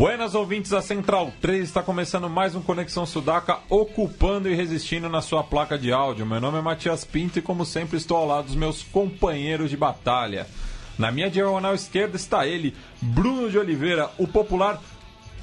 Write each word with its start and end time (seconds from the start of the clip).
Buenas 0.00 0.34
ouvintes 0.34 0.70
da 0.70 0.80
Central 0.80 1.30
3, 1.42 1.62
está 1.62 1.82
começando 1.82 2.26
mais 2.26 2.54
um 2.54 2.62
Conexão 2.62 3.04
Sudaca, 3.04 3.58
ocupando 3.68 4.48
e 4.48 4.54
resistindo 4.54 5.10
na 5.10 5.20
sua 5.20 5.44
placa 5.44 5.76
de 5.76 5.92
áudio. 5.92 6.24
Meu 6.24 6.40
nome 6.40 6.56
é 6.56 6.62
Matias 6.62 7.04
Pinto 7.04 7.38
e, 7.38 7.42
como 7.42 7.66
sempre, 7.66 7.98
estou 7.98 8.16
ao 8.16 8.26
lado 8.26 8.46
dos 8.46 8.54
meus 8.54 8.82
companheiros 8.82 9.68
de 9.68 9.76
batalha. 9.76 10.46
Na 10.98 11.12
minha 11.12 11.28
diagonal 11.28 11.74
esquerda 11.74 12.16
está 12.16 12.46
ele, 12.46 12.74
Bruno 13.02 13.50
de 13.50 13.58
Oliveira, 13.58 14.08
o 14.16 14.26
popular 14.26 14.80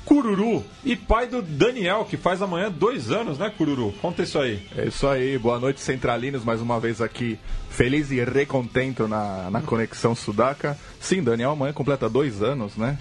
Cururu 0.04 0.64
e 0.84 0.96
pai 0.96 1.28
do 1.28 1.44
Daniel, 1.44 2.06
que 2.06 2.18
faz 2.18 2.42
amanhã 2.42 2.72
dois 2.72 3.12
anos, 3.12 3.38
né, 3.38 3.54
Cururu? 3.56 3.94
Conta 4.02 4.24
isso 4.24 4.40
aí. 4.40 4.60
É 4.76 4.88
isso 4.88 5.08
aí, 5.08 5.38
boa 5.38 5.60
noite, 5.60 5.82
centralinos, 5.82 6.44
mais 6.44 6.62
uma 6.62 6.80
vez 6.80 7.00
aqui, 7.00 7.38
feliz 7.70 8.10
e 8.10 8.24
recontento 8.24 9.08
na, 9.08 9.52
na 9.52 9.62
Conexão 9.62 10.16
Sudaca. 10.16 10.76
Sim, 11.00 11.22
Daniel 11.22 11.52
amanhã 11.52 11.74
completa 11.74 12.10
dois 12.10 12.42
anos, 12.42 12.76
né? 12.76 12.98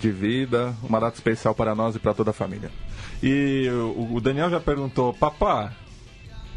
De 0.00 0.10
vida, 0.10 0.74
uma 0.82 0.98
data 0.98 1.16
especial 1.16 1.54
para 1.54 1.74
nós 1.74 1.94
e 1.94 1.98
para 1.98 2.14
toda 2.14 2.30
a 2.30 2.34
família. 2.34 2.70
E 3.22 3.68
o, 3.68 4.14
o 4.14 4.20
Daniel 4.20 4.50
já 4.50 4.58
perguntou, 4.58 5.12
papá, 5.12 5.72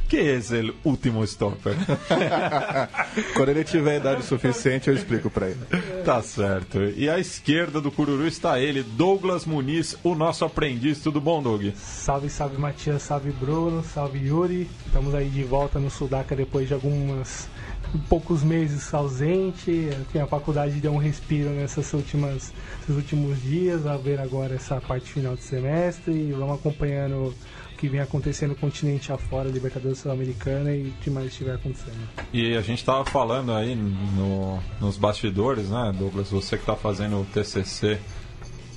que 0.08 0.18
é 0.18 0.36
esse 0.36 0.74
último 0.84 1.24
stopper? 1.24 1.74
Quando 3.36 3.50
ele 3.50 3.64
tiver 3.64 3.98
idade 3.98 4.24
suficiente, 4.24 4.88
eu 4.88 4.96
explico 4.96 5.30
para 5.30 5.50
ele. 5.50 5.60
Tá 6.06 6.22
certo. 6.22 6.84
E 6.84 7.10
à 7.10 7.18
esquerda 7.18 7.82
do 7.82 7.92
Cururu 7.92 8.28
está 8.28 8.60
ele, 8.60 8.84
Douglas 8.84 9.46
Muniz, 9.46 9.98
o 10.04 10.14
nosso 10.14 10.46
aprendiz. 10.46 11.00
Tudo 11.00 11.20
bom, 11.20 11.42
Doug? 11.42 11.66
Salve, 11.76 12.30
salve 12.30 12.58
Matias, 12.58 13.02
salve 13.02 13.32
Bruno, 13.32 13.84
salve 13.84 14.20
Yuri. 14.20 14.70
Estamos 14.86 15.16
aí 15.16 15.30
de 15.30 15.44
volta 15.44 15.80
no 15.80 15.90
Sudaca 15.90 16.36
depois 16.36 16.68
de 16.68 16.76
algumas 16.76 17.48
poucos 17.98 18.44
meses 18.44 18.94
ausente, 18.94 19.90
a 20.22 20.26
faculdade 20.26 20.80
deu 20.80 20.94
um 20.94 20.98
respiro 20.98 21.50
nessas 21.50 21.94
últimas, 21.94 22.54
nesses 22.80 22.96
últimos 22.96 23.42
dias, 23.42 23.86
a 23.86 23.98
ver 23.98 24.20
agora 24.20 24.56
essa 24.56 24.80
parte 24.82 25.12
final 25.12 25.36
de 25.36 25.44
semestre 25.44 26.12
e 26.14 26.32
vamos 26.32 26.56
acompanhando 26.56 27.28
o 27.28 27.78
que 27.78 27.88
vem 27.88 28.00
acontecendo 28.00 28.52
no 28.52 28.56
continente 28.56 29.12
afora, 29.12 29.50
Libertadores 29.50 30.00
Sul-Americana 30.00 30.74
e 30.74 30.88
o 30.88 30.94
que 31.02 31.10
mais 31.10 31.28
estiver 31.28 31.56
acontecendo. 31.56 32.08
E 32.32 32.56
a 32.56 32.62
gente 32.62 32.80
estava 32.80 33.04
falando 33.06 33.54
aí 33.54 33.76
no, 33.76 34.60
nos 34.80 34.98
bastidores, 34.98 35.70
né, 35.70 35.94
Douglas, 35.98 36.30
você 36.30 36.56
que 36.56 36.64
está 36.64 36.76
fazendo 36.76 37.22
o 37.22 37.26
TCC 37.26 38.00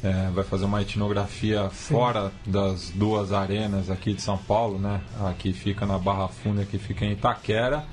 é, 0.03 0.31
vai 0.31 0.45
fazer 0.45 0.67
uma 0.67 0.83
etnografia 0.83 1.71
Sim. 1.71 1.95
fora 1.95 2.33
das 2.47 2.91
duas 2.91 3.33
arenas 3.33 3.91
aqui 3.91 4.13
de 4.13 4.21
São 4.21 4.37
Paulo, 4.37 4.79
né? 4.79 5.01
Aqui 5.25 5.53
fica 5.53 5.87
na 5.87 5.99
Barra 5.99 6.29
Funda, 6.29 6.63
aqui 6.63 6.79
fica 6.79 7.05
em 7.05 7.13
Itaquera 7.13 7.85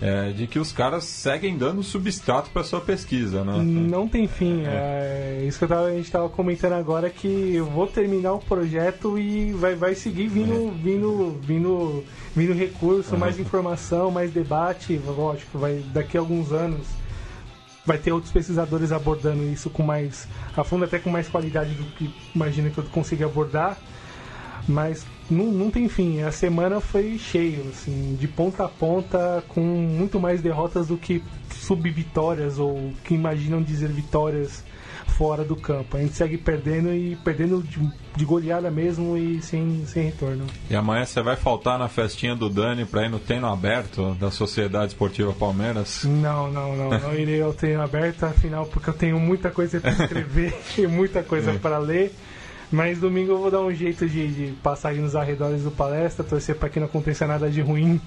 é, 0.00 0.30
de 0.30 0.46
que 0.46 0.58
os 0.58 0.70
caras 0.70 1.04
seguem 1.04 1.56
dando 1.56 1.82
substrato 1.82 2.50
para 2.50 2.62
sua 2.62 2.80
pesquisa, 2.80 3.44
né? 3.44 3.58
Não 3.58 4.08
tem 4.08 4.28
fim. 4.28 4.62
É. 4.64 5.40
é 5.40 5.44
isso 5.46 5.58
que 5.58 5.66
tava, 5.66 5.86
a 5.86 5.92
gente 5.92 6.04
estava 6.04 6.28
comentando 6.28 6.74
agora 6.74 7.10
que 7.10 7.54
eu 7.54 7.66
vou 7.66 7.86
terminar 7.86 8.34
o 8.34 8.38
projeto 8.38 9.18
e 9.18 9.52
vai, 9.52 9.74
vai 9.74 9.94
seguir 9.94 10.28
vindo, 10.28 10.68
é. 10.68 10.82
vindo, 10.82 11.38
vindo, 11.42 12.04
vindo 12.34 12.52
recurso, 12.52 13.14
uhum. 13.14 13.18
mais 13.18 13.38
informação, 13.38 14.10
mais 14.10 14.30
debate. 14.30 15.00
Lógico, 15.04 15.58
vai 15.58 15.82
daqui 15.92 16.16
a 16.16 16.20
alguns 16.20 16.52
anos 16.52 16.86
vai 17.84 17.96
ter 17.96 18.12
outros 18.12 18.30
pesquisadores 18.30 18.92
abordando 18.92 19.44
isso 19.44 19.70
com 19.70 19.82
mais 19.82 20.28
a 20.54 20.62
fundo, 20.62 20.84
até 20.84 20.98
com 20.98 21.08
mais 21.08 21.26
qualidade 21.26 21.72
do 21.72 21.84
que 21.84 22.14
imagina 22.34 22.68
que 22.68 22.76
eu 22.76 22.84
consiga 22.84 23.24
abordar. 23.24 23.78
Mas 24.68 25.06
não, 25.30 25.46
não 25.46 25.70
tem 25.70 25.88
fim. 25.88 26.22
A 26.22 26.32
semana 26.32 26.80
foi 26.80 27.18
cheio, 27.18 27.66
assim, 27.70 28.16
de 28.18 28.26
ponta 28.28 28.64
a 28.64 28.68
ponta, 28.68 29.42
com 29.48 29.60
muito 29.60 30.18
mais 30.18 30.40
derrotas 30.40 30.88
do 30.88 30.96
que 30.96 31.22
sub-vitórias 31.54 32.58
ou 32.58 32.92
que 33.04 33.14
imaginam 33.14 33.62
dizer 33.62 33.88
vitórias 33.88 34.64
fora 35.18 35.44
do 35.44 35.56
campo. 35.56 35.96
A 35.96 36.00
gente 36.00 36.14
segue 36.14 36.38
perdendo 36.38 36.94
e 36.94 37.16
perdendo 37.16 37.62
de, 37.62 37.80
de 38.16 38.24
goleada 38.24 38.70
mesmo 38.70 39.16
e 39.16 39.42
sem, 39.42 39.84
sem 39.84 40.04
retorno. 40.04 40.46
E 40.70 40.76
amanhã 40.76 41.04
você 41.04 41.20
vai 41.20 41.34
faltar 41.34 41.78
na 41.78 41.88
festinha 41.88 42.36
do 42.36 42.48
Dani 42.48 42.84
para 42.84 43.04
ir 43.04 43.10
no 43.10 43.18
treino 43.18 43.48
aberto 43.48 44.14
da 44.14 44.30
Sociedade 44.30 44.92
Esportiva 44.92 45.32
Palmeiras? 45.32 46.04
Não, 46.04 46.50
não, 46.50 46.76
não. 46.76 46.90
Não 46.90 47.14
irei 47.14 47.42
ao 47.42 47.52
treino 47.52 47.82
aberto, 47.82 48.24
afinal, 48.24 48.66
porque 48.66 48.90
eu 48.90 48.94
tenho 48.94 49.18
muita 49.18 49.50
coisa 49.50 49.80
para 49.80 49.90
escrever 50.04 50.54
e 50.78 50.86
muita 50.86 51.22
coisa 51.22 51.50
é. 51.50 51.58
para 51.58 51.78
ler. 51.78 52.14
Mas 52.70 52.98
domingo 52.98 53.32
eu 53.32 53.38
vou 53.38 53.50
dar 53.50 53.60
um 53.60 53.72
jeito 53.72 54.06
de, 54.06 54.28
de 54.28 54.52
passar 54.62 54.90
aí 54.90 54.98
nos 54.98 55.16
arredores 55.16 55.62
do 55.62 55.70
palestra, 55.70 56.24
torcer 56.24 56.56
para 56.56 56.68
que 56.68 56.78
não 56.78 56.86
aconteça 56.86 57.26
nada 57.26 57.50
de 57.50 57.60
ruim 57.60 58.00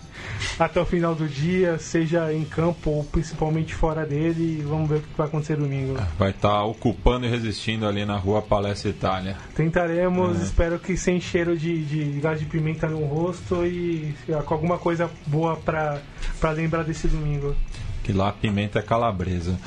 até 0.59 0.79
o 0.79 0.85
final 0.85 1.15
do 1.15 1.27
dia, 1.27 1.79
seja 1.79 2.31
em 2.31 2.45
campo 2.45 2.91
ou 2.91 3.03
principalmente 3.03 3.73
fora 3.73 4.05
dele. 4.05 4.59
E 4.59 4.61
vamos 4.61 4.89
ver 4.89 4.97
o 4.97 5.01
que 5.01 5.17
vai 5.17 5.27
acontecer 5.27 5.55
domingo. 5.55 5.97
Vai 6.17 6.29
estar 6.29 6.49
tá 6.49 6.63
ocupando 6.63 7.25
e 7.25 7.29
resistindo 7.29 7.87
ali 7.87 8.05
na 8.05 8.17
rua 8.17 8.41
Palestra 8.41 8.89
Itália. 8.89 9.37
Tentaremos, 9.55 10.39
é. 10.39 10.43
espero 10.43 10.77
que 10.77 10.95
sem 10.95 11.19
cheiro 11.19 11.57
de, 11.57 11.83
de 11.83 12.19
gás 12.19 12.39
de 12.39 12.45
pimenta 12.45 12.87
no 12.87 13.03
rosto 13.05 13.65
e 13.65 14.13
com 14.45 14.53
alguma 14.53 14.77
coisa 14.77 15.09
boa 15.25 15.55
para 15.55 16.51
lembrar 16.51 16.83
desse 16.83 17.07
domingo. 17.07 17.55
Que 18.03 18.13
lá 18.13 18.29
a 18.29 18.33
pimenta 18.33 18.79
é 18.79 18.81
calabresa. 18.81 19.59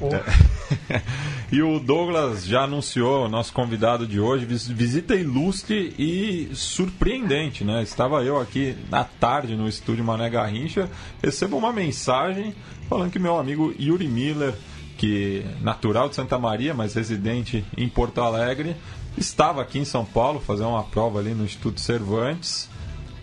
Oh. 0.00 0.08
E 1.52 1.60
o 1.62 1.78
Douglas 1.78 2.46
já 2.46 2.62
anunciou, 2.62 3.28
nosso 3.28 3.52
convidado 3.52 4.06
de 4.06 4.18
hoje, 4.18 4.46
visita 4.46 5.14
ilustre 5.14 5.94
e 5.98 6.48
surpreendente, 6.54 7.62
né? 7.62 7.82
Estava 7.82 8.24
eu 8.24 8.40
aqui 8.40 8.74
na 8.88 9.04
tarde 9.04 9.54
no 9.54 9.68
estúdio 9.68 10.02
Mané 10.02 10.30
Garrincha, 10.30 10.88
recebo 11.22 11.58
uma 11.58 11.70
mensagem 11.70 12.54
falando 12.88 13.10
que 13.10 13.18
meu 13.18 13.38
amigo 13.38 13.74
Yuri 13.78 14.08
Miller, 14.08 14.54
que 14.96 15.44
natural 15.60 16.08
de 16.08 16.14
Santa 16.14 16.38
Maria, 16.38 16.72
mas 16.72 16.94
residente 16.94 17.62
em 17.76 17.86
Porto 17.86 18.22
Alegre, 18.22 18.74
estava 19.18 19.60
aqui 19.60 19.78
em 19.78 19.84
São 19.84 20.06
Paulo 20.06 20.40
fazendo 20.40 20.70
uma 20.70 20.84
prova 20.84 21.18
ali 21.18 21.34
no 21.34 21.44
Instituto 21.44 21.82
Cervantes 21.82 22.66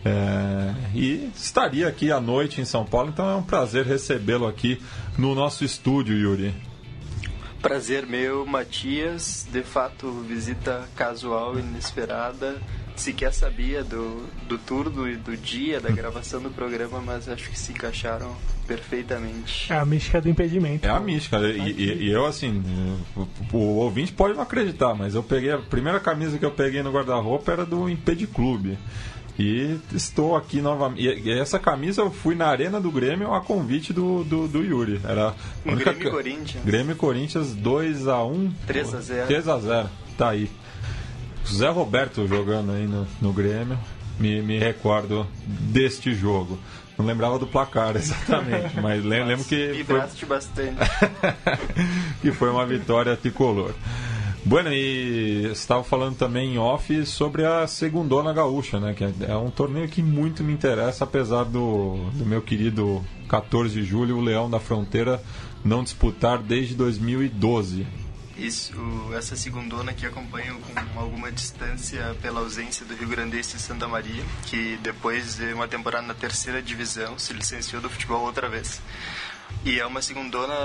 é, 0.06 0.74
e 0.94 1.30
estaria 1.36 1.88
aqui 1.88 2.12
à 2.12 2.20
noite 2.20 2.62
em 2.62 2.66
São 2.66 2.86
Paulo, 2.86 3.10
então 3.10 3.30
é 3.30 3.36
um 3.36 3.44
prazer 3.44 3.86
recebê-lo 3.86 4.48
aqui 4.48 4.82
no 5.18 5.36
nosso 5.36 5.66
estúdio, 5.66 6.18
Yuri. 6.18 6.54
Prazer 7.62 8.06
meu, 8.06 8.46
Matias. 8.46 9.46
De 9.52 9.64
fato, 9.64 10.10
visita 10.28 10.88
casual, 10.96 11.60
inesperada. 11.60 12.56
Sequer 12.96 13.34
sabia 13.34 13.84
do, 13.84 14.26
do 14.48 14.58
turno 14.58 15.10
e 15.10 15.16
do 15.16 15.36
dia 15.36 15.80
da 15.80 15.90
gravação 15.90 16.42
do 16.42 16.50
programa, 16.50 17.02
mas 17.02 17.30
acho 17.30 17.50
que 17.50 17.58
se 17.58 17.72
encaixaram 17.72 18.36
perfeitamente. 18.68 19.72
É 19.72 19.78
a 19.78 19.86
mística 19.86 20.22
do 20.22 20.30
impedimento. 20.30 20.86
É 20.86 20.90
a 20.90 21.00
mística. 21.00 21.38
E, 21.40 21.72
e, 21.72 22.04
e 22.04 22.12
eu, 22.12 22.26
assim, 22.26 22.62
o, 23.16 23.58
o, 23.58 23.76
ouvinte 23.78 24.12
pode 24.12 24.36
não 24.36 24.44
acreditar, 24.44 24.94
mas 24.94 25.16
eu 25.16 25.24
peguei. 25.24 25.52
A 25.52 25.58
primeira 25.58 26.00
camisa 26.00 26.38
que 26.38 26.46
eu 26.46 26.52
peguei 26.52 26.84
no 26.84 26.92
guarda-roupa 26.92 27.52
era 27.52 27.66
do 27.66 27.90
Impediclube. 27.90 28.78
E 29.40 29.80
estou 29.94 30.36
aqui 30.36 30.60
novamente. 30.60 31.02
E 31.02 31.32
essa 31.32 31.58
camisa 31.58 32.02
eu 32.02 32.12
fui 32.12 32.36
na 32.36 32.48
Arena 32.48 32.82
do 32.82 32.92
Grêmio 32.92 33.34
a 33.34 33.40
convite 33.40 33.94
do, 33.94 34.26
do, 34.26 34.50
do 34.50 34.62
Yuri. 34.62 35.00
Era 35.02 35.34
única... 35.66 35.94
Grêmio 35.94 36.12
Corinthians. 36.12 36.66
Grêmio 36.66 36.96
Corinthians 36.98 37.56
2x1. 37.56 38.52
3x0. 38.68 39.28
3x0. 39.28 39.88
Tá 40.18 40.32
aí. 40.32 40.52
Zé 41.48 41.70
Roberto 41.70 42.28
jogando 42.28 42.74
aí 42.74 42.86
no, 42.86 43.08
no 43.22 43.32
Grêmio. 43.32 43.80
Me, 44.20 44.42
me 44.42 44.60
recordo 44.60 45.26
deste 45.46 46.14
jogo. 46.14 46.60
Não 46.98 47.06
lembrava 47.06 47.40
do 47.40 47.48
placar 47.48 47.96
exatamente, 47.98 48.76
mas 48.82 49.06
lembro, 49.06 49.28
lembro 49.30 49.46
que. 49.46 49.72
Vibraste 49.72 50.26
foi... 50.26 50.36
bastante. 50.36 50.76
que 52.22 52.34
foi 52.34 52.50
uma 52.50 52.66
vitória 52.66 53.16
tricolor. 53.16 53.74
Bueno, 54.46 54.72
e 54.74 55.50
estava 55.52 55.84
falando 55.84 56.16
também 56.16 56.54
em 56.54 56.58
off 56.58 57.06
sobre 57.06 57.46
a 57.46 57.68
Segundona 57.68 58.34
Gaúcha, 58.34 58.80
né? 58.80 58.94
Que 58.94 59.04
é 59.26 59.36
um 59.36 59.52
torneio 59.52 59.88
que 59.88 60.02
muito 60.02 60.44
me 60.44 60.54
interessa, 60.54 61.04
apesar 61.04 61.44
do, 61.44 61.98
do 62.14 62.26
meu 62.26 62.42
querido 62.42 63.04
14 63.28 63.74
de 63.74 63.84
julho, 63.84 64.18
o 64.18 64.22
Leão 64.22 64.50
da 64.50 64.60
Fronteira, 64.60 65.22
não 65.64 65.84
disputar 65.84 66.40
desde 66.40 66.74
2012. 66.76 67.86
Isso, 68.40 68.74
essa 69.14 69.36
segundona 69.36 69.94
que 69.94 70.06
acompanho 70.06 70.58
com 70.94 71.00
alguma 71.00 71.30
distância 71.30 72.16
pela 72.22 72.40
ausência 72.40 72.86
do 72.86 72.96
Rio 72.96 73.10
Grandense 73.10 73.58
de 73.58 73.62
Santa 73.62 73.86
Maria, 73.86 74.24
que 74.46 74.80
depois 74.82 75.36
de 75.36 75.52
uma 75.52 75.68
temporada 75.68 76.08
na 76.08 76.14
terceira 76.14 76.62
divisão 76.62 77.20
se 77.20 77.34
licenciou 77.34 77.82
do 77.82 77.90
futebol 77.90 78.22
outra 78.22 78.48
vez. 78.48 78.82
E 79.64 79.80
é 79.80 79.86
uma 79.86 80.02
segundona 80.02 80.56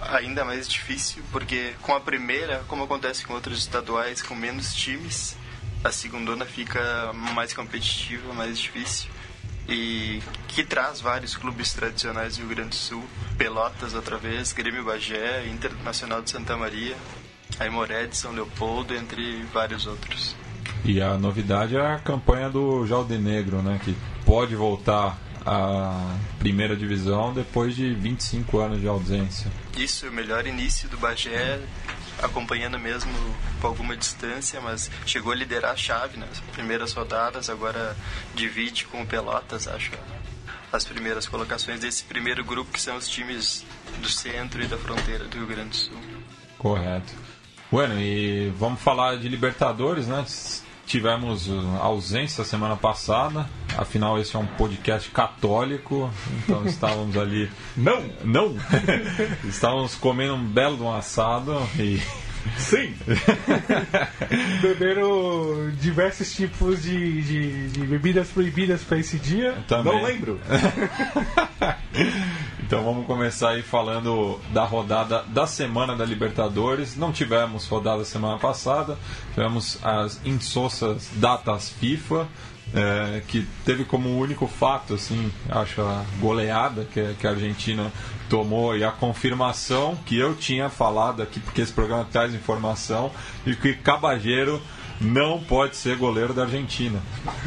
ainda 0.00 0.44
mais 0.44 0.68
difícil, 0.68 1.22
porque 1.32 1.72
com 1.80 1.94
a 1.94 2.00
primeira, 2.00 2.62
como 2.68 2.84
acontece 2.84 3.24
com 3.24 3.34
outros 3.34 3.58
estaduais 3.58 4.20
com 4.20 4.34
menos 4.34 4.74
times, 4.74 5.36
a 5.82 5.90
segundona 5.90 6.44
fica 6.44 7.12
mais 7.12 7.52
competitiva, 7.52 8.32
mais 8.34 8.58
difícil. 8.58 9.10
E 9.68 10.20
que 10.48 10.64
traz 10.64 11.00
vários 11.00 11.36
clubes 11.36 11.72
tradicionais 11.72 12.36
do 12.36 12.40
Rio 12.40 12.48
Grande 12.48 12.70
do 12.70 12.74
Sul, 12.74 13.04
Pelotas 13.38 13.94
outra 13.94 14.18
vez, 14.18 14.52
Grêmio 14.52 14.84
Bagé, 14.84 15.46
Internacional 15.46 16.20
de 16.20 16.30
Santa 16.30 16.56
Maria, 16.56 16.96
Aimoré 17.60 18.06
de 18.06 18.16
São 18.16 18.32
Leopoldo, 18.32 18.94
entre 18.94 19.44
vários 19.52 19.86
outros. 19.86 20.34
E 20.84 21.00
a 21.00 21.16
novidade 21.16 21.76
é 21.76 21.80
a 21.80 21.98
campanha 21.98 22.50
do 22.50 22.84
Negro, 23.20 23.62
né, 23.62 23.80
que 23.84 23.96
pode 24.24 24.56
voltar 24.56 25.16
a 25.44 26.16
primeira 26.38 26.76
divisão 26.76 27.32
depois 27.32 27.74
de 27.74 27.92
25 27.94 28.58
anos 28.58 28.80
de 28.80 28.86
ausência. 28.86 29.50
Isso, 29.76 30.06
o 30.08 30.12
melhor 30.12 30.46
início 30.46 30.88
do 30.88 30.96
Bagé, 30.96 31.60
acompanhando 32.22 32.78
mesmo 32.78 33.12
com 33.60 33.66
alguma 33.66 33.96
distância, 33.96 34.60
mas 34.60 34.90
chegou 35.06 35.32
a 35.32 35.36
liderar 35.36 35.72
a 35.72 35.76
chave 35.76 36.18
nas 36.18 36.40
primeiras 36.52 36.92
rodadas, 36.92 37.50
agora 37.50 37.96
divide 38.34 38.84
com 38.86 39.02
o 39.02 39.06
Pelotas, 39.06 39.66
acho, 39.66 39.90
as 40.72 40.84
primeiras 40.84 41.26
colocações 41.26 41.80
desse 41.80 42.04
primeiro 42.04 42.44
grupo, 42.44 42.72
que 42.72 42.80
são 42.80 42.96
os 42.96 43.08
times 43.08 43.64
do 44.00 44.08
centro 44.08 44.62
e 44.62 44.66
da 44.66 44.78
fronteira 44.78 45.24
do 45.24 45.36
Rio 45.38 45.46
Grande 45.46 45.70
do 45.70 45.76
Sul. 45.76 45.98
Correto. 46.58 47.12
Bueno, 47.70 47.98
e 47.98 48.50
vamos 48.58 48.80
falar 48.80 49.16
de 49.16 49.28
Libertadores, 49.28 50.06
né? 50.06 50.24
Tivemos 50.86 51.48
uh, 51.48 51.78
ausência 51.80 52.44
semana 52.44 52.76
passada. 52.76 53.48
Afinal, 53.76 54.18
esse 54.18 54.36
é 54.36 54.38
um 54.38 54.46
podcast 54.46 55.10
católico, 55.10 56.10
então 56.38 56.64
estávamos 56.66 57.16
ali. 57.16 57.50
Não! 57.76 58.04
Não! 58.24 58.56
estávamos 59.44 59.94
comendo 59.94 60.34
um 60.34 60.44
belo 60.44 60.76
de 60.76 60.82
um 60.82 60.92
assado 60.92 61.56
e. 61.78 62.00
Sim! 62.56 62.92
Beberam 64.60 65.70
diversos 65.80 66.34
tipos 66.34 66.82
de, 66.82 67.22
de, 67.22 67.68
de 67.68 67.86
bebidas 67.86 68.28
proibidas 68.28 68.82
para 68.82 68.98
esse 68.98 69.16
dia. 69.16 69.56
Também. 69.68 69.92
Não 69.92 70.02
lembro. 70.02 70.40
Então 72.72 72.82
vamos 72.84 73.06
começar 73.06 73.50
aí 73.50 73.60
falando 73.60 74.40
da 74.48 74.64
rodada 74.64 75.22
da 75.28 75.46
semana 75.46 75.94
da 75.94 76.06
Libertadores. 76.06 76.96
Não 76.96 77.12
tivemos 77.12 77.66
rodada 77.66 78.02
semana 78.02 78.38
passada, 78.38 78.96
tivemos 79.34 79.78
as 79.84 80.18
insossas 80.24 81.10
datas 81.16 81.68
FIFA. 81.68 82.26
É, 82.74 83.20
que 83.28 83.46
teve 83.66 83.84
como 83.84 84.18
único 84.18 84.46
fato, 84.46 84.94
assim, 84.94 85.30
acho 85.50 85.82
a 85.82 86.02
goleada 86.18 86.86
que, 86.90 87.12
que 87.20 87.26
a 87.26 87.30
Argentina 87.32 87.92
tomou 88.30 88.74
e 88.74 88.82
a 88.82 88.90
confirmação 88.90 89.94
que 90.06 90.16
eu 90.16 90.34
tinha 90.34 90.70
falado 90.70 91.20
aqui, 91.20 91.38
porque 91.40 91.60
esse 91.60 91.72
programa 91.72 92.06
traz 92.10 92.34
informação, 92.34 93.10
e 93.44 93.54
que 93.54 93.74
Cabageiro 93.74 94.62
não 94.98 95.38
pode 95.38 95.76
ser 95.76 95.98
goleiro 95.98 96.32
da 96.32 96.44
Argentina. 96.44 96.98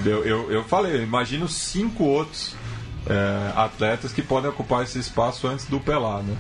Eu, 0.05 0.23
eu, 0.23 0.51
eu 0.51 0.63
falei, 0.65 0.97
eu 0.97 1.01
imagino 1.01 1.49
cinco 1.49 2.03
outros 2.03 2.55
é, 3.07 3.51
atletas 3.55 4.11
que 4.11 4.21
podem 4.21 4.49
ocupar 4.49 4.83
esse 4.83 4.99
espaço 4.99 5.47
antes 5.47 5.65
do 5.65 5.79
Pelado. 5.79 6.23
Né? 6.23 6.37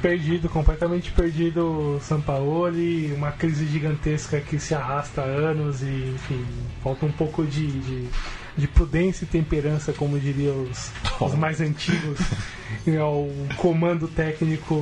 Perdido, 0.00 0.48
completamente 0.48 1.12
perdido 1.12 1.94
o 1.96 2.00
Sampaoli, 2.00 3.12
uma 3.12 3.30
crise 3.30 3.66
gigantesca 3.66 4.40
que 4.40 4.58
se 4.58 4.74
arrasta 4.74 5.22
há 5.22 5.24
anos 5.24 5.80
e, 5.80 6.12
enfim, 6.14 6.44
falta 6.82 7.06
um 7.06 7.12
pouco 7.12 7.44
de, 7.44 7.68
de, 7.68 8.08
de 8.56 8.66
prudência 8.66 9.24
e 9.24 9.28
temperança, 9.28 9.92
como 9.92 10.18
diriam 10.18 10.62
os, 10.62 10.90
os 11.20 11.34
mais 11.34 11.60
antigos, 11.60 12.18
ao 13.00 13.28
comando 13.56 14.08
técnico 14.08 14.74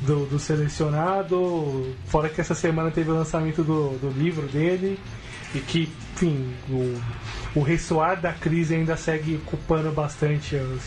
do, 0.00 0.24
do, 0.24 0.38
selecionado. 0.38 1.94
Fora 2.06 2.30
que 2.30 2.40
essa 2.40 2.54
semana 2.54 2.90
teve 2.90 3.10
o 3.10 3.14
lançamento 3.14 3.62
do, 3.62 3.98
do 3.98 4.08
livro 4.08 4.46
dele 4.48 4.98
e 5.54 5.58
que, 5.58 5.92
enfim, 6.20 6.52
o, 6.68 7.00
o 7.54 7.62
ressoar 7.62 8.20
da 8.20 8.32
crise 8.32 8.74
ainda 8.74 8.96
segue 8.96 9.36
ocupando 9.36 9.90
bastante 9.90 10.54
os, 10.56 10.82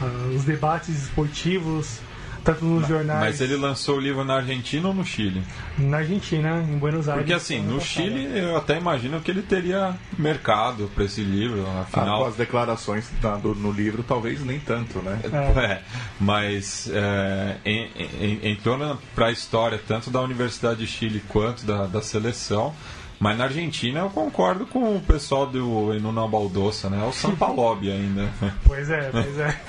uh, 0.00 0.34
os 0.34 0.44
debates 0.44 0.88
esportivos, 1.04 2.00
tanto 2.42 2.64
nos 2.64 2.80
mas, 2.80 2.88
jornais. 2.88 3.20
Mas 3.20 3.40
ele 3.42 3.56
lançou 3.56 3.96
o 3.96 4.00
livro 4.00 4.24
na 4.24 4.36
Argentina 4.36 4.88
ou 4.88 4.94
no 4.94 5.04
Chile? 5.04 5.42
Na 5.76 5.98
Argentina, 5.98 6.62
em 6.62 6.78
Buenos 6.78 7.06
Aires. 7.06 7.22
Porque 7.22 7.34
assim, 7.34 7.60
no 7.60 7.80
Chile 7.80 8.38
eu 8.38 8.56
até 8.56 8.78
imagino 8.78 9.20
que 9.20 9.30
ele 9.30 9.42
teria 9.42 9.94
mercado 10.16 10.90
para 10.94 11.04
esse 11.04 11.20
livro, 11.20 11.66
afinal. 11.80 12.16
Ah, 12.16 12.24
com 12.24 12.30
as 12.30 12.36
declarações 12.36 13.10
do, 13.42 13.54
no 13.54 13.70
livro, 13.70 14.02
talvez 14.02 14.42
nem 14.42 14.58
tanto, 14.58 15.00
né? 15.00 15.20
É, 15.24 15.60
é 15.60 15.82
mas 16.18 16.88
é, 16.90 17.56
em, 17.64 17.90
em, 18.20 18.50
entrou 18.52 18.98
para 19.14 19.26
a 19.26 19.32
história 19.32 19.78
tanto 19.86 20.10
da 20.10 20.22
Universidade 20.22 20.80
de 20.80 20.86
Chile 20.86 21.22
quanto 21.28 21.66
da, 21.66 21.86
da 21.86 22.00
seleção. 22.00 22.74
Mas 23.20 23.36
na 23.36 23.44
Argentina 23.44 24.00
eu 24.00 24.10
concordo 24.10 24.64
com 24.66 24.96
o 24.96 25.00
pessoal 25.00 25.46
do 25.46 25.92
Enuna 25.92 26.26
Baldoça, 26.28 26.88
né? 26.88 27.02
É 27.02 27.06
o 27.06 27.12
Sampalobi 27.12 27.90
ainda. 27.92 28.28
Pois 28.64 28.88
é, 28.90 29.10
pois 29.10 29.38
é. 29.38 29.60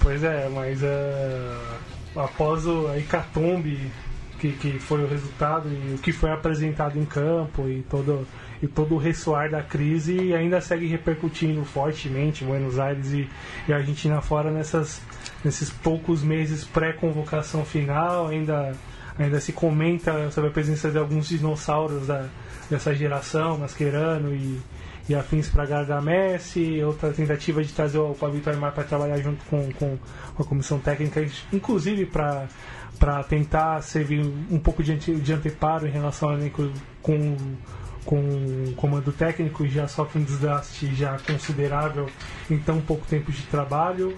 pois 0.00 0.24
é, 0.24 0.48
mas 0.48 0.82
uh, 0.82 2.20
após 2.20 2.66
o, 2.66 2.86
a 2.86 2.98
hecatombe 2.98 3.90
que, 4.38 4.52
que 4.52 4.78
foi 4.78 5.02
o 5.02 5.08
resultado 5.08 5.68
e 5.68 5.94
o 5.94 5.98
que 5.98 6.12
foi 6.12 6.30
apresentado 6.30 6.98
em 6.98 7.04
campo 7.04 7.68
e 7.68 7.82
todo, 7.82 8.26
e 8.62 8.66
todo 8.66 8.94
o 8.94 8.98
ressoar 8.98 9.50
da 9.50 9.62
crise 9.62 10.32
ainda 10.34 10.60
segue 10.60 10.86
repercutindo 10.86 11.64
fortemente 11.64 12.44
em 12.44 12.46
Buenos 12.46 12.78
Aires 12.78 13.12
e, 13.12 13.28
e 13.66 13.72
Argentina 13.72 14.20
fora 14.20 14.50
nessas, 14.50 15.00
nesses 15.44 15.70
poucos 15.70 16.22
meses 16.22 16.64
pré-convocação 16.64 17.64
final, 17.64 18.28
ainda 18.28 18.72
ainda 19.18 19.40
se 19.40 19.52
comenta 19.52 20.30
sobre 20.30 20.50
a 20.50 20.52
presença 20.52 20.90
de 20.90 20.98
alguns 20.98 21.28
dinossauros 21.28 22.06
da, 22.06 22.26
dessa 22.70 22.94
geração, 22.94 23.58
Mascherano 23.58 24.34
e, 24.34 24.60
e 25.08 25.14
afins 25.14 25.48
para 25.48 25.66
Gargamesse, 25.66 26.82
outra 26.82 27.12
tentativa 27.12 27.62
de 27.62 27.72
trazer 27.72 27.98
o 27.98 28.14
Pablito 28.14 28.50
Aymar 28.50 28.72
para 28.72 28.84
trabalhar 28.84 29.18
junto 29.18 29.44
com, 29.46 29.72
com, 29.72 29.98
com, 30.34 30.42
a 30.42 30.46
comissão 30.46 30.78
técnica, 30.78 31.24
inclusive 31.52 32.06
para 32.06 32.46
para 32.98 33.22
tentar 33.22 33.82
servir 33.82 34.24
um 34.50 34.58
pouco 34.58 34.82
de, 34.82 34.92
ante, 34.92 35.14
de 35.14 35.30
anteparo 35.30 35.86
em 35.86 35.90
relação 35.90 36.30
ao 36.30 36.34
elenco 36.34 36.72
com 37.02 37.36
com 38.06 38.20
o 38.20 38.72
comando 38.76 39.12
técnico 39.12 39.66
já 39.66 39.88
sofre 39.88 40.20
um 40.20 40.24
desgaste 40.24 40.94
já 40.94 41.18
considerável 41.18 42.08
em 42.48 42.56
tão 42.56 42.80
pouco 42.80 43.04
tempo 43.04 43.30
de 43.32 43.42
trabalho. 43.42 44.16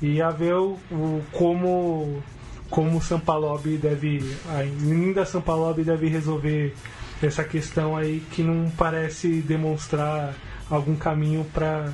E 0.00 0.20
a 0.20 0.28
ver 0.28 0.54
o, 0.54 0.78
o 0.92 1.22
como 1.32 2.22
como 2.70 2.98
o 2.98 3.02
Sampalobi 3.02 3.76
deve 3.76 4.36
ainda 4.48 5.24
Sampalobi 5.24 5.84
deve 5.84 6.08
resolver 6.08 6.74
essa 7.22 7.44
questão 7.44 7.96
aí 7.96 8.22
que 8.32 8.42
não 8.42 8.70
parece 8.70 9.40
demonstrar 9.40 10.34
algum 10.70 10.96
caminho 10.96 11.44
para 11.52 11.92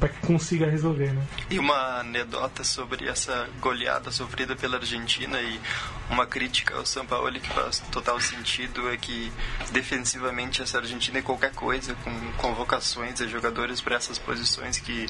para 0.00 0.08
que 0.08 0.26
consiga 0.26 0.66
resolver, 0.66 1.12
né? 1.12 1.22
E 1.50 1.58
uma 1.58 2.00
anedota 2.00 2.64
sobre 2.64 3.06
essa 3.06 3.46
goleada 3.60 4.10
sofrida 4.10 4.56
pela 4.56 4.78
Argentina 4.78 5.38
e 5.42 5.60
uma 6.08 6.26
crítica 6.26 6.74
ao 6.74 6.86
São 6.86 7.06
Paulo 7.06 7.30
que 7.32 7.48
faz 7.48 7.80
total 7.92 8.18
sentido 8.20 8.90
é 8.90 8.96
que 8.96 9.30
defensivamente 9.70 10.62
essa 10.62 10.78
Argentina 10.78 11.18
é 11.18 11.22
qualquer 11.22 11.52
coisa, 11.52 11.94
com 12.02 12.32
convocações 12.38 13.18
de 13.18 13.28
jogadores 13.28 13.80
para 13.80 13.96
essas 13.96 14.18
posições 14.18 14.78
que 14.78 15.06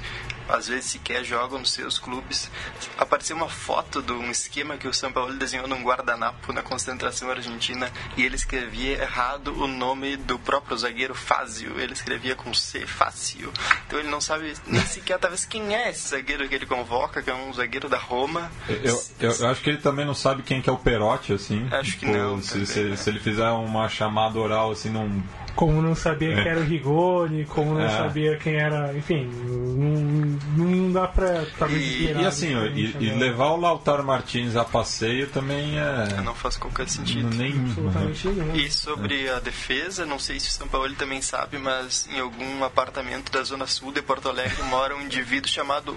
às 0.49 0.67
vezes 0.67 0.91
sequer 0.91 1.25
jogam 1.25 1.61
nos 1.61 1.73
seus 1.73 1.99
clubes. 1.99 2.51
Apareceu 2.99 3.37
uma 3.37 3.49
foto 3.49 4.03
de 4.03 4.13
um 4.13 4.31
esquema 4.31 4.77
que 4.77 4.89
o 4.89 4.93
São 4.93 5.13
Paulo 5.13 5.33
desenhou 5.35 5.69
num 5.69 5.83
guardanapo 5.83 6.53
na 6.53 6.63
concentração 6.63 7.31
argentina 7.31 7.91
e 8.17 8.25
ele 8.25 8.35
escrevia 8.35 9.03
errado 9.03 9.55
o 9.55 9.69
nome 9.69 10.17
do 10.17 10.39
próprio 10.39 10.77
zagueiro 10.77 11.15
Fázio, 11.15 11.79
ele 11.79 11.93
escrevia 11.93 12.35
com 12.35 12.53
C, 12.53 12.87
Fácil. 12.87 13.53
Então 13.87 13.99
ele 13.99 14.09
não 14.09 14.21
sabe 14.21 14.53
nem 14.81 14.87
sequer 14.87 15.19
talvez 15.19 15.45
quem 15.45 15.75
é 15.75 15.91
esse 15.91 16.09
zagueiro 16.09 16.49
que 16.49 16.55
ele 16.55 16.67
convoca, 16.67 17.23
que 17.23 17.31
é 17.31 17.35
um 17.35 17.53
zagueiro 17.53 17.89
da 17.89 17.99
Roma. 17.99 18.51
Eu, 18.69 19.03
eu, 19.21 19.33
eu 19.33 19.47
acho 19.49 19.63
que 19.63 19.71
ele 19.71 19.79
também 19.79 20.05
não 20.05 20.15
sabe 20.15 20.43
quem 20.43 20.63
que 20.63 20.69
é 20.69 20.73
o 20.73 20.79
Perotti, 20.79 21.33
assim. 21.33 21.69
Acho 21.71 21.93
que 21.93 22.07
tipo, 22.07 22.13
não. 22.13 22.41
Se, 22.41 22.67
se, 22.67 22.81
né? 22.81 22.97
se, 22.97 23.11
ele 23.11 23.21
fizer 23.21 23.49
uma 23.51 23.89
chamada 23.89 24.39
oral, 24.39 24.73
assim, 24.73 24.91
não. 24.91 25.23
Como 25.55 25.81
não 25.83 25.95
sabia 25.95 26.33
é. 26.33 26.43
quem 26.43 26.51
era 26.53 26.61
o 26.61 26.65
Rigoni, 26.65 27.45
como 27.45 27.75
não 27.75 27.85
é. 27.85 27.89
sabia 27.91 28.37
quem 28.37 28.55
era. 28.57 28.93
Enfim, 28.97 29.29
não, 29.35 30.67
não, 30.67 30.93
dá 30.93 31.07
pra 31.09 31.45
talvez 31.59 31.83
E- 31.83 32.13
E 32.13 32.27
assim, 32.27 32.55
ó, 32.57 32.65
e, 32.67 32.97
e 33.01 33.11
levar 33.19 33.49
o 33.53 33.57
Lautaro 33.61 34.05
Martins 34.05 34.57
a 34.57 34.65
passeio 34.65 35.27
também 35.29 35.79
é. 35.79 36.21
Não 36.23 36.35
faz 36.35 36.57
qualquer 36.57 36.89
sentido. 36.89 37.29
Nenhum. 37.35 37.65
absolutamente 37.67 38.29
nenhum. 38.29 38.55
E 38.57 38.71
sobre 38.71 39.29
a 39.31 39.39
defesa, 39.41 40.07
não 40.07 40.19
sei 40.19 40.39
se 40.41 40.49
o 40.49 40.53
São 40.53 40.69
Paulo 40.69 40.93
também 40.95 41.21
sabe, 41.23 41.59
mas 41.59 42.09
em 42.13 42.21
algum 42.21 42.65
apartamento 42.65 43.31
da 43.31 43.43
Zona 43.43 43.67
Sul 43.67 43.93
de 43.93 44.03
Porto 44.03 44.29
Alegre 44.29 44.63
mora 44.65 44.97
um 44.97 45.03
indivíduo 45.03 45.49
chamado 45.49 45.97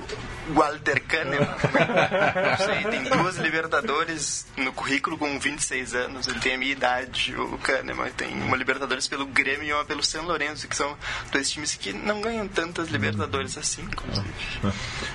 Walter 0.54 1.02
Kahneman. 1.02 1.40
Não 2.44 2.58
sei, 2.66 2.84
tem 2.92 3.04
duas 3.04 3.38
Libertadores 3.38 4.46
no 4.58 4.72
currículo 4.74 5.18
com 5.18 5.40
26 5.40 5.96
anos, 5.96 6.28
ele 6.28 6.40
tem 6.40 6.56
a 6.56 6.58
minha 6.58 6.72
idade, 6.72 7.36
o 7.36 7.58
Kahneman. 7.58 8.12
Tem 8.12 8.34
uma 8.42 8.56
Libertadores 8.58 9.08
pelo 9.08 9.26
Grêmio 9.26 9.43
e 9.64 9.74
uma 9.74 9.84
pelo 9.86 10.04
São 10.04 10.26
Lourenço, 10.26 10.68
que 10.68 10.76
são 10.76 10.96
dois 11.32 11.50
times 11.50 11.76
que 11.76 11.92
não 11.94 12.22
ganham 12.22 12.48
tantas 12.48 12.90
Libertadores 12.90 13.58
assim, 13.58 13.82
inclusive. 13.84 14.28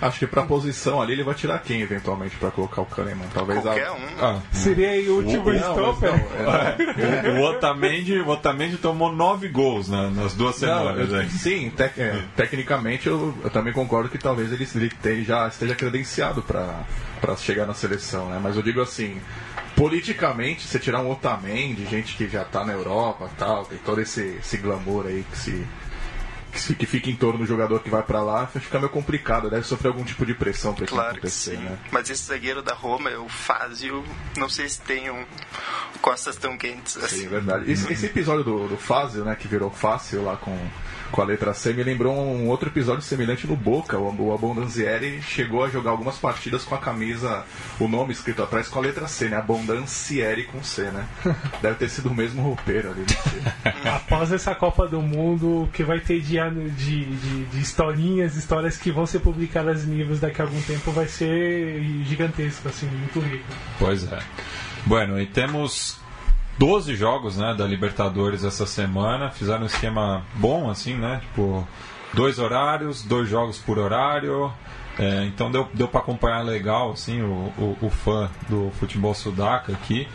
Acho 0.00 0.18
que 0.18 0.26
pra 0.26 0.42
posição 0.42 1.00
ali 1.00 1.12
ele 1.12 1.22
vai 1.24 1.34
tirar 1.34 1.58
quem 1.60 1.80
eventualmente 1.80 2.36
pra 2.36 2.50
colocar 2.50 2.82
o 2.82 2.86
Kahneman? 2.86 3.28
Talvez 3.32 3.62
Qualquer 3.62 3.86
a... 3.88 3.92
um. 3.92 4.06
Ah, 4.20 4.40
Seria 4.52 4.90
aí 4.90 5.08
o 5.08 5.16
último 5.16 5.52
Não, 5.52 5.58
stopper? 5.72 6.10
não, 6.12 6.18
é, 6.54 7.30
o, 7.30 7.40
o 7.40 7.44
Otamendi, 7.50 8.18
o 8.18 8.28
Otamendi 8.28 8.76
tomou 8.76 9.12
nove 9.12 9.48
gols 9.48 9.88
na- 9.88 10.10
nas 10.10 10.34
duas 10.34 10.60
Não, 10.60 10.68
semanas. 10.78 11.10
eu- 11.10 11.18
aí. 11.20 11.30
sim, 11.30 11.70
tec- 11.70 11.98
é, 11.98 12.22
tecnicamente 12.36 13.06
eu, 13.06 13.36
eu 13.42 13.50
também 13.50 13.72
concordo 13.72 14.08
que 14.08 14.18
talvez 14.18 14.52
ele, 14.52 14.68
ele 14.74 14.88
te- 14.90 15.24
já 15.24 15.48
esteja 15.48 15.74
credenciado 15.74 16.42
para 16.42 17.36
chegar 17.36 17.66
na 17.66 17.74
seleção, 17.74 18.28
né? 18.30 18.40
Mas 18.42 18.56
eu 18.56 18.62
digo 18.62 18.80
assim, 18.80 19.20
politicamente, 19.78 20.66
você 20.66 20.78
tirar 20.78 21.00
um 21.00 21.10
Otamendi, 21.10 21.86
gente 21.86 22.14
que 22.16 22.28
já 22.28 22.44
tá 22.44 22.64
na 22.64 22.72
Europa 22.72 23.30
tal, 23.38 23.64
tem 23.64 23.78
todo 23.78 24.00
esse, 24.00 24.36
esse 24.40 24.56
glamour 24.56 25.06
aí 25.06 25.24
que 25.30 25.38
se, 25.38 25.66
que 26.52 26.60
se- 26.60 26.74
que 26.74 26.84
fica 26.84 27.08
em 27.08 27.14
torno 27.14 27.38
do 27.38 27.46
jogador 27.46 27.80
que 27.80 27.88
vai 27.88 28.02
para 28.02 28.20
lá, 28.20 28.46
fica 28.48 28.78
meio 28.78 28.90
complicado, 28.90 29.48
deve 29.48 29.64
sofrer 29.64 29.88
algum 29.88 30.02
tipo 30.02 30.26
de 30.26 30.34
pressão 30.34 30.74
para 30.74 30.84
isso 30.84 30.94
Claro 30.94 31.12
que 31.12 31.18
acontecer, 31.18 31.56
sim. 31.56 31.62
né? 31.62 31.78
Mas 31.92 32.10
esse 32.10 32.24
zagueiro 32.24 32.60
da 32.60 32.74
Roma, 32.74 33.10
o 33.18 33.28
Fázio, 33.28 34.04
não 34.36 34.48
sei 34.48 34.68
se 34.68 34.80
tem 34.80 35.10
um 35.10 35.24
costas 36.02 36.36
tão 36.36 36.56
quentes 36.58 36.94
Sim, 36.94 37.00
assim. 37.04 37.26
é 37.26 37.28
verdade. 37.28 37.70
Esse, 37.70 37.92
esse 37.92 38.06
episódio 38.06 38.42
do, 38.44 38.68
do 38.68 38.76
Fácil, 38.76 39.24
né, 39.24 39.36
que 39.36 39.46
virou 39.46 39.70
Fácil 39.70 40.24
lá 40.24 40.36
com, 40.36 40.56
com 41.10 41.22
a 41.22 41.24
letra 41.24 41.54
C, 41.54 41.72
me 41.72 41.82
lembrou 41.82 42.14
um 42.14 42.48
outro 42.48 42.68
episódio 42.68 43.02
semelhante 43.02 43.46
no 43.46 43.56
Boca. 43.56 43.98
O, 43.98 44.14
o 44.28 44.34
Abondanzieri 44.34 45.20
chegou 45.22 45.64
a 45.64 45.68
jogar 45.68 45.90
algumas 45.92 46.16
partidas 46.18 46.64
com 46.64 46.74
a 46.74 46.78
camisa, 46.78 47.44
o 47.80 47.88
nome 47.88 48.12
escrito 48.12 48.42
atrás 48.42 48.68
com 48.68 48.78
a 48.78 48.82
letra 48.82 49.06
C, 49.08 49.28
né? 49.28 49.36
Abondancieri 49.36 50.44
com 50.44 50.62
C, 50.62 50.82
né? 50.90 51.06
Deve 51.62 51.76
ter 51.76 51.88
sido 51.88 52.08
o 52.10 52.14
mesmo 52.14 52.42
roupeiro 52.42 52.90
ali. 52.90 53.00
né? 53.64 53.74
Após 53.96 54.32
essa 54.32 54.54
Copa 54.54 54.86
do 54.86 55.00
Mundo, 55.00 55.62
o 55.64 55.68
que 55.72 55.82
vai 55.82 56.00
ter 56.00 56.20
de, 56.20 56.36
ano- 56.38 56.68
de, 56.70 57.04
de, 57.04 57.44
de 57.46 57.60
historinhas, 57.60 58.36
histórias 58.36 58.76
que 58.76 58.90
vão 58.90 59.06
ser 59.06 59.20
publicadas 59.20 59.84
em 59.84 59.94
livros 59.94 60.20
daqui 60.20 60.40
a 60.40 60.44
algum 60.44 60.60
tempo, 60.62 60.90
vai 60.92 61.06
ser 61.08 61.82
gigantesco, 62.04 62.68
assim, 62.68 62.86
muito 62.86 63.20
rico. 63.20 63.44
Pois 63.78 64.10
é. 64.12 64.18
Bueno, 64.86 65.20
e 65.20 65.26
temos 65.26 65.98
12 66.58 66.96
jogos 66.96 67.36
né, 67.36 67.54
da 67.54 67.64
Libertadores 67.64 68.44
essa 68.44 68.66
semana. 68.66 69.30
Fizeram 69.30 69.62
um 69.62 69.66
esquema 69.66 70.24
bom, 70.34 70.68
assim, 70.68 70.94
né? 70.94 71.20
Tipo, 71.22 71.66
dois 72.12 72.38
horários, 72.38 73.02
dois 73.02 73.28
jogos 73.28 73.58
por 73.58 73.78
horário. 73.78 74.52
É, 74.98 75.24
então 75.26 75.50
deu, 75.52 75.68
deu 75.72 75.86
para 75.86 76.00
acompanhar 76.00 76.42
legal, 76.42 76.90
assim, 76.90 77.22
o, 77.22 77.52
o, 77.56 77.78
o 77.82 77.90
fã 77.90 78.28
do 78.48 78.72
futebol 78.80 79.14
sudaca 79.14 79.72
aqui. 79.72 80.08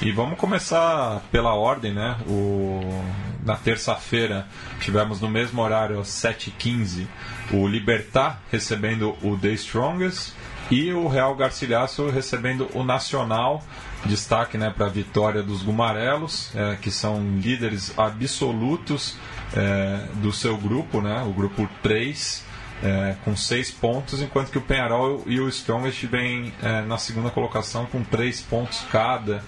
E 0.00 0.10
vamos 0.10 0.38
começar 0.38 1.20
pela 1.30 1.54
ordem, 1.54 1.92
né? 1.92 2.16
O, 2.26 3.04
na 3.44 3.56
terça-feira 3.56 4.48
tivemos 4.80 5.20
no 5.20 5.28
mesmo 5.28 5.60
horário, 5.60 6.00
às 6.00 6.08
7h15, 6.08 7.06
o 7.52 7.68
Libertar 7.68 8.40
recebendo 8.50 9.14
o 9.22 9.36
The 9.36 9.50
Strongest 9.50 10.32
e 10.70 10.90
o 10.92 11.06
Real 11.06 11.34
Garcilaso 11.34 12.08
recebendo 12.08 12.66
o 12.72 12.82
Nacional. 12.82 13.62
Destaque 14.04 14.58
né, 14.58 14.72
para 14.74 14.86
a 14.86 14.88
vitória 14.88 15.42
dos 15.42 15.62
Gumarelos, 15.62 16.50
é, 16.54 16.76
que 16.76 16.90
são 16.90 17.38
líderes 17.38 17.96
absolutos 17.96 19.16
é, 19.54 20.06
do 20.14 20.32
seu 20.32 20.56
grupo, 20.56 21.00
né, 21.00 21.22
o 21.22 21.32
grupo 21.32 21.68
3, 21.82 22.44
é, 22.82 23.14
com 23.24 23.36
6 23.36 23.70
pontos, 23.72 24.20
enquanto 24.20 24.50
que 24.50 24.58
o 24.58 24.60
Penharol 24.60 25.22
e 25.26 25.40
o 25.40 25.48
Strongest 25.48 26.04
vêm 26.06 26.52
é, 26.62 26.82
na 26.82 26.98
segunda 26.98 27.30
colocação 27.30 27.86
com 27.86 28.02
3 28.02 28.40
pontos 28.42 28.84
cada. 28.90 29.42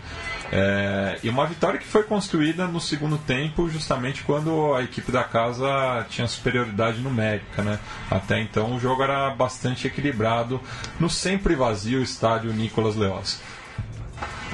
É, 0.53 1.19
e 1.23 1.29
uma 1.29 1.47
vitória 1.47 1.81
que 1.81 1.87
foi 1.87 2.05
construída 2.05 2.69
no 2.69 2.81
segundo 2.81 3.19
tempo, 3.19 3.69
justamente 3.69 4.23
quando 4.23 4.73
a 4.75 4.85
equipe 4.85 5.11
da 5.11 5.25
casa 5.25 6.07
tinha 6.09 6.29
superioridade 6.29 7.01
numérica. 7.01 7.61
Né? 7.63 7.79
Até 8.09 8.41
então 8.41 8.77
o 8.77 8.79
jogo 8.79 9.03
era 9.03 9.31
bastante 9.31 9.89
equilibrado 9.89 10.61
no 11.01 11.11
sempre 11.11 11.57
vazio 11.57 12.01
estádio 12.01 12.53
Nicolas 12.53 12.95
Leoz. 12.95 13.41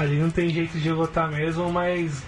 Ali 0.00 0.19
não 0.19 0.30
tem 0.30 0.49
jeito 0.49 0.78
de 0.78 0.90
lutar 0.90 1.30
mesmo, 1.30 1.71
mas 1.71 2.23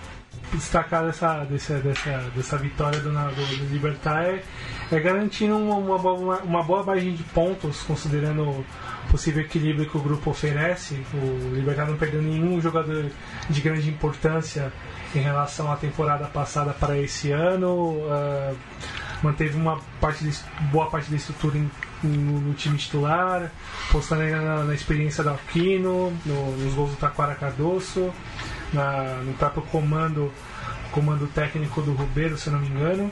destacar 0.53 1.07
dessa, 1.07 1.43
dessa, 1.45 1.79
dessa, 1.79 2.31
dessa 2.37 2.59
vitória 2.59 3.01
do, 3.01 3.11
do, 3.11 3.57
do 3.57 3.73
Libertar 3.73 4.25
é, 4.25 4.43
é 4.91 5.01
garantindo 5.01 5.57
uma, 5.57 5.97
uma, 5.97 6.37
uma 6.41 6.63
boa 6.63 6.85
margem 6.85 7.15
de 7.15 7.23
pontos, 7.23 7.81
considerando 7.85 8.43
o 8.43 8.67
possível 9.11 9.43
equilíbrio 9.43 9.89
que 9.89 9.97
o 9.97 10.01
grupo 10.03 10.29
oferece. 10.29 11.03
O 11.15 11.55
Libertar 11.55 11.87
não 11.87 11.97
perdeu 11.97 12.21
nenhum 12.21 12.61
jogador 12.61 13.07
de 13.49 13.61
grande 13.63 13.89
importância 13.89 14.71
em 15.15 15.21
relação 15.21 15.73
à 15.73 15.77
temporada 15.77 16.27
passada 16.27 16.75
para 16.75 16.99
esse 16.99 17.31
ano. 17.31 18.03
ah, 18.11 18.53
manteve 19.23 19.57
uma 19.57 19.81
parte 19.99 20.25
de, 20.25 20.37
boa 20.71 20.91
parte 20.91 21.09
da 21.09 21.17
estrutura 21.17 21.57
no, 22.03 22.41
no 22.41 22.55
time 22.55 22.77
titular, 22.79 23.51
postando 23.91 24.23
na, 24.25 24.65
na 24.65 24.75
experiência 24.75 25.23
do 25.25 25.31
Aquino, 25.31 26.13
no- 26.27 26.57
nos 26.57 26.75
gols 26.75 26.91
do 26.91 26.97
Taquara 26.97 27.35
Cardoso, 27.35 28.13
na- 28.73 29.21
no 29.25 29.33
próprio 29.35 29.63
comando, 29.65 30.33
comando 30.91 31.27
técnico 31.29 31.81
do 31.83 31.93
Rubeiro, 31.93 32.37
se 32.37 32.51
não 32.51 32.59
me 32.59 32.69
engano. 32.69 33.11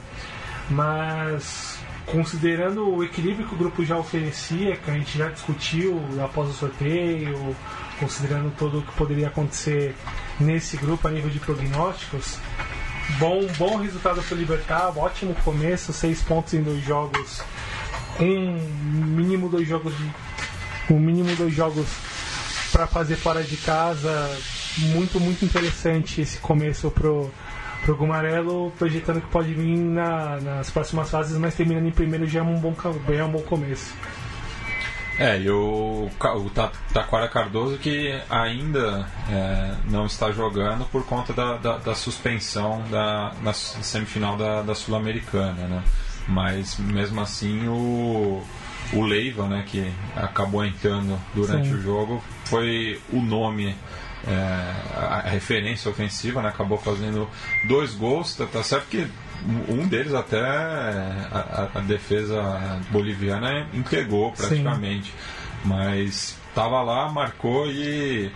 Mas 0.70 1.78
considerando 2.06 2.88
o 2.88 3.04
equilíbrio 3.04 3.47
que 3.47 3.54
o 3.54 3.59
grupo 3.59 3.85
já 3.85 3.97
oferecia, 3.97 4.76
que 4.76 4.90
a 4.90 4.94
gente 4.94 5.16
já 5.18 5.28
discutiu 5.28 6.00
após 6.25 6.49
o 6.49 6.52
sorteio, 6.52 7.54
considerando 7.99 8.52
tudo 8.56 8.78
o 8.78 8.82
que 8.82 8.92
poderia 8.92 9.28
acontecer 9.28 9.94
nesse 10.38 10.76
grupo 10.76 11.06
a 11.06 11.11
nível 11.11 11.30
de 11.30 11.38
prognósticos, 11.38 12.38
bom, 13.18 13.47
bom 13.59 13.76
resultado 13.76 14.23
para 14.23 14.35
o 14.35 14.38
Libertar, 14.38 14.92
ótimo 14.97 15.35
começo, 15.44 15.92
seis 15.92 16.23
pontos 16.23 16.54
em 16.54 16.62
dois 16.62 16.82
jogos, 16.85 17.42
um 18.21 18.59
mínimo 19.07 19.49
dois 19.49 19.67
jogos 19.67 19.93
de 19.97 20.93
um 20.95 20.99
mínimo 20.99 21.35
dois 21.37 21.55
jogos 21.55 21.87
para 22.73 22.87
fazer 22.87 23.17
fora 23.17 23.43
de 23.43 23.57
casa, 23.57 24.37
muito 24.79 25.19
muito 25.21 25.45
interessante 25.45 26.21
esse 26.21 26.39
começo 26.39 26.91
pro 26.91 27.31
pro 27.83 27.97
Gumarelo, 27.97 28.71
projetando 28.79 29.23
que 29.23 29.29
pode 29.29 29.55
vir 29.55 29.75
na- 29.79 30.39
nas 30.41 30.71
próximas 30.71 31.11
fases, 31.11 31.39
mas 31.39 31.55
terminando 31.55 31.87
em 31.87 31.91
primeiro 31.91 32.27
já 32.27 32.41
é 32.41 32.43
um 32.43 32.59
bom 32.61 32.75
é 33.09 33.25
um 33.25 33.31
bom 33.31 33.41
começo. 33.41 33.95
É, 35.19 35.39
e 35.41 35.50
o, 35.50 36.09
o 36.37 36.50
Ta- 36.50 36.73
Taquara 36.95 37.29
Cardoso 37.29 37.77
que 37.79 38.19
ainda 38.31 39.07
é, 39.31 39.75
não 39.91 40.07
está 40.07 40.31
jogando 40.31 40.85
por 40.91 41.05
conta 41.05 41.33
da, 41.33 41.57
da, 41.57 41.77
da 41.79 41.95
suspensão 41.95 42.83
da, 42.91 43.33
na 43.43 43.53
semifinal 43.53 44.37
da, 44.37 44.62
da 44.62 44.75
Sul-Americana, 44.75 45.67
né? 45.67 45.83
Mas 46.30 46.78
mesmo 46.78 47.20
assim 47.20 47.66
o, 47.66 48.42
o 48.92 49.02
Leiva, 49.02 49.49
né, 49.49 49.64
que 49.66 49.92
acabou 50.16 50.64
entrando 50.64 51.18
durante 51.34 51.68
Sim. 51.68 51.75
o 51.75 51.82
jogo, 51.82 52.22
foi 52.44 53.00
o 53.12 53.20
nome, 53.20 53.75
é, 54.26 54.32
a, 54.96 55.22
referência 55.28 55.90
ofensiva, 55.90 56.40
né? 56.40 56.49
Acabou 56.49 56.78
fazendo 56.78 57.28
dois 57.66 57.94
gols, 57.94 58.34
tá, 58.37 58.46
tá 58.46 58.62
certo 58.62 58.87
que 58.88 59.06
um 59.68 59.88
deles 59.88 60.12
até 60.14 60.38
a, 60.40 61.68
a- 61.75 61.80
defesa 61.80 62.42
boliviana 62.90 63.66
entregou 63.72 64.32
praticamente. 64.32 65.12
Mas 65.64 66.37
estava 66.49 66.82
lá, 66.82 67.10
marcou 67.10 67.66
e 67.70 68.30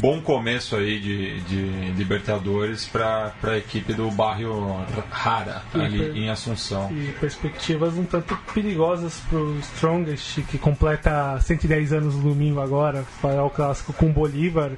bom 0.00 0.20
começo 0.20 0.76
aí 0.76 1.00
de, 1.00 1.40
de 1.40 1.92
Libertadores 1.96 2.86
para 2.86 3.32
a 3.42 3.56
equipe 3.56 3.92
do 3.92 4.10
bairro 4.10 4.84
Rara, 5.10 5.62
E 5.74 5.80
ali 5.80 6.18
em 6.20 6.28
Assunção. 6.28 6.90
E 6.92 7.12
perspectivas 7.20 7.94
um 7.94 8.04
tanto 8.04 8.36
perigosas 8.54 9.20
pro 9.28 9.58
Strongest, 9.58 10.42
que 10.42 10.58
completa 10.58 11.38
110 11.40 11.92
anos 11.92 12.14
no 12.14 12.22
domingo 12.22 12.60
agora, 12.60 13.02
fará 13.20 13.44
o 13.44 13.50
clássico 13.50 13.92
com 13.92 14.06
o 14.06 14.12
Bolívar. 14.12 14.72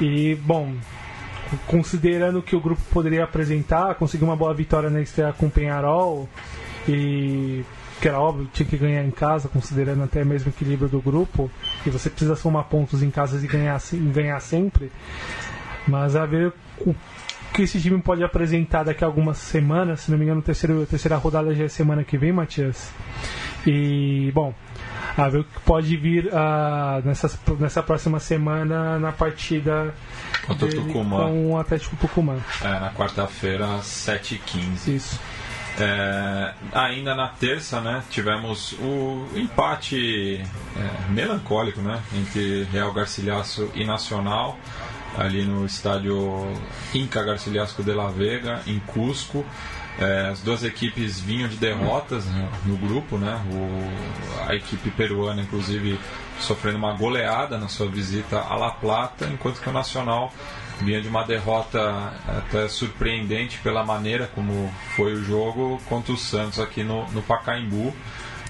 E, 0.00 0.34
bom, 0.36 0.74
considerando 1.66 2.42
que 2.42 2.54
o 2.54 2.60
grupo 2.60 2.82
poderia 2.92 3.24
apresentar, 3.24 3.94
conseguiu 3.94 4.28
uma 4.28 4.36
boa 4.36 4.54
vitória 4.54 4.90
na 4.90 5.00
estreia 5.00 5.32
com 5.32 5.46
o 5.46 5.50
Penharol, 5.50 6.28
e 6.88 7.64
que 8.00 8.08
era 8.08 8.18
óbvio, 8.18 8.48
tinha 8.52 8.68
que 8.68 8.76
ganhar 8.76 9.04
em 9.04 9.10
casa, 9.10 9.48
considerando 9.48 10.04
até 10.04 10.24
mesmo 10.24 10.50
o 10.50 10.54
equilíbrio 10.54 10.88
do 10.88 11.00
grupo, 11.00 11.50
e 11.84 11.90
você 11.90 12.08
precisa 12.08 12.36
somar 12.36 12.64
pontos 12.64 13.02
em 13.02 13.10
casa 13.10 13.42
e 13.42 13.46
ganhar, 13.46 13.80
ganhar 14.12 14.40
sempre. 14.40 14.92
Mas 15.86 16.14
a 16.14 16.26
ver 16.26 16.52
o 16.80 16.94
que 17.52 17.62
esse 17.62 17.80
time 17.80 18.00
pode 18.00 18.22
apresentar 18.22 18.84
daqui 18.84 19.02
a 19.02 19.06
algumas 19.06 19.38
semanas, 19.38 20.00
se 20.00 20.10
não 20.10 20.18
me 20.18 20.24
engano, 20.24 20.40
a 20.40 20.44
terceira, 20.44 20.82
a 20.82 20.86
terceira 20.86 21.16
rodada 21.16 21.54
já 21.54 21.64
é 21.64 21.68
semana 21.68 22.04
que 22.04 22.16
vem, 22.16 22.32
Matias. 22.32 22.92
E, 23.66 24.30
bom, 24.32 24.54
a 25.16 25.28
ver 25.28 25.40
o 25.40 25.44
que 25.44 25.60
pode 25.60 25.96
vir 25.96 26.26
uh, 26.26 27.04
nessa, 27.04 27.28
nessa 27.58 27.82
próxima 27.82 28.20
semana 28.20 28.98
na 28.98 29.10
partida 29.10 29.92
com 30.46 31.52
o 31.52 31.58
Atlético 31.58 31.96
Tucumã. 31.96 32.36
É, 32.62 32.68
na 32.80 32.90
quarta-feira, 32.92 33.74
às 33.74 33.86
7h15. 33.86 34.88
Isso. 34.88 35.20
É, 35.80 36.54
ainda 36.72 37.14
na 37.14 37.28
terça, 37.28 37.80
né, 37.80 38.02
tivemos 38.10 38.72
o 38.80 39.28
empate 39.36 40.42
é, 40.76 41.10
melancólico, 41.12 41.80
né, 41.80 42.02
entre 42.16 42.64
Real 42.64 42.92
Garcilaso 42.92 43.70
e 43.74 43.84
Nacional, 43.84 44.58
ali 45.16 45.44
no 45.44 45.64
estádio 45.64 46.52
Inca 46.92 47.22
Garcilaso 47.22 47.80
de 47.82 47.92
la 47.92 48.08
Vega, 48.08 48.60
em 48.66 48.80
Cusco. 48.80 49.46
É, 50.00 50.28
as 50.28 50.40
duas 50.40 50.62
equipes 50.64 51.20
vinham 51.20 51.48
de 51.48 51.56
derrotas 51.56 52.24
né, 52.26 52.48
no 52.66 52.76
grupo, 52.76 53.16
né, 53.16 53.40
o, 53.52 54.48
a 54.48 54.54
equipe 54.56 54.90
peruana, 54.90 55.42
inclusive, 55.42 55.98
sofrendo 56.40 56.78
uma 56.78 56.92
goleada 56.92 57.56
na 57.56 57.68
sua 57.68 57.88
visita 57.88 58.40
a 58.40 58.56
La 58.56 58.70
Plata, 58.70 59.26
enquanto 59.26 59.60
que 59.60 59.68
o 59.68 59.72
Nacional 59.72 60.32
vinha 60.80 61.00
de 61.00 61.08
uma 61.08 61.24
derrota 61.24 62.12
até 62.26 62.68
surpreendente 62.68 63.58
pela 63.58 63.84
maneira 63.84 64.30
como 64.34 64.72
foi 64.96 65.14
o 65.14 65.24
jogo 65.24 65.80
contra 65.88 66.12
o 66.12 66.16
Santos 66.16 66.58
aqui 66.58 66.82
no, 66.82 67.08
no 67.10 67.22
Pacaembu. 67.22 67.94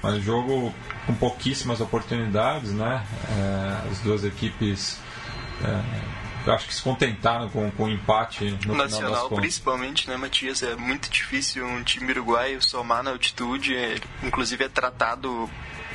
Mas 0.03 0.23
jogo 0.23 0.73
com 1.07 1.15
pouquíssimas 1.15 1.81
oportunidades, 1.81 2.73
né? 2.73 3.05
É, 3.31 3.91
as 3.91 3.99
duas 3.99 4.25
equipes 4.25 5.01
é, 5.65 6.51
acho 6.51 6.67
que 6.67 6.75
se 6.75 6.83
contentaram 6.83 7.49
com, 7.49 7.71
com 7.71 7.85
o 7.85 7.89
empate 7.89 8.57
no 8.65 8.75
Nacional, 8.75 9.29
principalmente, 9.31 10.09
né, 10.09 10.17
Matias? 10.17 10.63
É 10.63 10.75
muito 10.77 11.11
difícil 11.11 11.67
um 11.67 11.83
time 11.83 12.13
uruguaio 12.13 12.63
somar 12.63 13.03
na 13.03 13.11
altitude. 13.11 13.77
É, 13.77 13.97
inclusive 14.23 14.65
é 14.65 14.69
tratado 14.69 15.49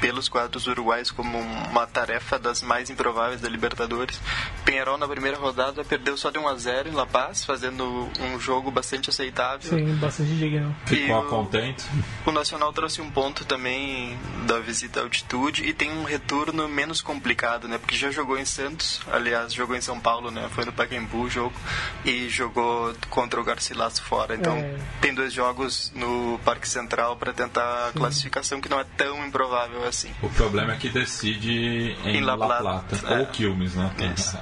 pelos 0.03 0.27
quadros 0.27 0.67
uruguais 0.67 1.09
como 1.09 1.37
uma 1.39 1.87
tarefa 1.87 2.37
das 2.37 2.61
mais 2.61 2.89
improváveis 2.89 3.39
da 3.39 3.47
Libertadores. 3.47 4.19
Penharol 4.65 4.97
na 4.97 5.07
primeira 5.07 5.37
rodada 5.37 5.81
perdeu 5.85 6.17
só 6.17 6.29
de 6.29 6.37
1 6.37 6.45
a 6.45 6.55
0 6.57 6.89
em 6.89 6.91
La 6.91 7.05
Paz, 7.05 7.45
fazendo 7.45 8.09
um 8.19 8.37
jogo 8.37 8.69
bastante 8.69 9.09
aceitável. 9.09 9.69
Sim, 9.79 9.95
bastante 9.95 10.35
digno. 10.35 10.75
Ficou 10.85 11.21
o- 11.21 11.29
contente. 11.29 11.85
O 12.25 12.33
Nacional 12.33 12.73
trouxe 12.73 12.99
um 13.01 13.09
ponto 13.09 13.45
também 13.45 14.19
da 14.45 14.59
visita 14.59 14.99
à 14.99 15.03
altitude 15.03 15.63
e 15.63 15.73
tem 15.73 15.89
um 15.89 16.03
retorno 16.03 16.67
menos 16.67 16.99
complicado, 17.01 17.69
né? 17.69 17.77
Porque 17.77 17.95
já 17.95 18.11
jogou 18.11 18.37
em 18.37 18.43
Santos, 18.43 18.99
aliás, 19.09 19.53
jogou 19.53 19.73
em 19.73 19.81
São 19.81 19.97
Paulo, 20.01 20.29
né? 20.31 20.49
Foi 20.51 20.65
no 20.65 20.73
Pacaembu 20.73 21.21
o 21.21 21.29
jogo 21.29 21.55
e 22.03 22.27
jogou 22.27 22.93
contra 23.09 23.39
o 23.39 23.43
Garcilaso 23.45 24.01
fora. 24.01 24.35
Então, 24.35 24.57
É. 24.57 24.75
tem 24.99 25.13
dois 25.13 25.31
jogos 25.31 25.93
no 25.95 26.37
Parque 26.43 26.67
Central 26.67 27.15
para 27.15 27.31
tentar 27.31 27.87
a 27.87 27.91
classificação 27.93 28.59
que 28.59 28.67
não 28.67 28.81
é 28.81 28.85
tão 28.97 29.25
improvável 29.25 29.85
assim. 29.93 30.09
O 30.21 30.29
problema 30.29 30.73
é 30.73 30.75
que 30.75 30.89
decide 30.89 31.95
em, 32.05 32.17
Em 32.17 32.21
La 32.21 32.35
La 32.35 32.47
Plata. 32.59 32.95
Plata, 32.97 33.13
É. 33.15 33.19
ou 33.19 33.25
Quilmes, 33.27 33.75
né? 33.75 33.91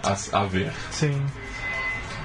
A, 0.03 0.39
a 0.39 0.45
ver. 0.45 0.71
Sim. 0.89 1.21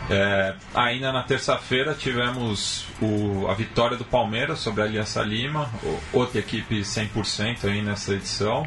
É, 0.09 0.54
ainda 0.73 1.11
na 1.12 1.25
terça-feira 1.25 1.92
tivemos 1.92 2.87
o- 3.02 3.49
a 3.49 3.54
vitória 3.54 3.97
do 3.97 4.04
Palmeiras 4.04 4.61
sobre 4.61 4.83
a 4.83 4.85
Aliança 4.85 5.21
Lima, 5.23 5.68
outra 6.12 6.38
equipe 6.38 6.85
100% 6.85 7.64
aí 7.66 7.83
nessa 7.83 8.14
edição. 8.14 8.66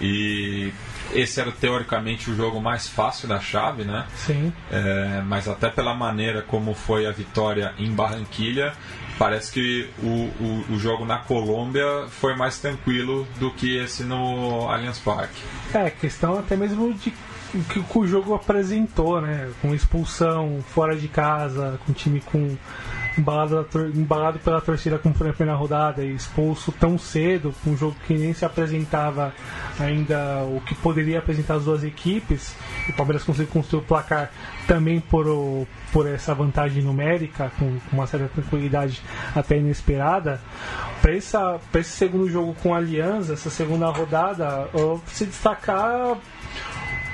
E 0.00 0.72
esse 1.12 1.40
era 1.40 1.50
teoricamente 1.50 2.30
o 2.30 2.36
jogo 2.36 2.60
mais 2.60 2.86
fácil 2.86 3.26
da 3.26 3.40
chave, 3.40 3.82
né? 3.84 4.06
Sim. 4.14 4.52
É, 4.70 5.22
mas 5.26 5.48
até 5.48 5.68
pela 5.70 5.92
maneira 5.94 6.42
como 6.42 6.72
foi 6.74 7.04
a 7.06 7.10
vitória 7.10 7.74
em 7.78 7.90
Barranquilha, 7.92 8.72
parece 9.18 9.52
que 9.52 9.88
o, 10.02 10.30
o, 10.42 10.74
o 10.74 10.78
jogo 10.78 11.04
na 11.04 11.18
Colômbia 11.18 12.06
foi 12.08 12.34
mais 12.36 12.58
tranquilo 12.58 13.26
do 13.38 13.50
que 13.50 13.76
esse 13.76 14.02
no 14.02 14.68
Allianz 14.68 14.98
Parque. 14.98 15.42
É, 15.74 15.90
questão 15.90 16.38
até 16.38 16.56
mesmo 16.56 16.92
de 16.94 17.12
que 17.64 17.98
o 17.98 18.06
jogo 18.06 18.34
apresentou, 18.34 19.20
né? 19.20 19.50
Com 19.62 19.74
expulsão, 19.74 20.62
fora 20.68 20.96
de 20.96 21.08
casa, 21.08 21.78
com 21.86 21.92
time 21.92 22.20
com 22.20 22.56
embalado, 23.16 23.66
embalado 23.94 24.38
pela 24.38 24.60
torcida 24.60 24.98
com 24.98 25.08
na 25.08 25.32
primeira 25.32 25.54
rodada 25.54 26.04
e 26.04 26.14
expulso 26.14 26.72
tão 26.72 26.98
cedo, 26.98 27.54
com 27.64 27.70
um 27.70 27.76
jogo 27.76 27.96
que 28.06 28.14
nem 28.14 28.34
se 28.34 28.44
apresentava 28.44 29.32
ainda 29.78 30.42
o 30.44 30.60
que 30.60 30.74
poderia 30.74 31.18
apresentar 31.18 31.54
as 31.54 31.64
duas 31.64 31.82
equipes. 31.82 32.54
O 32.88 32.92
Palmeiras 32.92 33.24
conseguiu 33.24 33.52
construir 33.52 33.80
o 33.80 33.84
placar 33.84 34.30
também 34.66 35.00
por, 35.00 35.26
o- 35.28 35.66
por 35.92 36.06
essa 36.06 36.34
vantagem 36.34 36.82
numérica, 36.82 37.50
com, 37.58 37.78
com 37.90 37.96
uma 37.96 38.06
certa 38.06 38.28
tranquilidade 38.28 39.00
até 39.34 39.58
inesperada. 39.58 40.40
Para 41.00 41.12
esse 41.14 41.90
segundo 41.90 42.28
jogo 42.28 42.54
com 42.62 42.74
a 42.74 42.78
Aliança, 42.78 43.34
essa 43.34 43.50
segunda 43.50 43.86
rodada, 43.88 44.68
se 45.06 45.26
destacar 45.26 46.16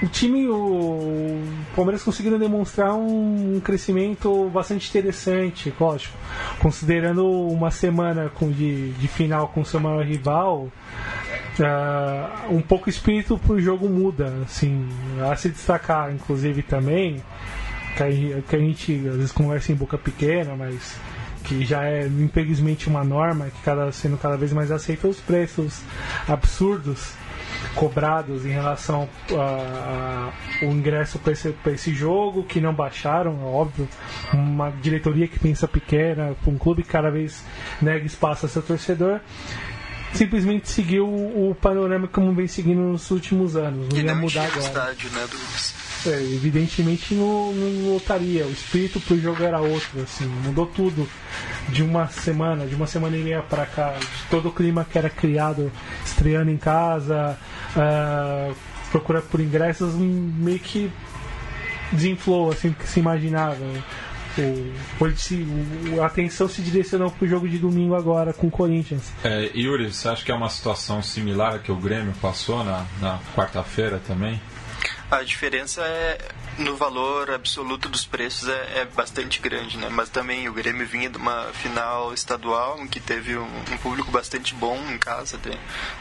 o 0.02 0.08
time, 0.08 0.48
o 0.48 1.40
Palmeiras 1.76 2.02
conseguindo 2.02 2.38
demonstrar 2.38 2.92
um 2.94 3.60
crescimento 3.60 4.50
bastante 4.50 4.88
interessante, 4.88 5.72
lógico. 5.78 6.16
Considerando 6.58 7.24
uma 7.24 7.70
semana 7.70 8.28
com, 8.28 8.50
de, 8.50 8.90
de 8.92 9.08
final 9.08 9.48
com 9.48 9.60
o 9.60 9.64
seu 9.64 9.78
maior 9.78 10.04
rival, 10.04 10.68
ah, 11.60 12.46
um 12.50 12.60
pouco 12.60 12.88
o 12.88 12.90
espírito 12.90 13.38
pro 13.38 13.60
jogo 13.60 13.88
muda, 13.88 14.34
assim, 14.44 14.88
a 15.30 15.36
se 15.36 15.48
destacar, 15.50 16.12
inclusive 16.12 16.62
também, 16.62 17.22
que 17.96 18.02
a, 18.02 18.42
que 18.42 18.56
a 18.56 18.58
gente 18.58 18.92
às 19.08 19.16
vezes 19.16 19.32
conversa 19.32 19.70
em 19.70 19.76
boca 19.76 19.96
pequena, 19.96 20.56
mas 20.56 20.96
que 21.44 21.64
já 21.64 21.84
é 21.84 22.06
infelizmente 22.06 22.88
uma 22.88 23.04
norma, 23.04 23.46
que 23.46 23.62
cada 23.64 23.92
sendo 23.92 24.16
cada 24.16 24.36
vez 24.36 24.52
mais 24.52 24.70
aceita 24.70 25.06
os 25.08 25.18
preços 25.18 25.80
absurdos 26.28 27.14
cobrados 27.74 28.44
em 28.46 28.50
relação 28.50 29.08
ao 29.30 30.68
ingresso 30.68 31.18
para 31.18 31.32
esse, 31.32 31.50
pra 31.50 31.72
esse 31.72 31.92
jogo, 31.94 32.42
que 32.44 32.60
não 32.60 32.72
baixaram, 32.74 33.32
é 33.42 33.44
óbvio. 33.44 33.88
Uma 34.32 34.70
diretoria 34.70 35.26
que 35.28 35.38
pensa 35.38 35.66
pequena, 35.68 36.34
um 36.46 36.58
clube 36.58 36.82
que 36.82 36.88
cada 36.88 37.10
vez 37.10 37.44
nega 37.80 38.04
espaço 38.06 38.46
a 38.46 38.48
seu 38.48 38.62
torcedor. 38.62 39.20
Simplesmente 40.12 40.68
seguiu 40.68 41.06
o 41.08 41.56
panorama 41.60 42.06
como 42.06 42.32
vem 42.34 42.46
seguindo 42.46 42.80
nos 42.82 43.10
últimos 43.10 43.56
anos. 43.56 43.88
Não 43.88 43.98
E 43.98 44.02
ia 44.02 44.12
não 44.14 44.20
mudar 44.20 44.44
agora. 44.44 44.60
estádio, 44.60 45.10
né? 45.10 45.26
É, 46.04 46.10
evidentemente 46.20 47.14
não, 47.14 47.52
não. 47.52 47.96
O 47.96 48.50
espírito 48.52 49.00
pro 49.00 49.18
jogo 49.20 49.42
era 49.42 49.60
outro, 49.60 50.02
assim, 50.02 50.26
mudou 50.26 50.66
tudo 50.66 51.08
de 51.68 51.82
uma 51.82 52.08
semana, 52.08 52.66
de 52.66 52.74
uma 52.74 52.86
semana 52.86 53.16
e 53.16 53.22
meia 53.22 53.42
pra 53.42 53.64
cá, 53.66 53.94
todo 54.30 54.48
o 54.48 54.52
clima 54.52 54.84
que 54.84 54.98
era 54.98 55.08
criado 55.08 55.70
estreando 56.04 56.50
em 56.50 56.56
casa, 56.56 57.38
ah, 57.76 58.50
procura 58.90 59.20
por 59.22 59.40
ingressos 59.40 59.94
meio 59.94 60.58
que 60.58 60.90
desinflou 61.92 62.50
assim 62.50 62.72
que 62.72 62.86
se 62.88 63.00
imaginava. 63.00 63.56
O, 64.98 65.10
se- 65.14 65.46
o- 65.94 66.00
a 66.02 66.06
atenção 66.06 66.48
se 66.48 66.62
direcionou 66.62 67.10
pro 67.10 67.28
jogo 67.28 67.46
de 67.46 67.58
domingo 67.58 67.94
agora 67.94 68.32
com 68.32 68.46
o 68.46 68.50
Corinthians. 68.50 69.12
É, 69.22 69.50
Yuri, 69.54 69.92
você 69.92 70.08
acha 70.08 70.24
que 70.24 70.32
é 70.32 70.34
uma 70.34 70.48
situação 70.48 71.02
similar 71.02 71.54
a 71.56 71.58
que 71.58 71.70
o 71.70 71.76
Grêmio 71.76 72.14
passou 72.20 72.64
na, 72.64 72.86
na 73.00 73.18
quarta-feira 73.36 74.00
também? 74.06 74.40
A 75.12 75.22
diferença 75.24 75.82
é 75.82 76.16
no 76.56 76.74
valor 76.74 77.30
absoluto 77.32 77.86
dos 77.86 78.06
preços 78.06 78.48
é, 78.48 78.78
é 78.80 78.84
bastante 78.86 79.40
grande, 79.42 79.76
né? 79.76 79.90
Mas 79.90 80.08
também 80.08 80.48
o 80.48 80.54
Grêmio 80.54 80.86
vinha 80.86 81.10
de 81.10 81.18
uma 81.18 81.44
final 81.52 82.14
estadual 82.14 82.80
em 82.80 82.86
que 82.88 82.98
teve 82.98 83.36
um, 83.36 83.44
um 83.70 83.76
público 83.76 84.10
bastante 84.10 84.54
bom 84.54 84.74
em 84.90 84.96
casa, 84.96 85.36
de 85.36 85.50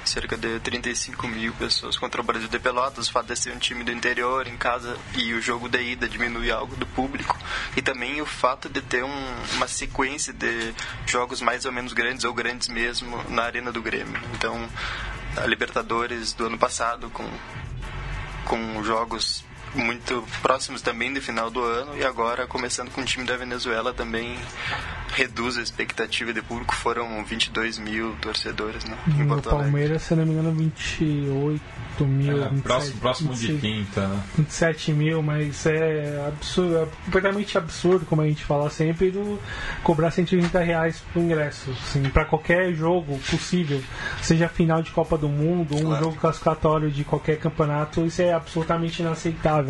cerca 0.05 0.37
de 0.37 0.61
35 0.61 1.27
mil 1.27 1.51
pessoas 1.55 1.97
contra 1.97 2.21
o 2.21 2.23
Brasil 2.23 2.47
de 2.47 2.57
Pelotas. 2.57 3.09
O 3.09 3.11
fato 3.11 3.27
de 3.27 3.35
ser 3.37 3.51
um 3.53 3.59
time 3.59 3.83
do 3.83 3.91
interior 3.91 4.47
em 4.47 4.55
casa 4.55 4.97
e 5.17 5.33
o 5.33 5.41
jogo 5.41 5.67
de 5.67 5.81
ida 5.81 6.07
diminui 6.07 6.49
algo 6.49 6.77
do 6.77 6.85
público 6.85 7.37
e 7.75 7.81
também 7.81 8.21
o 8.21 8.25
fato 8.25 8.69
de 8.69 8.81
ter 8.81 9.03
um- 9.03 9.35
uma 9.55 9.67
sequência 9.67 10.31
de 10.31 10.73
jogos 11.05 11.41
mais 11.41 11.65
ou 11.65 11.73
menos 11.73 11.91
grandes 11.91 12.23
ou 12.23 12.33
grandes 12.33 12.69
mesmo 12.69 13.21
na 13.27 13.43
arena 13.43 13.73
do 13.73 13.81
Grêmio. 13.81 14.21
Então, 14.35 14.69
a 15.35 15.45
Libertadores 15.47 16.31
do 16.31 16.45
ano 16.45 16.57
passado 16.57 17.09
com 17.09 17.29
com 18.45 18.83
jogos 18.83 19.43
muito 19.75 20.23
próximos 20.41 20.81
também 20.81 21.13
do 21.13 21.21
final 21.21 21.49
do 21.49 21.61
ano 21.63 21.97
e 21.97 22.03
agora 22.03 22.45
começando 22.47 22.89
com 22.91 23.01
o 23.01 23.05
time 23.05 23.25
da 23.25 23.37
Venezuela 23.37 23.93
também 23.93 24.37
reduz 25.13 25.57
a 25.57 25.61
expectativa 25.61 26.31
de 26.33 26.41
público 26.41 26.73
foram 26.75 27.23
22 27.25 27.77
mil 27.77 28.15
torcedores 28.21 28.83
né, 28.85 28.97
em 29.07 29.11
No 29.23 29.27
Porto 29.27 29.49
Alegre 29.49 29.63
Palmeiras, 29.71 30.01
se 30.03 30.15
não 30.15 30.25
me 30.25 30.31
engano, 30.31 30.51
28 30.53 31.61
mil. 32.05 32.31
É, 32.43 32.49
27, 32.49 32.61
próximo 32.61 32.99
próximo 33.01 33.33
de 33.33 33.47
26. 33.53 33.61
quinta, 33.61 34.07
né? 34.07 34.23
27 34.37 34.93
mil, 34.93 35.21
mas 35.21 35.65
é 35.65 36.25
absurdo, 36.27 36.77
é 36.77 36.85
completamente 37.05 37.57
absurdo, 37.57 38.05
como 38.05 38.21
a 38.21 38.27
gente 38.27 38.43
fala 38.45 38.69
sempre, 38.69 39.11
do 39.11 39.39
cobrar 39.83 40.11
130 40.11 40.59
reais 40.59 41.03
por 41.13 41.21
ingresso. 41.21 41.71
Assim, 41.71 42.03
para 42.03 42.25
qualquer 42.25 42.73
jogo 42.73 43.19
possível, 43.29 43.81
seja 44.21 44.47
final 44.47 44.81
de 44.81 44.91
Copa 44.91 45.17
do 45.17 45.27
Mundo, 45.27 45.75
um 45.75 45.81
Claro. 45.81 46.03
jogo 46.05 46.15
classificatório 46.15 46.89
de 46.89 47.03
qualquer 47.03 47.37
campeonato, 47.37 48.05
isso 48.05 48.21
é 48.21 48.33
absolutamente 48.33 49.01
inaceitável. 49.01 49.60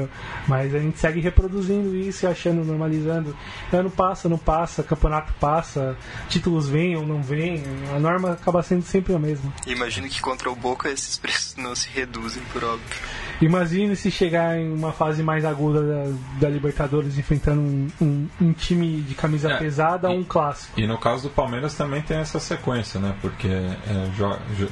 Mas 0.47 0.73
a 0.73 0.79
gente 0.79 0.97
segue 0.99 1.19
reproduzindo 1.19 1.95
isso 1.95 2.25
e 2.25 2.27
achando, 2.27 2.63
normalizando. 2.63 3.35
Ano 3.71 3.89
passa, 3.89 4.29
não 4.29 4.37
passa, 4.37 4.83
campeonato 4.83 5.33
passa, 5.39 5.97
títulos 6.29 6.67
vêm 6.67 6.95
ou 6.95 7.05
não 7.05 7.21
vêm, 7.21 7.63
a 7.95 7.99
norma 7.99 8.33
acaba 8.33 8.61
sendo 8.63 8.83
sempre 8.83 9.13
a 9.13 9.19
mesma. 9.19 9.53
Imagino 9.65 10.07
que 10.07 10.21
contra 10.21 10.49
o 10.51 10.55
Boca 10.55 10.89
esses 10.89 11.17
preços 11.19 11.55
não 11.55 11.75
se 11.75 11.89
reduzem, 11.89 12.43
por 12.51 12.63
óbvio. 12.63 12.97
Imagine 13.41 13.95
se 13.95 14.11
chegar 14.11 14.55
em 14.59 14.71
uma 14.71 14.91
fase 14.91 15.23
mais 15.23 15.43
aguda 15.43 15.81
da, 15.81 16.13
da 16.41 16.49
Libertadores 16.49 17.17
enfrentando 17.17 17.59
um, 17.59 17.87
um, 17.99 18.27
um, 18.39 18.53
time 18.53 19.01
de 19.01 19.15
camisa 19.15 19.53
É, 19.53 19.57
pesada 19.57 20.09
ou 20.09 20.17
um 20.17 20.23
clássico. 20.23 20.79
E 20.79 20.85
no 20.85 20.97
caso 20.99 21.23
do 21.23 21.29
Palmeiras 21.29 21.73
também 21.73 22.03
tem 22.03 22.17
essa 22.17 22.39
sequência, 22.39 22.99
né? 22.99 23.15
Porque 23.19 23.47
é, 23.47 23.75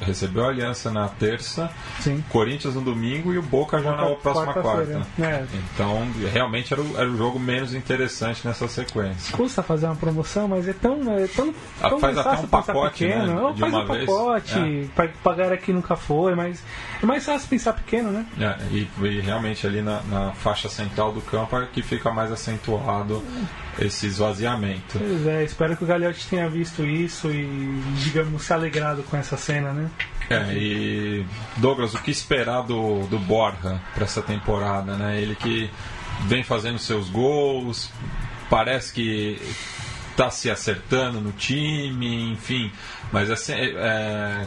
recebeu 0.02 0.44
a 0.44 0.48
aliança 0.50 0.88
na 0.90 1.08
terça, 1.08 1.68
Sim. 1.98 2.22
Corinthians 2.28 2.76
no 2.76 2.80
domingo 2.80 3.32
e 3.32 3.38
o 3.38 3.42
Boca 3.42 3.82
já 3.82 3.90
na 3.90 4.14
próxima 4.14 4.54
Quarta-feira. 4.54 4.92
quarta. 4.92 5.09
É. 5.18 5.44
Então, 5.74 6.06
realmente 6.32 6.72
era 6.72 6.82
o, 6.82 6.96
era 6.96 7.08
o 7.10 7.16
jogo 7.16 7.38
menos 7.38 7.74
interessante 7.74 8.46
nessa 8.46 8.66
sequência. 8.68 9.36
Custa 9.36 9.62
fazer 9.62 9.86
uma 9.86 9.96
promoção, 9.96 10.48
mas 10.48 10.66
é 10.68 10.72
tão. 10.72 11.00
É 11.18 11.26
tão, 11.26 11.54
Ah, 11.82 11.88
tão 11.90 11.98
faz 12.00 12.16
até 12.18 12.38
um 12.40 12.46
pacote, 12.46 13.04
pequeno. 13.04 13.48
né, 13.48 13.52
de 13.54 13.60
faz 13.60 13.74
um 13.74 13.86
vez. 13.86 14.06
pacote, 14.06 14.90
É. 14.96 15.08
pagar 15.22 15.52
aqui 15.52 15.72
nunca 15.72 15.96
foi, 15.96 16.34
mas 16.34 16.62
é 17.02 17.06
mais 17.06 17.24
fácil 17.24 17.48
pensar 17.48 17.72
pequeno, 17.72 18.10
né? 18.10 18.26
É, 18.38 18.56
e, 18.74 18.88
e 19.06 19.20
realmente 19.20 19.66
ali 19.66 19.82
na, 19.82 20.00
na 20.02 20.32
faixa 20.32 20.68
central 20.68 21.12
do 21.12 21.20
campo 21.20 21.56
é 21.58 21.66
que 21.66 21.82
fica 21.82 22.10
mais 22.10 22.30
acentuado 22.32 23.22
esse 23.78 24.06
esvaziamento. 24.06 24.98
Pois 24.98 25.26
é, 25.26 25.44
espero 25.44 25.76
que 25.76 25.84
o 25.84 25.86
Gagliotti 25.86 26.26
tenha 26.28 26.48
visto 26.48 26.84
isso 26.84 27.30
e, 27.30 27.46
digamos, 28.02 28.42
se 28.42 28.52
alegrado 28.52 29.02
com 29.04 29.16
essa 29.16 29.36
cena, 29.36 29.72
né? 29.72 29.88
É, 30.30 30.54
e 30.54 31.26
Douglas, 31.56 31.92
o 31.92 31.98
que 31.98 32.12
esperar 32.12 32.62
do, 32.62 33.04
do 33.08 33.18
Borja 33.18 33.80
para 33.92 34.04
essa 34.04 34.22
temporada, 34.22 34.96
né? 34.96 35.20
Ele 35.20 35.34
que 35.34 35.68
vem 36.26 36.44
fazendo 36.44 36.78
seus 36.78 37.10
gols, 37.10 37.90
parece 38.48 38.92
que 38.92 39.40
tá 40.16 40.30
se 40.30 40.48
acertando 40.48 41.20
no 41.20 41.32
time, 41.32 42.30
enfim, 42.32 42.70
mas 43.10 43.28
assim, 43.28 43.54
é, 43.54 43.70
é, 43.74 44.46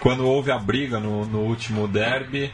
quando 0.00 0.26
houve 0.26 0.50
a 0.50 0.58
briga 0.58 0.98
no, 0.98 1.26
no 1.26 1.40
último 1.40 1.86
derby, 1.86 2.50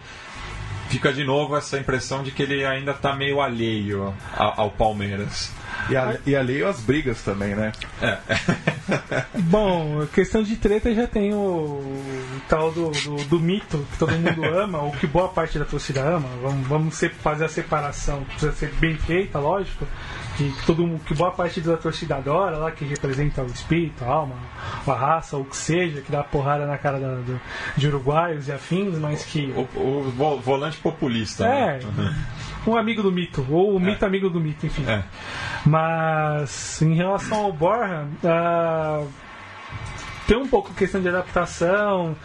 fica 0.88 1.12
de 1.12 1.24
novo 1.24 1.56
essa 1.56 1.78
impressão 1.78 2.22
de 2.22 2.30
que 2.30 2.42
ele 2.42 2.64
ainda 2.64 2.92
tá 2.94 3.14
meio 3.14 3.40
alheio 3.40 4.14
a- 4.36 4.60
ao 4.60 4.70
Palmeiras. 4.70 5.50
E, 5.90 5.96
a, 5.96 6.16
e 6.26 6.34
alheio 6.34 6.66
às 6.66 6.80
brigas 6.80 7.22
também, 7.22 7.54
né? 7.54 7.70
Bom, 9.34 10.06
questão 10.12 10.42
de 10.42 10.56
treta 10.56 10.92
já 10.94 11.06
tem 11.06 11.34
o, 11.34 11.36
o 11.38 12.40
tal 12.48 12.72
do, 12.72 12.90
do, 12.90 13.16
do 13.24 13.40
mito 13.40 13.86
que 13.92 13.98
todo 13.98 14.12
mundo 14.12 14.44
ama, 14.58 14.80
ou 14.82 14.90
que 14.92 15.06
boa 15.06 15.28
parte 15.28 15.58
da 15.58 15.64
torcida 15.64 16.02
ama. 16.02 16.28
Vamos, 16.42 16.66
vamos 16.66 16.94
se- 16.96 17.08
fazer 17.08 17.44
a 17.44 17.48
separação, 17.48 18.24
precisa 18.24 18.52
ser 18.52 18.72
bem 18.74 18.96
feita, 18.96 19.38
lógico. 19.38 19.86
Que, 20.36 20.52
todo, 20.66 20.86
mundo- 20.86 21.00
que 21.04 21.14
boa 21.14 21.30
parte 21.30 21.60
da 21.62 21.76
torcida 21.78 22.16
adora, 22.16 22.58
lá 22.58 22.70
que 22.70 22.84
representa 22.84 23.42
o 23.42 23.46
espírito, 23.46 24.04
a 24.04 24.08
alma, 24.08 24.34
a 24.86 24.92
raça, 24.92 25.36
ou 25.36 25.42
o 25.42 25.46
que 25.46 25.56
seja, 25.56 26.02
que 26.02 26.12
dá 26.12 26.22
porrada 26.22 26.66
na 26.66 26.76
cara 26.76 26.98
da- 27.00 27.14
do- 27.16 27.40
de 27.76 27.88
uruguaios 27.88 28.46
e 28.48 28.52
afins, 28.52 28.98
mas 28.98 29.24
que. 29.24 29.52
O, 29.56 29.80
o 29.80 30.10
vo- 30.10 30.36
volante 30.38 30.76
populista. 30.78 31.46
É, 31.46 31.78
né? 31.96 32.14
um 32.66 32.76
amigo 32.76 33.02
do 33.02 33.10
mito, 33.10 33.46
ou 33.50 33.76
o 33.76 33.80
mito 33.80 34.04
amigo 34.04 34.28
do 34.28 34.38
mito, 34.40 34.66
enfim. 34.66 34.84
É. 34.86 35.02
Mas 35.64 36.80
em 36.82 36.94
relação 36.94 37.44
ao 37.44 37.52
Borja, 37.52 38.06
ah, 38.24 39.04
tem 40.26 40.36
um 40.36 40.48
pouco 40.48 40.72
questão 40.74 41.00
de 41.00 41.08
adaptação, 41.08 42.16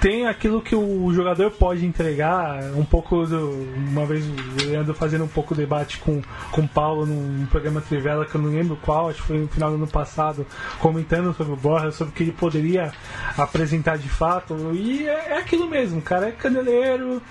tem 0.00 0.26
aquilo 0.26 0.60
que 0.60 0.74
o 0.74 1.12
jogador 1.12 1.50
pode 1.50 1.84
entregar, 1.86 2.62
um 2.76 2.84
pouco 2.84 3.24
do, 3.26 3.50
uma 3.88 4.04
vez 4.04 4.24
o 4.26 4.68
Leandro 4.68 4.94
fazendo 4.94 5.24
um 5.24 5.28
pouco 5.28 5.54
de 5.54 5.62
debate 5.62 5.98
com, 5.98 6.20
com 6.50 6.60
o 6.62 6.68
Paulo 6.68 7.06
num 7.06 7.46
programa 7.46 7.80
Trivela 7.80 8.26
que 8.26 8.34
eu 8.34 8.42
não 8.42 8.50
lembro 8.50 8.76
qual, 8.76 9.08
acho 9.08 9.22
que 9.22 9.28
foi 9.28 9.38
no 9.38 9.48
final 9.48 9.70
do 9.70 9.76
ano 9.76 9.86
passado, 9.86 10.46
comentando 10.78 11.32
sobre 11.34 11.54
o 11.54 11.56
Borja, 11.56 11.90
sobre 11.92 12.12
o 12.12 12.16
que 12.16 12.22
ele 12.24 12.32
poderia 12.32 12.92
apresentar 13.36 13.96
de 13.96 14.08
fato, 14.08 14.54
e 14.74 15.06
é, 15.08 15.30
é 15.30 15.38
aquilo 15.38 15.68
mesmo, 15.68 15.98
o 15.98 16.02
cara 16.02 16.28
é 16.28 16.32
caneleiro, 16.32 17.22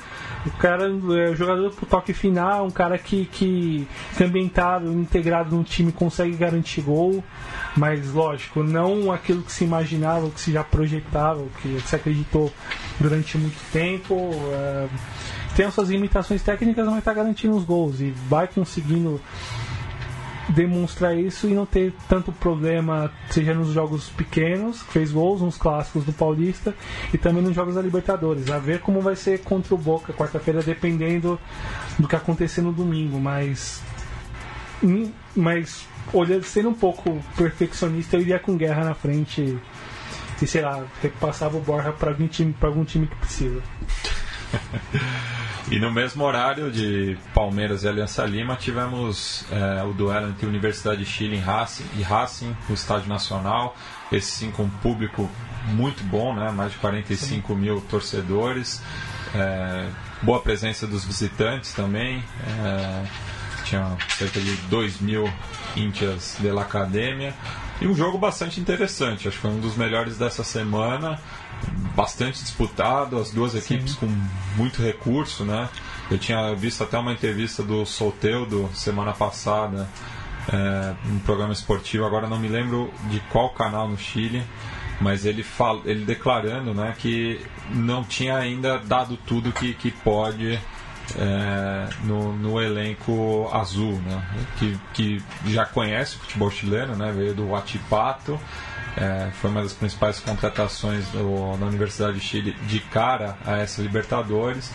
o 0.46 0.52
cara 0.58 0.86
é 0.86 1.30
o 1.30 1.36
jogador 1.36 1.72
pro 1.72 1.86
toque 1.86 2.14
final, 2.14 2.66
um 2.66 2.72
cara 2.72 2.98
que, 2.98 3.26
que, 3.26 3.88
que 4.18 4.24
ambientado, 4.24 4.92
integrado 4.92 5.56
no 5.56 5.64
time, 5.64 5.92
consegue 5.92 6.36
garantir 6.36 6.82
gol, 6.82 7.24
mas 7.76 8.12
lógico, 8.14 8.64
não 8.64 9.12
aquilo 9.12 9.44
que 9.44 9.52
se 9.52 9.64
imaginava, 9.64 10.30
que 10.30 10.40
se 10.40 10.52
já 10.52 10.64
projetava, 10.64 11.46
que 11.62 11.80
se 11.82 11.96
acreditou 11.96 12.52
durante 13.00 13.38
muito 13.38 13.60
tempo. 13.72 14.32
é, 14.54 14.88
tem 15.56 15.66
as 15.66 15.74
suas 15.74 15.90
limitações 15.90 16.42
técnicas, 16.42 16.86
mas 16.86 16.98
está 16.98 17.14
garantindo 17.14 17.56
os 17.56 17.64
gols 17.64 18.02
e 18.02 18.12
vai 18.30 18.48
conseguindo 18.48 19.22
demonstrar 20.50 21.18
isso 21.18 21.48
e 21.48 21.54
não 21.54 21.66
ter 21.66 21.94
tanto 22.08 22.32
problema, 22.32 23.12
seja 23.30 23.54
nos 23.54 23.70
jogos 23.70 24.10
pequenos, 24.10 24.84
que 24.84 24.92
fez 24.92 25.12
gols, 25.12 25.42
nos 25.42 25.58
clássicos 25.58 26.04
do 26.04 26.14
Paulista 26.14 26.74
e 27.14 27.18
também 27.18 27.42
nos 27.42 27.56
jogos 27.56 27.76
da 27.76 27.82
Libertadores. 27.82 28.50
A 28.52 28.60
ver 28.60 28.80
como 28.82 29.02
vai 29.02 29.16
ser 29.16 29.40
contra 29.42 29.74
o 29.74 29.78
Boca 29.78 30.14
quarta-feira, 30.14 30.62
dependendo 30.62 31.40
do 31.98 32.08
que 32.08 32.16
acontecer 32.16 32.62
no 32.62 32.72
domingo, 32.72 33.20
mas 33.20 33.82
hum, 34.84 35.12
mas 35.36 35.88
olhando 36.14 36.44
sendo 36.44 36.70
um 36.70 36.74
pouco 36.74 37.22
perfeccionista, 37.36 38.16
eu 38.16 38.22
iria 38.22 38.40
com 38.40 38.58
guerra 38.58 38.84
na 38.84 38.94
frente 38.94 39.58
e 40.42 40.48
sei 40.48 40.62
lá, 40.62 40.84
repassava 41.02 41.58
o 41.58 41.62
Borja 41.62 41.92
para 41.92 42.12
algum 42.12 42.28
time, 42.28 42.54
para 42.54 42.70
algum 42.70 42.84
time 42.84 43.08
que 43.08 43.16
precisa. 43.16 43.62
E 45.72 45.80
no 45.80 45.92
mesmo 45.92 46.24
horário 46.24 46.72
de 46.72 47.18
Palmeiras 47.34 47.84
e 47.84 47.88
Aliança 47.88 48.24
Lima, 48.24 48.56
tivemos 48.56 49.44
é, 49.52 49.84
o 49.84 49.94
duelo 49.94 50.30
entre 50.30 50.46
Universidade 50.46 51.04
de 51.04 51.10
Chile 51.10 51.38
e 51.38 51.40
Racing, 51.40 51.86
e 51.98 52.04
Racing 52.04 52.56
no 52.70 52.76
Estádio 52.76 53.10
Nacional. 53.10 53.76
Esse 54.12 54.30
sim 54.30 54.52
com 54.52 54.64
um 54.64 54.70
público 54.70 55.30
muito 55.70 56.04
bom, 56.04 56.36
né? 56.36 56.52
mais 56.52 56.72
de 56.72 56.78
45 56.78 57.56
mil 57.56 57.82
torcedores. 57.82 58.80
É, 59.34 59.90
boa 60.22 60.40
presença 60.40 60.86
dos 60.86 61.04
visitantes 61.04 61.74
também. 61.74 62.24
É, 62.64 63.06
tinha 63.64 63.98
cerca 64.10 64.40
de 64.40 64.56
2 64.70 65.02
mil 65.02 65.28
índias 65.76 66.38
de 66.40 66.50
la 66.50 66.62
Academia. 66.62 67.34
E 67.82 67.88
um 67.88 67.96
jogo 67.96 68.18
bastante 68.18 68.60
interessante, 68.60 69.28
acho 69.28 69.38
que 69.38 69.42
foi 69.42 69.52
um 69.52 69.60
dos 69.60 69.76
melhores 69.76 70.18
dessa 70.18 70.44
semana. 70.44 71.20
Bastante 71.96 72.42
disputado, 72.42 73.18
as 73.18 73.32
duas 73.32 73.56
equipes 73.56 73.96
com 73.96 74.08
muito 74.56 74.82
recurso, 74.82 75.44
né? 75.44 75.70
Eu 76.10 76.18
tinha 76.18 76.54
visto 76.54 76.84
até 76.84 76.98
uma 76.98 77.12
entrevista 77.12 77.64
do 77.64 77.86
Solteudo 77.86 78.70
semana 78.74 79.14
passada, 79.14 79.88
é, 80.52 80.96
um 81.10 81.20
programa 81.20 81.54
esportivo, 81.54 82.06
agora 82.06 82.28
não 82.28 82.38
me 82.38 82.48
lembro 82.48 82.94
de 83.10 83.20
qual 83.32 83.50
canal 83.50 83.90
no 83.90 83.98
Chile, 83.98 84.44
mas 85.02 85.26
ele, 85.26 85.42
fala, 85.44 85.82
ele 85.86 86.06
declarando 86.06 86.74
né, 86.74 86.94
que 86.98 87.42
não 87.70 88.04
tinha 88.04 88.38
ainda 88.38 88.78
dado 88.78 89.18
tudo 89.18 89.52
que, 89.52 89.74
que 89.74 89.92
pode 89.92 90.60
é, 91.18 91.90
no, 92.04 92.34
no 92.34 92.62
elenco 92.62 93.50
azul, 93.54 94.02
né? 94.02 94.24
que, 94.58 94.80
que 94.94 95.24
já 95.48 95.66
conhece 95.66 96.16
o 96.16 96.20
futebol 96.20 96.50
chileno, 96.50 96.96
né? 96.96 97.12
veio 97.12 97.34
do 97.34 97.50
Huachipato, 97.50 98.40
é, 98.98 99.30
foi 99.34 99.50
uma 99.50 99.62
das 99.62 99.74
principais 99.74 100.20
contratações 100.20 101.08
do, 101.10 101.58
na 101.58 101.66
Universidade 101.68 102.20
de 102.20 102.26
Chile 102.26 102.56
de 102.68 102.80
cara 102.80 103.38
a 103.46 103.58
essa 103.58 103.82
Libertadores, 103.82 104.72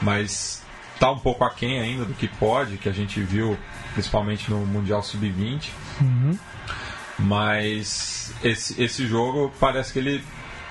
mas 0.00 0.62
está 0.94 1.10
um 1.10 1.18
pouco 1.18 1.44
aquém 1.44 1.80
ainda 1.80 2.04
do 2.04 2.14
que 2.14 2.28
pode, 2.28 2.78
que 2.78 2.88
a 2.88 2.92
gente 2.92 3.20
viu 3.20 3.58
principalmente 3.94 4.50
no 4.50 4.64
Mundial 4.64 5.02
Sub-20. 5.02 5.70
Mas 7.18 8.32
esse, 8.42 8.80
esse 8.82 9.06
jogo 9.06 9.52
parece 9.60 9.92
que 9.92 9.98
ele 9.98 10.24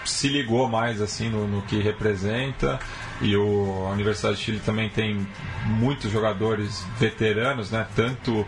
se 0.05 0.27
ligou 0.27 0.67
mais 0.67 1.01
assim 1.01 1.29
no, 1.29 1.47
no 1.47 1.61
que 1.61 1.79
representa 1.79 2.79
e 3.23 3.37
o, 3.37 3.87
a 3.87 3.91
Universidade 3.91 4.35
de 4.35 4.43
Chile 4.43 4.59
também 4.59 4.89
tem 4.89 5.25
muitos 5.65 6.11
jogadores 6.11 6.85
veteranos, 6.99 7.71
né? 7.71 7.87
Tanto 7.95 8.45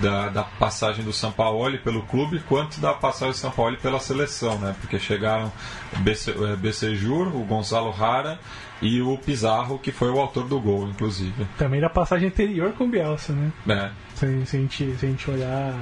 da, 0.00 0.28
da 0.28 0.42
passagem 0.42 1.04
do 1.04 1.12
São 1.12 1.30
Paulo 1.30 1.78
pelo 1.78 2.02
clube 2.02 2.40
quanto 2.48 2.80
da 2.80 2.94
passagem 2.94 3.32
do 3.32 3.36
São 3.36 3.50
Paulo 3.50 3.76
pela 3.76 4.00
seleção, 4.00 4.58
né? 4.58 4.74
Porque 4.80 4.98
chegaram 4.98 5.52
o 5.92 6.56
Becejur, 6.56 7.36
o 7.36 7.44
Gonzalo 7.44 7.90
Rara 7.90 8.40
e 8.80 9.00
o 9.02 9.16
Pizarro, 9.18 9.78
que 9.78 9.92
foi 9.92 10.10
o 10.10 10.18
autor 10.18 10.48
do 10.48 10.58
gol, 10.58 10.88
inclusive. 10.88 11.46
Também 11.58 11.80
da 11.80 11.90
passagem 11.90 12.28
anterior 12.28 12.72
com 12.72 12.84
o 12.84 12.88
Bielsa, 12.88 13.32
né? 13.32 13.52
É, 13.68 13.90
Se, 14.14 14.46
se 14.46 14.56
a, 14.56 14.60
gente, 14.60 14.96
se 14.96 15.06
a 15.06 15.08
gente 15.08 15.30
olhar 15.30 15.74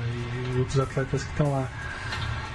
e 0.55 0.59
outros 0.59 0.81
atletas 0.81 1.23
que 1.23 1.31
estão 1.31 1.53
lá. 1.53 1.69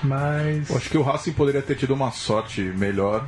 Mas. 0.03 0.69
Eu 0.69 0.77
acho 0.77 0.89
que 0.89 0.97
o 0.97 1.01
Racing 1.01 1.33
poderia 1.33 1.61
ter 1.61 1.75
tido 1.75 1.93
uma 1.93 2.11
sorte 2.11 2.61
melhor 2.61 3.25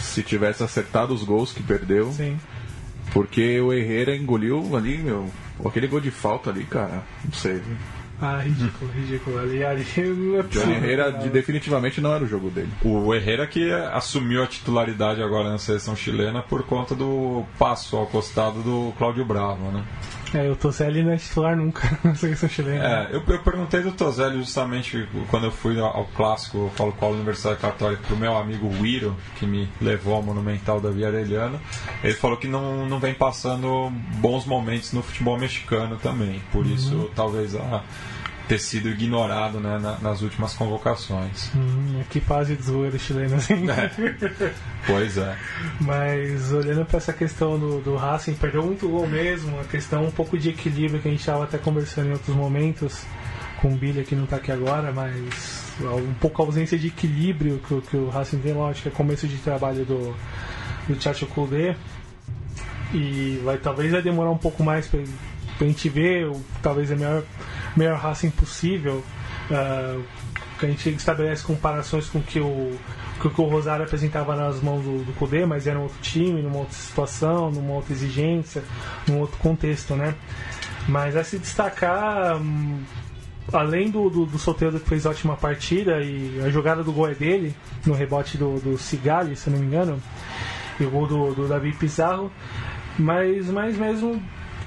se 0.00 0.22
tivesse 0.22 0.62
acertado 0.62 1.14
os 1.14 1.22
gols 1.22 1.52
que 1.52 1.62
perdeu. 1.62 2.12
Sim. 2.12 2.38
Porque 3.12 3.60
o 3.60 3.72
Herrera 3.72 4.14
engoliu 4.14 4.76
ali, 4.76 4.98
meu. 4.98 5.30
Aquele 5.64 5.86
gol 5.86 6.00
de 6.00 6.10
falta 6.10 6.50
ali, 6.50 6.64
cara. 6.64 7.02
Não 7.24 7.32
sei. 7.32 7.60
Ah, 8.20 8.38
ridículo, 8.42 8.90
ridículo. 8.90 9.38
Ali, 9.38 9.64
ali 9.64 9.84
não 9.96 10.38
é 10.40 10.42
Johnny 10.42 10.48
possível. 10.48 10.74
Herrera 10.74 11.12
de- 11.12 11.28
definitivamente 11.30 12.00
não 12.00 12.12
era 12.12 12.24
o 12.24 12.26
jogo 12.26 12.50
dele. 12.50 12.70
O 12.84 13.14
Herrera 13.14 13.46
que 13.46 13.70
assumiu 13.72 14.42
a 14.42 14.46
titularidade 14.46 15.22
agora 15.22 15.50
na 15.50 15.58
seleção 15.58 15.94
chilena 15.94 16.42
por 16.42 16.62
conta 16.64 16.94
do 16.94 17.44
passo 17.58 17.96
ao 17.96 18.06
costado 18.06 18.60
do 18.62 18.92
Cláudio 18.98 19.24
Bravo, 19.24 19.70
né? 19.70 19.84
É, 20.34 20.50
o 20.50 20.54
Toselli 20.56 21.02
não 21.02 21.12
é 21.12 21.16
titular 21.16 21.56
nunca 21.56 21.96
na 22.04 22.14
seleção 22.14 22.48
chilena. 22.48 22.84
É, 22.84 23.16
eu, 23.16 23.22
eu 23.26 23.38
perguntei 23.38 23.80
do 23.80 23.92
Tozelli 23.92 24.38
justamente 24.38 25.08
quando 25.30 25.44
eu 25.44 25.50
fui 25.50 25.80
ao, 25.80 26.04
clássico, 26.14 26.58
eu 26.58 26.70
falo 26.76 26.92
qual 26.92 27.12
Universidade 27.12 27.58
Católica, 27.58 28.02
pro 28.06 28.16
meu 28.16 28.36
amigo 28.36 28.68
Wiro, 28.80 29.16
que 29.38 29.46
me 29.46 29.68
levou 29.80 30.14
ao 30.14 30.22
Monumental 30.22 30.80
da 30.80 30.90
Via 30.90 31.08
Arellana. 31.08 31.58
Ele 32.04 32.14
falou 32.14 32.36
que 32.36 32.46
não, 32.46 32.86
não 32.86 32.98
vem 32.98 33.14
passando 33.14 33.90
bons 34.16 34.44
momentos 34.44 34.92
no 34.92 35.02
futebol 35.02 35.38
mexicano 35.38 35.96
também. 35.96 36.42
Por 36.52 36.66
isso, 36.66 37.10
talvez 37.14 37.54
a 37.54 37.82
ter 38.48 38.58
sido 38.58 38.88
ignorado 38.88 39.60
né, 39.60 39.78
na- 39.78 39.98
nas 39.98 40.22
últimas 40.22 40.54
convocações. 40.54 41.50
Hum, 41.54 42.02
que 42.10 42.18
fase 42.20 42.56
de 42.56 42.62
zoeira 42.62 42.98
chilena, 42.98 43.36
assim. 43.36 43.54
Pois 44.86 45.18
é. 45.18 45.36
Mas 45.80 46.50
olhando 46.52 46.84
para 46.86 46.96
essa 46.96 47.12
questão 47.12 47.58
do, 47.58 47.80
do 47.80 47.94
Racing, 47.96 48.34
perdeu 48.34 48.62
muito 48.64 48.88
gol 48.88 49.06
mesmo, 49.06 49.60
a 49.60 49.64
questão 49.64 50.04
um 50.06 50.10
pouco 50.10 50.38
de 50.38 50.48
equilíbrio 50.48 51.00
que 51.00 51.08
a 51.08 51.10
gente 51.10 51.20
estava 51.20 51.44
até 51.44 51.58
conversando 51.58 52.08
em 52.08 52.12
outros 52.12 52.34
momentos, 52.34 53.04
com 53.60 53.72
o 53.72 53.76
Billy 53.76 54.04
que 54.04 54.14
não 54.16 54.24
está 54.24 54.36
aqui 54.36 54.50
agora, 54.50 54.90
mas 54.92 55.72
um 55.80 56.14
pouco 56.14 56.42
a 56.42 56.46
ausência 56.46 56.78
de 56.78 56.86
equilíbrio 56.88 57.58
que, 57.66 57.74
o- 57.74 57.82
que 57.82 57.96
o 57.96 58.08
Racing 58.08 58.38
tem, 58.38 58.54
lógico, 58.54 58.82
que 58.82 58.88
é 58.88 58.96
começo 58.96 59.28
de 59.28 59.36
trabalho 59.38 59.84
do, 59.84 60.16
do 60.88 61.00
Chacho. 61.02 61.28
E 62.94 63.40
vai, 63.44 63.58
talvez 63.58 63.92
vai 63.92 64.00
demorar 64.00 64.30
um 64.30 64.38
pouco 64.38 64.62
mais 64.64 64.86
para 64.86 65.00
a 65.64 65.66
gente 65.66 65.88
o, 65.88 66.40
talvez 66.62 66.90
a 66.92 66.96
melhor, 66.96 67.22
melhor 67.76 67.98
Racing 67.98 68.30
possível. 68.30 69.04
ah, 69.50 70.00
que 70.58 70.66
a 70.66 70.68
gente 70.68 70.90
estabelece 70.90 71.44
comparações 71.44 72.08
com 72.08 72.20
que 72.20 72.40
o, 72.40 72.76
que 73.20 73.40
o 73.40 73.44
Rosário 73.44 73.84
apresentava 73.84 74.34
nas 74.36 74.60
mãos 74.60 74.82
do, 74.82 75.04
do 75.04 75.12
Cudê, 75.14 75.46
mas 75.46 75.66
era 75.66 75.78
um 75.78 75.82
outro 75.82 75.98
time, 76.02 76.42
numa 76.42 76.58
outra 76.58 76.74
situação, 76.74 77.50
numa 77.50 77.74
outra 77.74 77.92
exigência, 77.92 78.62
num 79.06 79.20
outro 79.20 79.38
contexto, 79.38 79.94
né? 79.94 80.14
Mas 80.88 81.16
a 81.16 81.22
se 81.22 81.38
destacar, 81.38 82.36
hum, 82.36 82.82
além 83.52 83.90
do, 83.90 84.10
do, 84.10 84.26
do 84.26 84.38
Soteldo 84.38 84.80
que 84.80 84.88
fez 84.88 85.06
ótima 85.06 85.36
partida 85.36 86.02
e 86.02 86.40
a 86.44 86.50
jogada 86.50 86.82
do 86.82 86.92
gol 86.92 87.08
é 87.08 87.14
dele, 87.14 87.54
no 87.86 87.94
rebote 87.94 88.36
do, 88.36 88.58
do 88.58 88.76
Cigali, 88.76 89.36
se 89.36 89.48
não 89.48 89.58
me 89.58 89.66
engano, 89.66 90.02
e 90.80 90.84
o 90.84 90.90
gol 90.90 91.06
do, 91.06 91.34
do 91.34 91.48
Davi 91.48 91.72
Pizarro, 91.72 92.32
mas, 92.98 93.48
mas 93.48 93.76
mesmo 93.76 94.20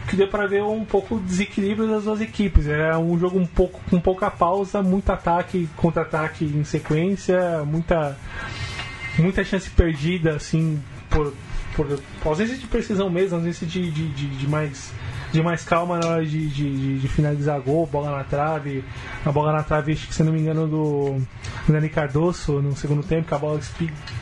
que 0.08 0.16
deu 0.16 0.28
para 0.28 0.48
ver 0.48 0.64
um 0.64 0.84
pouco 0.84 1.16
o 1.16 1.20
desequilíbrio 1.20 1.88
das 1.88 2.04
duas 2.04 2.22
equipes. 2.22 2.68
Era 2.68 3.00
um 3.00 3.18
jogo 3.18 3.40
um 3.40 3.46
pouco 3.46 3.80
com 3.90 4.00
pouca 4.00 4.30
pausa, 4.30 4.82
muito 4.82 5.10
ataque, 5.12 5.70
contra-ataque 5.78 6.46
em 6.46 6.64
sequência, 6.64 7.64
muita 7.66 8.18
muita 9.18 9.44
chance 9.44 9.70
perdida 9.70 10.36
assim 10.36 10.82
por, 11.10 11.34
por 11.76 12.00
ausência 12.26 12.58
de 12.58 12.66
precisão 12.66 13.10
mesmo, 13.10 13.38
ausência 13.38 13.68
de, 13.68 13.92
de, 13.92 14.08
de, 14.10 14.28
de 14.28 14.48
mais 14.48 14.92
de 15.32 15.42
mais 15.42 15.64
calma 15.64 15.98
na 15.98 16.08
hora 16.08 16.26
de, 16.26 16.48
de, 16.50 17.00
de- 17.00 17.08
finalizar 17.08 17.60
gol, 17.62 17.86
bola 17.88 18.18
na 18.18 18.24
trave, 18.24 18.84
a 19.26 19.32
bola 19.32 19.54
na 19.54 19.64
trave, 19.64 19.94
acho 19.94 20.08
que 20.08 20.14
se 20.14 20.24
não 20.24 20.34
me 20.34 20.40
engano, 20.42 20.68
do 20.68 21.22
Nani 21.72 21.88
Cardoso 21.90 22.62
no 22.62 22.76
segundo 22.76 23.02
tempo, 23.02 23.28
que 23.28 23.34
a 23.34 23.38
bola, 23.38 23.60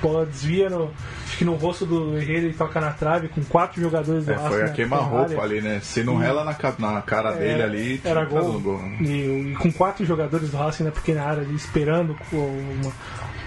bola 0.01 0.25
desvia 0.25 0.69
no, 0.69 0.91
acho 1.25 1.37
que 1.37 1.45
no 1.45 1.55
rosto 1.55 1.85
do 1.85 2.15
Herrera 2.17 2.47
e 2.47 2.53
toca 2.53 2.79
na 2.79 2.91
trave 2.91 3.27
com 3.27 3.43
quatro 3.43 3.81
jogadores 3.81 4.25
do 4.25 4.31
É, 4.33 4.37
foi 4.37 4.61
a 4.63 4.69
queima-roupa 4.69 5.41
ali, 5.41 5.61
né? 5.61 5.79
Se 5.81 6.03
não 6.03 6.17
rela 6.17 6.43
na, 6.43 6.55
na 6.93 7.01
cara 7.01 7.31
dele 7.31 7.61
É, 7.61 7.63
ali, 7.65 7.97
tinha 7.97 8.11
era 8.11 8.25
gol. 8.25 8.59
gol. 8.59 8.77
né? 8.79 8.97
E, 9.01 9.51
e 9.51 9.55
com 9.55 9.71
quatro 9.71 10.05
jogadores 10.05 10.49
do 10.51 10.57
Racing 10.57 10.83
na 10.83 10.91
pequena 10.91 11.23
área 11.23 11.41
ali 11.41 11.55
esperando 11.55 12.15
uma- 12.31 12.91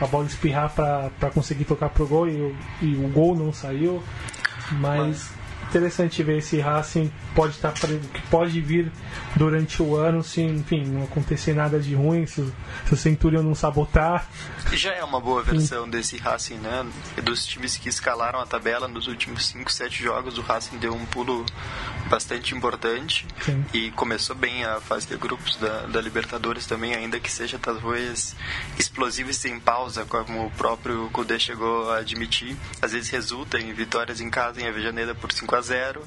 a 0.01 0.07
bola 0.07 0.27
espirrar 0.27 0.73
para 0.75 1.31
conseguir 1.33 1.65
tocar 1.65 1.91
pro 1.91 2.07
gol 2.09 2.27
e, 2.29 2.55
e 2.83 2.97
o 2.97 3.09
gol 3.09 3.37
não 3.37 3.53
saiu. 3.53 4.03
Mas 4.73 5.31
interessante 5.73 6.23
ver 6.23 6.39
esse 6.39 6.61
Racing 6.61 7.11
pode 7.35 7.55
estar 7.55 7.73
que 7.99 8.21
pode 8.29 8.61
vir 8.61 8.93
durante 9.37 9.83
o 9.83 9.97
ano 9.97 10.23
se 10.23 10.43
enfim 10.43 10.85
não 10.85 11.05
acontecer 11.05 11.55
nada 11.55 11.79
de 11.81 11.95
ruim 11.95 12.27
se, 12.27 12.45
se 12.87 12.93
o 12.93 12.97
Centurion 12.97 13.43
não 13.43 13.55
sabotar 13.55 14.27
Já 14.73 14.93
é 14.93 15.05
uma 15.05 15.21
boa 15.21 15.43
versão 15.43 15.89
desse 15.89 16.17
Racing, 16.17 16.57
né? 16.57 16.87
Dos 17.23 17.47
times 17.47 17.77
que 17.77 17.89
escalaram 17.89 18.41
a 18.41 18.47
tabela 18.47 18.89
nos 18.89 19.07
últimos 19.07 19.47
5, 19.47 19.71
7 19.71 20.03
jogos, 20.03 20.39
o 20.39 20.43
Racing 20.43 20.79
deu 20.79 20.95
um 20.95 21.05
pulo 21.07 21.45
bastante 22.09 22.55
importante 22.55 23.27
Sim. 23.43 23.65
e 23.73 23.91
começou 23.93 24.35
bem 24.35 24.65
a 24.65 24.81
fase 24.81 25.07
de 25.07 25.17
grupos 25.17 25.57
da, 25.57 25.87
da 25.87 26.01
Libertadores 26.01 26.67
também, 26.67 26.95
ainda 26.95 27.21
que 27.21 27.31
seja 27.31 27.59
talvez 27.59 28.35
explosivo 28.79 29.31
e 29.31 29.35
sem 29.35 29.59
pausa, 29.61 30.05
como 30.05 30.47
o 30.47 30.51
próprio 30.51 31.09
Kudê 31.11 31.39
chegou 31.39 31.91
a 31.91 31.99
admitir. 31.99 32.57
Às 32.81 32.93
vezes 32.93 33.11
resulta 33.11 33.59
em 33.59 33.73
vitórias 33.73 34.21
em 34.21 34.31
casa 34.31 34.61
em 34.61 34.67
Avejaneira 34.67 35.15
por 35.15 35.33
5 35.33 35.55
a 35.55 35.61
0 35.61 36.03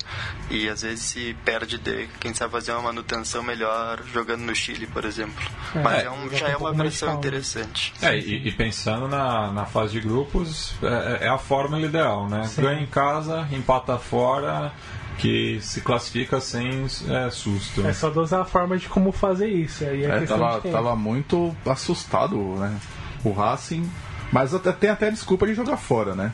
e 0.49 0.67
às 0.67 0.81
vezes 0.81 1.05
se 1.05 1.35
perde 1.45 1.77
de, 1.77 2.07
quem 2.19 2.33
sabe, 2.33 2.51
fazer 2.51 2.71
uma 2.71 2.81
manutenção 2.81 3.14
melhor 3.43 4.01
jogando 4.11 4.41
no 4.41 4.55
Chile, 4.55 4.87
por 4.87 5.05
exemplo. 5.05 5.43
É, 5.73 5.81
Mas 5.81 6.03
é, 6.03 6.05
é 6.05 6.11
um, 6.11 6.29
já 6.29 6.47
é 6.49 6.57
um 6.57 6.59
uma 6.61 6.73
calma. 6.73 7.15
interessante. 7.15 7.93
É, 8.01 8.17
e, 8.17 8.47
e 8.47 8.51
pensando 8.51 9.07
na, 9.07 9.51
na 9.51 9.65
fase 9.65 9.93
de 9.93 10.01
grupos, 10.01 10.73
é, 10.81 11.25
é 11.25 11.29
a 11.29 11.37
fórmula 11.37 11.81
ideal, 11.85 12.27
né? 12.27 12.43
Sim. 12.45 12.61
Ganha 12.61 12.81
em 12.81 12.87
casa, 12.87 13.47
empata 13.51 13.97
fora, 13.97 14.73
que 15.17 15.59
se 15.61 15.81
classifica 15.81 16.41
sem 16.41 16.85
é, 17.09 17.29
susto. 17.29 17.85
é 17.85 17.93
só 17.93 18.09
dosar 18.09 18.41
a 18.41 18.45
forma 18.45 18.77
de 18.77 18.89
como 18.89 19.11
fazer 19.11 19.47
isso 19.47 19.83
aí 19.83 20.03
é, 20.03 20.09
É, 20.09 20.21
tava, 20.21 20.61
tava 20.61 20.95
muito 20.95 21.55
assustado, 21.65 22.37
né? 22.57 22.77
O 23.23 23.31
Racing. 23.31 23.89
Mas 24.35 24.53
até, 24.53 24.73
tem 24.73 24.89
até 24.89 25.09
desculpa 25.09 25.47
de 25.47 25.53
jogar 25.53 25.77
fora, 25.77 26.13
né? 26.13 26.29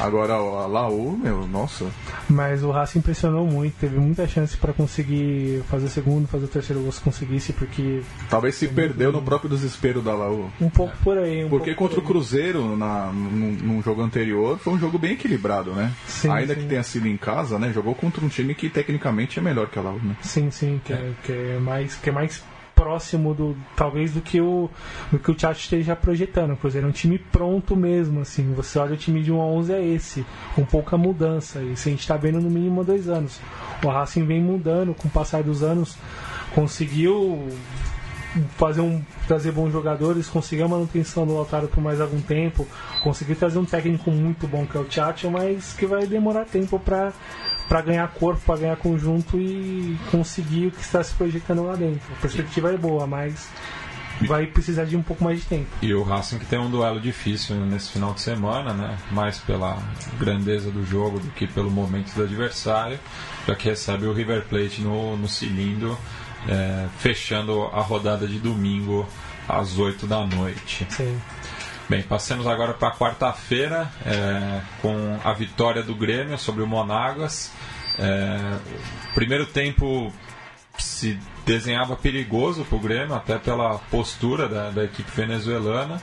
Agora 0.00 0.32
a 0.32 0.66
Laú, 0.66 1.16
meu, 1.16 1.46
nossa. 1.46 1.86
Mas 2.28 2.64
o 2.64 2.72
Racing 2.72 2.98
impressionou 2.98 3.46
muito, 3.46 3.74
teve 3.78 3.96
muita 3.96 4.26
chance 4.26 4.56
para 4.56 4.72
conseguir 4.72 5.62
fazer 5.70 5.86
o 5.86 5.88
segundo, 5.88 6.26
fazer 6.26 6.46
o 6.46 6.48
terceiro 6.48 6.82
gol 6.82 6.90
se 6.90 7.00
conseguisse, 7.00 7.52
porque 7.52 8.02
Talvez 8.28 8.56
se 8.56 8.66
perdeu 8.66 9.12
no 9.12 9.22
próprio 9.22 9.48
desespero 9.48 10.02
da 10.02 10.12
Laú. 10.12 10.50
um 10.60 10.68
pouco 10.68 10.96
por 11.04 11.16
aí. 11.16 11.44
Um 11.44 11.48
Porque 11.48 11.76
contra 11.76 12.00
o 12.00 12.02
por 12.02 12.08
aí. 12.08 12.14
Cruzeiro, 12.14 12.76
na, 12.76 13.12
num, 13.12 13.52
num 13.52 13.82
jogo 13.82 14.02
anterior, 14.02 14.58
foi 14.58 14.72
um 14.72 14.78
jogo 14.80 14.98
bem 14.98 15.12
equilibrado, 15.12 15.72
né? 15.74 15.92
Sim, 16.08 16.30
Ainda 16.30 16.56
sim. 16.56 16.62
que 16.62 16.66
tenha 16.66 16.82
sido 16.82 17.06
em 17.06 17.16
casa, 17.16 17.56
né? 17.56 17.72
Jogou 17.72 17.94
contra 17.94 18.24
um 18.24 18.28
time 18.28 18.52
que 18.52 18.68
tecnicamente 18.68 19.38
é 19.38 19.42
melhor 19.42 19.68
que 19.68 19.78
a 19.78 19.82
Laú, 19.82 20.00
né? 20.02 20.16
Sim, 20.22 20.50
sim, 20.50 20.80
que 20.84 20.92
é, 20.92 21.12
que 21.22 21.32
é 21.32 21.58
mais 21.60 21.94
que 21.94 22.10
é 22.10 22.12
mais 22.12 22.42
próximo 22.84 23.32
do 23.32 23.56
talvez 23.74 24.12
do 24.12 24.20
que 24.20 24.42
o 24.42 24.68
do 25.10 25.18
que 25.18 25.30
o 25.30 25.34
Tchatcho 25.34 25.60
esteja 25.60 25.96
projetando. 25.96 26.52
O 26.52 26.56
Cruzeiro 26.56 26.86
é 26.86 26.90
um 26.90 26.92
time 26.92 27.18
pronto 27.18 27.74
mesmo, 27.74 28.20
assim. 28.20 28.52
Você 28.52 28.78
olha 28.78 28.92
o 28.92 28.96
time 28.96 29.22
de 29.22 29.32
1 29.32 29.40
a 29.40 29.46
11 29.46 29.72
é 29.72 29.82
esse, 29.82 30.26
com 30.54 30.66
pouca 30.66 30.98
mudança. 30.98 31.62
Isso 31.62 31.88
a 31.88 31.90
gente 31.90 32.00
está 32.00 32.18
vendo 32.18 32.40
no 32.40 32.50
mínimo 32.50 32.82
há 32.82 32.84
dois 32.84 33.08
anos. 33.08 33.40
O 33.82 33.88
Racing 33.88 34.26
vem 34.26 34.42
mudando 34.42 34.92
com 34.92 35.08
o 35.08 35.10
passar 35.10 35.42
dos 35.42 35.62
anos, 35.62 35.96
conseguiu 36.54 37.48
fazer 38.58 38.82
um 38.82 39.00
trazer 39.26 39.52
bons 39.52 39.72
jogadores, 39.72 40.28
conseguir 40.28 40.64
a 40.64 40.68
manutenção 40.68 41.26
do 41.26 41.34
Lautaro 41.34 41.68
por 41.68 41.82
mais 41.82 42.02
algum 42.02 42.20
tempo, 42.20 42.66
conseguir 43.02 43.36
trazer 43.36 43.58
um 43.58 43.64
técnico 43.64 44.10
muito 44.10 44.46
bom 44.46 44.66
que 44.66 44.76
é 44.76 44.80
o 44.80 44.84
Tchatcho, 44.84 45.30
mas 45.30 45.72
que 45.72 45.86
vai 45.86 46.06
demorar 46.06 46.44
tempo 46.44 46.78
para 46.78 47.12
para 47.68 47.80
ganhar 47.80 48.06
corpo, 48.08 48.40
para 48.44 48.60
ganhar 48.60 48.76
conjunto 48.76 49.38
e 49.38 49.98
conseguir 50.10 50.66
o 50.66 50.70
que 50.70 50.80
está 50.80 51.02
se 51.02 51.14
projetando 51.14 51.64
lá 51.64 51.74
dentro. 51.74 52.02
A 52.12 52.20
perspectiva 52.20 52.72
é 52.72 52.76
boa, 52.76 53.06
mas 53.06 53.48
vai 54.22 54.46
precisar 54.46 54.84
de 54.84 54.96
um 54.96 55.02
pouco 55.02 55.24
mais 55.24 55.40
de 55.40 55.46
tempo. 55.46 55.68
E 55.82 55.92
o 55.92 56.02
Racing 56.02 56.38
que 56.38 56.46
tem 56.46 56.58
um 56.58 56.70
duelo 56.70 57.00
difícil 57.00 57.56
nesse 57.56 57.90
final 57.90 58.14
de 58.14 58.20
semana, 58.20 58.72
né? 58.72 58.96
Mais 59.10 59.38
pela 59.38 59.78
grandeza 60.18 60.70
do 60.70 60.84
jogo 60.84 61.18
do 61.18 61.30
que 61.30 61.46
pelo 61.46 61.70
momento 61.70 62.14
do 62.14 62.22
adversário, 62.22 62.98
já 63.46 63.54
que 63.54 63.68
recebe 63.68 64.06
o 64.06 64.12
River 64.12 64.44
Plate 64.46 64.80
no, 64.80 65.16
no 65.16 65.28
cilindro, 65.28 65.98
é, 66.48 66.86
fechando 66.98 67.64
a 67.72 67.80
rodada 67.80 68.26
de 68.26 68.38
domingo 68.38 69.06
às 69.48 69.78
8 69.78 70.06
da 70.06 70.26
noite. 70.26 70.86
Sim. 70.90 71.18
Bem, 71.86 72.02
passemos 72.02 72.46
agora 72.46 72.72
para 72.72 72.92
quarta-feira 72.92 73.90
é, 74.06 74.62
com 74.80 75.18
a 75.22 75.34
vitória 75.34 75.82
do 75.82 75.94
Grêmio 75.94 76.38
sobre 76.38 76.62
o 76.62 76.66
Monagas. 76.66 77.52
É, 77.98 78.58
primeiro 79.14 79.44
tempo 79.44 80.10
se 80.78 81.18
desenhava 81.44 81.94
perigoso 81.94 82.64
para 82.64 82.76
o 82.76 82.80
Grêmio, 82.80 83.14
até 83.14 83.38
pela 83.38 83.78
postura 83.90 84.48
da, 84.48 84.70
da 84.70 84.84
equipe 84.84 85.10
venezuelana, 85.10 86.00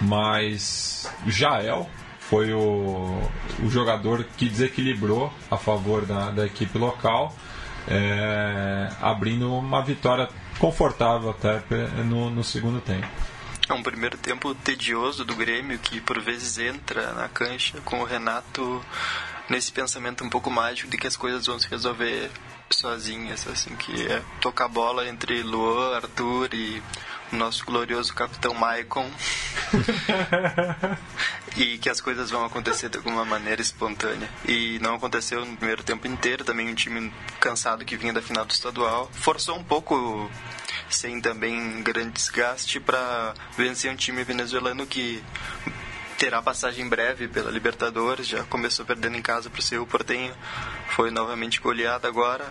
mas 0.00 1.08
Jael 1.28 1.88
foi 2.18 2.52
o, 2.52 3.22
o 3.62 3.70
jogador 3.70 4.24
que 4.36 4.48
desequilibrou 4.48 5.32
a 5.48 5.56
favor 5.56 6.04
da, 6.04 6.32
da 6.32 6.44
equipe 6.44 6.76
local, 6.76 7.32
é, 7.86 8.88
abrindo 9.00 9.54
uma 9.54 9.80
vitória 9.80 10.28
confortável 10.58 11.30
até 11.30 11.62
no, 12.02 12.30
no 12.30 12.42
segundo 12.42 12.80
tempo. 12.80 13.06
É 13.70 13.72
um 13.72 13.84
primeiro 13.84 14.18
tempo 14.18 14.52
tedioso 14.52 15.24
do 15.24 15.36
Grêmio 15.36 15.78
que 15.78 16.00
por 16.00 16.20
vezes 16.20 16.58
entra 16.58 17.12
na 17.12 17.28
cancha 17.28 17.80
com 17.82 18.00
o 18.00 18.04
Renato 18.04 18.84
nesse 19.48 19.70
pensamento 19.70 20.24
um 20.24 20.28
pouco 20.28 20.50
mágico 20.50 20.90
de 20.90 20.98
que 20.98 21.06
as 21.06 21.16
coisas 21.16 21.46
vão 21.46 21.56
se 21.56 21.68
resolver 21.68 22.32
sozinhas, 22.68 23.46
assim, 23.46 23.76
que 23.76 24.08
é 24.08 24.20
tocar 24.40 24.66
bola 24.66 25.08
entre 25.08 25.44
Luan, 25.44 25.94
Arthur 25.94 26.52
e 26.52 26.82
nosso 27.32 27.64
glorioso 27.64 28.14
capitão 28.14 28.54
Maicon. 28.54 29.08
e 31.56 31.78
que 31.78 31.88
as 31.88 32.00
coisas 32.00 32.30
vão 32.30 32.44
acontecer 32.44 32.88
de 32.88 32.98
alguma 32.98 33.24
maneira 33.24 33.60
espontânea. 33.60 34.28
E 34.46 34.78
não 34.80 34.94
aconteceu 34.94 35.44
no 35.44 35.56
primeiro 35.56 35.82
tempo 35.82 36.06
inteiro, 36.06 36.44
também 36.44 36.68
um 36.68 36.74
time 36.74 37.12
cansado 37.38 37.84
que 37.84 37.96
vinha 37.96 38.12
da 38.12 38.22
final 38.22 38.44
do 38.44 38.52
estadual. 38.52 39.10
Forçou 39.12 39.56
um 39.56 39.64
pouco 39.64 40.30
sem 40.88 41.20
também 41.20 41.82
grande 41.82 42.10
desgaste 42.12 42.80
para 42.80 43.34
vencer 43.56 43.92
um 43.92 43.96
time 43.96 44.24
venezuelano 44.24 44.86
que 44.86 45.22
terá 46.20 46.42
passagem 46.42 46.86
breve 46.86 47.28
pela 47.28 47.50
Libertadores, 47.50 48.28
já 48.28 48.44
começou 48.44 48.84
perdendo 48.84 49.16
em 49.16 49.22
casa 49.22 49.48
para 49.48 49.58
o 49.58 49.62
seu 49.62 49.86
Portenho, 49.86 50.34
foi 50.90 51.10
novamente 51.10 51.58
goleado 51.58 52.06
agora, 52.06 52.44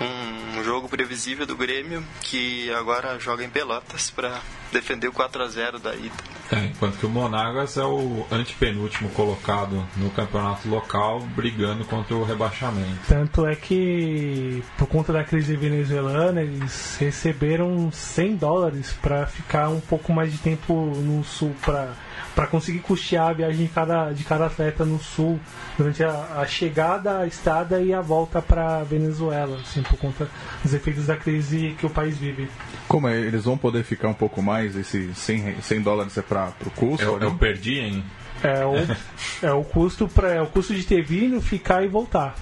um 0.00 0.62
jogo 0.62 0.88
previsível 0.88 1.44
do 1.44 1.56
Grêmio 1.56 2.04
que 2.22 2.72
agora 2.74 3.18
joga 3.18 3.42
em 3.42 3.50
Pelotas 3.50 4.08
para 4.08 4.40
defender 4.70 5.08
o 5.08 5.12
4 5.12 5.42
a 5.42 5.48
0 5.48 5.80
da 5.80 5.96
ida. 5.96 6.14
É, 6.52 6.66
enquanto 6.66 6.96
que 6.96 7.06
o 7.06 7.08
Monagas 7.08 7.76
é 7.76 7.82
o 7.82 8.24
antepenúltimo 8.30 9.08
colocado 9.10 9.84
no 9.96 10.10
campeonato 10.10 10.68
local, 10.68 11.18
brigando 11.20 11.84
contra 11.86 12.14
o 12.14 12.22
rebaixamento. 12.22 13.00
Tanto 13.08 13.44
é 13.44 13.56
que, 13.56 14.62
por 14.78 14.86
conta 14.86 15.12
da 15.12 15.24
crise 15.24 15.56
venezuelana, 15.56 16.40
eles 16.40 16.96
receberam 17.00 17.90
100 17.90 18.36
dólares 18.36 18.96
para 19.02 19.26
ficar 19.26 19.70
um 19.70 19.80
pouco 19.80 20.12
mais 20.12 20.30
de 20.30 20.38
tempo 20.38 20.72
no 20.74 21.24
sul, 21.24 21.54
para 21.62 21.92
para 22.38 22.46
conseguir 22.46 22.78
custear 22.78 23.30
a 23.30 23.32
viagem 23.32 23.66
de 23.66 23.72
cada, 23.72 24.12
de 24.12 24.22
cada 24.22 24.46
atleta 24.46 24.84
no 24.84 25.00
sul 25.00 25.40
durante 25.76 26.04
a, 26.04 26.36
a 26.36 26.46
chegada, 26.46 27.18
a 27.18 27.26
estada 27.26 27.80
e 27.80 27.92
a 27.92 28.00
volta 28.00 28.40
para 28.40 28.84
Venezuela, 28.84 29.58
assim, 29.60 29.82
por 29.82 29.98
conta 29.98 30.28
dos 30.62 30.72
efeitos 30.72 31.06
da 31.06 31.16
crise 31.16 31.74
que 31.76 31.84
o 31.84 31.90
país 31.90 32.16
vive. 32.16 32.48
Como 32.86 33.08
é, 33.08 33.18
eles 33.18 33.44
vão 33.44 33.58
poder 33.58 33.82
ficar 33.82 34.06
um 34.06 34.14
pouco 34.14 34.40
mais? 34.40 34.76
Esse 34.76 35.12
100, 35.12 35.60
100 35.60 35.80
dólares 35.82 36.16
é 36.16 36.22
para 36.22 36.52
o 36.64 36.70
custo? 36.70 37.04
Eu, 37.04 37.18
né? 37.18 37.26
eu 37.26 37.34
perdi, 37.34 37.80
hein? 37.80 38.04
É 38.40 38.64
o, 38.64 38.74
é 39.44 39.52
o 39.52 39.64
custo 39.64 40.06
para 40.06 40.34
é 40.34 40.40
o 40.40 40.46
custo 40.46 40.72
de 40.72 40.84
ter 40.84 41.02
vindo, 41.02 41.42
ficar 41.42 41.82
e 41.82 41.88
voltar. 41.88 42.36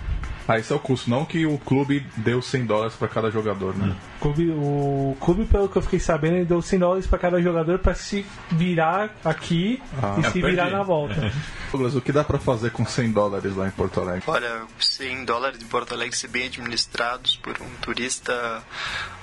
Ah, 0.48 0.58
esse 0.58 0.72
é 0.72 0.76
o 0.76 0.78
custo, 0.78 1.10
não 1.10 1.24
que 1.24 1.44
o 1.44 1.58
clube 1.58 2.06
deu 2.16 2.40
100 2.40 2.66
dólares 2.66 2.94
para 2.94 3.08
cada 3.08 3.30
jogador, 3.30 3.74
né? 3.76 3.96
O 4.18 4.22
clube, 4.22 4.50
o 4.50 5.16
clube, 5.20 5.44
pelo 5.44 5.68
que 5.68 5.76
eu 5.76 5.82
fiquei 5.82 5.98
sabendo, 6.00 6.36
ele 6.36 6.44
deu 6.44 6.62
100 6.62 6.78
dólares 6.78 7.06
para 7.06 7.18
cada 7.18 7.42
jogador 7.42 7.78
para 7.80 7.94
se 7.94 8.24
virar 8.52 9.10
aqui 9.24 9.82
Ah. 10.02 10.16
e 10.18 10.22
se 10.24 10.32
perdi. 10.34 10.50
virar 10.50 10.70
na 10.70 10.82
volta. 10.82 11.32
Douglas, 11.72 11.94
o 11.96 12.00
que 12.00 12.12
dá 12.12 12.22
para 12.24 12.38
fazer 12.38 12.70
com 12.70 12.86
100 12.86 13.10
dólares 13.12 13.56
lá 13.56 13.66
em 13.66 13.70
Porto 13.72 14.00
Alegre? 14.00 14.22
Olha, 14.26 14.62
100 14.78 15.24
dólares 15.24 15.58
de 15.58 15.64
Porto 15.64 15.92
Alegre 15.94 16.16
ser 16.16 16.28
bem 16.28 16.46
administrados 16.46 17.36
por 17.36 17.54
um 17.60 17.68
turista 17.82 18.62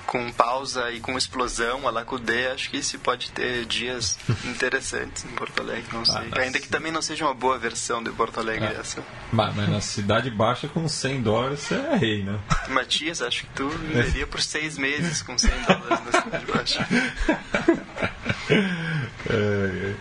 com 0.06 0.30
pausa 0.32 0.90
e 0.90 1.00
com 1.00 1.16
explosão, 1.18 1.88
a 1.88 2.04
D, 2.18 2.46
acho 2.48 2.70
que 2.70 2.76
isso 2.78 2.98
pode 2.98 3.30
ter 3.30 3.64
dias 3.64 4.18
interessantes 4.44 5.24
em 5.24 5.28
Porto 5.28 5.60
Alegre, 5.60 5.84
não 5.92 6.04
sei. 6.04 6.22
mas- 6.30 6.38
Ainda 6.44 6.60
que 6.60 6.68
também 6.68 6.92
não 6.92 7.02
seja 7.02 7.24
uma 7.24 7.34
boa 7.34 7.58
versão 7.58 8.02
de 8.02 8.10
Porto 8.10 8.38
Alegre 8.40 8.66
É. 8.66 8.80
essa. 8.80 9.02
Mas, 9.32 9.54
mas 9.54 9.68
na 9.68 9.80
cidade 9.80 10.30
baixa, 10.30 10.68
com 10.68 10.86
100 10.88 11.22
dólares, 11.22 11.60
você 11.60 11.74
é 11.74 11.96
rei, 11.96 12.22
né? 12.22 12.38
Matias, 12.68 13.20
acho 13.22 13.42
que 13.42 13.48
tu 13.54 13.68
viveria 13.88 14.26
por 14.26 14.40
seis 14.40 14.76
meses 14.78 15.22
com 15.22 15.36
100 15.36 15.50
dólares 15.62 16.04
na 16.12 16.20
cidade 16.22 16.46
baixa. 16.46 16.88
É, 19.26 19.94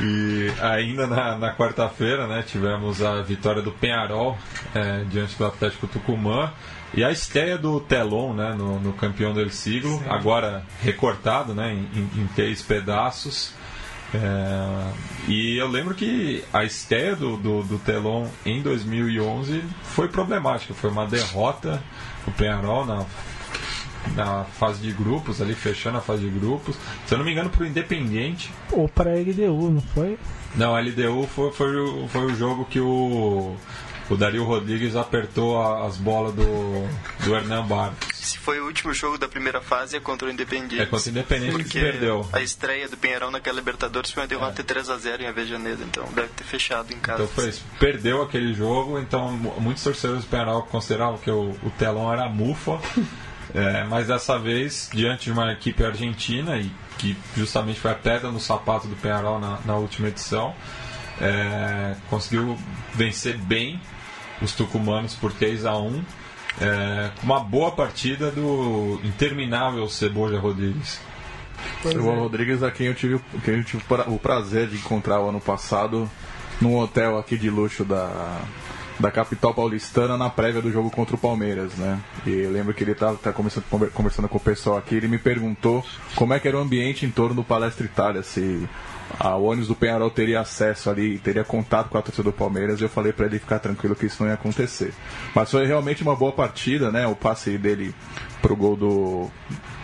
e 0.00 0.52
ainda 0.62 1.06
na, 1.08 1.36
na 1.36 1.52
quarta-feira, 1.54 2.28
né, 2.28 2.44
tivemos 2.46 3.02
a 3.02 3.20
vitória 3.22 3.60
do 3.60 3.72
Penharol 3.72 4.38
é, 4.72 5.02
diante 5.10 5.36
do 5.36 5.44
Atlético 5.44 5.88
Tucumã 5.88 6.52
e 6.94 7.04
a 7.04 7.10
estreia 7.10 7.58
do 7.58 7.80
Telon 7.80 8.32
né, 8.34 8.54
no, 8.56 8.80
no 8.80 8.92
campeão 8.94 9.32
del 9.34 9.50
siglo, 9.50 10.02
agora 10.08 10.64
recortado 10.82 11.54
né, 11.54 11.72
em, 11.74 12.20
em- 12.22 12.26
três 12.34 12.62
pedaços. 12.62 13.52
É, 14.14 14.90
e 15.28 15.58
eu 15.58 15.68
lembro 15.68 15.94
que 15.94 16.42
a 16.52 16.64
estreia 16.64 17.14
do, 17.14 17.36
do, 17.36 17.62
do 17.62 17.78
Telon 17.78 18.26
em 18.46 18.62
2011 18.62 19.62
foi 19.82 20.08
problemática, 20.08 20.72
foi 20.72 20.88
uma 20.90 21.06
derrota 21.06 21.82
do 22.24 22.32
Penharol 22.32 22.86
na 22.86 23.04
na 24.14 24.44
fase 24.44 24.80
de 24.80 24.90
grupos, 24.92 25.42
ali 25.42 25.54
fechando 25.54 25.98
a 25.98 26.00
fase 26.00 26.22
de 26.22 26.30
grupos. 26.30 26.76
Se 27.04 27.12
eu 27.14 27.18
não 27.18 27.24
me 27.26 27.32
engano, 27.32 27.50
pro 27.50 27.66
Independiente. 27.66 28.50
Ou 28.72 28.88
para 28.88 29.10
a 29.10 29.14
LDU, 29.14 29.70
não 29.70 29.80
foi? 29.82 30.18
Não, 30.54 30.74
a 30.74 30.80
LDU 30.80 31.26
foi, 31.26 31.52
foi, 31.52 31.76
o, 31.78 32.08
foi 32.08 32.24
o 32.26 32.34
jogo 32.34 32.64
que 32.64 32.80
o, 32.80 33.54
o 34.10 34.16
Dario 34.16 34.44
Rodrigues 34.44 34.96
apertou 34.96 35.60
a- 35.60 35.86
as 35.86 35.96
bolas 35.96 36.34
do, 36.34 36.44
do 37.24 37.34
Hernan 37.34 37.66
Barros. 37.66 37.96
Se 38.14 38.38
foi 38.38 38.60
o 38.60 38.66
último 38.66 38.92
jogo 38.92 39.16
da 39.18 39.26
primeira 39.28 39.60
fase 39.60 39.96
é 39.96 40.00
contra 40.00 40.28
o 40.28 40.30
Independiente. 40.30 40.80
É 40.82 40.86
contra 40.86 41.06
o 41.08 41.10
Independiente 41.10 41.56
que 41.56 41.62
Porque 41.64 41.80
perdeu. 41.80 42.28
a 42.32 42.40
estreia 42.40 42.88
do 42.88 42.96
Penharol 42.96 43.30
naquela 43.30 43.56
Libertadores 43.58 44.10
foi 44.10 44.22
uma 44.22 44.26
derrota 44.28 44.62
de 44.62 44.68
3x0 44.74 45.20
em 45.20 45.26
Avejaneira, 45.26 45.78
então 45.82 46.04
deve 46.14 46.28
ter 46.28 46.44
fechado 46.44 46.92
em 46.92 46.98
casa. 46.98 47.22
Então 47.22 47.34
foi 47.34 47.48
isso. 47.50 47.64
Perdeu 47.78 48.22
aquele 48.22 48.52
jogo, 48.54 48.98
então 48.98 49.32
mu- 49.32 49.54
muitos 49.60 49.82
torcedores 49.82 50.24
do 50.24 50.28
Penarol 50.30 50.62
consideravam 50.64 51.18
que 51.18 51.30
o, 51.30 51.50
o 51.62 51.70
telão 51.78 52.12
era 52.12 52.28
mufa. 52.28 52.78
É, 53.54 53.82
mas 53.84 54.08
dessa 54.08 54.38
vez, 54.38 54.90
diante 54.92 55.24
de 55.24 55.32
uma 55.32 55.50
equipe 55.50 55.82
argentina, 55.82 56.58
e 56.58 56.70
que 56.98 57.16
justamente 57.34 57.80
foi 57.80 57.90
a 57.90 57.94
pedra 57.94 58.30
no 58.30 58.38
sapato 58.38 58.86
do 58.86 58.94
Penarol 58.94 59.40
na, 59.40 59.58
na 59.64 59.74
última 59.74 60.08
edição, 60.08 60.54
é, 61.18 61.96
conseguiu 62.10 62.58
vencer 62.94 63.38
bem 63.38 63.80
os 64.42 64.52
tucumanos 64.52 65.14
por 65.14 65.32
3 65.32 65.64
a 65.66 65.76
1 65.78 66.02
é, 66.60 67.10
com 67.20 67.24
uma 67.26 67.40
boa 67.40 67.70
partida 67.72 68.30
do 68.30 69.00
interminável 69.04 69.88
Ceboja 69.88 70.38
Rodrigues. 70.38 71.00
Pois 71.82 71.94
o 71.96 72.10
é. 72.10 72.16
Rodrigues, 72.16 72.62
a 72.62 72.70
quem 72.70 72.86
eu 72.88 72.94
tive, 72.94 73.20
quem 73.44 73.54
eu 73.56 73.64
tive 73.64 73.82
pra- 73.84 74.08
o 74.08 74.18
prazer 74.18 74.68
de 74.68 74.76
encontrar 74.76 75.20
o 75.20 75.28
ano 75.28 75.40
passado 75.40 76.08
num 76.60 76.76
hotel 76.76 77.18
aqui 77.18 77.36
de 77.36 77.48
luxo 77.50 77.84
da, 77.84 78.40
da 78.98 79.10
capital 79.10 79.54
paulistana 79.54 80.16
na 80.16 80.28
prévia 80.30 80.60
do 80.60 80.70
jogo 80.72 80.90
contra 80.90 81.14
o 81.14 81.18
Palmeiras, 81.18 81.72
né? 81.74 81.98
E 82.26 82.30
eu 82.30 82.50
lembro 82.50 82.74
que 82.74 82.82
ele 82.82 82.92
estava 82.92 83.16
conversando, 83.32 83.64
conver- 83.70 83.90
conversando 83.90 84.28
com 84.28 84.36
o 84.38 84.40
pessoal 84.40 84.76
aqui, 84.78 84.96
ele 84.96 85.06
me 85.08 85.18
perguntou 85.18 85.84
como 86.16 86.32
é 86.34 86.40
que 86.40 86.48
era 86.48 86.56
o 86.56 86.60
ambiente 86.60 87.06
em 87.06 87.10
torno 87.10 87.34
do 87.36 87.44
Palestra 87.44 87.84
Itália, 87.86 88.22
se 88.24 88.68
a 89.18 89.36
o 89.36 89.44
ônibus 89.44 89.68
do 89.68 89.74
Penharol 89.74 90.10
teria 90.10 90.40
acesso 90.40 90.90
ali, 90.90 91.18
teria 91.18 91.44
contato 91.44 91.88
com 91.88 91.98
a 91.98 92.02
torcida 92.02 92.24
do 92.24 92.32
Palmeiras, 92.32 92.80
e 92.80 92.84
eu 92.84 92.88
falei 92.88 93.12
para 93.12 93.26
ele 93.26 93.38
ficar 93.38 93.58
tranquilo 93.58 93.94
que 93.94 94.06
isso 94.06 94.22
não 94.22 94.28
ia 94.28 94.34
acontecer. 94.34 94.92
Mas 95.34 95.50
foi 95.50 95.66
realmente 95.66 96.02
uma 96.02 96.14
boa 96.14 96.32
partida, 96.32 96.90
né? 96.90 97.06
O 97.06 97.14
passe 97.14 97.56
dele 97.56 97.94
pro 98.42 98.54
gol 98.54 98.76
do 98.76 99.30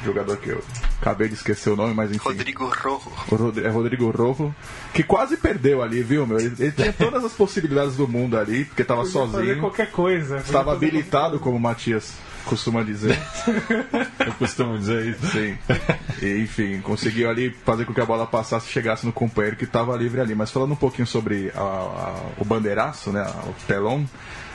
jogador 0.05 0.37
que 0.37 0.51
eu 0.51 0.63
acabei 1.01 1.29
de 1.29 1.35
esquecer 1.35 1.71
o 1.71 1.77
nome, 1.77 1.95
mas 1.95 2.11
enfim. 2.11 2.29
Rodrigo 2.29 2.67
Rojo. 2.67 3.61
É 3.65 3.69
Rodrigo 3.69 4.11
Rojo, 4.11 4.55
que 4.93 5.03
quase 5.03 5.37
perdeu 5.37 5.83
ali, 5.83 6.03
viu, 6.03 6.27
meu? 6.27 6.39
Ele, 6.39 6.55
ele 6.59 6.73
tinha 6.73 6.93
todas 6.93 7.25
as 7.25 7.33
possibilidades 7.33 7.97
do 7.97 8.07
mundo 8.07 8.39
ali, 8.39 8.65
porque 8.65 8.85
tava 8.85 9.03
Podia 9.03 9.21
Fazer 9.23 9.33
sozinho. 9.33 9.61
qualquer 9.61 9.91
coisa. 9.91 10.37
Estava 10.37 10.73
habilitado, 10.73 11.39
como 11.41 11.57
o 11.57 11.61
Matias 11.61 12.15
costuma 12.45 12.83
dizer. 12.83 13.19
Eu 14.25 14.33
costumo 14.35 14.79
dizer 14.79 15.07
isso. 15.07 15.27
Sim. 15.29 15.57
E, 16.23 16.43
enfim, 16.43 16.81
conseguiu 16.81 17.29
ali 17.31 17.51
fazer 17.65 17.85
com 17.85 17.93
que 17.95 18.01
a 18.01 18.07
bola 18.07 18.27
passasse 18.27 18.69
e 18.69 18.73
chegasse 18.73 19.05
no 19.07 19.13
companheiro 19.13 19.57
que 19.57 19.65
estava 19.65 19.97
livre 19.97 20.21
ali. 20.21 20.35
Mas 20.35 20.51
falando 20.51 20.73
um 20.73 20.77
pouquinho 20.77 21.07
sobre 21.07 21.51
a- 21.55 21.61
a- 21.61 22.21
o 22.39 22.45
bandeiraço, 22.45 23.11
né? 23.11 23.23
O 23.47 23.53
telão. 23.67 24.09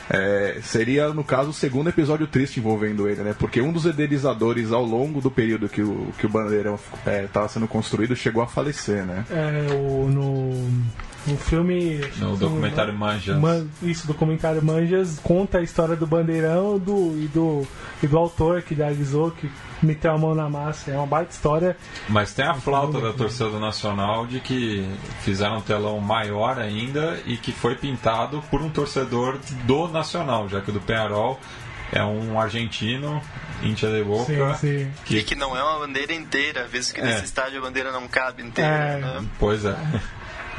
É, 0.09 0.59
seria, 0.63 1.09
no 1.09 1.23
caso, 1.23 1.51
o 1.51 1.53
segundo 1.53 1.89
episódio 1.89 2.25
triste 2.25 2.59
envolvendo 2.59 3.07
ele, 3.07 3.21
né? 3.21 3.35
Porque 3.37 3.61
um 3.61 3.71
dos 3.71 3.85
idealizadores 3.85 4.71
ao 4.71 4.83
longo 4.83 5.21
do 5.21 5.29
período 5.29 5.69
que 5.69 5.81
o, 5.81 6.07
que 6.17 6.25
o 6.25 6.29
Bandeirão 6.29 6.79
estava 7.23 7.47
sendo 7.47 7.67
construído 7.67 8.15
chegou 8.15 8.41
a 8.41 8.47
falecer, 8.47 9.05
né? 9.05 9.23
É, 9.29 9.71
o, 9.73 10.07
no, 10.09 10.51
no 11.27 11.37
filme. 11.37 12.01
No 12.17 12.35
documentário 12.37 12.93
Manjas. 12.93 13.37
Man, 13.37 13.67
isso, 13.81 14.07
documentário 14.07 14.63
Manjas 14.63 15.19
conta 15.19 15.59
a 15.59 15.61
história 15.61 15.95
do 15.95 16.07
Bandeirão 16.07 16.79
do, 16.79 17.15
e, 17.19 17.27
do, 17.27 17.67
e 18.01 18.07
do 18.07 18.17
autor 18.17 18.61
que 18.61 18.73
idealizou, 18.73 19.31
que 19.31 19.49
meteu 19.81 20.11
a 20.11 20.17
mão 20.17 20.33
na 20.33 20.49
massa. 20.49 20.91
É 20.91 20.97
uma 20.97 21.05
baita 21.05 21.31
história. 21.31 21.77
Mas 22.07 22.33
tem 22.33 22.45
a 22.45 22.53
flauta 22.55 22.99
da 22.99 23.13
torcida 23.13 23.59
Nacional 23.59 24.25
de 24.25 24.39
que 24.39 24.87
fizeram 25.21 25.57
um 25.57 25.61
telão 25.61 25.99
maior 25.99 26.59
ainda 26.59 27.19
e 27.25 27.37
que 27.37 27.51
foi 27.51 27.75
pintado 27.75 28.41
por 28.49 28.61
um 28.61 28.69
torcedor 28.69 29.37
do 29.65 29.87
Nacional, 29.99 30.47
já 30.49 30.61
que 30.61 30.69
o 30.69 30.73
do 30.73 30.81
Penharol 30.81 31.39
é 31.91 32.03
um 32.03 32.39
argentino, 32.39 33.21
Intia 33.63 33.89
de 33.89 34.03
Boca. 34.03 34.55
Sim, 34.55 34.91
sim. 35.05 35.15
E 35.17 35.23
que 35.23 35.35
não 35.35 35.55
é 35.57 35.61
uma 35.63 35.79
bandeira 35.79 36.13
inteira, 36.13 36.65
visto 36.67 36.93
que 36.93 37.01
É. 37.01 37.03
nesse 37.05 37.25
estádio 37.25 37.59
a 37.59 37.61
bandeira 37.61 37.91
não 37.91 38.07
cabe 38.07 38.41
inteira. 38.43 38.69
É. 38.71 38.97
Né? 38.99 39.25
Pois 39.39 39.65
é. 39.65 39.75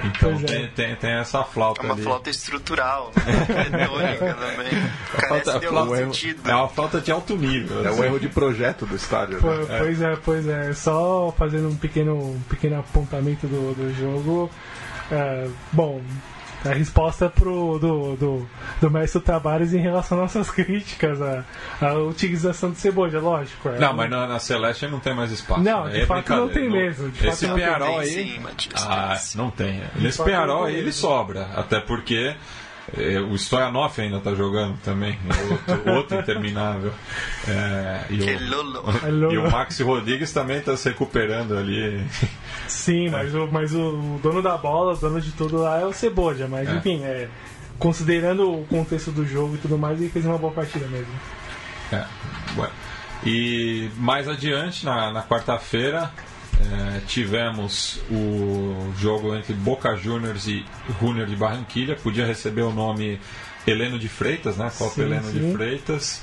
Então 0.03 0.31
Pois 0.33 0.45
é. 0.45 0.47
tem, 0.47 0.69
tem, 0.69 0.97
tem 0.97 1.11
essa 1.13 1.43
flauta 1.45 1.83
É 1.83 1.85
uma 1.85 1.93
ali. 1.95 2.03
flauta 2.03 2.31
estrutural, 2.31 3.13
retórica 3.17 4.35
também. 4.35 4.93
Carece 5.19 5.59
de 5.59 5.67
algum 5.67 5.95
sentido. 5.97 6.51
É 6.51 6.55
uma 6.55 6.69
flauta 6.69 7.01
de 7.01 7.13
alto 7.13 7.37
nível. 7.37 7.85
É 7.85 7.91
um 7.91 7.93
assim. 7.95 8.03
erro 8.05 8.21
de 8.21 8.29
projeto 8.29 8.87
do 8.87 8.97
estádio. 8.97 9.41
Po- 9.41 9.49
Né? 9.51 9.79
Pois 9.79 10.01
é, 10.01 10.17
pois 10.25 10.49
é. 10.49 10.73
Só 10.73 11.35
fazendo 11.37 11.69
um 11.69 11.77
pequeno, 11.77 12.17
um 12.17 12.41
pequeno 12.49 12.79
apontamento 12.81 13.47
do, 13.47 13.75
do 13.75 13.95
jogo. 13.95 14.51
É, 15.13 15.49
bom, 15.73 16.01
a 16.65 16.73
resposta 16.75 17.29
pro, 17.29 17.79
do, 17.79 18.17
do, 18.17 18.49
do 18.81 18.91
Mestre 18.91 19.21
Tavares 19.21 19.73
em 19.73 19.79
relação 19.79 20.23
às 20.23 20.35
nossas 20.35 20.51
críticas 20.51 21.21
à, 21.21 21.45
à 21.81 21.95
utilização 21.95 22.71
do 22.71 22.77
Ceboja, 22.77 23.19
lógico. 23.21 23.69
É, 23.69 23.79
Não, 23.79 23.93
mas 23.95 24.11
na, 24.11 24.27
na 24.27 24.39
Celeste 24.39 24.87
não 24.87 25.01
tem 25.01 25.15
mais 25.15 25.31
espaço. 25.31 25.63
Não, 25.63 25.85
né? 25.85 25.93
de 25.93 26.01
É 26.01 26.07
fato 26.07 26.31
não 26.35 26.49
tem 26.49 26.71
mesmo, 26.71 27.11
de 27.11 27.27
Esse 27.27 27.47
Tem 27.49 27.65
aí. 27.65 28.07
sim, 28.07 28.41
Ah, 28.77 29.19
não 29.35 29.51
tem. 29.51 29.83
Esse 30.03 30.19
fato 30.19 30.27
Penharol 30.27 30.61
não 30.61 30.65
aí 30.67 30.77
ele 30.77 30.93
sobra. 30.93 31.49
Até 31.55 31.81
porque 31.81 32.35
é, 32.97 33.21
o 33.21 33.35
Stoyanov 33.35 33.99
ainda 34.01 34.21
tá 34.21 34.35
jogando 34.35 34.77
também. 34.83 35.19
É 35.29 35.53
outro, 35.53 35.91
outro 35.95 36.19
interminável. 36.19 36.93
É, 37.47 38.05
e, 38.11 38.19
Que 38.19 38.35
o, 38.35 38.49
lolo. 38.51 38.85
e 39.33 39.39
o 39.39 39.51
Maxi 39.51 39.83
Rodrigues 39.83 40.33
também 40.33 40.61
tá 40.61 40.77
se 40.77 40.89
recuperando 40.89 41.57
ali. 41.57 42.05
Sim, 42.71 43.09
mas, 43.11 43.35
o, 43.35 43.49
mas 43.51 43.75
o 43.75 44.19
dono 44.23 44.41
da 44.41 44.57
bola, 44.57 44.95
o 44.95 44.97
dono 44.97 45.21
de 45.21 45.33
tudo 45.33 45.59
lá 45.59 45.81
é 45.81 45.85
o 45.85 45.93
Ceboja. 45.93 46.47
Mas 46.49 46.69
É. 46.69 46.73
enfim, 46.75 47.03
é, 47.03 47.29
considerando 47.79 48.51
o 48.51 48.65
contexto 48.67 49.11
do 49.11 49.27
jogo 49.27 49.57
e 49.57 49.59
tudo 49.59 49.77
mais, 49.77 50.01
ele 50.01 50.09
fez 50.11 50.25
uma 50.25 50.39
boa 50.39 50.53
partida 50.53 50.87
mesmo. 50.87 51.13
É, 51.93 52.05
bueno. 52.55 52.73
E 53.27 53.91
mais 53.97 54.29
adiante, 54.29 54.85
na, 54.85 55.13
na 55.13 55.23
quarta-feira, 55.23 56.11
eh, 56.59 57.01
tivemos 57.07 58.01
o 58.11 58.93
jogo 58.97 59.35
entre 59.35 59.53
Boca 59.53 59.95
Juniors 59.97 60.47
e 60.47 60.65
Junior 61.01 61.27
de 61.27 61.37
Barranquilha. 61.37 61.97
Podia 61.97 62.25
receber 62.25 62.63
o 62.63 62.73
nome 62.73 63.21
Heleno 63.67 63.99
de 63.99 64.09
Freitas, 64.09 64.57
né? 64.57 64.71
Copa 64.79 64.95
Sim, 64.95 65.03
Heleno 65.03 65.31
de 65.33 65.39
sim. 65.41 65.53
Freitas. 65.53 66.23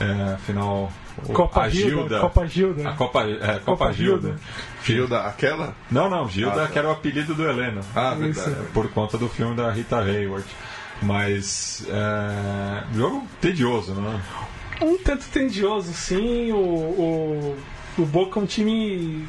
É, 0.00 0.32
afinal, 0.34 0.90
Copa 1.32 1.62
a 1.62 1.68
Gilda, 1.68 1.90
Gilda. 1.90 2.20
Copa 2.20 2.46
Gilda. 2.46 2.88
A 2.88 2.92
Copa, 2.94 3.22
é, 3.22 3.36
Copa, 3.36 3.60
Copa 3.64 3.92
Gilda. 3.92 4.28
Gilda. 4.28 4.40
Gilda, 4.84 5.20
aquela? 5.22 5.74
Não, 5.90 6.08
não, 6.08 6.28
Gilda 6.28 6.64
Ah, 6.64 6.66
tá. 6.66 6.72
que 6.72 6.78
era 6.78 6.88
o 6.88 6.92
apelido 6.92 7.34
do 7.34 7.48
Heleno. 7.48 7.80
Ah, 7.94 8.16
Isso. 8.20 8.44
verdade. 8.44 8.66
Por 8.72 8.88
conta 8.90 9.18
do 9.18 9.28
filme 9.28 9.54
da 9.54 9.70
Rita 9.70 9.98
Hayward. 10.00 10.46
Mas. 11.02 11.86
É, 11.88 12.84
jogo 12.94 13.26
tedioso, 13.40 13.94
né? 13.94 14.20
Um 14.80 14.96
tanto 14.98 15.24
tendioso, 15.26 15.92
sim. 15.92 16.50
O, 16.52 16.56
o, 16.56 17.56
o 17.98 18.06
Boca 18.06 18.38
é 18.40 18.42
um 18.42 18.46
time 18.46 19.26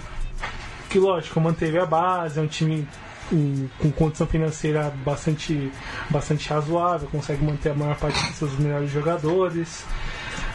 que, 0.89 0.97
lógico, 0.99 1.39
manteve 1.41 1.77
a 1.79 1.85
base, 1.85 2.39
é 2.39 2.41
um 2.41 2.47
time 2.47 2.87
com, 3.29 3.67
com 3.79 3.91
condição 3.91 4.27
financeira 4.27 4.93
bastante, 5.03 5.71
bastante 6.09 6.47
razoável, 6.49 7.07
consegue 7.11 7.43
manter 7.43 7.69
a 7.71 7.73
maior 7.73 7.95
parte 7.95 8.19
dos 8.27 8.35
seus 8.35 8.57
melhores 8.57 8.91
jogadores. 8.91 9.85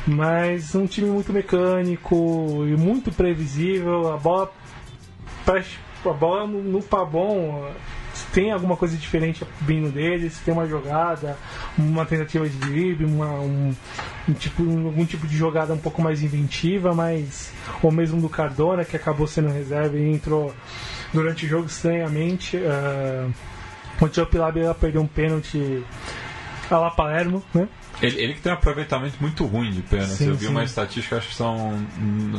Mas 0.07 0.75
um 0.75 0.87
time 0.87 1.11
muito 1.11 1.33
mecânico 1.33 2.65
e 2.67 2.77
muito 2.77 3.13
previsível. 3.13 4.13
A 4.13 4.17
bola, 4.17 4.53
a 5.47 6.13
bola 6.13 6.47
no, 6.47 6.63
no 6.63 6.83
Pabon 6.83 7.71
tem 8.33 8.51
alguma 8.53 8.77
coisa 8.77 8.97
diferente 8.97 9.45
vindo 9.61 9.91
deles, 9.91 10.39
tem 10.45 10.53
uma 10.53 10.67
jogada, 10.67 11.37
uma 11.77 12.05
tentativa 12.05 12.49
de 12.49 12.57
drible, 12.57 13.07
uma, 13.07 13.41
um, 13.41 13.75
um 14.29 14.33
tipo, 14.33 14.63
algum 14.63 15.05
tipo 15.05 15.27
de 15.27 15.37
jogada 15.37 15.73
um 15.73 15.79
pouco 15.79 16.03
mais 16.03 16.23
inventiva, 16.23 16.95
mas 16.95 17.53
ou 17.83 17.91
mesmo 17.91 18.21
do 18.21 18.29
Cardona 18.29 18.85
que 18.85 18.97
acabou 18.97 19.27
sendo 19.27 19.49
reserva 19.49 19.97
e 19.97 20.13
entrou 20.13 20.55
durante 21.13 21.47
o 21.47 21.49
jogo 21.49 21.67
estranhamente. 21.67 22.57
Uh, 22.57 23.33
o 24.01 24.09
Tio 24.09 24.27
Pilabia 24.27 24.75
perdeu 24.75 25.03
um 25.03 25.07
pênalti 25.07 25.83
a 26.71 26.79
la 26.79 26.91
Palermo, 26.91 27.43
né? 27.53 27.69
Ele, 28.01 28.21
ele 28.23 28.35
que 28.35 28.41
tem 28.41 28.53
um 28.53 28.55
aproveitamento 28.55 29.17
muito 29.21 29.45
ruim 29.45 29.71
de 29.73 29.83
pênalti. 29.83 30.11
Sim, 30.13 30.29
Eu 30.29 30.35
vi 30.37 30.45
sim. 30.47 30.51
uma 30.53 30.63
estatística, 30.63 31.17
acho 31.17 31.29
que 31.29 31.35
são 31.35 31.85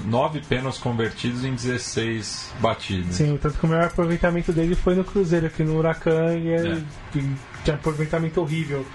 nove 0.06 0.40
pênaltis 0.48 0.80
convertidos 0.80 1.44
em 1.44 1.54
16 1.54 2.54
batidas. 2.62 3.16
Sim, 3.16 3.38
tanto 3.42 3.58
que 3.60 3.66
o 3.66 3.68
melhor 3.70 3.86
aproveitamento 3.88 4.54
dele 4.54 4.74
foi 4.76 4.96
no 4.96 5.04
Cruzeiro, 5.04 5.48
aqui 5.48 5.64
no 5.64 5.78
Huracan, 5.78 6.38
e 6.38 6.50
é, 6.50 6.56
É. 6.68 6.82
tinha 7.64 7.76
aproveitamento 7.76 8.40
horrível. 8.40 8.86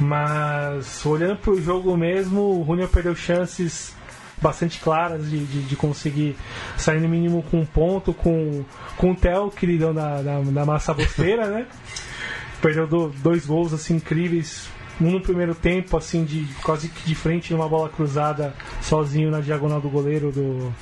Mas 0.00 1.04
olhando 1.06 1.36
para 1.36 1.52
o 1.52 1.62
jogo 1.62 1.96
mesmo, 1.96 2.60
o 2.60 2.64
Júnior 2.66 2.88
perdeu 2.88 3.14
chances 3.14 3.94
bastante 4.42 4.80
claras 4.80 5.28
de, 5.30 5.44
de, 5.44 5.62
de 5.62 5.76
conseguir 5.76 6.34
sair 6.76 6.98
no 7.00 7.08
mínimo 7.08 7.42
com 7.50 7.60
um 7.60 7.66
ponto, 7.66 8.12
com, 8.14 8.64
com 8.96 9.12
o 9.12 9.14
Theo, 9.14 9.50
queridão 9.50 9.92
da, 9.94 10.22
da, 10.22 10.40
da 10.40 10.64
massa 10.64 10.94
bosteira, 10.94 11.46
né? 11.48 11.66
Perdeu 12.62 12.86
do- 12.86 13.10
dois 13.18 13.46
gols 13.46 13.72
assim 13.72 13.96
incríveis. 13.96 14.68
Um 15.00 15.12
no 15.12 15.20
primeiro 15.20 15.54
tempo, 15.54 15.96
assim, 15.96 16.24
de 16.24 16.46
quase 16.62 16.88
que 16.88 17.06
de 17.06 17.14
frente 17.14 17.52
numa 17.52 17.68
bola 17.68 17.88
cruzada, 17.88 18.54
sozinho 18.82 19.30
na 19.30 19.40
diagonal 19.40 19.80
do 19.80 19.88
goleiro 19.88 20.30
do. 20.30 20.72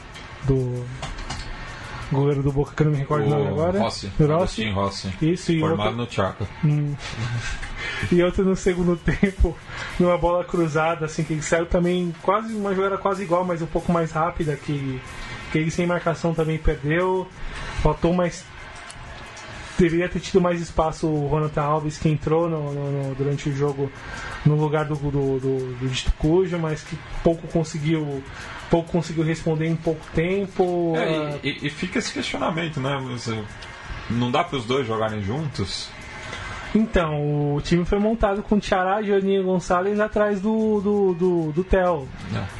do 0.44 0.84
goleiro 2.10 2.42
do 2.42 2.52
Boca, 2.52 2.72
que 2.74 2.82
eu 2.82 2.86
não 2.86 2.92
me 2.92 2.98
recordo 2.98 3.26
o 3.26 3.30
nome 3.30 3.48
agora. 3.48 3.78
Rossi, 3.80 4.10
Rossi. 4.18 4.70
Rossi. 4.70 5.14
Isso, 5.20 5.52
e 5.52 5.60
Formado 5.60 5.88
outro, 5.88 5.96
no 5.96 6.10
Chaco. 6.10 6.48
Hum. 6.64 6.94
e 8.10 8.22
outro 8.22 8.44
no 8.44 8.56
segundo 8.56 8.96
tempo, 8.96 9.56
numa 9.98 10.16
bola 10.16 10.44
cruzada, 10.44 11.06
assim, 11.06 11.22
que 11.22 11.40
saiu 11.42 11.66
também 11.66 12.14
quase 12.22 12.54
uma 12.54 12.74
jogada 12.74 12.96
quase 12.96 13.22
igual, 13.22 13.44
mas 13.44 13.62
um 13.62 13.66
pouco 13.66 13.92
mais 13.92 14.10
rápida, 14.10 14.56
que, 14.56 15.00
que 15.52 15.58
ele 15.58 15.70
sem 15.70 15.86
marcação 15.86 16.34
também 16.34 16.58
perdeu. 16.58 17.28
Faltou 17.82 18.12
mais. 18.12 18.44
Deveria 19.78 20.08
ter 20.08 20.18
tido 20.20 20.40
mais 20.40 20.60
espaço 20.60 21.06
o 21.06 21.28
Ronaldo 21.28 21.60
Alves, 21.60 21.98
que 21.98 22.08
entrou 22.08 22.48
no- 22.48 22.72
no- 22.72 22.90
no- 23.08 23.14
durante 23.14 23.48
o 23.48 23.54
jogo 23.56 23.90
no 24.44 24.56
lugar 24.56 24.84
do, 24.86 24.96
do, 24.96 25.10
do, 25.38 25.74
do 25.76 25.88
Dito 25.88 26.12
Cujo, 26.18 26.58
mas 26.58 26.82
que 26.82 26.98
pouco 27.22 27.46
conseguiu. 27.48 28.22
Pouco 28.70 28.90
conseguiu 28.92 29.24
responder 29.24 29.66
em 29.66 29.76
pouco 29.76 30.04
tempo. 30.14 30.92
É, 30.96 31.38
e, 31.42 31.66
e- 31.66 31.70
fica 31.70 31.98
esse 32.00 32.12
questionamento, 32.12 32.80
né? 32.80 32.98
Não 34.10 34.30
dá 34.30 34.42
para 34.44 34.58
os 34.58 34.64
dois 34.64 34.86
jogarem 34.86 35.22
juntos? 35.22 35.88
Então, 36.74 37.54
o 37.54 37.60
time 37.62 37.84
foi 37.84 37.98
montado 37.98 38.42
com 38.42 38.58
Tiará 38.58 39.00
e 39.00 39.06
Joaninho 39.06 39.42
Gonçalves 39.44 39.98
atrás 39.98 40.40
do, 40.40 40.80
do, 40.80 41.14
do, 41.14 41.52
do 41.52 41.64
Theo. 41.64 42.06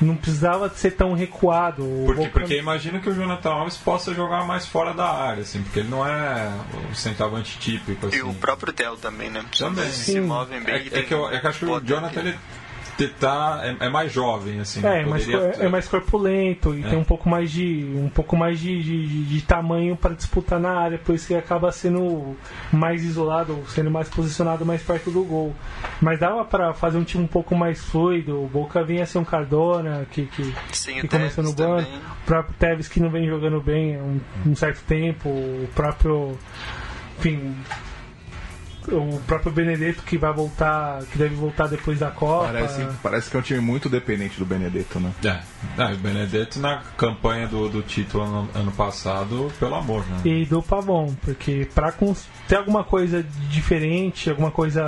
Não 0.01 0.17
precisava 0.17 0.69
ser 0.71 0.93
tão 0.93 1.13
recuado. 1.13 1.85
Porque, 2.07 2.23
Boca- 2.23 2.31
porque 2.41 2.59
imagino 2.59 3.01
que 3.01 3.11
o 3.11 3.15
Jonathan 3.15 3.51
Alves 3.51 3.77
possa 3.77 4.15
jogar 4.15 4.47
mais 4.47 4.67
fora 4.67 4.95
da 4.95 5.09
área, 5.09 5.43
assim, 5.43 5.63
porque 5.63 5.81
ele 5.81 5.89
não 5.89 6.07
é 6.07 6.51
o 6.91 6.95
centroavante 6.95 7.59
típico, 7.59 8.07
assim. 8.07 8.17
E 8.17 8.23
o 8.23 8.33
próprio 8.35 8.73
Theo 8.73 8.97
também, 8.97 9.29
né? 9.31 9.45
Também. 9.59 9.91
Se 9.91 10.19
movem 10.21 10.61
bem. 10.63 10.75
É, 10.93 10.99
é 11.01 11.03
que 11.03 11.13
eu, 11.13 11.29
é 11.31 11.39
que 11.39 11.47
acho 11.47 11.59
que 11.61 11.65
o 11.67 11.81
Jonathan 11.81 12.21
ele 12.21 12.39
tá, 13.07 13.61
é, 13.63 13.87
é 13.87 13.89
mais 13.89 14.13
jovem, 14.13 14.59
assim. 14.59 14.85
É, 14.85 15.03
é 15.03 15.07
mais, 15.07 15.29
é 15.29 15.69
mais 15.69 15.87
corpulento 15.87 16.75
e 16.75 16.83
É. 16.85 16.89
tem 16.89 16.99
um 16.99 17.05
pouco 17.05 17.29
mais 17.29 17.51
de 17.51 17.85
um 17.95 18.09
pouco 18.09 18.37
mais 18.37 18.59
de, 18.59 18.83
de, 18.83 19.25
de 19.27 19.43
tamanho 19.43 19.95
para 19.97 20.15
disputar 20.15 20.59
na 20.59 20.71
área, 20.73 20.99
por 20.99 21.15
isso 21.15 21.29
que 21.29 21.35
acaba 21.35 21.71
sendo 21.71 22.37
mais 22.73 23.05
isolado, 23.05 23.63
sendo 23.69 23.91
mais 23.91 24.09
posicionado 24.09 24.65
mais 24.67 24.83
perto 24.83 25.11
do 25.11 25.23
gol. 25.23 25.55
Mas 26.01 26.19
dava 26.19 26.45
para 26.45 26.75
fazer 26.75 26.99
um 26.99 27.05
time 27.05 27.23
um 27.25 27.29
pouco 27.29 27.55
mais 27.55 27.81
fluido. 27.85 28.43
O 28.43 28.49
Boca 28.49 28.83
vinha 28.83 29.07
ser 29.07 29.19
um 29.19 29.25
Cardona 29.25 30.07
que, 30.11 30.27
que, 30.27 30.55
Sim, 30.73 30.95
que 31.01 31.07
o 31.07 31.09
começou 31.09 31.45
no 31.45 31.53
banco, 31.53 31.83
também. 31.85 32.01
o 32.23 32.27
próprio 32.27 32.55
Tevez 32.59 32.89
que 32.89 32.99
não 33.01 33.11
vem 33.11 33.27
jogando 33.29 33.61
bem 33.61 33.97
há 33.97 34.01
um, 34.01 34.21
um 34.47 34.57
certo 34.57 34.83
tempo, 34.87 35.29
o 35.29 35.69
próprio 35.75 36.37
enfim, 37.19 37.55
o 38.93 39.21
próprio 39.27 39.53
Benedetto 39.53 40.03
que 40.03 40.17
vai 40.19 40.33
voltar, 40.33 41.03
que 41.11 41.19
deve 41.19 41.35
voltar 41.35 41.67
depois 41.69 41.99
da 41.99 42.11
Copa. 42.11 42.47
Parece, 42.47 42.87
parece 43.03 43.31
que 43.31 43.37
é 43.37 43.41
um 43.41 43.43
time 43.43 43.61
muito 43.61 43.89
dependente 43.89 44.39
do 44.39 44.45
Benedetto, 44.47 44.99
né? 45.01 45.13
É, 45.25 45.41
Ah, 45.77 45.93
o 45.93 45.97
Benedetto 45.97 46.59
na 46.59 46.83
campanha 46.97 47.47
do, 47.47 47.69
do 47.69 47.83
título 47.83 48.25
ano, 48.25 48.49
ano 48.55 48.73
passado, 48.73 49.51
pelo 49.59 49.75
amor, 49.75 50.05
né? 50.07 50.21
e 50.25 50.45
do 50.47 50.63
Pavon, 50.63 51.15
porque 51.23 51.69
para 51.75 51.93
ter 52.47 52.57
alguma 52.57 52.85
coisa 52.85 53.25
diferente, 53.51 54.31
alguma 54.31 54.51
coisa 54.51 54.83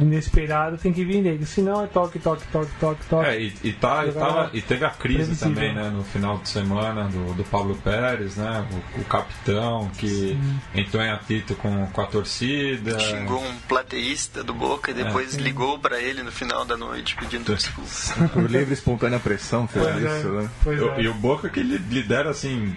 inesperada, 0.00 0.76
tem 0.76 0.92
que 0.92 1.04
vir 1.04 1.22
dele. 1.22 1.44
Senão 1.46 1.82
é 1.82 1.86
toque, 1.86 2.18
toque, 2.18 2.42
toque, 2.52 2.70
toque, 2.78 3.00
toque. 3.08 3.26
É, 3.28 3.40
e, 3.40 3.52
e, 3.64 3.72
tá, 3.72 4.04
e, 4.06 4.12
tava- 4.12 4.50
e 4.52 4.60
teve 4.62 4.84
a 4.84 4.90
crise 4.90 5.18
previsível. 5.36 5.54
também, 5.54 5.74
né, 5.74 5.90
no 5.90 6.02
final 6.04 6.38
de 6.38 6.48
semana 6.48 7.04
do, 7.08 7.34
do 7.34 7.44
Pablo 7.44 7.74
Pérez, 7.76 8.36
né, 8.36 8.66
o, 8.96 9.00
o 9.00 9.04
capitão 9.04 9.90
que 9.98 10.38
entrou 10.74 11.02
em 11.02 11.10
atrito 11.10 11.54
com, 11.56 11.86
com 11.86 12.00
a 12.00 12.06
torcida. 12.06 12.98
Xingou 12.98 13.39
um 13.40 13.54
plateísta 13.68 14.42
do 14.44 14.52
Boca 14.54 14.90
e 14.90 14.94
depois 14.94 15.36
É. 15.36 15.40
ligou 15.40 15.78
pra 15.78 16.00
ele 16.00 16.22
no 16.22 16.30
final 16.32 16.64
da 16.64 16.76
noite 16.76 17.16
pedindo 17.16 17.54
desculpa. 17.54 18.28
Por 18.28 18.50
livre 18.50 18.70
e 18.70 18.74
espontânea 18.74 19.18
pressão 19.18 19.66
fez 19.66 19.84
Pois 19.84 20.04
é, 20.04 20.18
isso, 20.18 20.28
né? 20.28 20.50
pois 20.62 20.78
E 20.78 20.82
o- 20.82 20.90
é. 20.92 21.02
E 21.02 21.08
o 21.08 21.14
Boca 21.14 21.48
que 21.48 21.62
li- 21.62 21.78
lidera 21.78 22.30
assim 22.30 22.74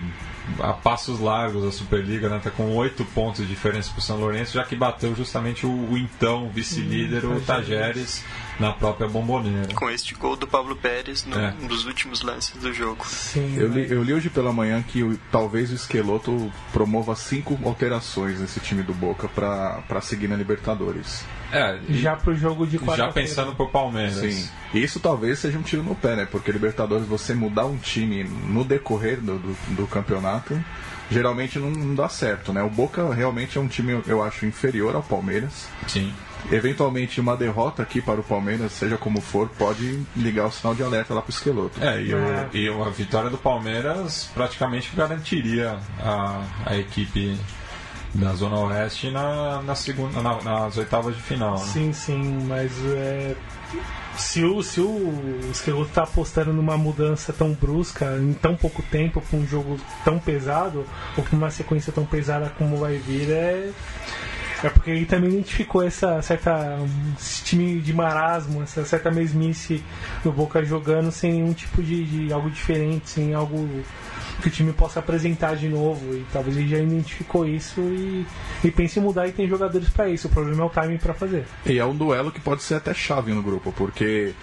a 0.60 0.74
passos 0.74 1.20
largos 1.20 1.64
a 1.66 1.72
Superliga, 1.72 2.28
né? 2.28 2.40
Tá 2.44 2.50
com 2.52 2.76
oito 2.76 3.06
pontos 3.06 3.42
de 3.42 3.48
diferença 3.48 3.92
pro 3.92 4.02
São 4.02 4.18
Lourenço, 4.18 4.54
já 4.54 4.64
que 4.64 4.76
bateu 4.76 5.16
justamente 5.16 5.66
o, 5.66 5.70
o 5.70 5.98
então 5.98 6.50
vice-líder, 6.50 7.24
o 7.26 7.40
Tajeres. 7.40 8.24
Na 8.60 8.72
própria 8.72 9.08
bomboneira. 9.10 9.74
Com 9.74 9.90
este 9.90 10.14
gol 10.14 10.36
do 10.36 10.48
Pablo 10.48 10.76
Pérez 10.76 11.26
no, 11.26 11.36
É. 11.38 11.54
nos 11.62 11.86
últimos 11.86 12.22
lances 12.22 12.56
do 12.62 12.72
jogo. 12.74 13.06
Sim, 13.08 13.56
Eu 13.58 13.68
li, 13.68 13.92
eu 13.92 14.04
li 14.04 14.14
hoje 14.14 14.30
pela 14.30 14.54
manhã 14.54 14.82
que 14.84 15.04
o- 15.04 15.18
talvez 15.32 15.72
o 15.72 15.76
Esqueloto 15.76 16.52
promova 16.72 17.16
cinco 17.16 17.60
alterações 17.66 18.40
nesse 18.40 18.60
time 18.60 18.84
do 18.84 18.94
Boca 18.94 19.28
para 19.28 20.02
seguir 20.02 20.28
na 20.28 20.36
Libertadores. 20.36 21.24
É, 21.52 21.80
e 21.88 21.98
já 22.00 22.16
pro 22.16 22.36
jogo 22.36 22.66
de 22.66 22.78
já 22.78 22.84
quarta-feira. 22.86 23.14
pensando 23.14 23.56
pro 23.56 23.68
Palmeiras. 23.70 24.16
Sim. 24.16 24.50
Isso 24.74 25.00
talvez 25.00 25.40
seja 25.40 25.58
um 25.58 25.62
tiro 25.64 25.84
no 25.84 25.96
pé, 25.96 26.16
né? 26.16 26.28
Porque 26.30 26.52
Libertadores, 26.52 27.06
você 27.08 27.34
mudar 27.34 27.66
um 27.66 27.78
time 27.78 28.24
no 28.24 28.64
decorrer 28.64 29.20
do, 29.20 29.38
do, 29.38 29.58
do 29.76 29.88
campeonato, 29.88 30.60
geralmente 31.12 31.60
não, 31.60 31.70
não 31.70 31.94
dá 31.96 32.10
certo, 32.10 32.52
né? 32.54 32.62
O 32.64 32.70
Boca 32.70 33.14
realmente 33.14 33.58
é 33.58 33.62
um 33.62 33.68
time, 33.68 34.02
eu 34.08 34.24
acho, 34.24 34.46
inferior 34.46 34.96
ao 34.96 35.04
Palmeiras. 35.04 35.68
Sim. 35.88 36.12
Eventualmente, 36.52 37.20
uma 37.22 37.36
derrota 37.38 37.82
aqui 37.84 38.02
para 38.02 38.20
o 38.20 38.24
Palmeiras, 38.24 38.72
seja 38.74 38.98
como 38.98 39.22
for, 39.22 39.50
pode 39.58 40.02
ligar 40.16 40.48
o 40.48 40.52
sinal 40.52 40.76
de 40.76 40.84
alerta 40.84 41.14
lá 41.14 41.22
pro 41.22 41.32
Esqueloto. 41.32 41.82
É, 41.84 42.02
e, 42.02 42.14
o- 42.14 42.18
É. 42.18 42.50
e 42.54 42.68
a 42.70 42.90
vitória 42.90 43.30
do 43.30 43.38
Palmeiras 43.38 44.30
praticamente 44.34 44.92
garantiria 44.96 45.78
a, 46.00 46.42
a 46.66 46.78
equipe 46.78 47.38
da 48.14 48.34
Zona 48.34 48.58
Oeste 48.60 49.10
na, 49.10 49.62
na 49.64 49.74
segunda, 49.76 50.22
na- 50.22 50.42
nas 50.42 50.78
oitavas 50.78 51.16
de 51.16 51.22
final. 51.22 51.54
né? 51.58 51.66
Sim, 51.66 51.92
sim, 51.94 52.46
mas 52.48 52.72
é, 52.94 53.36
se 54.16 54.44
o, 54.44 54.62
se 54.62 54.80
o 54.80 55.40
Esqueloto 55.52 55.90
tá 55.92 56.04
apostando 56.04 56.54
numa 56.54 56.78
mudança 56.78 57.34
tão 57.34 57.54
brusca 57.54 58.16
em 58.22 58.34
tão 58.34 58.56
pouco 58.56 58.84
tempo, 58.84 59.20
com 59.32 59.38
um 59.38 59.48
jogo 59.48 59.80
tão 60.06 60.20
pesado, 60.20 60.86
ou 61.18 61.24
com 61.24 61.36
uma 61.36 61.50
sequência 61.50 61.92
tão 61.92 62.06
pesada 62.06 62.52
como 62.58 62.78
vai 62.78 62.98
vir, 62.98 63.32
é. 63.32 63.72
É 64.64 64.70
porque 64.70 64.90
ele 64.92 65.06
também 65.06 65.30
identificou 65.32 65.84
essa 65.84 66.22
certa 66.22 66.78
um, 66.80 67.14
esse 67.20 67.44
time 67.44 67.82
de 67.82 67.94
marasmo, 67.94 68.64
essa 68.64 68.86
certa 68.86 69.12
mesmice 69.12 69.84
do 70.24 70.32
Boca 70.32 70.64
jogando 70.64 71.12
sem 71.12 71.34
nenhum 71.34 71.54
tipo 71.54 71.84
de, 71.84 72.06
de 72.06 72.34
algo 72.34 72.50
diferente, 72.50 73.10
sem 73.10 73.34
algo 73.34 73.68
que 74.42 74.48
o 74.48 74.52
time 74.52 74.72
possa 74.72 75.00
apresentar 75.00 75.56
de 75.58 75.68
novo. 75.68 76.16
E 76.16 76.26
talvez 76.32 76.56
ele 76.56 76.70
já 76.70 76.78
identificou 76.78 77.46
isso 77.46 77.82
e, 77.82 78.26
e 78.64 78.72
pense 78.72 79.00
em 79.00 79.04
mudar 79.04 79.28
e 79.28 79.34
tem 79.34 79.48
jogadores 79.50 79.90
para 79.90 80.08
isso. 80.08 80.28
O 80.28 80.32
problema 80.32 80.64
é 80.64 80.66
o 80.66 80.70
timing 80.70 80.98
para 80.98 81.14
fazer. 81.14 81.46
E 81.66 81.78
é 81.78 81.86
um 81.86 81.96
duelo 81.96 82.32
que 82.32 82.40
pode 82.40 82.64
ser 82.64 82.76
até 82.76 82.94
chave 82.94 83.34
no 83.34 83.44
grupo, 83.44 83.74
porque 83.74 84.34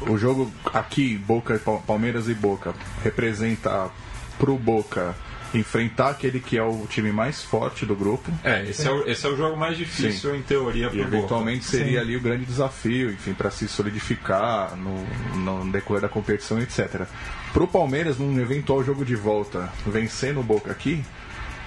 o 0.00 0.16
jogo 0.16 0.50
aqui, 0.72 1.18
Boca 1.18 1.58
Pal- 1.58 1.82
Palmeiras 1.86 2.26
e 2.28 2.34
Boca, 2.34 2.72
representa 3.04 3.90
pro 4.38 4.56
Boca 4.56 5.14
enfrentar 5.54 6.10
aquele 6.10 6.40
que 6.40 6.58
é 6.58 6.62
o 6.62 6.86
time 6.86 7.10
mais 7.12 7.42
forte 7.42 7.86
do 7.86 7.96
grupo. 7.96 8.30
É, 8.44 8.64
esse 8.68 8.86
é, 8.86 8.90
o, 8.90 9.08
esse 9.08 9.26
é 9.26 9.28
o 9.28 9.36
jogo 9.36 9.56
mais 9.56 9.76
difícil 9.76 10.34
em 10.34 10.42
teoria 10.42 10.90
pro 10.90 11.00
eventualmente 11.00 11.64
seria 11.64 11.92
Sim. 11.92 11.98
ali 11.98 12.16
o 12.16 12.20
grande 12.20 12.44
desafio, 12.44 13.10
enfim, 13.10 13.32
para 13.32 13.50
se 13.50 13.66
solidificar 13.68 14.76
no, 14.76 15.04
no 15.36 15.72
decorrer 15.72 16.02
da 16.02 16.08
competição, 16.08 16.60
etc. 16.60 17.06
Pro 17.52 17.66
Palmeiras, 17.66 18.18
num 18.18 18.38
eventual 18.38 18.84
jogo 18.84 19.04
de 19.04 19.16
volta, 19.16 19.72
vencendo 19.86 20.40
o 20.40 20.42
Boca 20.42 20.70
aqui, 20.70 21.02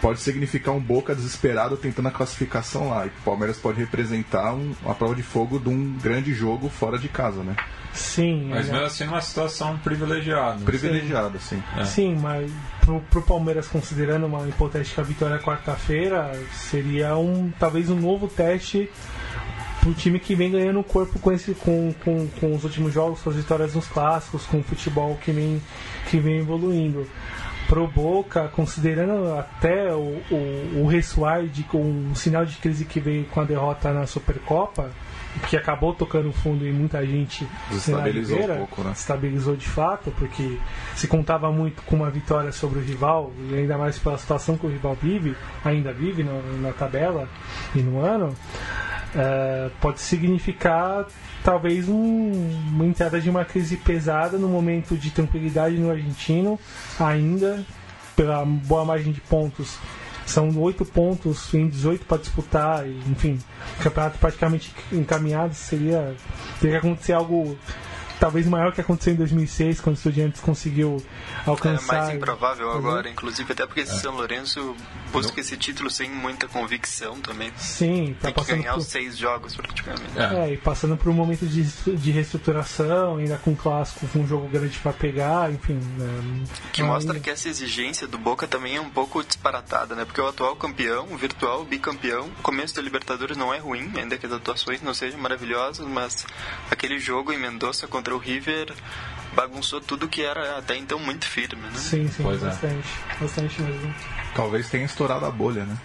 pode 0.02 0.20
significar 0.20 0.74
um 0.74 0.80
Boca 0.80 1.16
desesperado 1.16 1.78
tentando 1.78 2.08
a 2.08 2.12
classificação 2.12 2.90
lá. 2.90 3.06
E 3.06 3.10
o 3.10 3.24
Palmeiras 3.24 3.58
pode 3.58 3.80
representar 3.80 4.54
um, 4.54 4.74
a 4.86 4.94
prova 4.94 5.16
de 5.16 5.24
fogo 5.24 5.60
de 5.60 5.70
um 5.70 5.98
grande 6.02 6.34
jogo 6.34 6.70
fora 6.70 6.98
de 6.98 7.08
casa, 7.08 7.44
né? 7.44 7.56
Sim, 7.94 8.48
Mas 8.50 8.70
é- 8.70 8.72
mesmo 8.72 8.86
assim 8.86 9.06
numa 9.06 9.22
situação 9.22 9.78
privilegiada. 9.80 10.64
Privilegiado, 10.64 11.38
assim. 11.38 11.62
É. 11.78 11.84
Sim, 11.84 12.16
mas 12.16 12.52
pro, 12.80 13.02
pro 13.02 13.22
Palmeiras, 13.22 13.68
considerando 13.68 14.26
uma 14.26 14.48
hipotética 14.48 15.04
vitória 15.04 15.39
quarta-feira, 15.39 16.32
seria 16.54 17.16
um 17.18 17.52
talvez 17.60 17.89
um 17.89 18.00
novo 18.00 18.28
teste 18.28 18.89
pro 19.82 19.94
time 19.94 20.20
que 20.20 20.36
vem 20.36 20.52
ganhando 20.52 20.82
corpo 20.84 21.20
com, 21.20 21.32
esse, 21.32 21.54
com, 21.54 21.94
com, 22.06 22.28
com 22.39 22.56
os 22.56 22.64
últimos 22.64 22.94
jogos, 22.94 23.22
com 23.22 23.32
as 23.32 23.36
vitórias 23.36 23.74
nos 23.74 23.88
clássicos, 23.88 24.46
com 24.46 24.60
o 24.60 24.64
futebol 24.64 25.18
que 25.24 25.32
vem, 25.32 25.62
que 26.10 26.18
vem 26.20 26.38
evoluindo. 26.39 27.08
Pro 27.68 27.88
Boca, 27.88 28.50
considerando 28.50 29.34
até 29.34 29.94
o, 29.94 30.22
o, 30.30 30.82
o 30.84 30.88
ressoar 30.88 31.44
de, 31.48 31.64
com 31.64 32.12
o 32.12 32.16
sinal 32.16 32.46
de 32.46 32.58
crise 32.58 32.86
que 32.86 33.00
veio 33.00 33.26
com 33.26 33.39
a 33.42 33.44
derrota 33.46 33.92
na 33.94 34.06
Supercopa, 34.06 34.92
que 35.48 35.56
acabou 35.56 35.94
tocando 35.94 36.32
fundo 36.32 36.68
em 36.68 36.74
muita 36.74 37.06
gente 37.06 37.48
Ribeira, 38.36 38.54
um 38.56 38.58
pouco, 38.66 38.84
né? 38.84 38.92
estabilizou 38.94 39.56
de 39.56 39.68
fato, 39.68 40.12
porque 40.18 40.58
se 40.96 41.08
contava 41.08 41.52
muito 41.52 41.82
com 41.84 41.96
uma 41.96 42.10
vitória 42.10 42.52
sobre 42.52 42.80
o 42.80 42.82
rival, 42.82 43.32
e 43.50 43.56
ainda 43.56 43.78
mais 43.78 43.98
pela 43.98 44.18
situação 44.18 44.58
que 44.58 44.66
o 44.66 44.70
rival 44.70 44.96
vive, 45.02 45.36
ainda 45.64 45.94
vive 45.94 46.24
no- 46.24 46.62
na 46.62 46.72
tabela 46.74 47.28
e 47.76 47.80
no 47.80 48.00
ano, 48.02 48.36
eh, 49.16 49.70
pode 49.80 50.00
significar 50.02 51.06
talvez 51.44 51.88
um- 51.90 52.32
uma 52.74 52.86
entrada 52.86 53.20
de 53.20 53.30
uma 53.30 53.44
crise 53.46 53.78
pesada 53.78 54.38
no 54.38 54.48
momento 54.48 54.96
de 54.96 55.10
tranquilidade 55.12 55.78
no 55.78 55.90
argentino, 55.90 56.60
ainda 57.00 57.64
pela 58.16 58.46
boa 58.46 58.86
margem 58.86 59.12
de 59.12 59.22
pontos. 59.22 59.78
São 60.26 60.56
oito 60.60 60.86
pontos 60.86 61.54
em 61.54 61.68
18 61.68 62.06
para 62.06 62.18
disputar, 62.18 62.88
enfim, 62.88 63.40
o 63.80 63.84
campeonato 63.84 64.18
praticamente 64.18 64.74
encaminhado. 64.92 65.54
Seria. 65.54 66.16
Teria 66.60 66.80
que 66.80 66.88
acontecer 66.88 67.14
algo 67.14 67.58
talvez 68.22 68.46
maior 68.48 68.72
que 68.72 68.80
aconteceu 68.80 69.14
em 69.14 69.18
2006, 69.18 69.82
quando 69.82 69.96
o 69.96 69.98
Estudiantes 69.98 70.40
conseguiu 70.42 71.04
É 71.46 71.50
alcançar. 71.50 72.04
mais 72.04 72.16
improvável 72.16 72.68
Uhum. 72.70 72.78
agora, 72.78 73.10
inclusive, 73.10 73.52
até 73.52 73.66
porque 73.66 73.84
São 73.84 74.14
Lourenço 74.16 74.76
busca 75.12 75.42
esse 75.42 75.58
título 75.58 75.90
sem 75.90 76.10
muita 76.12 76.48
convicção 76.48 77.20
também. 77.20 77.52
Sim, 77.58 78.16
tá 78.22 78.32
Tem 78.32 78.44
que 78.44 78.52
ganhar 78.52 78.74
por... 78.74 78.80
os 78.82 78.86
seis 78.86 79.18
jogos 79.18 79.56
praticamente. 79.56 80.04
É. 80.16 80.50
É, 80.50 80.54
e 80.54 80.58
passando 80.58 80.96
por 80.96 81.10
um 81.10 81.14
momento 81.14 81.48
de, 81.48 81.64
de 81.64 82.12
reestruturação, 82.12 83.18
ainda 83.18 83.38
com 83.40 83.52
um 83.52 83.56
clássico, 83.56 84.08
com 84.08 84.20
um 84.20 84.28
jogo 84.28 84.48
grande 84.48 84.78
para 84.78 84.94
pegar, 84.94 85.52
enfim. 85.52 85.74
né, 85.98 86.44
Que 86.72 86.84
mostra 86.84 87.20
que 87.20 87.30
essa 87.30 87.50
exigência 87.50 88.08
do 88.08 88.20
Boca 88.20 88.48
também 88.48 88.76
é 88.76 88.82
um 88.82 88.90
pouco 88.92 89.24
disparatada, 89.24 89.96
né? 89.96 90.06
Porque 90.06 90.22
o 90.22 90.28
atual 90.28 90.56
campeão, 90.56 91.08
o 91.12 91.18
virtual 91.18 91.66
bicampeão, 91.66 92.28
o 92.28 92.42
começo 92.44 92.76
da 92.76 92.82
Libertadores 92.84 93.36
não 93.36 93.52
é 93.52 93.58
ruim, 93.58 93.92
ainda 93.96 94.16
que 94.18 94.28
as 94.28 94.32
atuações 94.32 94.80
não 94.84 94.94
sejam 94.94 95.20
maravilhosas, 95.20 95.86
mas 95.88 96.26
aquele 96.70 97.00
jogo 97.00 97.34
em 97.34 97.40
Mendoza 97.40 97.88
contra 97.88 98.11
o 98.12 98.18
River 98.18 98.74
bagunçou 99.34 99.80
tudo 99.82 100.07
que 100.07 100.22
era 100.22 100.57
até 100.57 100.76
então 100.78 100.99
muito 100.99 101.26
firme, 101.26 101.62
né? 101.62 101.76
Sim, 101.76 102.07
sim, 102.07 102.24
Pois 102.24 102.41
é. 102.43 102.47
bastante. 102.47 102.89
Bastante 103.20 103.62
mesmo. 103.62 103.95
Talvez 104.36 104.70
tenha 104.70 104.86
estourado 104.86 105.26
a 105.26 105.32
bolha, 105.32 105.66
né? 105.66 105.78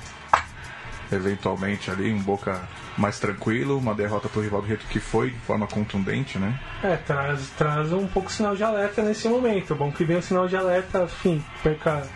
Eventualmente 1.12 1.88
ali, 1.90 2.12
um 2.12 2.20
Boca 2.20 2.60
mais 2.98 3.20
tranquilo, 3.20 3.78
uma 3.78 3.94
derrota 3.94 4.28
pro 4.28 4.40
rival 4.40 4.62
do 4.62 4.66
jeito 4.66 4.84
que 4.86 4.98
foi, 4.98 5.30
de 5.30 5.38
forma 5.40 5.66
contundente, 5.66 6.38
né? 6.38 6.58
É, 6.82 6.96
traz, 6.96 7.48
traz 7.56 7.92
um 7.92 8.08
pouco 8.08 8.30
sinal 8.32 8.56
de 8.56 8.64
alerta 8.64 9.02
nesse 9.02 9.28
momento. 9.28 9.74
Bom 9.76 9.92
que 9.92 10.04
vem 10.04 10.16
o 10.16 10.22
sinal 10.22 10.48
de 10.48 10.56
alerta, 10.56 11.04
enfim, 11.04 11.44
perca 11.62 12.08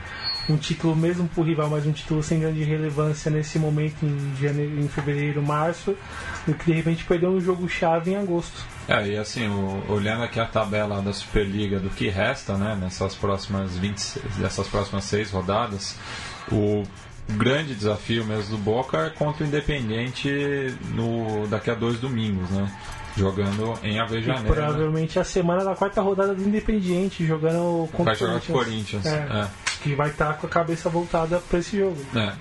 um 0.52 0.56
título 0.56 0.94
mesmo 0.96 1.28
pro 1.28 1.42
rival, 1.42 1.68
mas 1.70 1.86
um 1.86 1.92
título 1.92 2.22
sem 2.22 2.40
grande 2.40 2.62
relevância 2.64 3.30
nesse 3.30 3.58
momento 3.58 4.04
em, 4.04 4.36
janeiro, 4.40 4.80
em 4.80 4.88
fevereiro, 4.88 5.42
março, 5.42 5.94
do 6.46 6.54
que 6.54 6.64
de 6.66 6.72
repente 6.72 7.04
perdeu 7.04 7.30
um 7.30 7.40
jogo 7.40 7.68
chave 7.68 8.10
em 8.12 8.16
agosto. 8.16 8.64
É, 8.88 9.06
e 9.06 9.16
assim, 9.16 9.46
o- 9.48 9.82
olhando 9.88 10.22
aqui 10.24 10.40
a 10.40 10.46
tabela 10.46 11.00
da 11.00 11.12
Superliga 11.12 11.78
do 11.78 11.90
que 11.90 12.08
resta, 12.08 12.56
né, 12.56 12.76
nessas 12.80 13.14
próximas 13.14 13.76
26, 13.78 14.36
dessas 14.36 14.66
próximas 14.66 15.04
seis 15.04 15.30
rodadas, 15.30 15.96
o 16.50 16.82
grande 17.28 17.74
desafio 17.74 18.24
mesmo 18.24 18.56
do 18.56 18.58
Boca 18.58 19.06
é 19.06 19.10
contra 19.10 19.44
o 19.44 19.46
Independente 19.46 20.74
no, 20.94 21.46
daqui 21.48 21.70
a 21.70 21.74
dois 21.74 21.98
domingos, 21.98 22.50
né? 22.50 22.70
Jogando 23.16 23.74
em 23.82 23.96
E 23.96 23.98
Avejaneira. 23.98 24.42
provavelmente 24.54 25.18
a 25.18 25.24
semana 25.24 25.64
da 25.64 25.74
quarta 25.74 26.00
rodada 26.00 26.32
do 26.32 26.42
Independiente, 26.44 27.26
jogando 27.26 27.88
contra 27.92 28.14
o 28.14 28.36
o 28.36 28.40
Corinthians. 28.40 29.04
É, 29.04 29.10
É, 29.16 29.48
Que 29.82 29.94
vai 29.94 30.10
estar 30.10 30.34
com 30.34 30.46
a 30.46 30.50
cabeça 30.50 30.88
voltada 30.88 31.38
para 31.38 31.58
esse 31.58 31.78
jogo, 31.78 32.00
é. 32.14 32.32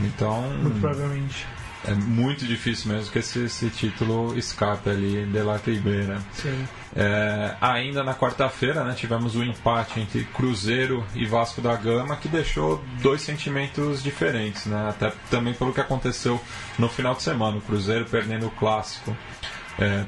Então, 0.00 0.42
muito 0.42 0.80
provavelmente. 0.80 1.46
é 1.84 1.94
muito 1.94 2.44
difícil 2.44 2.92
mesmo 2.92 3.10
que 3.10 3.18
esse, 3.18 3.44
esse 3.44 3.70
título 3.70 4.36
escape 4.38 4.90
ali 4.90 5.24
de 5.24 5.42
La 5.42 5.56
Ribeira. 5.56 6.18
Sim. 6.32 6.68
É, 6.94 7.54
ainda 7.60 8.02
na 8.04 8.14
quarta-feira, 8.14 8.84
né, 8.84 8.94
tivemos 8.94 9.34
o 9.36 9.42
empate 9.42 10.00
entre 10.00 10.24
Cruzeiro 10.24 11.04
e 11.14 11.26
Vasco 11.26 11.60
da 11.60 11.74
Gama, 11.76 12.16
que 12.16 12.28
deixou 12.28 12.82
dois 13.02 13.20
sentimentos 13.22 14.02
diferentes, 14.02 14.66
né, 14.66 14.88
até 14.88 15.12
também 15.30 15.54
pelo 15.54 15.72
que 15.72 15.80
aconteceu 15.80 16.40
no 16.78 16.88
final 16.88 17.14
de 17.14 17.22
semana. 17.22 17.56
O 17.56 17.60
Cruzeiro 17.60 18.04
perdendo 18.04 18.46
o 18.46 18.50
clássico 18.50 19.16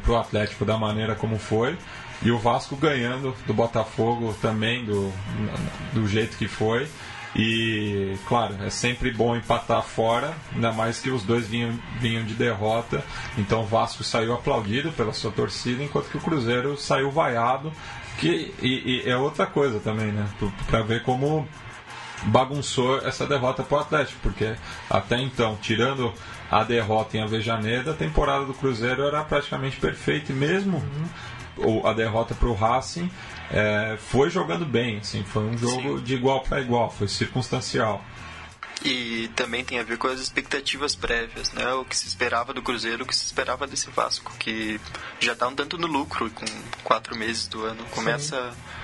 para 0.03 0.12
o 0.12 0.16
Atlético 0.16 0.64
da 0.64 0.79
maneira 0.79 1.14
como 1.14 1.39
foi, 1.39 1.76
e 2.23 2.31
o 2.31 2.39
Vasco 2.39 2.77
ganhando 2.77 3.35
do 3.47 3.55
Botafogo 3.55 4.35
também 4.41 4.85
do, 4.85 5.12
do 5.93 6.07
jeito 6.09 6.37
que 6.37 6.49
foi. 6.49 6.89
E, 7.37 8.16
claro, 8.27 8.57
é 8.64 8.71
sempre 8.71 9.12
bom 9.12 9.37
empatar 9.37 9.83
fora, 9.83 10.35
ainda 10.53 10.73
mais 10.73 10.99
que 10.99 11.11
os 11.11 11.23
dois 11.23 11.47
vinham, 11.47 11.79
vinham 12.01 12.25
de 12.25 12.35
derrota. 12.35 13.05
Então 13.37 13.62
o 13.62 13.66
Vasco 13.66 14.03
saiu 14.03 14.35
aplaudido 14.35 14.91
pela 14.93 15.12
sua 15.12 15.31
torcida, 15.31 15.83
enquanto 15.83 16.09
que 16.09 16.16
o 16.16 16.21
Cruzeiro 16.21 16.77
saiu 16.77 17.11
vaiado. 17.11 17.73
Que, 18.19 18.53
e, 18.61 19.03
e 19.05 19.09
é 19.09 19.16
outra 19.16 19.47
coisa 19.47 19.79
também, 19.79 20.11
né? 20.11 20.27
Para 20.69 20.83
ver 20.83 21.05
como 21.05 21.47
bagunçou 22.25 22.99
essa 23.07 23.25
derrota 23.27 23.62
para 23.62 23.79
o 23.79 23.81
Atlético, 23.81 24.19
porque 24.23 24.57
até 24.91 25.21
então, 25.21 25.57
tirando 25.61 26.12
a 26.51 26.64
derrota 26.64 27.16
em 27.16 27.23
Avejaneda, 27.23 27.93
a 27.93 27.95
temporada 27.95 28.45
do 28.45 28.55
Cruzeiro 28.55 29.05
era 29.05 29.23
praticamente 29.23 29.77
perfeita 29.77 30.33
e 30.33 30.35
mesmo 30.35 30.79
uhum. 30.79 31.09
A 31.84 31.92
derrota 31.92 32.34
para 32.34 32.48
o 32.48 32.54
Racing 32.54 33.11
é, 33.50 33.96
foi 33.98 34.30
jogando 34.30 34.64
bem, 34.64 34.98
assim, 34.98 35.24
foi 35.24 35.44
um 35.44 35.56
jogo 35.56 35.98
Sim. 35.98 36.04
de 36.04 36.14
igual 36.14 36.42
para 36.42 36.61
igual, 36.61 36.90
foi 36.90 37.09
circunstancial. 37.09 38.04
E 38.84 39.28
também 39.34 39.64
tem 39.64 39.80
a 39.80 39.82
ver 39.82 39.98
com 39.98 40.06
as 40.06 40.20
expectativas 40.20 40.94
prévias, 40.94 41.52
né? 41.52 41.72
O 41.72 41.84
que 41.84 41.96
se 41.96 42.06
esperava 42.06 42.54
do 42.54 42.62
Cruzeiro, 42.62 43.02
o 43.02 43.06
que 43.06 43.16
se 43.16 43.24
esperava 43.24 43.66
desse 43.66 43.90
Vasco, 43.90 44.32
que 44.38 44.80
já 45.18 45.32
está 45.32 45.48
um 45.48 45.54
tanto 45.54 45.76
no 45.76 45.88
lucro 45.88 46.30
com 46.30 46.46
quatro 46.84 47.16
meses 47.16 47.48
do 47.48 47.64
ano. 47.64 47.84
Começa. 47.90 48.52
Sim 48.52 48.78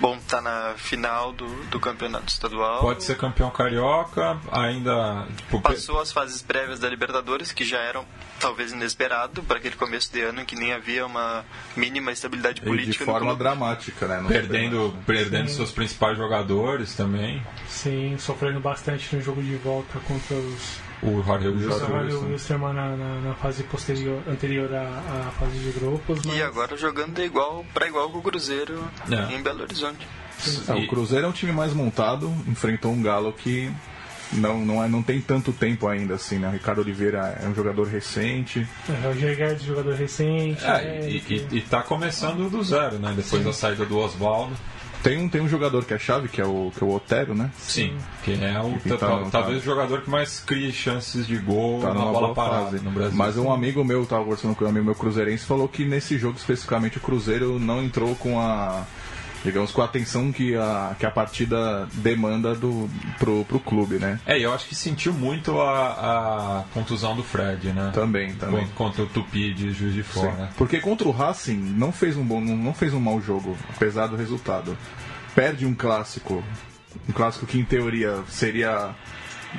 Bom, 0.00 0.18
tá 0.28 0.40
na 0.40 0.74
final 0.76 1.32
do, 1.32 1.46
do 1.66 1.80
campeonato 1.80 2.28
estadual. 2.28 2.80
Pode 2.80 3.02
ser 3.02 3.16
campeão 3.16 3.50
carioca, 3.50 4.38
ainda. 4.52 5.26
Tipo, 5.36 5.60
Passou 5.60 6.00
as 6.00 6.12
fases 6.12 6.40
prévias 6.40 6.78
da 6.78 6.88
Libertadores, 6.88 7.50
que 7.50 7.64
já 7.64 7.78
eram 7.78 8.04
talvez 8.38 8.72
inesperado 8.72 9.42
para 9.42 9.58
aquele 9.58 9.74
começo 9.74 10.12
de 10.12 10.20
ano 10.20 10.40
em 10.40 10.44
que 10.44 10.54
nem 10.54 10.72
havia 10.72 11.04
uma 11.04 11.44
mínima 11.76 12.12
estabilidade 12.12 12.60
política. 12.60 13.02
E 13.02 13.06
de 13.06 13.12
forma 13.12 13.34
dramática, 13.34 14.06
né? 14.06 14.24
perdendo 14.28 14.94
perdendo 15.04 15.50
seus 15.50 15.72
principais 15.72 16.16
jogadores 16.16 16.94
também. 16.94 17.42
Sim, 17.68 18.16
sofrendo 18.18 18.60
bastante 18.60 19.14
no 19.16 19.22
jogo 19.22 19.42
de 19.42 19.56
volta 19.56 19.98
contra 20.00 20.36
os 20.36 20.87
o 21.02 21.22
Jorge 21.22 21.48
Wilstermann 21.48 22.74
na, 22.74 22.96
na, 22.96 23.20
na, 23.20 23.34
fase 23.34 23.62
posterior, 23.64 24.22
anterior 24.26 24.72
à, 24.74 25.28
à 25.28 25.30
fase 25.32 25.58
de 25.58 25.70
grupos. 25.72 26.20
Mas... 26.24 26.36
E 26.36 26.42
agora 26.42 26.76
jogando 26.76 27.14
de 27.14 27.22
igual 27.22 27.64
para 27.72 27.86
igual 27.86 28.10
com 28.10 28.18
o 28.18 28.22
Cruzeiro 28.22 28.84
é. 29.10 29.34
em 29.34 29.42
Belo 29.42 29.62
Horizonte. 29.62 30.06
É, 30.68 30.72
o 30.72 30.86
Cruzeiro 30.86 31.26
é 31.26 31.28
um 31.28 31.32
time 31.32 31.52
mais 31.52 31.72
montado, 31.72 32.32
enfrentou 32.46 32.92
um 32.92 33.02
Galo 33.02 33.32
que 33.32 33.72
não, 34.32 34.64
não, 34.64 34.84
é, 34.84 34.88
não 34.88 35.02
tem 35.02 35.20
tanto 35.20 35.52
tempo 35.52 35.88
ainda, 35.88 36.14
assim, 36.14 36.38
né? 36.38 36.48
O 36.48 36.52
Ricardo 36.52 36.80
Oliveira 36.80 37.38
é 37.42 37.48
um 37.48 37.54
jogador 37.54 37.86
recente. 37.86 38.66
É, 38.88 39.08
o 39.08 39.14
Gergard, 39.14 39.64
jogador 39.64 39.94
recente. 39.94 40.64
É, 40.64 41.00
é, 41.00 41.10
e, 41.10 41.16
e, 41.28 41.58
e 41.58 41.60
tá 41.62 41.82
começando 41.82 42.50
do 42.50 42.62
zero, 42.62 42.98
né? 42.98 43.14
Depois 43.16 43.42
Sim. 43.42 43.44
da 43.44 43.52
saída 43.52 43.86
do 43.86 43.98
Oswaldo. 43.98 44.54
Tem 45.02 45.18
um, 45.18 45.28
tem 45.28 45.40
um 45.40 45.48
jogador 45.48 45.84
que 45.84 45.94
é 45.94 45.98
chave, 45.98 46.28
que 46.28 46.40
é 46.40 46.44
o, 46.44 46.72
que 46.76 46.82
é 46.82 46.86
o 46.86 46.90
Otero, 46.94 47.34
né? 47.34 47.50
Sim, 47.56 47.96
que 48.24 48.32
é 48.32 48.60
o, 48.60 48.78
que 48.78 48.88
tá, 48.90 48.96
talvez 49.30 49.30
tá, 49.30 49.46
o 49.46 49.60
jogador 49.60 50.02
que 50.02 50.10
mais 50.10 50.40
cria 50.40 50.72
chances 50.72 51.26
de 51.26 51.36
gol 51.36 51.80
tá 51.80 51.94
na 51.94 52.00
bola 52.00 52.34
parada 52.34 52.78
no 52.78 52.90
Brasil. 52.90 53.16
Mas 53.16 53.36
um 53.36 53.52
amigo 53.52 53.84
meu, 53.84 54.04
tava 54.06 54.24
conversando 54.24 54.54
com 54.54 54.64
um 54.64 54.68
amigo 54.68 54.84
meu 54.84 54.94
cruzeirense, 54.94 55.44
falou 55.44 55.68
que 55.68 55.84
nesse 55.84 56.18
jogo 56.18 56.36
especificamente 56.36 56.98
o 56.98 57.00
Cruzeiro 57.00 57.58
não 57.58 57.82
entrou 57.82 58.14
com 58.16 58.40
a 58.40 58.84
digamos, 59.44 59.70
com 59.70 59.82
a 59.82 59.84
atenção 59.84 60.32
que 60.32 60.56
a, 60.56 60.94
que 60.98 61.06
a 61.06 61.10
partida 61.10 61.88
demanda 61.94 62.54
do, 62.54 62.88
pro, 63.18 63.44
pro 63.44 63.60
clube, 63.60 63.98
né? 63.98 64.18
É, 64.26 64.38
eu 64.38 64.52
acho 64.52 64.66
que 64.66 64.74
sentiu 64.74 65.12
muito 65.12 65.60
a, 65.60 66.60
a 66.60 66.64
contusão 66.74 67.14
do 67.14 67.22
Fred, 67.22 67.72
né? 67.72 67.90
Também, 67.92 68.34
também. 68.34 68.66
Contra 68.74 69.02
o 69.02 69.06
Tupi 69.06 69.52
de 69.54 69.72
Juiz 69.72 69.94
de 69.94 70.02
Fora. 70.02 70.32
Né? 70.32 70.50
Porque 70.56 70.80
contra 70.80 71.08
o 71.08 71.10
Racing 71.10 71.56
não 71.56 71.92
fez 71.92 72.16
um 72.16 72.24
bom, 72.24 72.40
não 72.40 72.74
fez 72.74 72.92
um 72.92 73.00
mau 73.00 73.20
jogo, 73.20 73.56
apesar 73.74 74.06
do 74.06 74.16
resultado. 74.16 74.76
Perde 75.34 75.64
um 75.64 75.74
clássico, 75.74 76.42
um 77.08 77.12
clássico 77.12 77.46
que 77.46 77.58
em 77.58 77.64
teoria 77.64 78.22
seria 78.28 78.94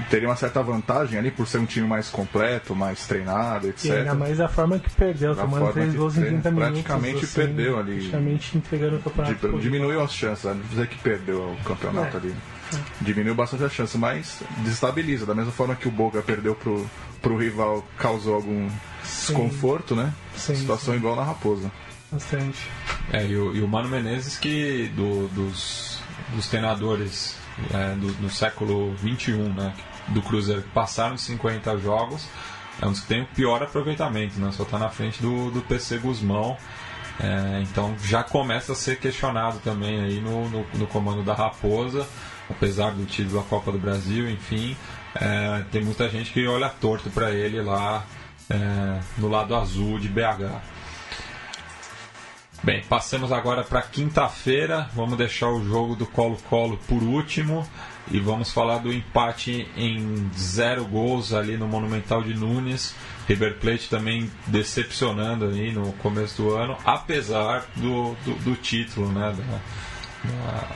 teria 0.10 0.28
uma 0.28 0.36
certa 0.36 0.62
vantagem 0.62 1.18
ali 1.18 1.32
por 1.32 1.48
ser 1.48 1.58
um 1.58 1.66
time 1.66 1.88
mais 1.88 2.10
completo, 2.10 2.76
mais 2.76 3.08
treinado, 3.08 3.68
etc. 3.68 3.86
E 3.86 3.92
ainda 3.92 4.16
mais 4.16 4.40
a 4.40 4.48
forma 4.48 4.80
que 4.80 4.90
perdeu, 4.92 5.36
tomando 5.36 5.72
três 5.74 5.94
gols 5.96 6.18
em 6.18 6.22
30 6.22 6.52
minutos. 6.52 6.82
Praticamente 6.82 7.26
assim, 7.26 7.36
perdeu 7.36 7.80
ali. 7.80 7.96
Praticamente 7.96 8.58
entregando 8.58 8.96
o 8.98 9.00
campeonato. 9.02 9.60
diminuiu 9.60 10.02
as 10.02 10.14
chances, 10.14 10.46
não 10.46 10.60
dizer 10.62 10.88
que 10.88 10.98
perdeu 11.00 11.52
o 11.52 11.64
campeonato 11.64 12.18
é. 12.18 12.20
ali. 12.20 12.36
É. 12.74 12.78
Diminuiu 13.02 13.36
bastante 13.36 13.64
as 13.64 13.74
chances, 13.74 13.96
mas 13.96 14.44
desestabiliza. 14.60 15.26
Da 15.26 15.34
mesma 15.34 15.52
forma 15.52 15.76
que 15.76 15.88
o 15.88 15.92
Boga 15.92 16.22
perdeu 16.22 16.56
pro, 16.56 16.86
pro 17.22 17.38
rival, 17.38 17.86
causou 17.98 18.36
algum 18.36 18.70
sim. 19.04 19.34
desconforto, 19.34 19.96
né? 19.96 20.14
Sim, 20.36 20.56
Situação 20.56 20.94
sim. 20.94 21.00
igual 21.00 21.16
na 21.16 21.24
Raposa. 21.24 21.72
Bastante. 22.12 22.68
É, 23.12 23.26
e 23.26 23.36
o, 23.36 23.56
e 23.56 23.62
o 23.62 23.68
Mano 23.68 23.90
Menezes 23.90 24.38
que 24.38 24.92
do, 24.96 25.28
dos, 25.30 26.00
dos 26.36 26.48
treinadores 26.48 27.36
é, 27.74 27.96
do, 27.96 28.08
no 28.22 28.30
século 28.30 28.96
XXI, 28.98 29.34
né, 29.34 29.74
do 30.10 30.22
Cruzeiro, 30.22 30.62
que 30.62 30.70
passaram 30.70 31.16
de 31.16 31.22
50 31.22 31.78
jogos, 31.78 32.28
é 32.82 32.86
um 32.86 32.92
dos 32.92 33.02
que 33.02 33.08
tem 33.08 33.22
o 33.22 33.28
pior 33.28 33.62
aproveitamento, 33.62 34.40
né, 34.40 34.52
só 34.52 34.64
está 34.64 34.78
na 34.78 34.90
frente 34.90 35.22
do, 35.22 35.52
do 35.52 35.62
PC 35.62 35.98
Guzmão. 36.00 36.58
É, 37.22 37.62
então 37.62 37.96
já 38.02 38.24
começa 38.24 38.72
a 38.72 38.76
ser 38.76 38.98
questionado 38.98 39.60
também 39.60 40.00
aí 40.00 40.22
no, 40.22 40.48
no, 40.48 40.66
no, 40.74 40.88
comando 40.88 41.22
da 41.22 41.34
Raposa, 41.34 42.08
apesar 42.50 42.92
do 42.92 43.06
título 43.06 43.42
da 43.42 43.46
Copa 43.46 43.74
do 43.74 43.78
Brasil, 43.78 44.30
enfim, 44.30 44.78
é, 45.14 45.64
tem 45.70 45.84
muita 45.84 46.08
gente 46.08 46.32
que 46.32 46.48
olha 46.48 46.70
torto 46.70 47.10
para 47.10 47.32
ele 47.32 47.62
lá 47.62 48.06
é, 48.50 49.00
no 49.18 49.28
lado 49.28 49.54
azul 49.54 50.00
de 50.00 50.08
BH. 50.08 50.79
Bem, 52.62 52.84
passamos 52.84 53.32
agora 53.32 53.64
para 53.64 53.82
quinta-feira. 53.82 54.90
Vamos 54.94 55.18
deixar 55.18 55.48
o 55.48 55.64
jogo 55.64 55.96
do 55.96 56.06
Colo-Colo 56.06 56.78
por 56.90 57.02
último 57.02 57.66
e 58.12 58.20
vamos 58.20 58.52
falar 58.52 58.80
do 58.80 58.92
empate 58.92 59.66
em 59.78 60.30
zero 60.38 60.84
gols 60.84 61.32
ali 61.32 61.56
no 61.56 61.70
Monumental 61.70 62.22
de 62.22 62.34
Nunes. 62.34 62.94
River 63.30 63.60
Plate 63.60 63.90
também 63.90 64.30
decepcionando 64.46 65.46
aí 65.46 65.72
no 65.72 65.94
começo 65.94 66.42
do 66.42 66.54
ano, 66.54 66.78
apesar 66.84 67.66
do, 67.78 68.14
do, 68.26 68.34
do 68.44 68.56
título, 68.58 69.10
né? 69.10 69.34
Da, 69.38 70.30
da, 70.30 70.68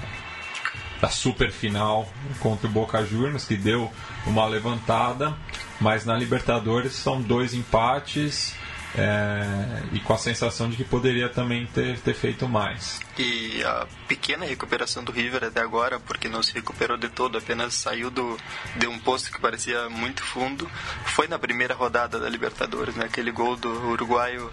da, 1.01 1.09
super 1.09 1.51
final 1.51 2.07
contra 2.39 2.65
o 2.65 2.71
Boca 2.71 3.03
Juniors, 3.05 3.43
que 3.43 3.57
deu 3.57 3.91
uma 4.25 4.45
levantada, 4.45 5.35
mas 5.81 6.05
na 6.05 6.15
Libertadores 6.15 6.93
são 6.93 7.21
dois 7.21 7.53
empates 7.53 8.55
é, 8.95 9.83
e 9.91 9.99
com 9.99 10.13
a 10.13 10.17
sensação 10.17 10.69
de 10.69 10.77
que 10.77 10.83
poderia 10.83 11.29
também 11.29 11.65
ter, 11.67 11.99
ter 11.99 12.13
feito 12.13 12.47
mais. 12.47 12.99
E 13.17 13.63
a 13.63 13.87
pequena 14.07 14.45
recuperação 14.45 15.03
do 15.03 15.11
River 15.11 15.43
até 15.43 15.61
agora, 15.61 15.99
porque 15.99 16.29
não 16.29 16.43
se 16.43 16.53
recuperou 16.53 16.97
de 16.97 17.09
todo, 17.09 17.37
apenas 17.37 17.73
saiu 17.73 18.11
do, 18.11 18.37
de 18.75 18.87
um 18.87 18.99
posto 18.99 19.31
que 19.31 19.39
parecia 19.39 19.89
muito 19.89 20.23
fundo, 20.23 20.69
foi 21.05 21.27
na 21.27 21.39
primeira 21.39 21.73
rodada 21.73 22.19
da 22.19 22.29
Libertadores, 22.29 22.95
né? 22.95 23.05
aquele 23.05 23.31
gol 23.31 23.55
do 23.55 23.69
uruguaio 23.89 24.49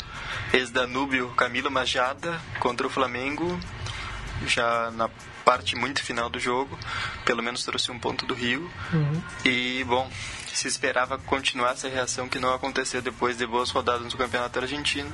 ex-Danúbio 0.52 1.28
Camilo 1.30 1.70
Majada 1.70 2.40
contra 2.58 2.86
o 2.86 2.90
Flamengo, 2.90 3.58
já 4.46 4.90
na 4.92 5.08
parte 5.44 5.74
muito 5.74 6.02
final 6.02 6.30
do 6.30 6.38
jogo, 6.38 6.78
pelo 7.24 7.42
menos 7.42 7.64
trouxe 7.64 7.90
um 7.90 7.98
ponto 7.98 8.24
do 8.24 8.34
Rio. 8.34 8.70
Uhum. 8.92 9.22
E, 9.44 9.84
bom, 9.84 10.08
se 10.56 10.68
esperava 10.68 11.18
continuar 11.18 11.72
essa 11.72 11.88
reação 11.88 12.28
que 12.28 12.38
não 12.38 12.52
aconteceu 12.54 13.00
depois 13.00 13.36
de 13.36 13.46
boas 13.46 13.70
rodadas 13.70 14.12
no 14.12 14.18
Campeonato 14.18 14.58
Argentino. 14.58 15.10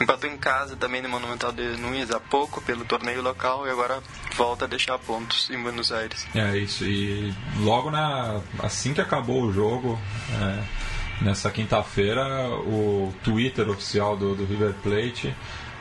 Empatou 0.00 0.30
em 0.30 0.36
casa 0.36 0.76
também 0.76 1.02
no 1.02 1.08
Monumental 1.08 1.52
de 1.52 1.76
Nunes 1.76 2.10
há 2.10 2.20
pouco 2.20 2.60
pelo 2.62 2.84
torneio 2.84 3.20
local 3.20 3.66
e 3.66 3.70
agora 3.70 4.00
volta 4.36 4.64
a 4.64 4.68
deixar 4.68 4.98
pontos 4.98 5.50
em 5.50 5.60
Buenos 5.60 5.90
Aires. 5.90 6.26
É 6.34 6.56
isso, 6.56 6.84
e 6.84 7.34
logo 7.58 7.90
na 7.90 8.40
assim 8.60 8.94
que 8.94 9.00
acabou 9.00 9.42
o 9.42 9.52
jogo, 9.52 9.98
é, 10.40 11.24
nessa 11.24 11.50
quinta-feira, 11.50 12.48
o 12.48 13.12
Twitter 13.24 13.68
oficial 13.68 14.16
do, 14.16 14.36
do 14.36 14.44
River 14.44 14.74
Plate 14.82 15.34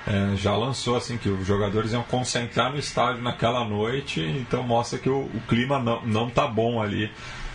é, 0.07 0.35
já 0.37 0.55
lançou 0.55 0.95
assim 0.95 1.17
que 1.17 1.29
os 1.29 1.45
jogadores 1.45 1.91
iam 1.91 2.01
concentrar 2.01 2.71
no 2.71 2.79
estádio 2.79 3.21
naquela 3.21 3.63
noite, 3.65 4.21
então 4.21 4.63
mostra 4.63 4.97
que 4.97 5.09
o, 5.09 5.25
o 5.25 5.41
clima 5.47 5.77
não, 5.77 6.01
não 6.05 6.29
tá 6.29 6.47
bom 6.47 6.81
ali 6.81 7.11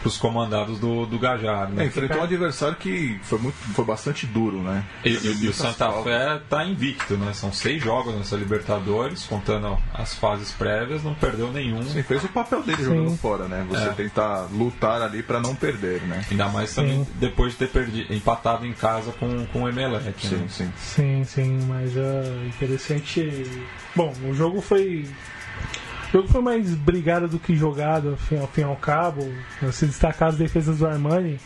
os 0.09 0.16
comandados 0.16 0.78
do, 0.78 1.07
do 1.07 1.18
Gajar. 1.18 1.70
Né? 1.70 1.84
É, 1.84 1.86
enfrentou 1.86 2.18
um 2.18 2.24
adversário 2.24 2.76
que 2.76 3.18
foi, 3.22 3.38
muito, 3.38 3.57
foi 3.57 3.84
bastante 3.84 4.26
duro, 4.26 4.62
né? 4.62 4.84
E, 5.05 5.11
e, 5.11 5.44
e 5.44 5.48
o 5.48 5.53
Santa 5.53 5.90
Fé 6.03 6.36
está 6.36 6.64
invicto, 6.64 7.16
né? 7.16 7.32
São 7.32 7.53
seis 7.53 7.82
jogos 7.82 8.14
nessa 8.14 8.36
Libertadores, 8.36 9.24
contando 9.26 9.78
as 9.92 10.14
fases 10.14 10.50
prévias, 10.53 11.03
não 11.03 11.14
perdeu 11.14 11.53
nenhum. 11.53 11.82
Sim, 11.82 12.03
fez 12.03 12.24
o 12.24 12.28
papel 12.28 12.62
dele 12.62 12.78
Sim. 12.78 12.84
jogando 12.84 13.16
fora, 13.16 13.48
né? 13.48 13.64
Você 13.68 13.88
é. 13.88 13.92
tentar 13.92 14.48
lutar 14.53 15.03
ali 15.03 15.22
para 15.22 15.40
não 15.40 15.55
perder, 15.55 16.03
né? 16.03 16.24
Ainda 16.30 16.48
mais 16.48 16.74
também 16.74 17.05
sim. 17.05 17.11
depois 17.16 17.53
de 17.53 17.59
ter 17.59 17.68
perdido, 17.68 18.12
empatado 18.12 18.66
em 18.66 18.72
casa 18.72 19.12
com, 19.12 19.46
com 19.46 19.62
o 19.62 19.68
Emelec. 19.68 20.26
Sim, 20.26 20.36
né? 20.36 20.46
sim. 20.48 20.72
Sim, 20.76 21.24
sim, 21.24 21.59
mas 21.66 21.96
é 21.96 22.46
interessante. 22.46 23.64
Bom, 23.94 24.12
o 24.28 24.34
jogo 24.34 24.61
foi 24.61 25.07
o 26.13 26.19
jogo 26.19 26.29
foi 26.29 26.43
mais 26.43 26.75
brigado 26.75 27.27
do 27.27 27.39
que 27.39 27.57
jogado, 27.57 28.11
ao 28.11 28.17
fim, 28.19 28.37
ao, 28.37 28.47
fim 28.47 28.63
ao 28.63 28.77
cabo. 28.77 29.27
Se 29.73 29.87
destacar 29.87 30.29
as 30.29 30.37
defesas 30.37 30.77
do 30.77 30.87
Armani, 30.87 31.41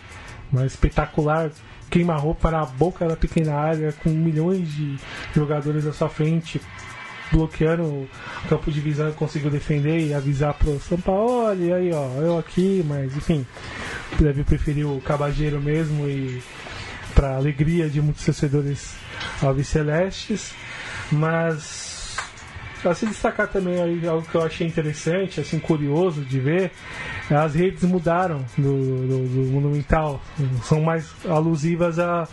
uma 0.52 0.66
espetacular 0.66 1.52
queima-roupa 1.88 2.50
na 2.50 2.66
boca 2.66 3.06
da 3.06 3.16
pequena 3.16 3.54
área, 3.54 3.92
com 3.92 4.10
milhões 4.10 4.68
de 4.74 4.96
jogadores 5.32 5.86
à 5.86 5.92
sua 5.92 6.08
frente, 6.08 6.60
bloqueando 7.30 7.84
o 7.84 8.08
campo 8.48 8.72
de 8.72 8.80
visão, 8.80 9.12
conseguiu 9.12 9.50
defender 9.52 10.00
e 10.00 10.12
avisar 10.12 10.54
pro 10.54 10.80
São 10.80 11.00
Paulo, 11.00 11.44
olha 11.44 11.76
aí, 11.76 11.92
ó, 11.92 12.20
eu 12.20 12.36
aqui, 12.36 12.84
mas 12.84 13.16
enfim, 13.16 13.46
deve 14.18 14.42
preferir 14.42 14.84
o 14.84 15.00
Cabageiro 15.00 15.60
mesmo 15.60 16.08
e 16.08 16.42
para 17.14 17.36
alegria 17.36 17.88
de 17.88 18.02
muitos 18.02 18.24
torcedores 18.24 18.96
alves 19.40 19.68
celestes, 19.68 20.52
mas 21.12 21.85
Pra 22.86 22.94
se 22.94 23.04
destacar 23.04 23.48
também 23.48 23.82
aí 23.82 24.06
algo 24.06 24.24
que 24.30 24.36
eu 24.36 24.42
achei 24.44 24.64
interessante, 24.64 25.40
assim, 25.40 25.58
curioso 25.58 26.20
de 26.20 26.38
ver, 26.38 26.70
as 27.28 27.52
redes 27.56 27.82
mudaram 27.82 28.44
do, 28.56 28.62
do, 28.62 29.28
do 29.28 29.50
Monumental. 29.50 30.22
São 30.62 30.80
mais 30.82 31.10
alusivas 31.28 31.98
à, 31.98 32.28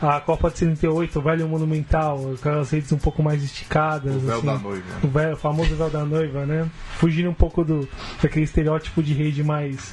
à 0.00 0.18
Copa 0.18 0.48
de 0.50 0.60
78, 0.60 1.18
o 1.18 1.22
velho 1.22 1.46
Monumental, 1.46 2.32
aquelas 2.38 2.70
redes 2.70 2.90
um 2.90 2.96
pouco 2.96 3.22
mais 3.22 3.44
esticadas. 3.44 4.14
O 4.16 4.20
véu 4.20 4.36
assim. 4.38 4.46
da 4.46 4.56
noiva. 4.58 4.84
O, 5.04 5.08
véu- 5.08 5.32
o 5.34 5.36
famoso 5.36 5.76
véu 5.76 5.90
da 5.90 6.06
noiva, 6.06 6.46
né? 6.46 6.66
Fugindo 6.96 7.28
um 7.28 7.34
pouco 7.34 7.62
do, 7.62 7.86
daquele 8.22 8.46
estereótipo 8.46 9.02
de 9.02 9.12
rede 9.12 9.44
mais 9.44 9.92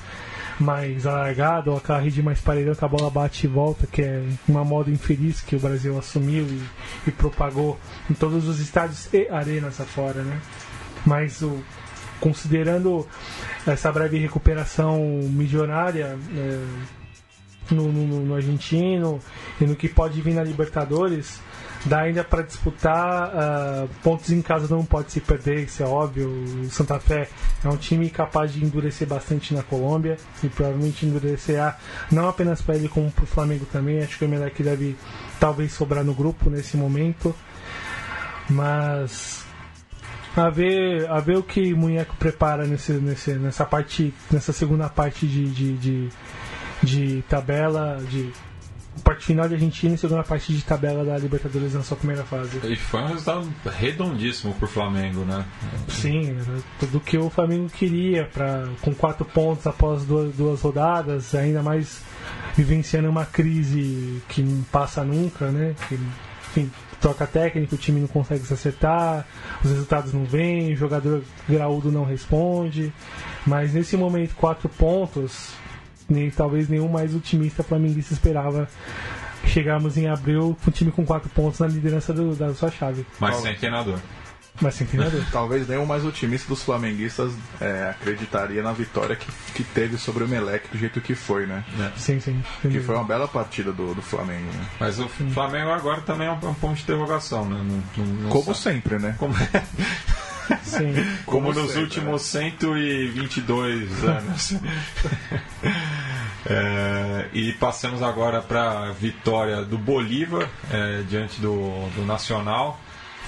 mais 0.60 1.06
alargado, 1.06 1.72
ou 1.72 1.78
aquela 1.78 1.99
rede 1.99 2.22
mais 2.24 2.39
paredão 2.39 2.76
que 2.76 2.86
a 2.86 2.88
bola 2.88 3.10
bate 3.10 3.45
e 3.45 3.49
volta, 3.49 3.86
que 3.88 4.01
é 4.01 4.24
uma 4.47 4.64
moda 4.64 4.89
infeliz 4.89 5.41
que 5.41 5.56
o 5.56 5.60
Brasil 5.60 5.97
assumiu 5.97 6.45
e, 6.45 6.62
e 7.08 7.12
propagou 7.12 7.78
em 8.10 8.14
todos 8.14 8.47
os 8.47 8.60
estádios 8.60 9.14
e 9.14 9.28
arenas 9.30 9.80
afora, 9.82 10.22
né? 10.24 10.39
Mas 11.06 11.41
o, 11.41 11.62
considerando 12.20 13.06
essa 13.68 13.91
breve 13.91 14.18
recuperação 14.18 14.99
milionária 15.30 16.18
é, 16.36 16.66
no, 17.74 17.91
no, 17.91 18.26
no 18.26 18.36
argentino 18.36 19.20
e 19.60 19.66
no 19.66 19.76
que 19.76 19.89
pode 19.89 20.22
vir 20.22 20.34
na 20.34 20.43
Libertadores, 20.43 21.39
dá 21.86 22.01
ainda 22.01 22.23
para 22.23 22.41
disputar 22.41 23.31
ah, 23.33 23.88
pontos 24.03 24.31
em 24.31 24.41
casa 24.41 24.73
não 24.73 24.83
pode 24.83 25.11
se 25.11 25.21
perder, 25.21 25.65
isso 25.65 25.83
é 25.83 25.86
óbvio. 25.86 26.29
O 26.29 26.69
Santa 26.69 26.99
Fé 26.99 27.29
é 27.63 27.69
um 27.69 27.77
time 27.77 28.09
capaz 28.09 28.51
de 28.51 28.63
endurecer 28.63 29.07
bastante 29.07 29.53
na 29.53 29.63
Colômbia 29.63 30.17
e 30.43 30.49
provavelmente 30.49 31.05
endurecerá 31.05 31.77
não 32.11 32.27
apenas 32.27 32.61
para 32.61 32.75
ele 32.75 32.89
como 32.89 33.11
para 33.11 33.23
o 33.23 33.27
Flamengo 33.27 33.65
também. 33.71 33.99
Acho 33.99 34.17
que 34.17 34.25
o 34.25 34.27
Emelec 34.27 34.61
deve 34.63 34.95
talvez 35.39 35.73
sobrar 35.73 36.03
no 36.03 36.13
grupo 36.13 36.49
nesse 36.49 36.75
momento, 36.75 37.36
mas 38.49 39.45
a 40.36 40.49
ver, 40.49 41.09
a 41.09 41.19
ver 41.19 41.38
o 41.38 41.43
que 41.43 41.73
o 41.73 41.77
Munheco 41.77 42.15
prepara 42.17 42.65
nesse, 42.65 42.93
nesse, 42.93 43.33
nessa 43.36 43.63
parte, 43.63 44.13
nessa 44.29 44.51
segunda 44.51 44.89
parte 44.89 45.25
de, 45.25 45.49
de, 45.49 45.77
de, 45.77 46.09
de 46.83 47.21
tabela, 47.29 48.01
de 48.09 48.33
parte 49.04 49.26
final 49.26 49.48
de 49.48 49.56
Argentina 49.56 49.96
e 49.96 49.98
segunda 49.98 50.24
parte 50.24 50.54
de 50.54 50.64
tabela 50.64 51.04
da 51.04 51.18
Libertadores 51.18 51.74
na 51.74 51.84
sua 51.84 51.98
primeira 51.98 52.24
fase. 52.24 52.60
E 52.64 52.76
foi 52.76 53.02
um 53.02 53.08
resultado 53.08 53.54
redondíssimo 53.78 54.54
pro 54.56 54.68
Flamengo, 54.68 55.26
né? 55.26 55.46
Sim, 55.88 56.30
era 56.30 56.60
tudo 56.80 57.00
que 57.00 57.18
o 57.18 57.30
Flamengo 57.30 57.70
queria, 57.70 58.26
pra, 58.26 58.68
com 58.82 58.93
quatro 58.93 59.26
pontos 59.26 59.68
após 59.68 60.04
duas, 60.04 60.34
duas 60.36 60.62
rodadas, 60.62 61.36
ainda 61.36 61.62
mais 61.62 62.02
vivenciando 62.56 63.10
uma 63.10 63.26
crise 63.26 64.22
que 64.30 64.41
não 64.41 64.64
passa 64.64 65.04
nunca, 65.04 65.50
né? 65.52 65.76
Que, 65.88 65.96
enfim, 66.50 66.72
troca 67.00 67.28
técnico, 67.28 67.76
o 67.76 67.78
time 67.78 68.00
não 68.00 68.08
consegue 68.08 68.46
se 68.46 68.54
acertar, 68.54 69.28
os 69.64 69.70
resultados 69.70 70.14
não 70.14 70.24
vêm, 70.24 70.74
o 70.74 70.76
jogador 70.76 71.24
graúdo 71.48 71.91
não 71.91 72.06
responde. 72.06 72.91
Mas 73.46 73.74
nesse 73.74 73.96
momento, 73.98 74.36
quatro 74.36 74.70
pontos, 74.70 75.54
nem, 76.10 76.30
talvez 76.30 76.68
nenhum 76.70 76.88
mais 76.88 77.16
otimista 77.16 77.64
flamenguista 77.64 78.14
esperava 78.14 78.68
chegarmos 79.45 79.97
em 79.97 80.08
abril 80.08 80.58
com 80.64 80.70
o 80.70 80.74
time 80.74 80.91
com 80.91 81.06
quatro 81.06 81.30
pontos 81.30 81.60
na 81.60 81.68
liderança 81.68 82.12
do- 82.14 82.36
da 82.36 82.53
sua 82.53 82.72
chave. 82.72 83.06
Mas 83.20 83.36
sem 83.38 83.56
treinador. 83.56 83.99
Mas 84.62 84.74
sem 84.76 84.88
treinador. 84.88 85.22
Talvez 85.32 85.68
nenhum 85.68 85.86
mais 85.86 86.06
otimista 86.06 86.47
dos 86.47 86.64
flamenguistas 86.64 87.32
é, 87.60 87.89
acreditaria 87.89 88.64
na 88.64 88.72
vitória 88.72 89.16
que, 89.16 89.28
que 89.53 89.64
teve 89.64 89.97
sobre 89.97 90.24
o 90.24 90.28
Meleque 90.28 90.70
do 90.70 90.78
jeito 90.78 91.01
que 91.01 91.14
foi, 91.14 91.45
né? 91.45 91.64
sim, 91.97 92.20
sim. 92.22 92.41
Que 92.62 92.80
foi 92.80 92.95
uma 92.95 93.03
bela 93.03 93.28
partida 93.28 93.72
do, 93.74 93.93
do 93.93 94.01
Flamengo, 94.01 94.45
né? 94.45 94.66
Mas 94.80 94.97
o 94.99 95.08
Flamengo 95.10 95.70
agora 95.72 96.01
também 96.01 96.28
é 96.28 96.32
um, 96.32 96.36
um 96.49 96.53
ponto 96.53 96.76
de 96.76 96.84
interrogação, 96.84 97.43
né? 97.47 97.58
Não- 97.97 98.03
não- 98.06 98.14
não 98.24 98.30
Como 98.30 98.56
sabe. 98.56 98.76
sempre, 98.78 98.97
né? 98.97 99.16
Como, 99.20 99.34
Sim. 100.64 100.93
como 101.26 101.48
Como 101.48 101.54
nos 101.54 101.72
sempre, 101.72 101.84
últimos 101.84 102.22
122 102.24 104.04
anos. 104.04 104.54
É, 106.48 107.28
e 107.34 107.54
passamos 107.54 108.04
agora 108.04 108.39
para 108.39 108.89
a 108.89 108.91
vitória 108.91 109.64
do 109.64 109.80
Bolívar 109.80 110.48
é, 110.72 111.02
diante 111.10 111.41
do, 111.41 111.89
do 111.96 112.06
Nacional, 112.06 112.80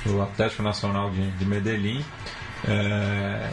do 0.06 0.22
Atlético 0.22 0.62
Nacional 0.62 1.10
de, 1.10 1.32
de 1.32 1.46
Medellín, 1.46 2.06
é, 2.68 3.50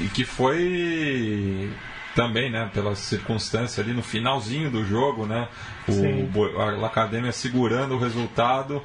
e 0.00 0.08
que 0.08 0.24
foi 0.24 1.70
também, 2.16 2.50
né, 2.50 2.68
pela 2.74 2.96
circunstância 2.96 3.80
ali 3.80 3.92
no 3.92 4.02
finalzinho 4.02 4.70
do 4.70 4.84
jogo, 4.84 5.24
né, 5.24 5.46
o, 5.86 5.92
Sim. 5.92 6.28
A 6.82 6.86
Academia 6.86 7.30
segurando 7.30 7.94
o 7.94 7.98
resultado, 7.98 8.82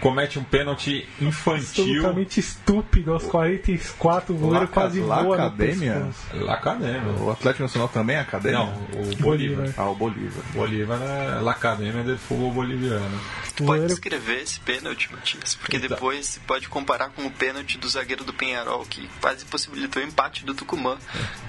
comete 0.00 0.38
um 0.38 0.44
pênalti 0.44 1.06
infantil. 1.20 1.84
absolutamente 1.84 2.40
estúpido 2.40 3.12
aos 3.12 3.24
44, 3.24 4.34
o 4.34 4.38
goleiro 4.38 4.68
quase 4.68 5.00
voa 5.00 5.22
no 5.22 5.28
Lacademia? 5.30 5.94
pescoço. 5.94 6.50
Academia. 6.50 7.12
O 7.20 7.30
Atlético 7.30 7.62
Nacional 7.62 7.88
também 7.88 8.16
é 8.16 8.20
acadêmico? 8.20 8.64
Não, 8.64 8.72
o 9.02 9.16
Bolívar. 9.16 9.56
Bolívar. 9.56 9.74
Ah, 9.76 9.90
o 9.90 9.94
Bolívar. 9.94 10.44
Bolívar 10.54 10.98
é 11.02 11.40
La 11.40 11.52
Academia 11.52 12.02
del 12.02 12.18
Futebol 12.18 12.50
Boliviano. 12.50 13.20
O 13.60 13.64
Pode 13.66 13.86
descrever 13.86 14.42
esse 14.42 14.58
pênalti, 14.60 15.12
Matias, 15.12 15.54
porque 15.54 15.76
Então. 15.76 15.88
depois 15.90 16.26
se 16.26 16.40
pode 16.40 16.68
comparar 16.68 17.10
com 17.10 17.26
o 17.26 17.30
pênalti 17.30 17.76
do 17.78 17.88
zagueiro 17.88 18.24
do 18.24 18.32
Penharol, 18.32 18.84
que 18.86 19.08
quase 19.20 19.44
possibilitou 19.44 20.02
o 20.02 20.06
empate 20.06 20.44
do 20.44 20.54
Tucumã, 20.54 20.96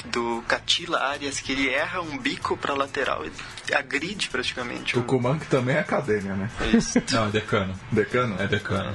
do 0.06 0.44
Catila 0.48 1.00
Arias, 1.02 1.40
que 1.40 1.52
ele 1.54 1.70
erra 1.70 2.02
um 2.02 2.18
bico 2.18 2.58
pra 2.58 2.74
lateral, 2.74 3.24
ele 3.26 3.34
agride 3.74 4.28
praticamente. 4.30 4.98
o- 4.98 5.02
Tucumã 5.02 5.40
que 5.40 5.46
também 5.48 5.76
é 5.76 5.80
acadêmia, 5.80 6.34
né? 6.36 6.50
É 6.62 6.78
isso. 6.78 7.02
Não, 7.12 7.28
é 7.28 7.30
decano. 7.30 7.74
Decano? 7.92 8.36
É 8.42 8.48
decano. 8.48 8.94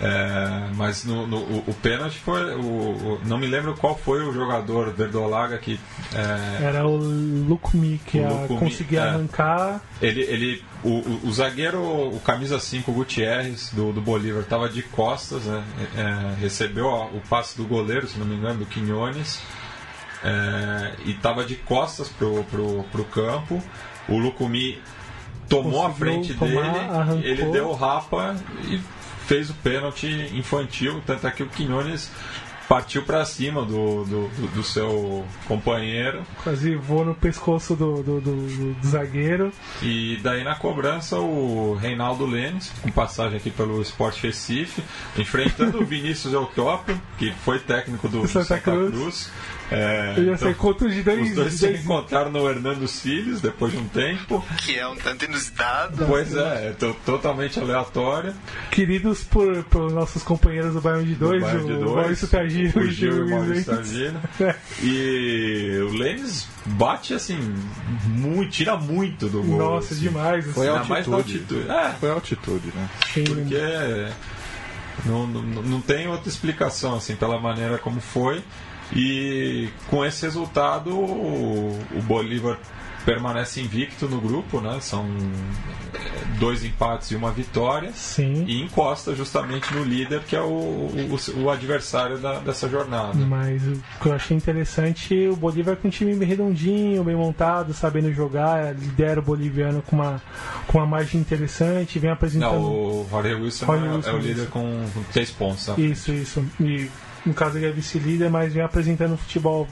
É, 0.00 0.70
mas 0.76 1.04
no, 1.04 1.26
no- 1.26 1.38
o, 1.38 1.64
o 1.66 1.74
pênalti 1.74 2.18
foi. 2.18 2.54
O, 2.54 2.60
o- 2.60 3.20
não 3.24 3.36
me 3.36 3.48
lembro 3.48 3.74
qual 3.74 3.96
foi 3.98 4.22
o 4.24 4.32
jogador 4.32 4.92
Verdolaga 4.92 5.58
que. 5.58 5.78
é, 6.14 6.64
era 6.64 6.86
o 6.86 6.96
Lucumi 6.96 8.00
que 8.06 8.18
O 8.18 8.22
ia 8.22 8.28
Lucumi, 8.28 8.60
conseguir 8.60 8.96
é. 8.96 9.00
arrancar. 9.00 9.80
ele, 10.00 10.20
ele, 10.22 10.64
o, 10.84 11.32
zagueiro, 11.32 11.80
o 11.82 12.20
camisa 12.24 12.60
5, 12.60 12.92
Gutierrez, 12.92 13.70
do, 13.72 13.92
do 13.92 14.00
Bolívar, 14.00 14.42
estava 14.42 14.68
de 14.68 14.82
costas, 14.84 15.42
né? 15.44 15.64
É, 15.96 16.40
recebeu 16.40 16.86
ó, 16.86 17.06
o 17.06 17.20
passe 17.28 17.56
do 17.56 17.64
goleiro, 17.64 18.06
se 18.06 18.18
não 18.20 18.26
me 18.26 18.36
engano, 18.36 18.60
do 18.60 18.66
Quinones, 18.66 19.42
é, 20.22 20.92
e 21.06 21.10
estava 21.10 21.44
de 21.44 21.56
costas 21.56 22.08
pro, 22.08 22.44
pro, 22.44 22.84
pro 22.84 23.04
campo. 23.04 23.60
O 24.08 24.16
Lucumi 24.16 24.80
tomou 25.48 25.84
a 25.84 25.88
Conseguiu 25.90 26.12
frente 26.12 26.34
tomar, 26.34 26.72
dele, 26.72 26.84
arrancou. 26.90 27.22
ele 27.22 27.44
deu 27.46 27.68
o 27.68 27.74
rapa 27.74 28.36
e 28.64 28.80
fez 29.28 29.48
o 29.50 29.54
pênalti 29.54 30.08
infantil, 30.34 31.00
tanto 31.06 31.26
é 31.26 31.30
que 31.30 31.42
o 31.44 31.48
Quinones 31.48 32.10
partiu 32.68 33.02
para 33.02 33.24
cima 33.24 33.62
do, 33.64 34.04
do, 34.04 34.28
do- 34.28 34.46
do 34.48 34.62
seu 34.62 35.24
companheiro 35.46 36.22
Quase 36.44 36.74
voou 36.74 37.02
no 37.02 37.14
pescoço 37.14 37.74
do, 37.74 38.02
do, 38.02 38.20
do- 38.20 38.76
zagueiro. 38.86 39.50
e 39.82 40.18
daí 40.22 40.44
na 40.44 40.54
cobrança 40.54 41.18
o 41.18 41.74
Reinaldo 41.80 42.26
Lênis, 42.26 42.70
com 42.82 42.90
passagem 42.90 43.38
aqui 43.38 43.50
pelo 43.50 43.80
Sport 43.80 44.20
Recife, 44.22 44.82
enfrentando 45.16 45.80
o 45.80 45.84
Vinícius 45.86 46.34
Eutrópio, 46.34 47.00
que 47.18 47.32
foi 47.42 47.58
técnico 47.58 48.06
do 48.08 48.26
Santa 48.28 48.44
Santa, 48.44 48.60
Cruz. 48.60 48.90
Cruz. 48.90 49.30
É, 49.70 50.14
Ele 50.16 50.26
ia 50.28 50.32
então, 50.34 50.48
ser 50.48 50.56
contra 50.56 50.88
de 50.88 51.02
dois. 51.02 51.28
os 51.28 51.34
dois 51.34 51.52
de 51.52 51.58
se 51.58 51.68
encontraram 51.72 52.30
no 52.30 52.48
Hernando 52.48 52.88
Siles 52.88 53.40
depois 53.40 53.72
de 53.72 53.78
um 53.78 53.86
tempo. 53.88 54.44
Que 54.58 54.78
é 54.78 54.88
um 54.88 54.96
tanto 54.96 55.24
inusitado. 55.26 56.06
Pois 56.06 56.34
é, 56.34 56.68
é 56.68 56.72
to- 56.72 56.96
totalmente 57.04 57.60
aleatório. 57.60 58.34
queridos 58.70 59.22
por, 59.24 59.62
por 59.64 59.90
nossos 59.92 60.22
companheiros 60.22 60.72
do 60.74 60.80
Bayern 60.80 61.04
de 61.06 61.14
dois, 61.14 61.42
Bayern 61.42 61.66
de 61.66 61.72
o 61.72 61.78
dois, 61.80 61.92
Maurício 61.96 62.28
Targino 62.28 62.72
o 62.76 62.86
Gil 62.90 63.12
e 63.12 63.20
o 63.20 63.30
Maurício 63.30 63.74
Targino. 63.74 64.20
E 64.82 65.78
o 65.82 65.92
Lênis 65.96 66.46
bate 66.64 67.12
assim, 67.14 67.38
muito, 68.06 68.50
tira 68.50 68.76
muito 68.76 69.28
do 69.28 69.42
gol. 69.42 69.58
Nossa, 69.58 69.92
assim. 69.94 70.02
demais. 70.04 70.44
assim. 70.44 70.54
Foi 70.54 70.68
Ainda 70.68 70.84
mais 70.84 71.08
altitude. 71.08 71.58
altitude. 71.58 71.70
É, 71.70 71.90
Foi 72.00 72.10
a 72.10 72.12
altitude, 72.14 72.72
né? 72.74 72.88
Sim. 73.12 73.24
porque 73.24 74.08
não, 75.04 75.26
não, 75.26 75.42
não 75.62 75.80
tem 75.80 76.08
outra 76.08 76.28
explicação 76.28 76.94
assim 76.96 77.14
pela 77.16 77.40
maneira 77.40 77.78
como 77.78 78.00
foi 78.00 78.42
e 78.94 79.68
com 79.88 80.04
esse 80.04 80.24
resultado 80.24 80.90
o, 80.98 81.78
Bolívar 82.02 82.56
permanece 83.04 83.60
invicto 83.60 84.06
no 84.06 84.20
grupo 84.20 84.60
né 84.60 84.78
são 84.80 85.06
é, 85.94 86.38
dois 86.38 86.62
empates 86.62 87.10
e 87.10 87.16
uma 87.16 87.30
vitória 87.30 87.90
Sim. 87.92 88.44
e 88.46 88.60
encosta 88.60 89.14
justamente 89.14 89.72
no 89.72 89.82
líder 89.82 90.20
que 90.24 90.36
é 90.36 90.40
o, 90.40 90.44
o, 90.44 91.40
o 91.42 91.50
adversário 91.50 92.18
da- 92.18 92.38
dessa 92.40 92.68
jornada 92.68 93.14
Mas 93.14 93.62
o 93.62 93.80
que 94.02 94.08
eu 94.08 94.12
achei 94.12 94.36
interessante, 94.36 95.26
o 95.28 95.36
Bolívar 95.36 95.76
com 95.76 95.88
um 95.88 95.90
time 95.90 96.14
bem 96.14 96.28
redondinho, 96.28 97.02
bem 97.04 97.16
montado, 97.16 97.72
sabendo 97.72 98.12
jogar, 98.12 98.74
lidera 98.74 99.20
o 99.20 99.22
boliviano 99.22 99.80
com 99.82 99.96
uma, 99.96 100.20
com 100.66 100.78
uma 100.78 100.86
margem 100.86 101.20
interessante, 101.20 101.98
vem 101.98 102.10
apresentando. 102.10 102.52
não 102.52 102.62
o 102.62 103.06
Jorge 103.10 103.34
Wilson, 103.34 103.66
Jorge 103.66 103.86
é, 103.86 103.90
Wilson, 103.90 104.10
é 104.10 104.12
o 104.12 104.18
líder 104.18 104.46
com, 104.48 104.84
com 104.92 105.02
três 105.12 105.30
pontos 105.30 105.64
tá? 105.66 105.74
Isso, 105.78 106.12
isso. 106.12 106.44
E 106.60 106.90
no 107.28 107.34
caso 107.34 107.58
ele 107.58 107.66
é 107.66 107.70
vice-líder, 107.70 108.30
mas 108.30 108.52
vem 108.52 108.62
apresentando 108.62 109.12
um 109.14 109.16
futebol 109.16 109.68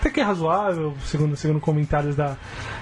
até 0.00 0.10
que 0.10 0.20
é 0.20 0.22
razoável, 0.22 0.94
segundo, 1.04 1.36
segundo 1.36 1.58
comentários 1.58 2.14
da, 2.14 2.36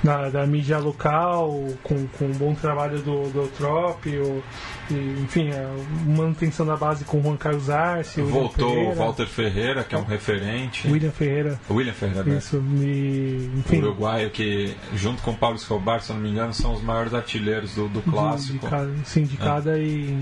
da, 0.05 0.29
da 0.29 0.47
mídia 0.47 0.79
local, 0.79 1.51
com, 1.83 2.07
com 2.09 2.27
um 2.27 2.33
bom 2.33 2.55
trabalho 2.55 2.99
do, 2.99 3.31
do 3.31 3.49
Trop, 3.57 4.07
o, 4.07 4.43
e, 4.91 5.23
enfim, 5.23 5.51
a 5.51 5.75
manutenção 6.07 6.67
da 6.67 6.77
base 6.77 7.07
com 7.07 7.19
o 7.19 7.23
Juan 7.23 7.37
Carlos 7.39 7.71
Arce. 7.71 8.21
o 8.21 8.27
Voltou 8.27 8.91
o 8.91 8.95
Walter 8.95 9.27
Ferreira, 9.27 9.83
que 9.83 9.95
é 9.95 9.99
um 9.99 10.05
referente. 10.05 10.87
William 10.89 11.11
Ferreira. 11.11 11.59
William 11.71 11.95
Ferreira, 11.95 12.25
né? 12.25 12.37
Isso, 12.37 12.63
e, 12.83 13.51
enfim, 13.57 13.79
uruguaio 13.79 14.31
que, 14.31 14.77
junto 14.95 15.23
com 15.23 15.31
o 15.31 15.37
Paulo 15.37 15.57
Escobar, 15.57 16.03
se 16.03 16.13
não 16.13 16.21
me 16.21 16.31
engano, 16.31 16.53
são 16.53 16.75
os 16.75 16.83
maiores 16.83 17.15
artilheiros 17.15 17.75
do, 17.75 17.89
do 17.89 18.01
de, 18.01 18.05
de 18.05 18.11
clássico. 18.11 18.67
cada, 18.69 18.93
sim, 19.05 19.23
de 19.23 19.39
cada 19.39 19.79
e, 19.79 20.19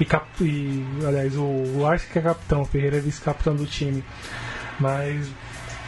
e, 0.00 0.04
cap, 0.04 0.26
e, 0.40 0.84
aliás, 1.06 1.36
o, 1.36 1.42
o 1.42 1.86
Arce 1.86 2.06
que 2.06 2.18
é 2.18 2.22
capitão, 2.22 2.62
o 2.62 2.64
Ferreira 2.64 2.96
é 2.98 3.00
vice-capitão 3.00 3.54
do 3.56 3.66
time. 3.66 4.04
Mas 4.78 5.28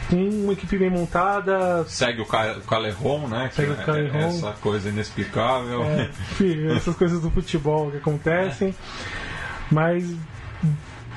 com 0.09 0.17
uma 0.43 0.53
equipe 0.53 0.77
bem 0.77 0.89
montada, 0.89 1.85
Segue 1.87 2.21
o 2.21 2.25
Ca- 2.25 2.57
o 2.57 2.61
Caleron, 2.61 3.27
né? 3.27 3.47
Que 3.49 3.55
Segue 3.55 3.71
o 3.71 3.73
é- 3.73 3.85
Caleron. 3.85 4.17
é 4.19 4.23
essa 4.27 4.51
coisa 4.53 4.89
inexplicável. 4.89 5.83
É, 5.85 6.09
essas 6.75 6.95
coisas 6.95 7.21
do 7.21 7.31
futebol 7.31 7.89
que 7.91 7.97
acontecem. 7.97 8.75
Mas 9.71 10.03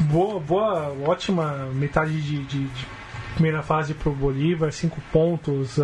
boa, 0.01 0.39
boa 0.39 0.95
ótima 1.07 1.69
metade 1.73 2.21
de, 2.23 2.39
de- 2.45 2.65
de 2.67 2.87
primeira 3.35 3.63
fase 3.65 3.95
pro 3.95 4.13
Bolívar, 4.13 4.71
cinco 4.73 5.01
pontos, 5.13 5.75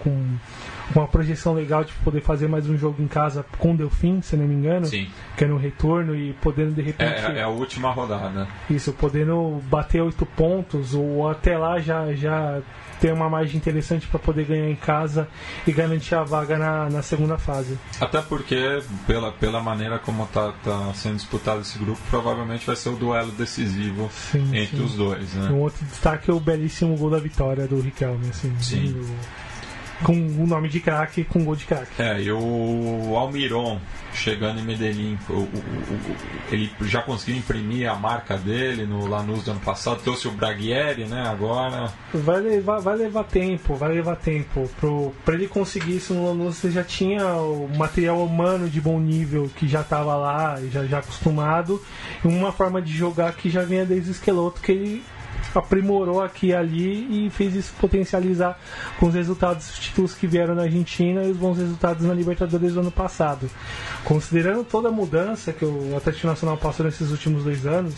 com 0.00 0.10
com 0.10 0.36
uma 0.94 1.06
projeção 1.08 1.52
legal 1.52 1.84
de 1.84 1.92
poder 2.04 2.20
fazer 2.20 2.48
mais 2.48 2.68
um 2.68 2.76
jogo 2.78 3.02
em 3.02 3.08
casa 3.08 3.44
com 3.58 3.72
o 3.72 3.76
Delfim, 3.76 4.20
se 4.22 4.36
não 4.36 4.46
me 4.46 4.54
engano, 4.54 4.86
Sim. 4.86 5.08
que 5.36 5.44
é 5.44 5.46
no 5.46 5.56
retorno 5.56 6.14
e 6.14 6.32
podendo 6.34 6.72
de 6.74 6.82
repente 6.82 7.12
é- 7.24 7.38
é 7.38 7.42
a 7.42 7.48
última 7.48 7.90
rodada. 7.90 8.46
isso, 8.70 8.92
podendo 8.92 9.60
bater 9.68 10.00
oito 10.02 10.24
pontos 10.24 10.94
ou 10.94 11.28
até 11.28 11.58
lá 11.58 11.80
já, 11.80 12.12
já 12.14 12.60
ter 13.00 13.12
uma 13.12 13.28
margem 13.28 13.56
interessante 13.58 14.06
para 14.06 14.18
poder 14.18 14.44
ganhar 14.46 14.70
em 14.70 14.76
casa 14.76 15.28
e 15.66 15.72
garantir 15.72 16.14
a 16.14 16.22
vaga 16.22 16.56
na, 16.56 16.88
na 16.88 17.02
segunda 17.02 17.36
fase. 17.36 17.76
Até 18.00 18.22
porque, 18.22 18.80
pela, 19.06 19.30
pela 19.32 19.60
maneira 19.60 19.98
como 19.98 20.22
está 20.24 20.52
tá 20.64 20.92
sendo 20.94 21.16
disputado 21.16 21.60
esse 21.60 21.78
grupo, 21.78 22.00
provavelmente 22.08 22.64
vai 22.66 22.76
ser 22.76 22.88
o 22.90 22.96
duelo 22.96 23.32
decisivo 23.32 24.08
Sim, 24.12 24.48
entre 24.56 24.78
sim. 24.78 24.84
os 24.84 24.94
dois, 24.94 25.34
né? 25.34 25.50
Um 25.50 25.60
outro 25.60 25.84
destaque 25.84 26.30
é 26.30 26.32
o 26.34 26.40
belíssimo 26.40 26.96
gol 26.96 27.10
da 27.10 27.18
vitória 27.18 27.66
do 27.66 27.80
Riquelme, 27.80 28.28
assim. 28.30 28.54
Sim. 28.60 28.92
do- 28.92 29.45
com 30.02 30.12
o 30.12 30.46
nome 30.46 30.68
de 30.68 30.80
craque, 30.80 31.24
com 31.24 31.44
gol 31.44 31.56
de 31.56 31.64
craque. 31.64 32.00
É, 32.00 32.20
e 32.20 32.30
o 32.32 33.14
Almiron 33.16 33.78
chegando 34.12 34.60
em 34.60 34.62
Medellín, 34.64 35.18
o- 35.28 35.32
o- 35.32 35.38
o- 35.44 36.16
ele 36.50 36.70
já 36.82 37.02
conseguiu 37.02 37.36
imprimir 37.38 37.90
a 37.90 37.94
marca 37.94 38.36
dele 38.38 38.86
no 38.86 39.06
Lanús 39.06 39.44
do 39.44 39.50
ano 39.50 39.60
passado, 39.60 40.00
trouxe 40.02 40.26
o 40.26 40.30
Braguieri, 40.30 41.04
né, 41.04 41.22
agora. 41.28 41.92
Vai 42.14 42.40
levar, 42.40 42.78
vai 42.80 42.96
levar 42.96 43.24
tempo, 43.24 43.74
vai 43.74 43.92
levar 43.92 44.16
tempo. 44.16 44.68
Pro, 44.80 45.12
pra 45.24 45.34
ele 45.34 45.48
conseguir 45.48 45.96
isso 45.96 46.14
no 46.14 46.26
Lanús, 46.26 46.56
você 46.56 46.70
já 46.70 46.82
tinha 46.84 47.26
o 47.34 47.68
material 47.76 48.22
humano 48.24 48.68
de 48.70 48.80
bom 48.80 48.98
nível 48.98 49.50
que 49.54 49.68
já 49.68 49.80
estava 49.82 50.14
lá, 50.16 50.58
já, 50.72 50.84
já 50.86 50.98
acostumado, 50.98 51.82
e 52.24 52.28
uma 52.28 52.52
forma 52.52 52.80
de 52.80 52.92
jogar 52.96 53.34
que 53.34 53.50
já 53.50 53.62
vinha 53.62 53.84
desde 53.84 54.10
o 54.10 54.12
esqueloto, 54.12 54.60
que 54.60 54.72
ele 54.72 55.04
aprimorou 55.54 56.22
aqui 56.22 56.48
e 56.48 56.54
ali 56.54 57.26
e 57.26 57.30
fez 57.30 57.54
isso 57.54 57.72
potencializar 57.80 58.58
com 58.98 59.06
os 59.06 59.14
resultados 59.14 59.66
dos 59.66 59.78
títulos 59.78 60.14
que 60.14 60.26
vieram 60.26 60.54
na 60.54 60.62
Argentina 60.62 61.22
e 61.24 61.30
os 61.30 61.36
bons 61.36 61.58
resultados 61.58 62.04
na 62.04 62.14
Libertadores 62.14 62.74
do 62.74 62.80
ano 62.80 62.90
passado. 62.90 63.48
Considerando 64.04 64.64
toda 64.64 64.88
a 64.88 64.92
mudança 64.92 65.52
que 65.52 65.64
o 65.64 65.96
Atlético 65.96 66.26
Nacional 66.26 66.56
passou 66.56 66.86
nesses 66.86 67.10
últimos 67.10 67.44
dois 67.44 67.66
anos, 67.66 67.94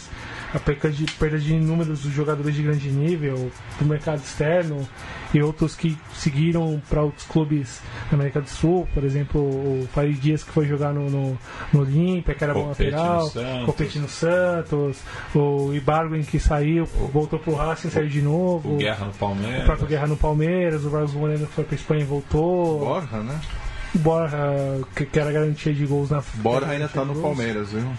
a 0.55 0.59
perda 0.59 0.91
de, 0.91 1.05
perda 1.13 1.39
de 1.39 1.55
números 1.55 2.01
dos 2.01 2.13
jogadores 2.13 2.55
de 2.55 2.63
grande 2.63 2.89
nível 2.91 3.51
do 3.79 3.85
mercado 3.87 4.19
externo 4.19 4.89
e 5.35 5.43
outros 5.43 5.77
que 5.77 5.97
seguiram 6.15 6.81
para 6.89 7.03
outros 7.03 7.27
clubes 7.27 7.83
da 8.11 8.17
América 8.17 8.41
do 8.41 8.49
Sul, 8.49 8.89
por 8.95 9.05
exemplo, 9.05 9.41
o 9.41 9.87
Farid 9.93 10.19
Dias 10.19 10.43
que 10.43 10.51
foi 10.51 10.67
jogar 10.67 10.95
no, 10.95 11.11
no, 11.11 11.39
no 11.73 11.81
Olímpia, 11.81 12.35
que 12.35 12.43
era 12.43 12.55
bom 12.55 12.69
lateral, 12.69 13.27
Santos. 13.29 13.67
Copete 13.67 13.99
no 13.99 14.09
Santos, 14.09 15.03
o 15.35 15.73
Ibarguen 15.75 16.23
que 16.23 16.39
saiu, 16.39 16.87
voltou 16.87 17.39
pro 17.39 17.55
Racing, 17.55 17.91
saiu 17.91 18.09
de 18.09 18.23
novo. 18.23 18.75
O 18.75 18.79
Guerra 18.79 19.05
no 19.05 19.11
O 19.11 19.15
Palmeiras. 19.15 19.65
próprio 19.65 19.87
Guerra 19.87 20.07
no 20.07 20.17
Palmeiras, 20.17 20.85
o 20.85 20.91
Vargas 20.91 21.13
Moreno 21.13 21.47
que 21.47 21.53
foi 21.53 21.65
pra 21.65 21.75
Espanha 21.75 22.03
e 22.03 22.07
voltou. 22.07 22.79
Borja, 22.81 23.19
né? 23.19 23.39
O 23.95 23.99
Borja, 23.99 24.37
que, 24.95 25.07
que 25.07 25.19
era 25.19 25.33
garantia 25.33 25.73
de 25.73 25.87
gols 25.87 26.11
na 26.11 26.23
Borja 26.35 26.69
ainda 26.71 26.89
tá 26.89 27.05
no 27.05 27.15
Gols. 27.15 27.23
Palmeiras, 27.23 27.73
viu? 27.73 27.91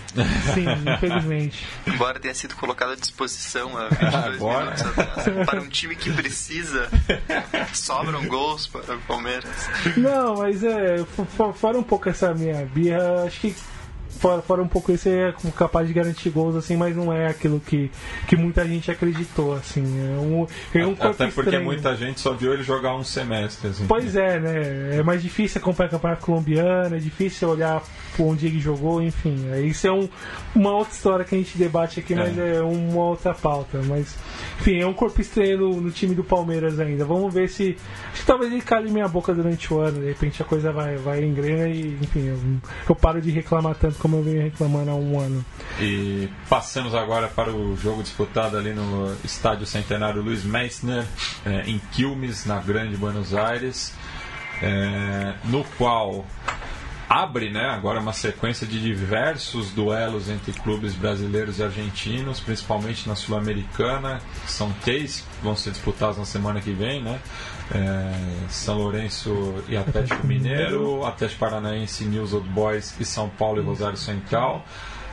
Sim, 0.54 0.66
infelizmente. 0.96 1.66
Embora 1.88 2.20
tenha 2.20 2.34
sido 2.34 2.56
colocado 2.56 2.92
à 2.92 2.96
disposição 2.96 3.76
há 3.78 3.88
22 3.96 4.36
Agora. 4.36 4.66
minutos 4.66 4.82
atrás. 4.86 5.46
Para 5.48 5.62
um 5.62 5.68
time 5.68 5.96
que 5.96 6.12
precisa, 6.14 6.90
sobram 7.74 8.26
gols 8.28 8.68
para 8.68 8.96
o 8.96 9.00
Palmeiras. 9.02 9.50
Não, 9.98 10.36
mas 10.38 10.64
é, 10.64 11.00
fo- 11.06 11.26
fo- 11.26 11.54
fora 11.54 11.78
um 11.78 11.84
pouco 11.84 12.08
essa 12.10 12.34
minha 12.34 12.66
birra, 12.66 13.24
acho 13.26 13.40
que 13.42 13.56
fora, 14.20 14.41
fora 14.41 14.61
um 14.61 14.67
pouco 14.67 14.91
esse 14.91 15.09
é 15.09 15.34
capaz 15.55 15.88
de 15.88 15.93
garantir 15.93 16.30
gols, 16.30 16.55
assim, 16.55 16.76
mas 16.76 16.95
não 16.95 17.11
é 17.11 17.28
aquilo 17.28 17.59
que, 17.59 17.89
que 18.28 18.36
muita 18.36 18.65
gente 18.67 18.91
acreditou, 18.91 19.53
assim. 19.53 19.82
É 19.84 20.20
um, 20.20 20.47
é 20.74 20.86
um 20.86 20.91
Até 20.93 21.28
porque 21.28 21.41
estranho. 21.41 21.63
muita 21.63 21.95
gente 21.95 22.20
só 22.20 22.34
viu 22.34 22.53
ele 22.53 22.63
jogar 22.63 22.95
um 22.95 23.03
semestre. 23.03 23.70
Assim. 23.70 23.86
Pois 23.88 24.15
é, 24.15 24.39
né? 24.39 24.97
É 24.97 25.03
mais 25.03 25.22
difícil 25.22 25.59
acompanhar 25.61 25.88
o 25.88 25.91
campeonato 25.91 26.26
colombiano, 26.26 26.95
é 26.95 26.99
difícil 26.99 27.49
olhar 27.49 27.82
onde 28.20 28.45
ele 28.47 28.59
jogou, 28.59 29.01
enfim. 29.01 29.47
é- 29.53 29.61
Isso 29.61 29.88
é 29.88 29.91
um, 29.91 30.09
uma 30.53 30.72
outra 30.76 30.93
história 30.93 31.24
que 31.26 31.36
a 31.36 31.38
gente 31.38 31.57
debate 31.57 31.99
aqui, 32.01 32.13
mas 32.13 32.38
é 32.38 32.61
uma 32.61 33.03
outra 33.05 33.34
pauta. 33.34 33.80
Mas, 33.86 34.17
enfim, 34.59 34.80
é 34.82 34.86
um 34.86 34.93
corpo 34.93 35.22
estranho 35.22 35.57
no, 35.57 35.82
no 35.82 35.91
time 35.91 36.13
do 36.13 36.24
Palmeiras 36.24 36.80
ainda. 36.80 37.05
Vamos 37.05 37.34
ver 37.34 37.47
se. 37.47 37.78
Acho 38.11 38.22
que 38.22 38.26
talvez 38.28 38.51
ele 38.51 38.61
cale 38.61 38.91
minha 38.91 39.07
boca 39.07 39.34
durante 39.34 39.74
o 39.74 39.80
ano, 39.80 40.01
de 40.01 40.07
repente 40.07 40.41
a 40.41 40.45
coisa 40.45 40.72
vai, 40.72 40.97
vai 40.97 41.24
engrena 41.24 41.70
e, 41.70 41.97
enfim, 42.01 42.28
eu, 42.28 42.38
eu 42.89 42.95
paro 42.95 43.22
de 43.22 43.32
reclamar 43.32 43.76
tanto 43.76 43.97
como 44.10 44.18
eu 44.18 44.24
venho 44.24 44.41
reclamando 44.41 44.89
há 44.89 44.95
um 44.95 45.20
ano. 45.20 45.45
E 45.80 46.28
passamos 46.49 46.95
agora 46.95 47.28
para 47.28 47.51
o 47.53 47.78
jogo 47.78 48.01
disputado 48.01 48.57
ali 48.57 48.74
no 48.74 49.16
Estádio 49.24 49.68
Centenário 49.68 50.22
Luiz 50.22 50.43
Meissner, 50.43 51.05
eh, 51.45 51.64
em 51.68 51.80
Quilmes, 51.91 52.45
na 52.45 52.60
Grande 52.60 52.97
Buenos 52.97 53.36
Aires, 53.36 53.93
eh, 54.64 55.36
no 55.45 55.64
qual 55.78 56.26
abre 57.07 57.51
né, 57.51 57.66
agora 57.66 57.99
uma 57.99 58.14
sequência 58.14 58.66
de 58.66 58.80
diversos 58.80 59.72
duelos 59.72 60.30
entre 60.30 60.53
clubes 60.53 60.93
brasileiros 60.93 61.60
e 61.60 61.64
argentinos, 61.64 62.39
principalmente 62.39 63.07
na 63.07 63.16
Sul-Americana. 63.16 64.20
São 64.47 64.72
três 64.84 65.22
que 65.22 65.43
vão 65.43 65.55
ser 65.55 65.72
disputados 65.72 66.18
na 66.18 66.26
semana 66.26 66.62
que 66.62 66.72
vem, 66.72 67.01
né? 67.01 67.20
É, 67.72 68.11
São 68.49 68.78
Lourenço 68.78 69.53
e 69.67 69.78
Atlético 69.78 70.26
Mineiro, 70.26 71.05
Atlético 71.05 71.39
Paranaense, 71.39 72.03
News 72.05 72.34
Old 72.34 72.49
Boys 72.49 72.95
e 72.99 73.05
São 73.05 73.30
Paulo 73.30 73.61
e 73.61 73.63
Rosário 73.63 73.97
Central, 73.97 74.65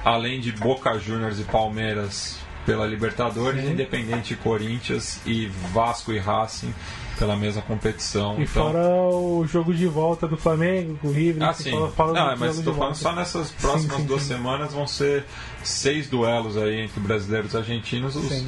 além 0.04 0.40
de 0.40 0.52
Boca 0.52 0.98
Juniors 0.98 1.38
e 1.38 1.44
Palmeiras 1.44 2.38
pela 2.64 2.84
Libertadores, 2.86 3.62
Sim. 3.62 3.72
Independente 3.72 4.32
e 4.34 4.36
Corinthians 4.36 5.20
e 5.24 5.46
Vasco 5.72 6.12
e 6.12 6.18
Racing 6.18 6.74
pela 7.18 7.36
mesma 7.36 7.62
competição. 7.62 8.36
E 8.38 8.42
então, 8.42 8.72
fora 8.72 8.88
o 9.14 9.46
jogo 9.46 9.72
de 9.72 9.86
volta 9.86 10.26
do 10.26 10.36
Flamengo, 10.36 10.98
com 11.00 11.08
o 11.08 11.12
River, 11.12 11.48
ah, 11.48 11.52
sim. 11.52 11.70
fala, 11.70 11.90
fala 11.92 12.12
Não, 12.12 12.34
do 12.34 12.40
mas 12.40 12.58
estou 12.58 12.74
falando 12.74 12.94
volta. 12.94 13.08
só 13.08 13.12
nessas 13.14 13.50
próximas 13.52 13.96
Sim, 13.96 14.02
sim, 14.02 14.06
duas 14.08 14.22
sim. 14.22 14.28
semanas 14.28 14.72
vão 14.72 14.86
ser 14.86 15.24
seis 15.62 16.08
duelos 16.08 16.56
aí 16.56 16.80
entre 16.80 16.98
brasileiros 17.00 17.52
e 17.54 17.56
argentinos, 17.58 18.16
os- 18.16 18.44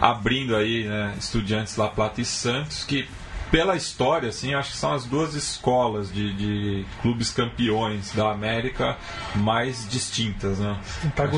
abrindo 0.00 0.54
aí, 0.54 0.84
né, 0.84 1.14
Estudiantes 1.18 1.76
La 1.76 1.88
Plata 1.88 2.20
e 2.20 2.24
Santos, 2.24 2.84
que 2.84 3.08
pela 3.52 3.76
história, 3.76 4.30
assim, 4.30 4.54
acho 4.54 4.72
que 4.72 4.76
são 4.78 4.92
as 4.92 5.04
duas 5.04 5.34
escolas 5.34 6.12
de, 6.12 6.32
de 6.32 6.84
clubes 7.02 7.30
campeões 7.30 8.10
da 8.12 8.32
América 8.32 8.96
mais 9.36 9.86
distintas, 9.88 10.58
né? 10.58 10.80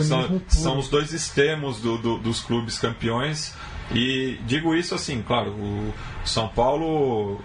São, 0.09 0.21
são 0.49 0.79
os 0.79 0.89
dois 0.89 1.13
extremos 1.13 1.81
do- 1.81 1.99
do- 1.99 2.19
dos 2.19 2.41
clubes 2.41 2.79
campeões. 2.79 3.53
E 3.93 4.39
digo 4.47 4.75
isso 4.75 4.95
assim, 4.95 5.21
claro, 5.21 5.51
o 5.51 5.93
São 6.25 6.49
Paulo, 6.49 6.87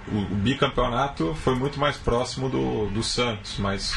o, 0.08 0.18
o 0.32 0.36
bicampeonato 0.36 1.36
foi 1.44 1.54
muito 1.56 1.78
mais 1.80 1.98
próximo 1.98 2.48
do, 2.48 2.86
do 2.92 3.04
Santos, 3.04 3.56
mas 3.60 3.94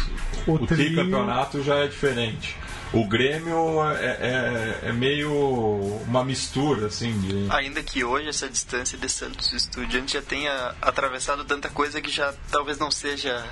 O 0.47 0.55
o, 0.55 0.66
tricampeonato 0.66 1.62
já 1.62 1.77
é 1.77 1.87
diferente. 1.87 2.57
O 2.93 3.07
Grêmio 3.07 3.82
é, 3.97 4.05
é- 4.05 4.88
é 4.88 4.93
meio 4.93 5.32
uma 6.07 6.22
mistura, 6.22 6.88
assim, 6.88 7.18
de. 7.20 7.47
Ainda 7.51 7.82
que 7.82 8.05
hoje 8.05 8.28
essa 8.28 8.49
distância 8.49 8.99
de 8.99 9.09
Santos 9.09 9.51
e 9.53 9.57
Estudiantes 9.57 10.12
já 10.12 10.20
tenha 10.20 10.74
atravessado 10.82 11.43
tanta 11.45 11.70
coisa 11.70 12.01
que 12.03 12.11
já 12.11 12.34
talvez 12.51 12.76
não 12.78 12.90
seja 12.90 13.45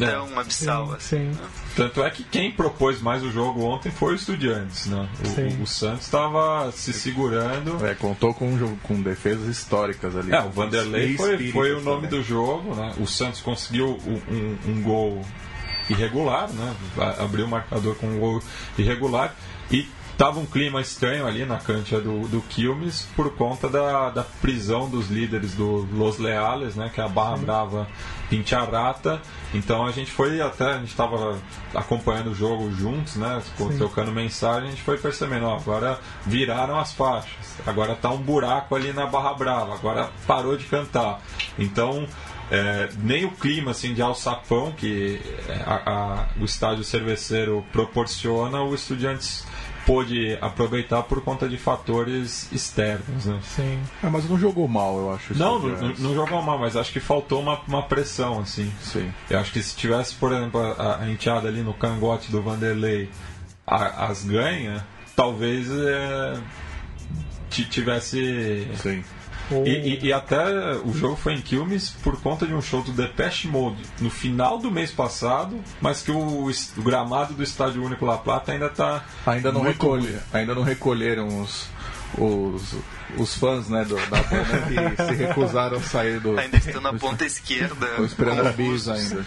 É. 0.00 0.06
tão 0.10 0.36
abissal 0.38 0.88
Sim, 0.88 0.94
assim. 0.96 1.32
sim. 1.34 1.40
Tanto 1.76 2.02
é 2.02 2.10
que 2.10 2.24
quem 2.24 2.50
propôs 2.50 3.00
mais 3.00 3.22
o 3.22 3.30
jogo 3.30 3.62
ontem 3.62 3.90
foi 3.92 4.14
o 4.14 4.16
Estudiantes, 4.16 4.86
né? 4.86 5.08
O, 5.60 5.62
o 5.62 5.66
Santos 5.66 6.02
estava 6.06 6.72
se 6.72 6.92
segurando. 6.92 7.86
É, 7.86 7.94
contou 7.94 8.34
com, 8.34 8.48
um 8.48 8.58
jogo- 8.58 8.78
com 8.82 9.00
defesas 9.00 9.46
históricas 9.46 10.16
ali. 10.16 10.32
É, 10.34 10.40
o 10.42 10.50
Vanderlei 10.50 11.16
foi, 11.16 11.52
foi 11.52 11.72
o 11.72 11.80
nome 11.80 12.08
também. 12.08 12.18
do 12.18 12.22
jogo, 12.26 12.74
né? 12.74 12.94
O 12.98 13.06
Santos 13.06 13.40
conseguiu 13.40 13.96
um, 14.04 14.34
um- 14.34 14.58
um 14.72 14.82
gol 14.82 15.24
irregular, 15.88 16.48
né? 16.50 16.74
Abriu 17.18 17.46
o 17.46 17.48
marcador 17.48 17.94
com 17.96 18.06
um 18.06 18.18
gol 18.18 18.42
irregular 18.76 19.34
e 19.70 19.88
tava 20.18 20.40
um 20.40 20.46
clima 20.46 20.80
estranho 20.80 21.24
ali 21.28 21.46
na 21.46 21.58
cancha 21.58 22.00
do, 22.00 22.26
do 22.26 22.42
Quilmes 22.42 23.08
por 23.14 23.36
conta 23.36 23.68
da, 23.68 24.10
da 24.10 24.24
prisão 24.24 24.90
dos 24.90 25.08
líderes 25.08 25.54
do 25.54 25.86
Los 25.92 26.18
Leales, 26.18 26.74
né, 26.74 26.90
que 26.92 27.00
é 27.00 27.04
a 27.04 27.08
Barra 27.08 27.36
Brava 27.36 27.88
Pincharrata. 28.28 29.22
Então 29.54 29.86
a 29.86 29.92
gente 29.92 30.10
foi 30.10 30.40
até, 30.40 30.72
a 30.72 30.78
gente 30.78 30.88
estava 30.88 31.38
acompanhando 31.72 32.32
o 32.32 32.34
jogo 32.34 32.68
juntos, 32.72 33.14
né, 33.14 33.40
trocando 33.76 34.10
mensagem, 34.10 34.66
a 34.66 34.70
gente 34.72 34.82
foi 34.82 34.98
percebendo, 34.98 35.46
ó, 35.46 35.54
agora 35.54 36.00
viraram 36.26 36.76
as 36.80 36.92
faixas, 36.92 37.56
agora 37.64 37.94
tá 37.94 38.10
um 38.10 38.18
buraco 38.18 38.74
ali 38.74 38.92
na 38.92 39.06
Barra 39.06 39.34
Brava, 39.34 39.74
agora 39.74 40.10
parou 40.26 40.56
de 40.56 40.64
cantar. 40.64 41.20
Então 41.56 42.08
é, 42.50 42.88
nem 43.02 43.24
o 43.24 43.30
clima 43.30 43.72
assim 43.72 43.92
de 43.92 44.00
alçapão 44.00 44.72
que 44.72 45.20
é, 45.48 45.62
a, 45.66 45.82
a, 45.86 46.28
o 46.40 46.44
estádio 46.44 46.82
cerveceiro 46.84 47.64
proporciona, 47.72 48.62
o 48.62 48.74
Estudiantes 48.74 49.44
pôde 49.84 50.36
aproveitar 50.40 51.02
por 51.04 51.22
conta 51.22 51.48
de 51.48 51.56
fatores 51.56 52.50
externos. 52.52 53.24
Né? 53.24 53.40
Sim. 53.42 53.80
É, 54.02 54.10
mas 54.10 54.28
não 54.28 54.38
jogou 54.38 54.68
mal, 54.68 54.98
eu 54.98 55.14
acho. 55.14 55.34
Não, 55.34 55.58
não, 55.58 55.94
não, 55.98 56.14
jogou 56.14 56.42
mal, 56.42 56.58
mas 56.58 56.76
acho 56.76 56.92
que 56.92 57.00
faltou 57.00 57.40
uma, 57.40 57.58
uma 57.66 57.82
pressão, 57.82 58.38
assim. 58.40 58.70
Sim. 58.82 59.10
Eu 59.30 59.38
acho 59.38 59.50
que 59.50 59.62
se 59.62 59.74
tivesse, 59.74 60.14
por 60.14 60.30
exemplo, 60.30 60.60
a, 60.60 61.02
a 61.02 61.10
enteada 61.10 61.48
ali 61.48 61.62
no 61.62 61.72
cangote 61.72 62.30
do 62.30 62.42
Vanderlei 62.42 63.08
a, 63.66 64.06
as 64.06 64.24
ganha, 64.24 64.86
talvez 65.16 65.70
é, 65.70 66.38
tivesse. 67.50 68.68
Sim 68.76 69.02
e, 69.64 69.70
e, 69.70 70.06
e, 70.06 70.12
até 70.12 70.76
o 70.84 70.92
jogo 70.92 71.16
foi 71.16 71.34
em 71.34 71.40
Quilmes 71.40 71.90
por 72.02 72.20
conta 72.20 72.46
de 72.46 72.54
um 72.54 72.60
show 72.60 72.82
do 72.82 72.92
Depeche 72.92 73.48
Mode 73.48 73.82
no 74.00 74.10
final 74.10 74.58
do 74.58 74.70
mês 74.70 74.90
passado, 74.90 75.58
mas 75.80 76.02
que 76.02 76.10
o, 76.10 76.48
o 76.48 76.82
gramado 76.82 77.34
do 77.34 77.42
Estádio 77.42 77.82
Único 77.82 78.04
La 78.04 78.18
Plata 78.18 78.52
ainda 78.52 78.66
está 78.66 79.04
ainda 79.26 79.50
não 79.50 79.62
recolhe, 79.62 80.18
ainda 80.32 80.54
não 80.54 80.62
recolheram 80.62 81.40
os 81.40 81.68
os, 82.16 82.74
os 83.16 83.34
fãs 83.34 83.68
né, 83.68 83.84
do, 83.84 83.96
da 84.08 84.22
banda 84.22 84.96
que 84.96 85.02
se 85.04 85.14
recusaram 85.14 85.78
a 85.78 85.80
sair 85.80 86.20
do. 86.20 86.38
Ainda 86.38 86.56
estão 86.56 86.80
na 86.80 86.92
ponta 86.94 87.24
esquerda. 87.24 87.86
Estou 87.86 88.04
esperando 88.04 88.46
a 88.46 88.52
bis 88.52 88.88
ainda. 88.88 89.24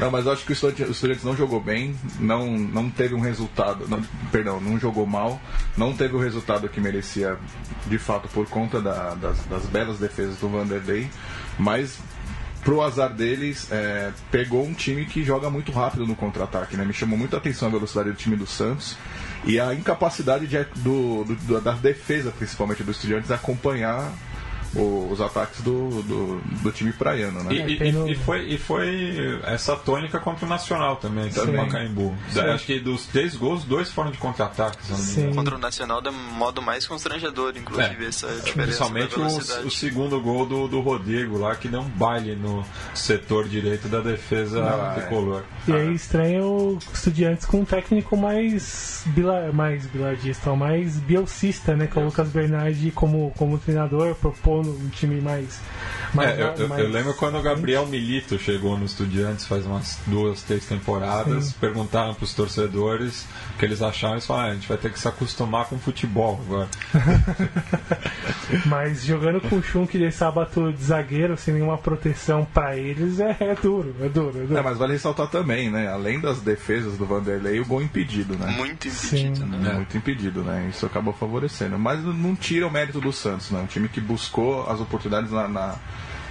não, 0.00 0.10
mas 0.10 0.26
eu 0.26 0.32
acho 0.32 0.44
que 0.44 0.52
o 0.52 0.54
Estudiantes 0.90 1.24
não 1.24 1.36
jogou 1.36 1.60
bem, 1.60 1.94
não, 2.18 2.56
não 2.56 2.90
teve 2.90 3.14
um 3.14 3.20
resultado. 3.20 3.88
Não, 3.88 4.02
perdão, 4.32 4.60
não 4.60 4.78
jogou 4.78 5.06
mal, 5.06 5.40
não 5.76 5.92
teve 5.92 6.14
o 6.16 6.18
resultado 6.18 6.68
que 6.68 6.80
merecia 6.80 7.38
de 7.86 7.98
fato 7.98 8.28
por 8.28 8.48
conta 8.48 8.80
da, 8.80 9.14
das, 9.14 9.44
das 9.46 9.66
belas 9.66 9.98
defesas 9.98 10.36
do 10.36 10.48
Vanderlei, 10.48 11.08
mas 11.58 11.98
pro 12.62 12.82
azar 12.82 13.12
deles, 13.12 13.68
é, 13.70 14.12
pegou 14.30 14.66
um 14.66 14.74
time 14.74 15.06
que 15.06 15.24
joga 15.24 15.48
muito 15.48 15.72
rápido 15.72 16.06
no 16.06 16.14
contra-ataque, 16.14 16.76
né? 16.76 16.84
Me 16.84 16.92
chamou 16.92 17.18
muito 17.18 17.34
a 17.34 17.38
atenção 17.38 17.68
a 17.68 17.70
velocidade 17.70 18.10
do 18.10 18.16
time 18.16 18.36
do 18.36 18.46
Santos 18.46 18.96
e 19.44 19.58
a 19.58 19.74
incapacidade 19.74 20.46
de, 20.46 20.64
do, 20.76 21.24
do, 21.24 21.60
da 21.60 21.72
defesa, 21.72 22.30
principalmente 22.30 22.82
do 22.82 22.90
Estudiantes, 22.90 23.30
acompanhar 23.30 24.12
os 24.74 25.20
ataques 25.20 25.62
do, 25.62 26.02
do, 26.02 26.40
do, 26.62 26.70
time 26.70 26.92
praiano, 26.92 27.42
né? 27.42 27.54
E, 27.54 27.82
e, 27.82 28.12
e, 28.12 28.14
foi, 28.14 28.42
e 28.46 28.58
foi 28.58 29.40
essa 29.44 29.74
tônica 29.76 30.18
contra 30.20 30.46
o 30.46 30.48
Nacional 30.48 30.96
também, 30.96 31.28
que 31.28 31.40
no 31.40 31.52
Pacaembu. 31.54 32.14
Acho 32.54 32.66
que 32.66 32.78
dos 32.78 33.06
três 33.06 33.34
gols, 33.34 33.64
dois 33.64 33.90
foram 33.90 34.10
de 34.10 34.18
contra-ataques. 34.18 35.16
Contra 35.34 35.56
o 35.56 35.58
Nacional, 35.58 36.00
de 36.00 36.10
modo 36.10 36.62
mais 36.62 36.86
constrangedor, 36.86 37.54
inclusive, 37.56 38.04
é. 38.04 38.08
essa 38.08 38.28
diferença. 38.28 38.84
Principalmente 38.86 39.18
o, 39.18 39.66
o, 39.66 39.70
segundo 39.70 40.20
gol 40.20 40.46
do, 40.46 40.68
do 40.68 40.80
Rodrigo 40.80 41.38
lá, 41.38 41.56
que 41.56 41.66
deu 41.66 41.80
um 41.80 41.88
baile 41.88 42.36
no 42.36 42.64
setor 42.94 43.48
direito 43.48 43.88
da 43.88 44.00
defesa 44.00 44.62
ah, 44.62 44.94
tricolor. 44.94 45.42
É. 45.66 45.70
E 45.70 45.74
aí 45.74 45.94
estranha 45.94 46.44
o 46.44 46.78
Estudiantes 46.92 47.44
com 47.44 47.60
um 47.60 47.64
técnico 47.64 48.16
mais, 48.16 49.02
bila, 49.06 49.52
mais 49.52 49.86
bilardista, 49.86 50.54
mais 50.54 50.96
bielcista, 50.98 51.74
né? 51.74 51.86
Com 51.86 52.02
o 52.02 52.04
Lucas 52.04 52.28
Bernardi 52.28 52.90
como, 52.90 53.32
como 53.36 53.58
treinador, 53.58 54.14
um 54.68 54.88
time 54.88 55.20
mais. 55.20 55.60
mais, 56.14 56.38
é, 56.38 56.54
eu, 56.56 56.68
mais... 56.68 56.82
eu, 56.82 56.88
lembro 56.90 57.14
quando 57.14 57.38
o 57.38 57.42
Gabriel 57.42 57.86
Milito 57.86 58.38
chegou 58.38 58.76
no 58.76 58.84
Estudiantes 58.84 59.46
faz 59.46 59.64
umas 59.66 59.98
duas, 60.06 60.42
três 60.42 60.66
temporadas, 60.66 61.46
Sim. 61.46 61.54
perguntaram 61.60 62.14
para 62.14 62.24
os 62.24 62.34
torcedores 62.34 63.26
o 63.54 63.58
que 63.58 63.64
eles 63.64 63.82
acharam 63.82 64.18
e 64.18 64.20
falaram: 64.20 64.48
ah, 64.48 64.52
a 64.52 64.54
gente 64.54 64.68
vai 64.68 64.78
ter 64.78 64.92
que 64.92 64.98
se 64.98 65.08
acostumar 65.08 65.66
com 65.66 65.78
futebol 65.78 66.40
agora. 66.44 66.68
Mas 68.66 69.04
jogando 69.04 69.40
com 69.40 69.56
o 69.56 69.62
Schunk 69.62 69.96
de 69.96 70.10
sábado 70.10 70.72
de 70.72 70.82
zagueiro, 70.82 71.36
sem 71.36 71.54
nenhuma 71.54 71.78
proteção 71.78 72.44
para 72.44 72.76
eles, 72.76 73.20
é, 73.20 73.36
é, 73.40 73.54
duro, 73.54 73.94
é 74.00 74.08
duro, 74.08 74.42
é 74.42 74.46
duro. 74.46 74.56
É, 74.56 74.62
mas 74.62 74.78
vale 74.78 74.92
ressaltar 74.94 75.28
também, 75.28 75.70
né? 75.70 75.88
Além 75.88 76.20
das 76.20 76.40
defesas 76.40 76.96
do 76.96 77.06
Vanderlei, 77.06 77.60
o 77.60 77.64
gol 77.64 77.82
impedido, 77.82 78.36
né? 78.36 78.46
Muito 78.56 78.88
impedido, 78.88 79.36
Sim. 79.36 79.44
né? 79.44 79.72
Muito 79.74 79.96
impedido, 79.96 80.42
né? 80.42 80.68
Isso 80.70 80.84
acabou 80.84 81.12
favorecendo. 81.12 81.78
Mas 81.78 82.02
não 82.02 82.34
tira 82.34 82.66
o 82.66 82.70
mérito 82.70 83.00
do 83.00 83.12
Santos, 83.12 83.50
né? 83.50 83.60
Um 83.60 83.66
time 83.66 83.88
que 83.88 84.00
buscou 84.00 84.49
as 84.68 84.80
oportunidades 84.80 85.30
na, 85.30 85.48
na 85.48 85.74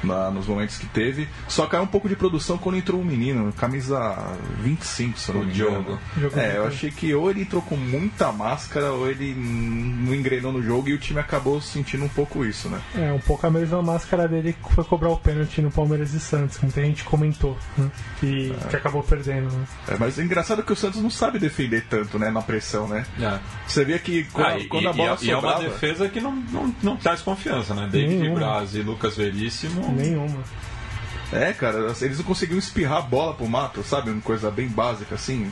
na, 0.04 0.30
nos 0.32 0.48
momentos 0.48 0.78
que 0.78 0.88
teve. 0.88 1.28
Só 1.48 1.66
caiu 1.66 1.84
um 1.84 1.88
pouco 1.88 2.08
de 2.08 2.16
produção 2.16 2.58
quando 2.58 2.78
entrou 2.78 3.02
um 3.02 3.06
menino, 3.06 3.52
camisa 3.54 4.18
25, 4.62 5.20
se 5.20 5.32
não 5.32 5.44
me 5.44 5.54
engano. 5.54 6.00
É, 6.36 6.58
eu 6.58 6.68
achei 6.68 6.92
que 6.92 7.14
ou 7.14 7.30
ele 7.30 7.42
entrou 7.42 7.62
com 7.62 7.76
muita 7.76 8.32
máscara 8.32 8.92
ou 8.92 9.10
ele 9.10 9.34
não 9.36 10.14
engrenou 10.14 10.52
no 10.52 10.62
jogo 10.62 10.90
e 10.90 10.94
o 10.94 10.98
time 10.98 11.20
acabou 11.20 11.62
sentindo 11.62 12.04
um 12.04 12.10
pouco 12.10 12.46
isso, 12.46 12.70
né? 12.70 12.82
É, 12.96 13.12
um 13.12 13.20
pouco 13.20 13.46
a 13.46 13.50
mesma 13.50 13.82
máscara 13.82 14.28
dele 14.28 14.54
que 14.54 14.74
foi 14.74 14.84
cobrar 14.84 15.10
o 15.10 15.18
pênalti 15.18 15.62
no 15.62 15.72
Palmeiras 15.72 16.14
e 16.14 16.20
Santos, 16.20 16.58
que 16.58 16.66
muita 16.66 16.82
gente 16.82 17.04
comentou, 17.04 17.58
né? 17.78 17.90
que, 18.20 18.54
é. 18.66 18.68
que 18.68 18.76
acabou 18.76 19.04
perdendo. 19.04 19.52
Né? 19.52 19.66
É, 19.88 19.98
mas 19.98 20.18
é 20.20 20.24
engraçado 20.24 20.64
que 20.64 20.74
o 20.74 20.76
Santos 20.76 21.02
não 21.02 21.10
sabe 21.10 21.40
defender 21.40 21.86
tanto, 21.90 22.18
né, 22.18 22.30
na 22.30 22.42
pressão, 22.42 22.88
né? 22.88 23.06
É. 23.20 23.40
Você 23.68 23.84
vê 23.86 24.00
que 24.00 24.24
quando, 24.26 24.48
ah, 24.48 24.68
quando 24.70 24.84
e, 24.84 24.88
a 24.88 24.94
bola 24.94 25.18
e, 25.22 25.26
sobrava... 25.26 25.26
E 25.26 25.32
é 25.32 25.38
uma 25.38 25.60
defesa 25.60 26.10
que 26.10 26.20
não, 26.20 26.36
não, 26.36 26.76
não 26.82 26.98
traz 26.98 27.22
confiança, 27.22 27.74
né? 27.74 27.88
David 27.92 28.30
Braz 28.30 28.76
e 28.76 28.82
Lucas 28.82 29.16
Veríssimo 29.16 29.89
Nenhuma. 29.92 30.44
É, 31.32 31.54
cara, 31.54 31.94
eles 32.02 32.18
não 32.18 32.26
conseguiam 32.26 32.58
espirrar 32.58 32.98
a 32.98 33.02
bola 33.02 33.36
pro 33.36 33.48
mato, 33.48 33.84
sabe? 33.84 34.10
Uma 34.10 34.22
coisa 34.22 34.50
bem 34.50 34.68
básica, 34.68 35.14
assim. 35.16 35.52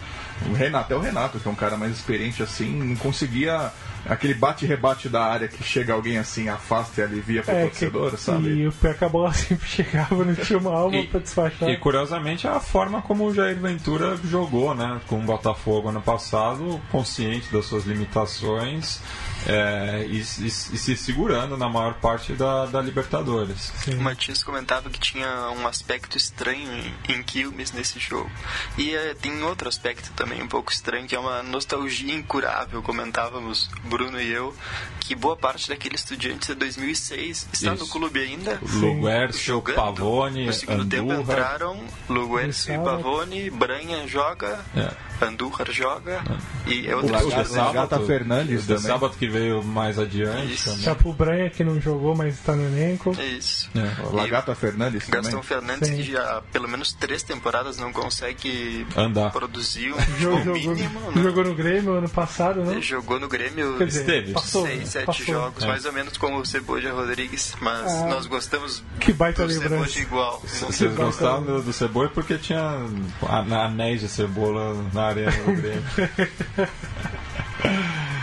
O 0.50 0.54
Renato, 0.54 0.94
é 0.94 0.96
o 0.96 1.00
Renato, 1.00 1.40
que 1.40 1.48
é 1.48 1.52
um 1.52 1.56
cara 1.56 1.78
mais 1.78 1.92
experiente 1.92 2.44
assim, 2.44 2.72
não 2.72 2.96
conseguia 2.96 3.72
aquele 4.06 4.34
bate-rebate 4.34 5.10
da 5.10 5.24
área 5.24 5.48
que 5.48 5.64
chega 5.64 5.94
alguém 5.94 6.18
assim, 6.18 6.48
afasta 6.48 7.02
e 7.02 7.04
alivia 7.04 7.42
pro 7.42 7.54
é, 7.54 7.66
torcedor, 7.66 8.12
que, 8.12 8.18
sabe? 8.18 8.50
E 8.50 8.68
o 8.68 8.72
pé 8.72 8.94
que 8.94 9.04
a 9.04 9.10
bola 9.10 9.34
sempre 9.34 9.68
chegava, 9.68 10.24
não 10.24 10.36
tinha 10.36 10.60
uma 10.60 10.74
alma 10.74 10.98
e, 10.98 11.08
pra 11.08 11.20
despachar. 11.20 11.70
E 11.70 11.78
curiosamente 11.78 12.48
é 12.48 12.50
a 12.50 12.60
forma 12.60 13.02
como 13.02 13.26
o 13.26 13.34
Jair 13.34 13.60
Ventura 13.60 14.18
jogou, 14.24 14.74
né? 14.74 15.00
Com 15.08 15.20
o 15.20 15.24
Botafogo 15.24 15.90
ano 15.90 16.02
passado, 16.02 16.80
consciente 16.92 17.52
das 17.52 17.66
suas 17.66 17.86
limitações 17.86 19.02
é, 19.48 20.06
e, 20.06 20.18
e, 20.18 20.48
e, 20.48 20.52
se 20.52 20.98
segurando 20.98 21.56
na 21.56 21.70
maior 21.70 21.94
parte 21.96 22.34
da, 22.34 22.66
da 22.66 22.82
Libertadores. 22.82 23.72
Sim. 23.78 23.96
O 23.96 24.02
Matias 24.02 24.44
comentava 24.44 24.90
que 24.90 25.00
tinha 25.00 25.50
um 25.52 25.66
aspecto 25.66 26.18
estranho 26.18 26.70
em, 27.08 27.14
em 27.14 27.24
Quilmes 27.24 27.72
nesse 27.72 27.98
jogo. 27.98 28.30
E 28.78 28.94
é, 28.94 29.14
tem 29.14 29.42
outro 29.44 29.70
aspecto 29.70 30.12
também 30.14 30.44
um 30.44 30.48
pouco 30.48 30.70
estranho, 30.72 31.08
que 31.08 31.16
é 31.16 31.20
uma 31.20 31.42
nostalgia 31.44 32.14
incurável. 32.14 32.84
Comentávamos, 32.84 33.70
Bruno 33.86 34.20
e 34.20 34.30
eu, 34.30 34.54
que 35.00 35.16
boa 35.16 35.38
parte 35.38 35.70
daquele 35.70 35.96
estudiante 35.96 36.48
de 36.48 36.56
2006 36.56 37.48
está 37.54 37.74
Isso. 37.74 37.86
no 37.86 37.90
clube 37.90 38.20
ainda. 38.20 38.60
Luguercio, 38.62 39.62
Pavone, 39.62 40.48
No 40.48 40.54
segundo 40.54 40.82
Andurra. 40.82 41.16
tempo 41.16 41.22
entraram 41.22 41.84
Luguercio 42.10 42.74
e 42.76 42.78
Pavone, 42.80 43.50
Branha 43.50 44.06
joga. 44.08 44.60
É. 44.76 44.92
Andújar 45.22 45.72
joga 45.72 46.22
é. 46.68 46.70
e 46.70 46.88
é 46.88 46.96
outro 46.96 47.16
o 47.16 47.74
Gata 47.74 48.00
Fernandes 48.00 48.64
o 48.64 48.68
também. 48.68 48.82
sábado 48.84 49.16
que 49.18 49.28
veio 49.28 49.64
mais 49.64 49.98
adiante 49.98 50.58
Chapo 50.58 51.14
Branha 51.14 51.50
que 51.50 51.64
não 51.64 51.80
jogou 51.80 52.16
mas 52.16 52.36
está 52.36 52.56
no 52.56 52.66
elenco 52.66 53.12
isso 53.20 53.70
é. 53.76 54.06
o 54.08 54.16
Lagata 54.16 54.54
Fernandes 54.56 55.08
Gastão 55.10 55.42
Fernandes 55.42 55.90
Sim. 55.90 55.96
que 55.96 56.04
já 56.04 56.42
pelo 56.52 56.68
menos 56.68 56.94
três 56.94 57.24
temporadas 57.24 57.78
não 57.78 57.92
consegue 57.92 58.86
andar 58.96 59.32
produzir 59.32 59.94
um 59.94 60.00
jogou, 60.20 60.54
mínimo 60.54 61.00
jogou, 61.00 61.24
jogou 61.24 61.44
no 61.46 61.56
Grêmio 61.56 61.94
ano 61.94 62.10
passado 62.10 62.64
né? 62.64 62.82
jogou 62.82 63.20
no 63.20 63.28
Grêmio 63.28 63.78
Quer 63.78 63.88
dizer, 63.88 64.02
Esteve. 64.02 64.34
Passou, 64.34 64.66
seis, 64.66 64.90
sete 64.90 65.06
passou. 65.06 65.26
jogos 65.26 65.64
é. 65.64 65.68
mais 65.68 65.86
ou 65.86 65.94
menos 65.94 66.18
como 66.18 66.38
o 66.38 66.46
Ceboja 66.46 66.94
Rodrigues 66.94 67.56
mas 67.62 67.92
ah, 67.92 68.08
nós 68.08 68.26
gostamos 68.26 68.84
que 69.00 69.14
baita 69.14 69.46
do 69.46 69.54
Ceboja 69.54 70.00
igual 70.00 70.42
vocês 70.42 70.94
gostaram 70.94 71.44
do, 71.44 71.62
do 71.62 71.74
Ceboja 71.74 72.12
porque 72.14 72.38
tinha 72.38 72.86
anéis 73.28 74.02
de 74.02 74.10
cebola 74.10 74.74
na 74.94 75.07
arena 75.08 75.32
do 75.32 75.54
Grêmio. 75.54 75.84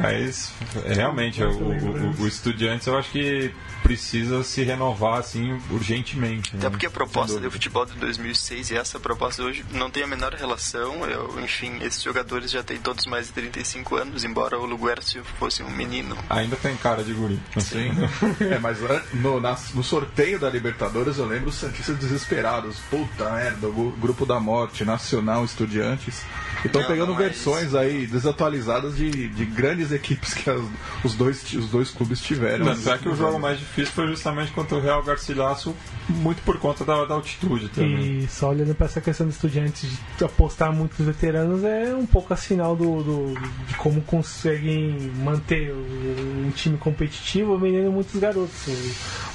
Mas 0.00 0.52
realmente, 0.86 1.42
o, 1.42 1.50
o, 1.50 2.22
o 2.22 2.26
Estudiantes 2.26 2.86
eu 2.86 2.96
acho 2.96 3.10
que 3.10 3.52
precisa 3.82 4.42
se 4.42 4.62
renovar 4.62 5.18
assim 5.18 5.58
urgentemente. 5.70 6.54
Até 6.54 6.64
né? 6.64 6.70
porque 6.70 6.86
a 6.86 6.90
proposta 6.90 7.40
do 7.40 7.50
futebol 7.50 7.84
de 7.86 7.94
2006 7.94 8.70
e 8.70 8.76
essa 8.76 9.00
proposta 9.00 9.42
hoje 9.42 9.64
não 9.72 9.90
tem 9.90 10.02
a 10.02 10.06
menor 10.06 10.34
relação. 10.34 11.04
Eu, 11.06 11.40
enfim, 11.40 11.78
esses 11.82 12.02
jogadores 12.02 12.50
já 12.50 12.62
têm 12.62 12.78
todos 12.78 13.06
mais 13.06 13.26
de 13.26 13.32
35 13.32 13.96
anos, 13.96 14.24
embora 14.24 14.58
o 14.58 14.66
Luguercio 14.66 15.24
fosse 15.38 15.62
um 15.62 15.70
menino. 15.70 16.16
Ainda 16.28 16.56
tem 16.56 16.76
cara 16.76 17.02
de 17.02 17.12
guri. 17.12 17.40
Sim. 17.58 17.90
é, 18.44 18.58
mas 18.58 18.78
no, 19.14 19.40
na, 19.40 19.56
no 19.74 19.82
sorteio 19.82 20.38
da 20.38 20.50
Libertadores 20.50 21.18
eu 21.18 21.26
lembro 21.26 21.48
os 21.48 21.56
Santistas 21.56 21.96
desesperados. 21.96 22.78
Puta 22.90 23.30
merda, 23.30 23.68
o 23.68 23.92
grupo 23.92 24.26
da 24.26 24.38
morte, 24.38 24.84
Nacional, 24.84 25.44
Estudiantes. 25.44 26.22
Estão 26.64 26.84
pegando 26.84 27.14
versões 27.14 27.74
aí 27.74 28.06
desatualizadas 28.06 28.96
de, 28.96 29.28
de 29.28 29.44
grandes 29.46 29.79
equipes 29.92 30.34
que 30.34 30.48
as, 30.48 30.60
os, 31.04 31.14
dois, 31.14 31.42
os 31.54 31.70
dois 31.70 31.90
clubes 31.90 32.20
tiveram. 32.20 32.66
Tanto 32.66 32.90
é 32.90 32.98
que 32.98 33.08
o 33.08 33.16
jogo 33.16 33.38
mais 33.38 33.58
difícil 33.58 33.92
foi 33.92 34.06
justamente 34.08 34.52
contra 34.52 34.76
o 34.76 34.80
Real 34.80 35.02
Garcilaso, 35.02 35.74
muito 36.08 36.42
por 36.42 36.58
conta 36.58 36.84
da, 36.84 37.04
da 37.04 37.14
altitude 37.14 37.68
também. 37.68 38.20
E 38.20 38.28
só 38.28 38.50
olhando 38.50 38.74
para 38.74 38.86
essa 38.86 39.00
questão 39.00 39.26
dos 39.26 39.36
estudiantes 39.36 39.90
de 40.16 40.24
apostar 40.24 40.72
muitos 40.72 41.04
veteranos 41.04 41.64
é 41.64 41.94
um 41.94 42.06
pouco 42.06 42.32
a 42.32 42.36
sinal 42.36 42.76
do, 42.76 43.02
do 43.02 43.34
de 43.66 43.74
como 43.74 44.00
conseguem 44.02 45.10
manter 45.16 45.72
um 45.72 46.50
time 46.54 46.76
competitivo 46.76 47.58
vendendo 47.58 47.90
muitos 47.90 48.18
garotos. 48.20 48.50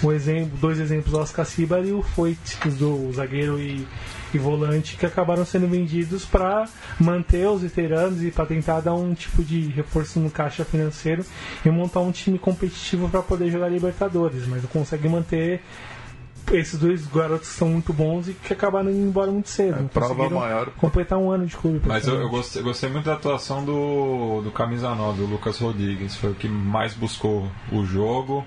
Um 0.04 0.12
exemplo, 0.12 0.58
dois 0.60 0.80
exemplos, 0.80 1.14
o 1.14 1.20
Oscar 1.20 1.46
Cibar 1.46 1.84
e 1.86 1.92
o 1.92 2.02
Foyt, 2.02 2.58
do 2.78 3.12
zagueiro 3.14 3.60
e 3.60 3.88
e 4.36 4.40
volante 4.40 4.98
que 4.98 5.06
acabaram 5.06 5.46
sendo 5.46 5.68
vendidos 5.68 6.26
para 6.26 6.66
manter 7.00 7.48
os 7.48 7.62
veteranos 7.62 8.24
e 8.24 8.32
para 8.32 8.46
tentar 8.46 8.82
dar 8.82 8.94
um 8.94 9.14
tipo 9.14 9.44
de 9.44 9.68
reforço 9.70 10.20
no 10.20 10.30
caixa 10.30 10.66
financeiro 10.66 11.26
e 11.66 11.70
montar 11.70 12.02
um 12.02 12.12
time 12.12 12.38
competitivo 12.38 13.10
para 13.10 13.22
poder 13.22 13.50
jogar 13.50 13.70
Libertadores, 13.70 14.46
mas 14.48 14.62
não 14.62 14.70
consegue 14.70 15.08
manter 15.08 15.62
esses 16.52 16.80
dois 16.80 17.08
garotos 17.08 17.50
que 17.50 17.56
são 17.56 17.70
muito 17.70 17.92
bons 17.92 18.28
e 18.28 18.34
que 18.34 18.54
acabaram 18.54 18.90
indo 18.90 19.08
embora 19.08 19.32
muito 19.32 19.50
cedo. 19.50 19.80
É, 19.80 19.88
prova 19.88 20.30
maior. 20.30 20.70
Completar 20.78 21.18
um 21.18 21.32
ano 21.32 21.46
de 21.46 21.56
clube. 21.56 21.82
Mas 21.88 22.08
eu, 22.08 22.16
eu, 22.16 22.30
gostei, 22.30 22.62
gostei, 22.62 22.90
muito 22.90 23.06
da 23.06 23.14
atuação 23.14 23.66
do, 23.66 24.42
do 24.42 24.52
camisa 24.52 24.94
9, 24.94 25.24
o 25.24 25.26
Lucas 25.26 25.58
Rodrigues. 25.58 26.16
Foi 26.16 26.32
o 26.32 26.36
que 26.36 26.48
mais 26.48 26.94
buscou 26.94 27.50
o 27.72 27.84
jogo. 27.86 28.46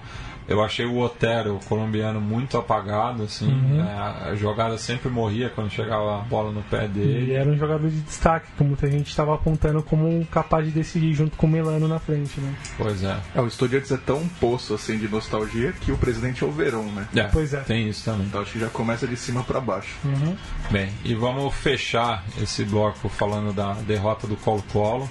Eu 0.49 0.62
achei 0.62 0.86
o 0.86 0.99
Otero, 0.99 1.57
o 1.57 1.64
colombiano, 1.66 2.20
muito 2.20 2.57
apagado, 2.57 3.24
assim. 3.24 3.46
Uhum. 3.46 3.84
É, 3.84 4.30
a 4.30 4.34
jogada 4.34 4.78
sempre 4.78 5.11
morria 5.11 5.51
quando 5.51 5.70
chegava 5.70 6.18
a 6.18 6.22
bola 6.22 6.51
no 6.51 6.62
pé 6.62 6.88
dele. 6.88 7.18
Ele 7.18 7.32
era 7.34 7.51
um 7.51 7.57
jogador 7.57 7.90
de 7.90 8.01
destaque, 8.01 8.49
que 8.57 8.64
muita 8.64 8.90
gente 8.90 9.09
estava 9.09 9.34
apontando 9.34 9.82
como 9.82 10.24
capaz 10.26 10.64
de 10.64 10.70
decidir 10.70 11.12
junto 11.12 11.36
com 11.36 11.46
o 11.46 11.51
Milano 11.51 11.86
na 11.86 11.99
frente, 11.99 12.40
né? 12.40 12.55
Pois 12.78 13.05
é. 13.05 13.16
é 13.34 13.40
o 13.40 13.46
Estudiantes 13.46 13.92
é 13.92 13.99
tão 13.99 14.26
poço, 14.40 14.72
assim, 14.72 14.96
de 14.96 15.07
nostalgia 15.07 15.72
que 15.72 15.92
o 15.92 15.99
presidente 15.99 16.42
é 16.42 16.46
o 16.46 16.51
Verão, 16.51 16.84
né? 16.84 17.07
É, 17.14 17.24
pois 17.24 17.53
é. 17.53 17.61
Tem 17.61 17.86
isso 17.86 18.07
também. 18.07 18.26
Então 18.26 18.40
acho 18.40 18.53
que 18.53 18.61
já 18.61 18.68
começa 18.68 19.07
de 19.07 19.16
cima 19.16 19.42
para 19.42 19.61
baixo. 19.61 19.96
Uhum. 20.03 20.34
Bem, 20.70 20.88
e 21.05 21.14
vamos 21.14 21.55
fechar 21.55 22.24
esse 22.40 22.64
bloco 22.64 23.09
falando 23.11 23.53
da 23.53 23.74
derrota 23.74 24.26
do 24.26 24.36
Colo-Colo 24.36 25.11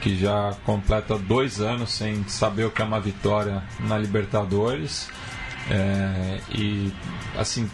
que 0.00 0.16
já 0.16 0.54
completa 0.64 1.18
dois 1.18 1.60
anos 1.60 1.92
sem 1.92 2.26
saber 2.28 2.64
o 2.64 2.70
que 2.70 2.82
é 2.82 2.84
uma 2.84 3.00
vitória 3.00 3.62
na 3.80 3.98
Libertadores. 3.98 5.08
É, 5.70 6.40
e 6.50 6.92
assim 7.36 7.68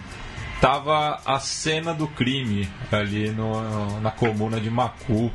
tava 0.60 1.20
a 1.24 1.38
cena 1.38 1.92
do 1.92 2.08
crime 2.08 2.68
ali 2.90 3.30
no, 3.30 4.00
na 4.00 4.10
comuna 4.10 4.60
de 4.60 4.70
Macu, 4.70 5.30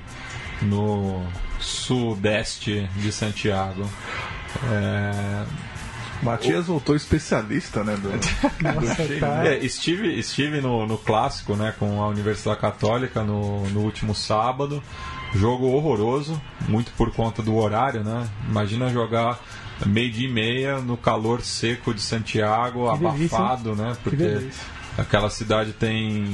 no 0.61 1.25
sudeste 1.59 2.89
de 2.95 3.11
Santiago. 3.11 3.89
É, 4.71 5.45
Matias 6.21 6.67
o... 6.67 6.73
voltou 6.73 6.95
especialista, 6.95 7.83
né? 7.83 7.95
Do, 7.95 8.09
do 8.17 9.19
tá. 9.19 9.45
é, 9.47 9.57
estive, 9.59 10.19
estive 10.19 10.61
no, 10.61 10.85
no 10.85 10.97
clássico, 10.97 11.55
né, 11.55 11.73
com 11.77 12.01
a 12.01 12.07
Universidade 12.07 12.59
Católica 12.59 13.23
no, 13.23 13.67
no 13.69 13.81
último 13.81 14.13
sábado. 14.13 14.83
Jogo 15.34 15.67
horroroso, 15.67 16.41
muito 16.67 16.91
por 16.93 17.11
conta 17.11 17.41
do 17.41 17.55
horário, 17.55 18.03
né? 18.03 18.27
Imagina 18.47 18.89
jogar 18.89 19.39
meio 19.86 20.11
dia 20.11 20.27
e 20.27 20.32
meia 20.32 20.80
no 20.80 20.97
calor 20.97 21.41
seco 21.41 21.93
de 21.93 22.01
Santiago, 22.01 22.86
que 22.97 23.05
abafado, 23.05 23.75
delícia, 23.75 23.86
né? 23.86 23.97
Porque 24.03 24.49
aquela 24.97 25.30
cidade 25.30 25.73
tem 25.73 26.25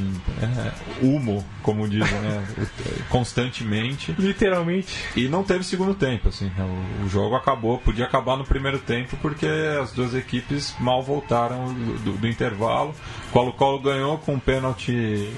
é, 0.41 1.05
humo, 1.05 1.45
como 1.61 1.87
dizem, 1.87 2.19
né? 2.19 2.47
constantemente. 3.09 4.15
Literalmente. 4.17 4.95
E 5.15 5.27
não 5.27 5.43
teve 5.43 5.63
segundo 5.63 5.93
tempo, 5.93 6.29
assim. 6.29 6.45
Né? 6.57 6.85
O, 7.01 7.05
o, 7.05 7.09
jogo 7.09 7.35
acabou, 7.35 7.77
podia 7.77 8.05
acabar 8.05 8.35
no 8.35 8.43
primeiro 8.43 8.79
tempo 8.79 9.17
porque 9.21 9.47
as 9.81 9.91
duas 9.91 10.13
equipes 10.13 10.75
mal 10.79 11.03
voltaram 11.03 11.73
do, 11.73 12.17
do, 12.17 12.27
intervalo. 12.27 12.93
Colo-Colo 13.31 13.79
ganhou 13.79 14.17
com 14.17 14.33
um 14.33 14.39
pênalti 14.39 15.29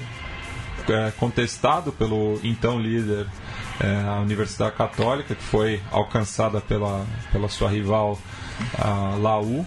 é, 0.88 1.10
contestado 1.18 1.92
pelo 1.92 2.40
então 2.42 2.80
líder 2.80 3.26
a 3.80 4.20
Universidade 4.20 4.76
Católica, 4.76 5.34
que 5.34 5.42
foi 5.42 5.80
alcançada 5.90 6.60
pela, 6.60 7.06
pela 7.32 7.48
sua 7.48 7.70
rival 7.70 8.18
a 8.78 9.16
Laú. 9.16 9.64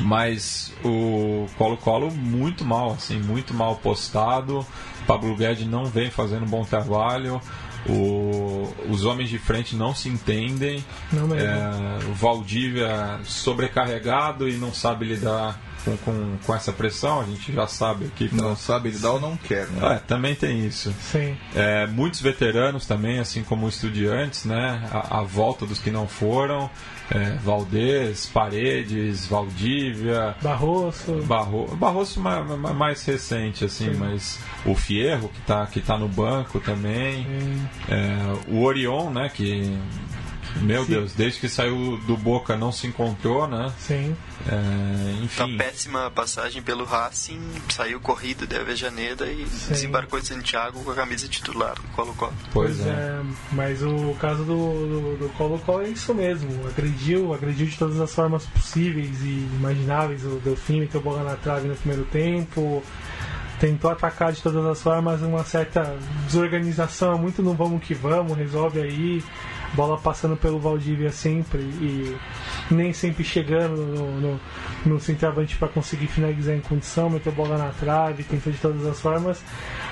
Mas 0.00 0.74
o 0.84 1.46
Colo-Colo 1.56 2.10
muito 2.10 2.64
mal, 2.64 2.92
assim, 2.92 3.18
muito 3.18 3.54
mal 3.54 3.76
postado. 3.76 4.64
Pablo 5.06 5.34
Guedes 5.34 5.66
não 5.66 5.86
vem 5.86 6.10
fazendo 6.10 6.44
um 6.44 6.48
bom 6.48 6.64
trabalho. 6.64 7.40
O, 7.88 8.72
os 8.90 9.04
homens 9.04 9.30
de 9.30 9.38
frente 9.38 9.74
não 9.74 9.94
se 9.94 10.08
entendem. 10.08 10.84
Não 11.10 11.34
é, 11.34 11.98
o 12.10 12.12
Valdívia 12.12 13.20
sobrecarregado 13.24 14.48
e 14.48 14.56
não 14.56 14.72
sabe 14.72 15.06
lidar 15.06 15.58
com, 15.86 15.96
com, 15.98 16.38
com 16.44 16.54
essa 16.54 16.72
pressão, 16.72 17.20
a 17.20 17.24
gente 17.24 17.52
já 17.52 17.68
sabe 17.68 18.06
aqui. 18.06 18.28
Não 18.32 18.50
tá... 18.50 18.56
sabe 18.56 18.90
lidar 18.90 19.12
ou 19.12 19.20
não 19.20 19.36
quer, 19.36 19.68
né? 19.68 19.94
É, 19.94 19.98
também 20.00 20.34
tem 20.34 20.66
isso. 20.66 20.92
Sim. 21.00 21.36
É, 21.54 21.86
muitos 21.86 22.20
veteranos 22.20 22.86
também, 22.86 23.20
assim 23.20 23.44
como 23.44 23.68
estudiantes, 23.68 24.44
né? 24.44 24.88
A, 24.90 25.20
a 25.20 25.22
volta 25.22 25.64
dos 25.64 25.78
que 25.78 25.90
não 25.90 26.08
foram. 26.08 26.68
É, 27.08 27.36
Valdez, 27.36 28.26
Paredes, 28.26 29.26
Valdívia, 29.26 30.34
Barroso, 30.42 31.22
Barro, 31.22 31.76
Barroso 31.76 32.18
mais, 32.18 32.44
mais 32.74 33.04
recente 33.04 33.64
assim, 33.64 33.92
Sim. 33.92 33.96
mas 33.96 34.40
o 34.64 34.74
Fierro 34.74 35.28
que 35.28 35.38
está 35.38 35.64
que 35.66 35.80
tá 35.80 35.96
no 35.96 36.08
banco 36.08 36.58
também, 36.58 37.24
é, 37.88 38.50
o 38.50 38.60
Orion, 38.60 39.10
né, 39.10 39.30
que 39.32 39.78
meu 40.62 40.84
Sim. 40.84 40.90
Deus, 40.90 41.12
desde 41.12 41.40
que 41.40 41.48
saiu 41.48 41.98
do 42.06 42.16
Boca 42.16 42.56
não 42.56 42.72
se 42.72 42.86
encontrou, 42.86 43.46
né? 43.46 43.72
Sim. 43.78 44.16
É, 44.46 45.22
enfim. 45.22 45.42
Uma 45.42 45.58
péssima 45.58 46.10
passagem 46.10 46.62
pelo 46.62 46.84
Racing, 46.84 47.40
saiu 47.68 48.00
corrido 48.00 48.46
de 48.46 48.56
Avejaneda 48.56 49.26
e 49.26 49.46
Sim. 49.46 49.72
desembarcou 49.72 50.18
em 50.18 50.22
Santiago 50.22 50.82
com 50.82 50.90
a 50.90 50.94
camisa 50.94 51.26
titular 51.28 51.74
do 51.74 51.82
Colo-Colo. 51.88 52.32
Pois, 52.52 52.76
pois 52.76 52.86
é. 52.86 52.90
é. 52.90 53.22
Mas 53.52 53.82
o 53.82 54.14
caso 54.20 54.44
do, 54.44 55.16
do, 55.16 55.28
Colo-Colo 55.30 55.82
é 55.82 55.88
isso 55.88 56.14
mesmo. 56.14 56.66
Agrediu, 56.66 57.34
agrediu 57.34 57.66
de 57.66 57.76
todas 57.76 58.00
as 58.00 58.14
formas 58.14 58.44
possíveis 58.46 59.22
e 59.22 59.48
imagináveis. 59.56 60.24
O 60.24 60.40
Delfim 60.40 60.80
meteu 60.80 61.00
bola 61.00 61.22
na 61.22 61.36
trave 61.36 61.68
no 61.68 61.76
primeiro 61.76 62.04
tempo 62.04 62.82
tentou 63.58 63.90
atacar 63.90 64.32
de 64.32 64.42
todas 64.42 64.64
as 64.66 64.82
formas, 64.82 65.22
uma 65.22 65.44
certa 65.44 65.96
desorganização, 66.26 67.18
muito 67.18 67.42
no 67.42 67.54
vamos 67.54 67.82
que 67.82 67.94
vamos, 67.94 68.36
resolve 68.36 68.80
aí 68.80 69.22
bola 69.76 69.98
passando 69.98 70.36
pelo 70.36 70.58
Valdívia 70.58 71.12
sempre 71.12 71.60
e 71.60 72.16
nem 72.70 72.92
sempre 72.94 73.22
chegando 73.22 73.76
no, 73.76 74.20
no, 74.20 74.40
no 74.86 75.00
centroavante 75.00 75.54
para 75.56 75.68
conseguir 75.68 76.06
finalizar 76.06 76.56
em 76.56 76.60
condição, 76.60 77.10
meter 77.10 77.32
bola 77.32 77.58
na 77.58 77.68
trave, 77.68 78.24
tentou 78.24 78.52
de 78.52 78.58
todas 78.58 78.86
as 78.86 78.98
formas. 78.98 79.40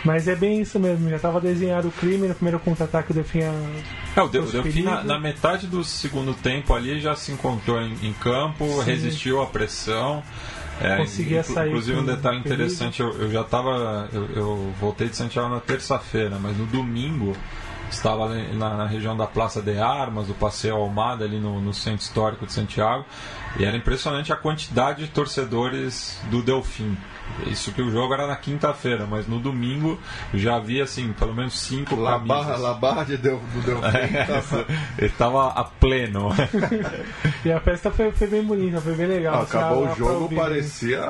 Mas 0.05 0.26
é 0.26 0.35
bem 0.35 0.61
isso 0.61 0.80
mesmo, 0.80 1.09
já 1.11 1.16
estava 1.16 1.41
desenhado 1.41 1.89
o 1.89 1.93
crime 1.93 2.26
no 2.26 2.35
primeiro 2.35 2.59
contra-ataque 2.59 3.11
o 3.11 3.14
Delfim. 3.14 3.41
É, 3.41 4.20
o 4.20 4.28
Delfim 4.28 4.82
na, 4.82 5.05
na, 5.05 5.18
metade 5.20 5.66
do 5.66 5.85
segundo 5.85 6.32
tempo 6.35 6.72
ali 6.74 7.01
já 7.01 7.14
se 7.14 7.30
encontrou 7.30 7.80
em, 7.80 7.95
em 8.03 8.12
campo, 8.14 8.66
Sim. 8.66 8.85
resistiu 8.85 9.43
à 9.43 9.47
pressão. 9.47 10.22
É, 10.80 10.97
conseguia 10.97 11.43
sair. 11.43 11.68
Inclusive 11.68 12.01
um 12.01 12.05
detalhe 12.05 12.39
interessante, 12.39 13.01
eu, 13.01 13.12
eu 13.12 13.30
já 13.30 13.43
estava. 13.43 14.09
Eu, 14.12 14.28
eu 14.30 14.74
voltei 14.80 15.09
de 15.09 15.16
Santiago 15.16 15.49
na 15.49 15.61
terça-feira, 15.61 16.37
mas 16.41 16.57
no 16.57 16.66
domingo 16.66 17.37
estava 17.95 18.29
na, 18.29 18.77
na, 18.77 18.87
região 18.87 19.17
da 19.17 19.27
Praça 19.27 19.63
de 19.63 19.79
Armas, 19.79 20.27
do 20.27 20.35
Passeio 20.35 20.77
Almada, 20.77 21.25
ali 21.25 21.39
no, 21.39 21.61
no, 21.61 21.73
centro 21.73 22.03
histórico 22.03 22.47
de 22.47 22.53
Santiago, 22.53 23.05
e 23.59 23.65
era 23.65 23.77
impressionante 23.77 24.33
a 24.33 24.37
quantidade 24.37 25.05
de 25.05 25.11
torcedores 25.11 26.21
do 26.31 26.43
Delfim. 26.43 26.97
Isso 27.47 27.73
que 27.73 27.81
o 27.81 27.91
jogo 27.91 28.13
era 28.13 28.27
na 28.27 28.37
quinta-feira, 28.37 29.07
mas 29.07 29.27
no 29.27 29.39
domingo 29.39 29.99
já 30.35 30.57
havia 30.57 30.85
assim, 30.85 31.13
pelo 31.13 31.35
menos 31.35 31.59
cinco 31.59 31.97
La 31.97 32.19
Barra, 32.19 32.57
La 32.57 32.75
Barra 32.75 33.05
de 33.05 33.17
Del, 33.17 33.39
do 33.39 33.61
Delfim. 33.63 34.67
Ele 34.99 35.07
estava 35.07 35.49
a 35.49 35.65
pleno. 35.65 36.29
e 37.45 37.51
a 37.51 37.61
festa 37.61 37.91
foi, 37.91 38.13
foi, 38.13 38.27
bem 38.27 38.43
bonita, 38.43 38.81
foi 38.81 38.95
bem 38.95 39.07
legal. 39.07 39.43
Acabou 39.43 39.89
o 39.89 39.95
jogo, 39.95 40.35
parecia 40.35 41.01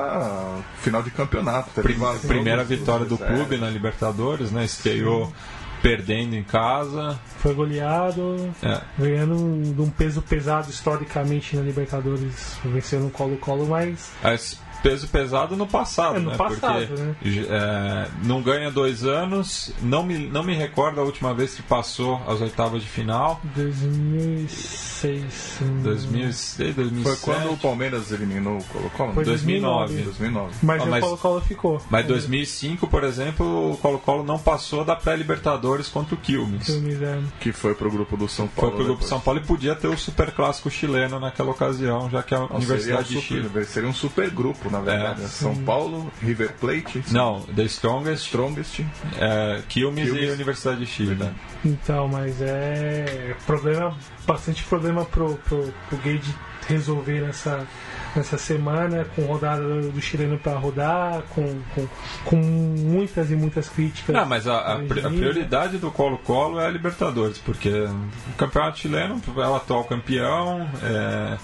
final 0.77 1.03
de 1.03 1.11
campeonato. 1.11 1.81
Prim, 1.81 1.97
primeira 2.27 2.63
vitória 2.63 3.05
do 3.05 3.17
clube 3.17 3.57
na 3.57 3.69
Libertadores, 3.69 4.51
né? 4.51 4.63
Estreou 4.63 5.33
perdendo 5.81 6.35
em 6.35 6.43
casa. 6.43 7.19
Foi 7.39 7.53
goleado, 7.53 8.53
É. 8.63 8.81
ganhando 8.97 9.35
um, 9.35 9.61
de 9.73 9.81
um 9.81 9.89
peso 9.89 10.21
pesado 10.21 10.69
historicamente 10.69 11.55
na 11.55 11.61
Libertadores, 11.61 12.57
vencendo 12.65 13.07
o 13.07 13.11
Colo-Colo, 13.11 13.67
mas 13.67 14.11
Mas 14.23 14.59
peso 14.89 15.07
pesado 15.07 15.55
no 15.55 15.65
passado, 15.65 16.17
É, 16.17 16.19
no 16.19 16.29
né? 16.29 16.37
passado, 16.37 16.85
Porque 16.87 17.29
né? 17.39 17.45
é, 17.49 18.07
não 18.23 18.39
ganha 18.41 18.69
dois 18.69 19.03
anos. 19.03 19.71
Não 19.81 20.03
me, 20.03 20.17
não 20.19 20.43
me 20.43 20.53
recordo 20.53 21.01
a 21.01 21.03
última 21.03 21.33
vez 21.33 21.55
que 21.55 21.63
passou 21.63 22.21
as 22.27 22.39
oitavas 22.39 22.83
de 22.83 22.87
final. 22.87 23.41
2006. 23.55 25.59
hum, 25.61 25.81
2006, 25.83 26.75
2007. 26.75 27.03
Foi 27.03 27.15
quando 27.33 27.53
o 27.53 27.57
Palmeiras 27.57 28.11
eliminou 28.11 28.59
o 28.59 28.63
Colo-Colo? 28.63 29.13
Foi 29.13 29.25
2009. 29.25 30.01
2009. 30.03 30.53
Mas, 30.61 30.81
Ah, 30.83 30.97
o 30.97 30.99
Colo-Colo 31.01 31.41
ficou. 31.41 31.81
Mas 31.89 32.05
2005, 32.05 32.87
por 32.87 33.03
exemplo, 33.03 33.71
o 33.71 33.77
Colo-Colo 33.77 34.23
não 34.23 34.37
passou 34.37 34.85
da 34.85 34.95
pré-Libertadores 34.95 35.87
contra 35.87 36.13
o 36.13 36.17
Quilmes. 36.17 36.65
Filmes, 36.67 37.01
é. 37.01 37.19
Que 37.39 37.51
foi 37.51 37.73
pro 37.73 37.89
grupo 37.89 38.15
do 38.17 38.27
São 38.27 38.47
Foi 38.47 38.61
Paulo. 38.61 38.75
pro 38.75 38.83
grupo 38.85 38.99
depois. 38.99 39.09
São 39.09 39.19
Paulo 39.19 39.39
e 39.39 39.43
podia 39.43 39.75
ter 39.75 39.87
o 39.87 39.97
super 39.97 40.31
clássico 40.31 40.69
chileno 40.69 41.19
naquela 41.19 41.51
ocasião, 41.51 42.09
já 42.09 42.21
que 42.21 42.35
a 42.35 42.39
Não, 42.39 42.55
Universidade 42.57 43.07
seria, 43.07 43.17
um 43.17 43.21
de 43.21 43.27
Chile. 43.27 43.43
super, 43.43 43.65
seria 43.65 43.89
um 43.89 43.93
super 43.93 44.29
grupo, 44.29 44.69
na 44.79 44.91
verdade. 44.91 45.23
É. 45.23 45.27
São 45.27 45.55
Paulo, 45.63 46.11
River 46.21 46.53
Plate, 46.59 47.03
Não, 47.11 47.41
The 47.41 47.63
Strongest, 47.63 48.25
Strongest. 48.25 48.79
é, 49.19 49.61
Quilmes, 49.67 50.05
Quilmes. 50.11 50.29
e 50.29 50.33
Universidade 50.33 50.79
de 50.79 50.85
Chile. 50.85 51.09
Verdade. 51.15 51.35
Então, 51.63 52.07
mas 52.07 52.41
é 52.41 53.35
problema, 53.45 53.95
bastante 54.25 54.63
problema 54.63 55.05
pro, 55.05 55.35
pro, 55.37 55.73
pro 55.89 55.97
Gage 55.97 56.33
resolver 56.67 57.21
nessa, 57.21 57.67
nessa 58.15 58.37
semana, 58.37 59.05
com 59.15 59.23
rodada 59.23 59.61
do, 59.61 59.91
do 59.91 60.01
chileno 60.01 60.37
para 60.37 60.57
rodar, 60.57 61.21
com, 61.33 61.45
com, 61.73 61.87
com 62.23 62.35
muitas 62.35 63.29
e 63.31 63.35
muitas 63.35 63.69
críticas. 63.69 64.15
Não, 64.15 64.25
mas 64.25 64.47
a, 64.47 64.57
a 64.57 64.73
a 64.75 64.79
prioridade 64.79 65.77
do 65.77 65.91
Colo-Colo 65.91 66.59
é 66.59 66.65
a 66.65 66.69
Libertadores, 66.69 67.37
porque 67.37 67.69
o 67.69 68.33
campeonato 68.37 68.79
chileno 68.79 69.21
é 69.37 69.47
o 69.47 69.55
atual 69.55 69.83
campeão. 69.83 70.67
é, 70.83 71.37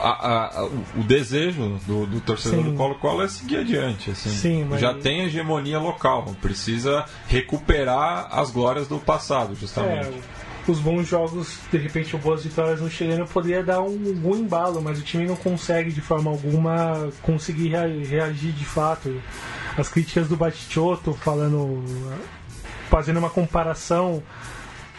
a- 0.00 0.60
a- 0.60 0.64
o, 0.96 1.02
desejo 1.02 1.78
do, 1.86 2.06
do 2.06 2.20
torcedor 2.20 2.64
Sim. 2.64 2.70
do 2.70 2.76
Colo-Colo 2.76 3.22
é 3.22 3.28
seguir 3.28 3.58
adiante. 3.58 4.10
Assim. 4.10 4.30
Sim, 4.30 4.64
mas- 4.68 4.80
Já 4.80 4.94
tem 4.94 5.22
hegemonia 5.24 5.78
local, 5.78 6.34
precisa 6.40 7.04
recuperar 7.28 8.28
as 8.30 8.50
glórias 8.50 8.86
do 8.88 8.98
passado, 8.98 9.54
justamente. 9.54 10.06
É, 10.06 10.70
os 10.70 10.78
bons 10.80 11.06
jogos, 11.08 11.58
de 11.72 11.78
repente, 11.78 12.14
ou 12.14 12.20
boas 12.20 12.44
vitórias 12.44 12.80
no 12.80 12.90
chileno 12.90 13.26
poderia 13.26 13.62
dar 13.64 13.80
um 13.80 13.96
bom 14.14 14.36
embalo, 14.36 14.82
mas 14.82 14.98
o 14.98 15.02
time 15.02 15.24
não 15.26 15.36
consegue 15.36 15.90
de 15.90 16.00
forma 16.00 16.30
alguma 16.30 17.08
conseguir 17.22 17.68
rea- 17.68 18.04
reagir 18.04 18.52
de 18.52 18.64
fato. 18.66 19.20
As 19.78 19.88
críticas 19.88 20.28
do 20.28 20.36
Batichotto 20.36 21.14
falando, 21.14 21.82
fazendo 22.90 23.18
uma 23.18 23.30
comparação, 23.30 24.22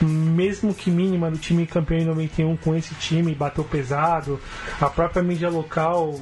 mesmo 0.05 0.73
que 0.73 0.89
mínima, 0.89 1.29
do 1.29 1.37
time 1.37 1.65
campeão 1.65 1.99
em 1.99 2.05
91 2.05 2.57
com 2.57 2.75
esse 2.75 2.93
time, 2.95 3.33
bateu 3.35 3.63
pesado. 3.63 4.39
A 4.79 4.89
própria 4.89 5.21
mídia 5.23 5.49
local 5.49 6.19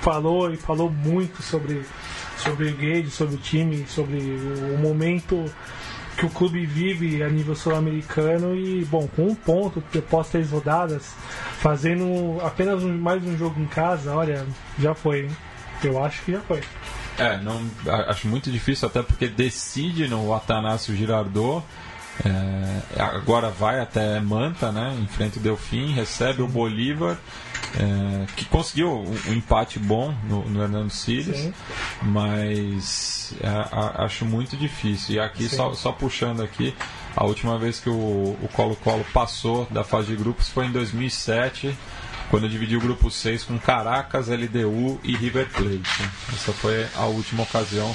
falou 0.00 0.52
e 0.52 0.56
falou 0.56 0.90
muito 0.90 1.42
sobre, 1.42 1.82
sobre 2.38 2.68
o 2.68 2.76
Gage, 2.76 3.10
sobre 3.10 3.34
o 3.34 3.38
time, 3.38 3.84
sobre 3.86 4.18
o 4.18 4.78
momento 4.78 5.44
que 6.16 6.26
o 6.26 6.30
clube 6.30 6.66
vive 6.66 7.22
a 7.22 7.28
nível 7.28 7.54
sul-americano 7.54 8.54
e, 8.54 8.84
bom, 8.84 9.08
com 9.08 9.28
um 9.28 9.34
ponto 9.34 9.82
após 9.96 10.28
três 10.28 10.50
rodadas, 10.50 11.14
fazendo 11.60 12.38
apenas 12.42 12.82
um- 12.82 12.98
mais 12.98 13.24
um 13.24 13.36
jogo 13.38 13.58
em 13.60 13.66
casa, 13.66 14.14
olha, 14.14 14.46
já 14.78 14.94
foi, 14.94 15.22
hein? 15.26 15.30
Eu 15.82 16.02
acho 16.02 16.22
que 16.22 16.32
já 16.32 16.40
foi. 16.40 16.60
É, 17.18 17.38
não, 17.38 17.62
acho 18.06 18.28
muito 18.28 18.50
difícil, 18.50 18.86
até 18.88 19.02
porque 19.02 19.28
decide 19.28 20.08
no 20.08 20.34
Atanásio 20.34 20.94
Girardot. 20.94 21.64
É, 22.24 23.02
agora 23.02 23.50
vai 23.50 23.80
até 23.80 24.20
Manta, 24.20 24.70
né? 24.72 24.96
Enfrenta 25.02 25.38
o 25.38 25.42
Delfim, 25.42 25.92
recebe 25.92 26.42
o 26.42 26.48
Bolívar, 26.48 27.16
é, 27.78 28.26
que 28.36 28.44
conseguiu 28.46 28.90
um, 28.92 29.16
um 29.30 29.34
empate 29.34 29.78
bom 29.78 30.14
no, 30.28 30.44
no 30.48 30.62
Hernando 30.62 30.90
Siles, 30.90 31.50
mas 32.02 33.34
é, 33.40 33.48
a- 33.48 34.04
acho 34.04 34.24
muito 34.24 34.56
difícil. 34.56 35.16
E 35.16 35.20
aqui, 35.20 35.48
só, 35.48 35.72
só 35.74 35.92
puxando 35.92 36.42
aqui, 36.42 36.74
a 37.16 37.24
última 37.24 37.58
vez 37.58 37.78
que 37.80 37.88
o 37.90 38.36
o 38.42 38.48
Colo-Colo 38.52 39.04
passou 39.12 39.66
da 39.70 39.82
fase 39.84 40.08
de 40.08 40.16
grupos 40.16 40.48
foi 40.48 40.66
em 40.66 40.72
2007 40.72 41.76
quando 42.30 42.48
dividiu 42.48 42.78
o 42.78 42.82
grupo 42.82 43.10
6 43.10 43.44
com 43.44 43.58
Caracas, 43.58 44.28
LDU 44.28 45.00
e 45.02 45.16
River 45.16 45.48
Plate. 45.50 46.08
Essa 46.32 46.52
foi 46.52 46.86
a 46.94 47.06
última 47.06 47.42
ocasião 47.42 47.94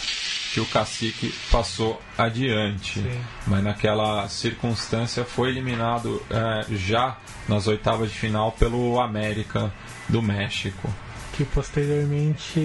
que 0.54 0.60
o 0.60 0.66
Cacique 0.66 1.34
passou 1.50 2.02
adiante. 2.18 3.00
Sim. 3.00 3.22
Mas 3.48 3.64
naquela 3.64 4.28
circunstância 4.28 5.24
foi 5.24 5.50
eliminado 5.50 6.22
eh, 6.30 6.66
já 6.72 7.18
nas 7.48 7.68
oitavas 7.68 8.12
de 8.12 8.18
final 8.18 8.52
pelo 8.52 9.00
América 9.00 9.74
do 10.10 10.22
México. 10.22 10.94
Que 11.34 11.46
posteriormente. 11.46 12.60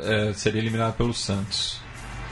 Eh, 0.00 0.32
seria 0.32 0.60
eliminado 0.60 0.94
pelo 0.96 1.12
Santos, 1.12 1.80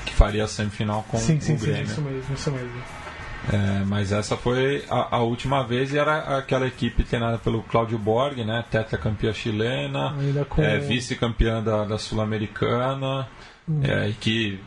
que 0.07 0.13
faria 0.13 0.45
a 0.45 0.49
semifinal 0.49 1.05
com 1.09 1.19
sim, 1.19 1.37
o 1.37 1.41
sim, 1.41 1.59
sim, 1.59 1.67
Grêmio. 1.67 1.85
isso 1.85 2.01
mesmo, 2.01 2.35
isso 2.35 2.51
mesmo. 2.53 3.04
É, 3.53 3.85
mas 3.85 4.11
essa 4.11 4.37
foi 4.37 4.85
a, 4.91 5.17
a 5.17 5.19
última 5.21 5.63
vez 5.63 5.93
e 5.93 5.99
era 5.99 6.39
aquela 6.39 6.67
equipe 6.67 7.03
treinada 7.05 7.37
pelo 7.37 7.63
Cláudio 7.63 7.99
Borg, 7.99 8.39
né? 8.45 8.65
Tetracampeã 8.71 9.33
chilena, 9.35 10.15
com- 10.49 10.63
é, 10.63 10.79
vice-campeã 10.79 11.63
da, 11.63 11.85
da 11.85 11.99
Sul-Americana, 11.99 13.29
é, 13.83 14.09
e 14.09 14.13
que 14.15 14.59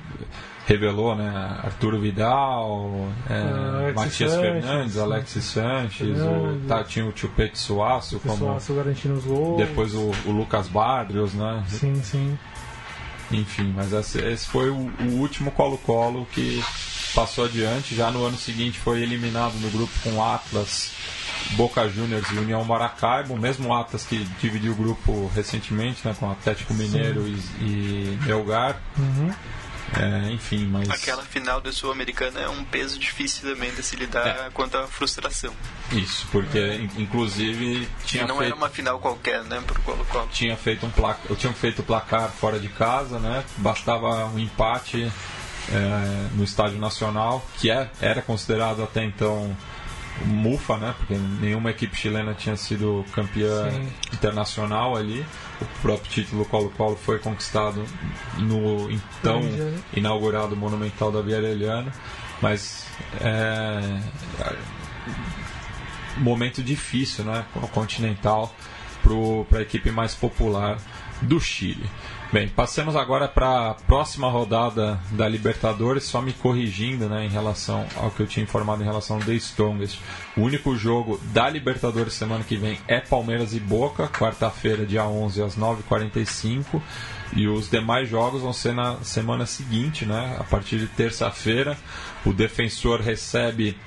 revelou, 0.67 1.15
né? 1.15 1.59
Arturo 1.63 1.99
Vidal, 1.99 3.07
é, 3.29 3.33
Alexis 3.41 3.95
Matias 3.95 4.31
Sanches, 4.31 4.41
Fernandes, 4.41 4.97
Alexis 4.97 5.43
Sanches, 5.45 6.17
o, 6.19 6.67
tá, 6.67 6.83
tinha 6.83 7.05
o 7.05 7.13
Chupete 7.17 7.57
Suaço, 7.57 8.19
como 8.19 8.35
depois 9.57 9.95
o, 9.95 10.11
o 10.25 10.31
Lucas 10.31 10.67
Barrios, 10.67 11.33
né? 11.33 11.63
Sim, 11.67 11.95
sim. 12.03 12.37
Enfim, 13.31 13.73
mas 13.75 13.91
esse, 13.91 14.19
esse 14.19 14.47
foi 14.47 14.69
o, 14.69 14.75
o 15.01 15.19
último 15.19 15.51
Colo-Colo 15.51 16.25
que 16.31 16.61
passou 17.13 17.45
adiante. 17.45 17.95
Já 17.95 18.11
no 18.11 18.25
ano 18.25 18.37
seguinte 18.37 18.79
foi 18.79 19.01
eliminado 19.01 19.53
no 19.55 19.69
grupo 19.69 19.91
com 20.03 20.23
Atlas, 20.23 20.91
Boca 21.51 21.87
Juniors 21.89 22.29
e 22.31 22.35
União 22.37 22.63
Maracaibo. 22.63 23.33
O 23.33 23.39
mesmo 23.39 23.73
Atlas 23.73 24.03
que 24.05 24.17
dividiu 24.41 24.73
o 24.73 24.75
grupo 24.75 25.31
recentemente 25.35 26.05
né, 26.07 26.15
com 26.19 26.29
Atlético 26.29 26.73
Mineiro 26.73 27.27
e, 27.27 27.63
e 27.63 28.19
Melgar. 28.23 28.81
Uhum. 28.97 29.33
É, 29.95 30.31
enfim, 30.33 30.67
mas. 30.67 30.89
Aquela 30.89 31.23
final 31.23 31.61
da 31.61 31.71
Sul-Americana 31.71 32.41
é 32.41 32.49
um 32.49 32.61
peso 32.65 32.99
difícil 32.99 33.49
também 33.49 33.73
de 33.73 33.81
se 33.81 33.95
lidar 33.95 34.27
É. 34.27 34.49
quanto 34.53 34.77
à 34.77 34.85
frustração. 34.85 35.53
Isso, 35.93 36.27
porque 36.29 36.59
in- 36.59 37.03
inclusive 37.03 37.87
tinha 38.05 38.23
E 38.23 38.27
não 38.27 38.35
feito. 38.37 38.47
era 38.51 38.55
uma 38.57 38.69
final 38.69 38.99
qualquer, 38.99 39.45
né, 39.45 39.63
pro 39.65 39.81
Colo-Colo. 39.83 40.27
tinha 40.33 40.57
feito 40.57 40.85
um 40.85 40.89
placar, 40.89 41.21
eu 41.29 41.37
tinha 41.37 41.53
feito 41.53 41.81
placar 41.83 42.29
fora 42.31 42.59
de 42.59 42.67
casa, 42.67 43.17
né? 43.17 43.45
Bastava 43.59 44.25
um 44.25 44.37
empate 44.37 45.09
é, 45.71 46.27
no 46.35 46.43
Estádio 46.43 46.79
Nacional, 46.79 47.45
que 47.57 47.69
é, 47.69 47.89
era 48.01 48.21
considerado 48.21 48.83
até 48.83 49.03
então 49.03 49.55
mufa, 50.25 50.77
né? 50.77 50.95
Porque 50.97 51.15
nenhuma 51.15 51.69
equipe 51.69 51.95
chilena 51.95 52.33
tinha 52.33 52.55
sido 52.55 53.05
campeã 53.13 53.69
Sim. 53.69 53.87
internacional 54.13 54.95
ali. 54.95 55.25
O 55.61 55.65
próprio 55.81 56.09
título 56.09 56.45
Colo-Colo 56.45 56.95
foi 56.95 57.19
conquistado 57.19 57.83
no 58.37 58.89
então 58.91 59.41
né? 59.41 59.79
inaugurado 59.95 60.55
Monumental 60.55 61.11
da 61.11 61.21
Via 61.21 61.37
Arellana, 61.37 61.91
mas 62.41 62.85
é, 63.19 63.99
momento 66.17 66.61
difícil, 66.63 67.25
né? 67.25 67.45
O 67.55 67.67
continental 67.67 68.53
para 69.49 69.59
a 69.59 69.61
equipe 69.61 69.89
mais 69.89 70.13
popular 70.13 70.77
do 71.21 71.39
Chile. 71.39 71.89
Bem, 72.29 72.49
passemos 72.49 72.97
agora 72.97 73.25
para 73.25 73.69
a 73.69 73.73
próxima 73.73 74.29
rodada 74.29 74.99
da 75.11 75.29
Libertadores, 75.29 76.03
só 76.03 76.21
me 76.21 76.33
corrigindo 76.33 77.07
né, 77.07 77.25
em 77.25 77.29
relação 77.29 77.87
ao 77.95 78.11
que 78.11 78.19
eu 78.19 78.27
tinha 78.27 78.43
informado 78.43 78.83
em 78.83 78.85
relação 78.85 79.15
ao 79.15 79.23
The 79.23 79.33
Strongest. 79.35 79.97
O 80.35 80.41
único 80.41 80.75
jogo 80.75 81.21
da 81.31 81.49
Libertadores 81.49 82.13
semana 82.13 82.43
que 82.43 82.57
vem 82.57 82.77
é 82.85 82.99
Palmeiras 82.99 83.53
e 83.53 83.61
Boca, 83.61 84.09
quarta-feira, 84.09 84.85
dia 84.85 85.05
11, 85.05 85.41
às 85.41 85.57
9h45. 85.57 86.81
E 87.33 87.47
os 87.47 87.69
demais 87.69 88.09
jogos 88.09 88.41
vão 88.41 88.51
ser 88.51 88.73
na 88.73 88.97
semana 89.03 89.45
seguinte, 89.45 90.05
né? 90.05 90.35
A 90.37 90.43
partir 90.43 90.79
de 90.79 90.87
terça-feira, 90.87 91.77
o 92.25 92.33
defensor 92.33 92.99
recebe 92.99 93.77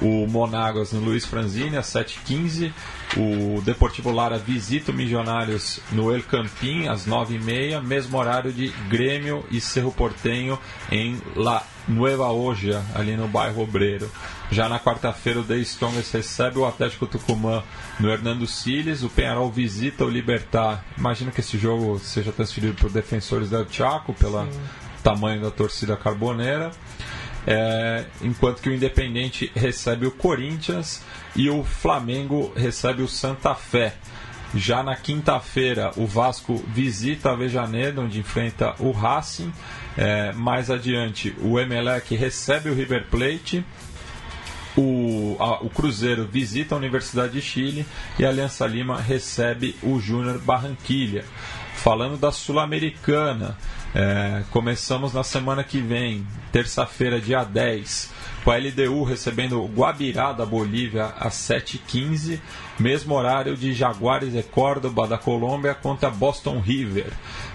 o 0.00 0.26
Monagas 0.26 0.92
no 0.92 1.00
Luiz 1.00 1.24
Franzini 1.24 1.76
às 1.76 1.86
7h15. 1.86 2.72
O 3.16 3.60
Deportivo 3.62 4.10
Lara 4.10 4.38
visita 4.38 4.92
o 4.92 4.94
Milionários 4.94 5.80
no 5.90 6.14
El 6.14 6.22
Campín 6.22 6.88
às 6.88 7.06
9h30. 7.06 7.82
Mesmo 7.82 8.18
horário 8.18 8.52
de 8.52 8.68
Grêmio 8.88 9.44
e 9.50 9.60
Cerro 9.60 9.90
Portenho 9.90 10.58
em 10.90 11.20
La 11.34 11.62
Nueva 11.88 12.30
Oja, 12.30 12.84
ali 12.94 13.16
no 13.16 13.26
bairro 13.26 13.62
Obreiro. 13.62 14.10
Já 14.50 14.68
na 14.68 14.78
quarta-feira, 14.78 15.40
o 15.40 15.44
The 15.44 15.56
Strongest 15.58 16.12
recebe 16.12 16.58
o 16.58 16.66
Atlético 16.66 17.06
Tucumã 17.06 17.62
no 17.98 18.10
Hernando 18.10 18.46
Siles. 18.46 19.02
O 19.02 19.08
Penharol 19.08 19.50
visita 19.50 20.04
o 20.04 20.10
Libertar. 20.10 20.84
Imagino 20.96 21.32
que 21.32 21.40
esse 21.40 21.58
jogo 21.58 21.98
seja 21.98 22.30
transferido 22.30 22.74
para 22.74 22.86
os 22.86 22.92
defensores 22.92 23.50
del 23.50 23.66
Chaco, 23.70 24.12
pelo 24.14 24.46
tamanho 25.02 25.40
da 25.40 25.50
torcida 25.50 25.96
carboneira. 25.96 26.70
É, 27.46 28.04
enquanto 28.22 28.60
que 28.60 28.68
o 28.68 28.74
Independente 28.74 29.50
recebe 29.54 30.06
o 30.06 30.10
Corinthians 30.10 31.02
e 31.34 31.48
o 31.48 31.62
Flamengo 31.64 32.52
recebe 32.56 33.02
o 33.02 33.08
Santa 33.08 33.54
Fé. 33.54 33.94
Já 34.54 34.82
na 34.82 34.96
quinta-feira, 34.96 35.92
o 35.96 36.06
Vasco 36.06 36.56
visita 36.68 37.30
a 37.30 37.34
Vejaneira, 37.34 38.00
onde 38.00 38.18
enfrenta 38.18 38.74
o 38.78 38.90
Racing. 38.90 39.52
É, 39.96 40.32
mais 40.32 40.70
adiante, 40.70 41.34
o 41.40 41.60
Emelec 41.60 42.14
recebe 42.14 42.70
o 42.70 42.74
River 42.74 43.06
Plate. 43.10 43.64
O, 44.76 45.36
a, 45.38 45.62
o 45.62 45.68
Cruzeiro 45.68 46.24
visita 46.24 46.74
a 46.74 46.78
Universidade 46.78 47.32
de 47.32 47.42
Chile 47.42 47.84
e 48.18 48.24
a 48.24 48.28
Aliança 48.28 48.66
Lima 48.66 48.98
recebe 49.00 49.76
o 49.82 50.00
Júnior 50.00 50.38
Barranquilha. 50.38 51.24
Falando 51.74 52.16
da 52.16 52.32
Sul-Americana, 52.32 53.56
é, 53.94 54.42
começamos 54.50 55.14
na 55.14 55.22
semana 55.22 55.64
que 55.64 55.80
vem, 55.80 56.26
terça-feira, 56.52 57.20
dia 57.20 57.42
10, 57.42 58.12
com 58.44 58.50
a 58.50 58.56
LDU 58.56 59.02
recebendo 59.02 59.64
Guabirá 59.66 60.32
da 60.32 60.44
Bolívia 60.44 61.06
às 61.18 61.34
7h15, 61.34 62.40
mesmo 62.78 63.14
horário 63.14 63.56
de 63.56 63.72
Jaguares 63.72 64.34
e 64.34 64.42
Córdoba 64.42 65.06
da 65.06 65.18
Colômbia 65.18 65.74
contra 65.74 66.10
Boston 66.10 66.60
River. 66.60 67.10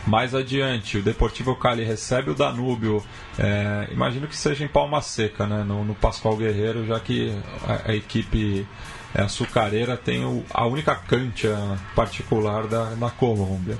Mais 0.05 0.35
adiante, 0.35 0.97
o 0.97 1.03
Deportivo 1.03 1.55
Cali 1.55 1.83
recebe 1.83 2.31
o 2.31 2.35
Danúbio, 2.35 3.03
é, 3.37 3.87
imagino 3.91 4.27
que 4.27 4.35
seja 4.35 4.65
em 4.65 4.67
Palma 4.67 5.01
Seca, 5.01 5.45
né, 5.45 5.63
no, 5.63 5.83
no 5.83 5.95
Pascoal 5.95 6.35
Guerreiro, 6.35 6.85
já 6.85 6.99
que 6.99 7.35
a, 7.67 7.91
a 7.91 7.95
equipe 7.95 8.67
é, 9.13 9.21
açucareira 9.21 9.95
tem 9.95 10.25
o, 10.25 10.43
a 10.51 10.65
única 10.65 10.95
cancha 10.95 11.77
particular 11.95 12.67
da, 12.67 12.91
na 12.95 13.09
Colômbia. 13.09 13.77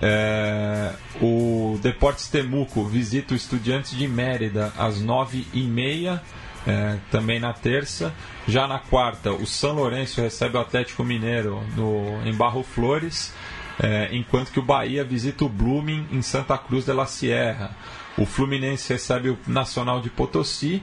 É, 0.00 0.92
o 1.20 1.78
Deportes 1.82 2.28
Temuco 2.28 2.84
visita 2.84 3.34
o 3.34 3.36
Estudiantes 3.36 3.96
de 3.96 4.08
Mérida 4.08 4.72
às 4.78 5.00
nove 5.00 5.46
e 5.52 5.62
meia. 5.62 6.22
É, 6.68 6.98
também 7.12 7.38
na 7.38 7.52
terça. 7.52 8.12
Já 8.48 8.66
na 8.66 8.80
quarta, 8.80 9.30
o 9.30 9.46
São 9.46 9.74
Lourenço 9.74 10.20
recebe 10.20 10.56
o 10.56 10.60
Atlético 10.60 11.04
Mineiro 11.04 11.62
no, 11.76 12.26
em 12.26 12.34
Barro 12.34 12.64
Flores, 12.64 13.32
é, 13.80 14.08
enquanto 14.10 14.50
que 14.50 14.58
o 14.58 14.62
Bahia 14.62 15.04
visita 15.04 15.44
o 15.44 15.48
Blooming 15.48 16.08
em 16.10 16.22
Santa 16.22 16.58
Cruz 16.58 16.84
de 16.84 16.92
la 16.92 17.06
Sierra. 17.06 17.70
O 18.18 18.26
Fluminense 18.26 18.92
recebe 18.92 19.30
o 19.30 19.38
Nacional 19.46 20.00
de 20.00 20.10
Potosí. 20.10 20.82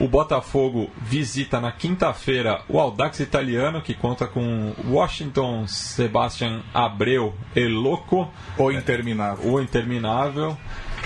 O 0.00 0.08
Botafogo 0.08 0.88
visita 0.96 1.60
na 1.60 1.70
quinta-feira 1.70 2.62
o 2.70 2.80
Audax 2.80 3.20
Italiano, 3.20 3.82
que 3.82 3.92
conta 3.92 4.26
com 4.26 4.72
Washington 4.88 5.66
Sebastian 5.66 6.62
Abreu 6.72 7.34
e 7.54 7.68
Loco. 7.68 8.26
O 8.56 8.72
Interminável. 8.72 9.52
O 9.52 9.60
Interminável. 9.60 10.56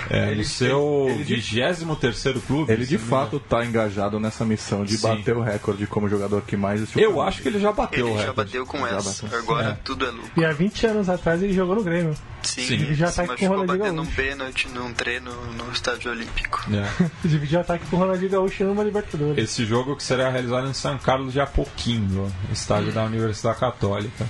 É, 0.09 0.31
ele, 0.31 0.43
seu 0.43 1.07
ele, 1.09 1.33
ele 1.33 1.41
23 1.41 2.43
clube. 2.45 2.71
Ele 2.71 2.85
de 2.85 2.97
fato 2.97 3.37
está 3.37 3.65
engajado 3.65 4.19
nessa 4.19 4.45
missão 4.45 4.83
de 4.83 4.97
Sim. 4.97 5.07
bater 5.07 5.35
o 5.35 5.41
recorde 5.41 5.87
como 5.87 6.07
jogador 6.07 6.41
que 6.43 6.55
mais 6.55 6.95
Eu 6.95 7.21
acho 7.21 7.41
que 7.41 7.47
ele 7.47 7.59
já 7.59 7.71
bateu 7.71 8.07
ele 8.07 8.13
o 8.13 8.17
recorde. 8.17 8.25
já 8.25 8.33
bateu 8.33 8.65
com 8.65 8.79
já 8.79 8.97
essa. 8.97 9.23
Bateu. 9.23 9.39
Agora 9.39 9.69
é. 9.69 9.77
tudo 9.83 10.05
é 10.05 10.11
lucro. 10.11 10.31
E 10.37 10.45
há 10.45 10.51
20 10.51 10.87
anos 10.87 11.09
atrás 11.09 11.41
ele 11.41 11.53
jogou 11.53 11.75
no 11.75 11.83
Grêmio. 11.83 12.15
Sim, 12.43 12.61
Sim. 12.61 12.77
Dividiu 12.77 13.07
ataque 13.07 13.35
com 13.37 13.45
o 13.45 13.49
Ronaldinho 13.49 13.79
batendo 13.79 14.01
um 14.01 14.05
pênalti 14.05 14.67
num 14.69 14.93
treino 14.93 15.31
no 15.53 15.71
estádio 15.71 16.11
olímpico. 16.11 16.63
É. 16.71 17.09
Dividiu 17.27 17.59
ataque 17.59 17.85
com 17.87 17.95
o 17.95 17.99
Ronaldinho 17.99 18.29
Gaúcho 18.29 18.63
numa 18.63 18.83
Libertadores. 18.83 19.43
Esse 19.43 19.65
jogo 19.65 19.95
que 19.95 20.03
será 20.03 20.29
realizado 20.29 20.67
em 20.67 20.73
São 20.73 20.97
Carlos 20.97 21.33
de 21.33 21.39
Apoquindo, 21.39 22.31
estádio 22.51 22.91
da 22.91 23.03
Universidade 23.03 23.59
Católica. 23.59 24.25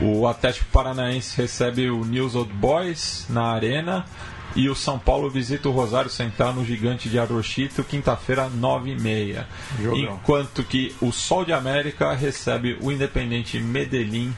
O 0.00 0.26
Atlético 0.26 0.66
Paranaense 0.72 1.36
recebe 1.36 1.90
o 1.90 2.04
News 2.04 2.34
Old 2.34 2.52
Boys 2.54 3.26
na 3.28 3.52
Arena. 3.52 4.04
E 4.56 4.68
o 4.68 4.74
São 4.74 4.98
Paulo 4.98 5.30
visita 5.30 5.68
o 5.68 5.72
Rosário 5.72 6.10
Central 6.10 6.52
no 6.52 6.64
Gigante 6.64 7.08
de 7.08 7.18
Arochito, 7.18 7.84
quinta-feira, 7.84 8.50
9h30. 8.50 9.44
Enquanto 9.94 10.64
que 10.64 10.94
o 11.00 11.12
Sol 11.12 11.44
de 11.44 11.52
América 11.52 12.12
recebe 12.12 12.76
o 12.80 12.90
Independente 12.90 13.58
Medellín 13.60 14.34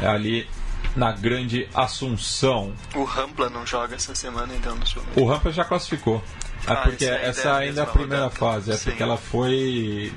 é 0.00 0.06
ali 0.06 0.46
na 0.94 1.12
Grande 1.12 1.68
Assunção. 1.74 2.72
O 2.94 3.04
Rampla 3.04 3.50
não 3.50 3.66
joga 3.66 3.96
essa 3.96 4.14
semana, 4.14 4.54
então, 4.54 4.74
no 4.76 4.86
Sul. 4.86 5.02
O 5.16 5.24
Rampla 5.24 5.52
já 5.52 5.64
classificou. 5.64 6.22
É 6.66 6.72
ah, 6.72 6.76
porque 6.76 7.04
essa 7.04 7.56
ainda 7.56 7.82
é 7.82 7.84
a 7.84 7.86
primeira 7.86 8.24
rodada. 8.24 8.38
fase, 8.38 8.72
é 8.72 8.76
Sim. 8.76 8.90
porque 8.90 9.02
ela 9.02 9.16
foi 9.16 10.12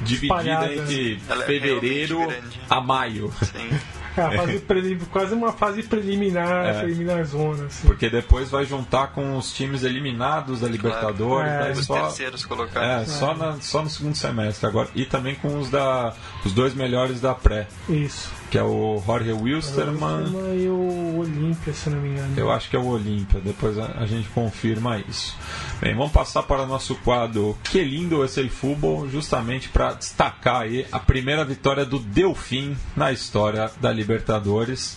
dividida 0.00 0.34
Espalhada. 0.34 0.74
entre 0.74 1.20
ela 1.28 1.42
é 1.42 1.46
fevereiro 1.46 2.30
é 2.30 2.42
a 2.70 2.80
maio. 2.80 3.32
Sim. 3.42 3.70
É, 4.20 5.06
quase 5.10 5.34
uma 5.34 5.52
fase 5.52 5.82
preliminar, 5.82 6.66
é. 6.66 6.80
preliminar 6.80 7.24
zona. 7.24 7.66
Assim. 7.66 7.86
Porque 7.86 8.08
depois 8.08 8.50
vai 8.50 8.64
juntar 8.64 9.08
com 9.08 9.36
os 9.36 9.52
times 9.52 9.82
eliminados 9.82 10.60
da 10.60 10.68
Libertadores. 10.68 11.50
Claro. 11.50 11.66
É. 11.66 11.72
Os 11.72 11.86
só, 11.86 12.02
terceiros 12.02 12.44
colocados. 12.44 13.08
É, 13.08 13.18
só, 13.18 13.34
na, 13.34 13.60
só 13.60 13.82
no 13.82 13.90
segundo 13.90 14.14
semestre 14.14 14.66
agora. 14.66 14.88
E 14.94 15.04
também 15.04 15.34
com 15.34 15.58
os, 15.58 15.70
da, 15.70 16.14
os 16.44 16.52
dois 16.52 16.74
melhores 16.74 17.20
da 17.20 17.34
pré. 17.34 17.66
Isso. 17.88 18.30
Que 18.50 18.58
é 18.58 18.62
o 18.62 19.02
Jorge 19.04 19.32
Wilstermann. 19.32 20.32
e 20.56 20.68
o 20.68 21.18
Olímpia, 21.18 21.72
se 21.72 21.90
não 21.90 22.00
me 22.00 22.10
engano. 22.10 22.34
Eu 22.36 22.50
acho 22.50 22.70
que 22.70 22.76
é 22.76 22.78
o 22.78 22.86
Olímpia. 22.86 23.40
Depois 23.40 23.76
a, 23.78 23.86
a, 23.98 24.06
gente 24.06 24.28
confirma 24.28 24.98
isso. 24.98 25.36
Bem, 25.80 25.94
vamos 25.94 26.12
passar 26.12 26.44
para 26.44 26.62
o 26.62 26.66
nosso 26.66 26.94
quadro 26.96 27.58
Que 27.64 27.82
lindo 27.82 28.24
esse 28.24 28.48
futebol, 28.48 29.08
justamente 29.08 29.68
para 29.68 29.94
destacar 29.94 30.62
aí 30.62 30.86
a 30.92 30.98
primeira 30.98 31.44
vitória 31.44 31.84
do 31.84 31.98
Delfim 31.98 32.76
na 32.96 33.12
história 33.12 33.70
da 33.80 33.92
Libertadores. 33.92 34.05
Libertadores, 34.06 34.96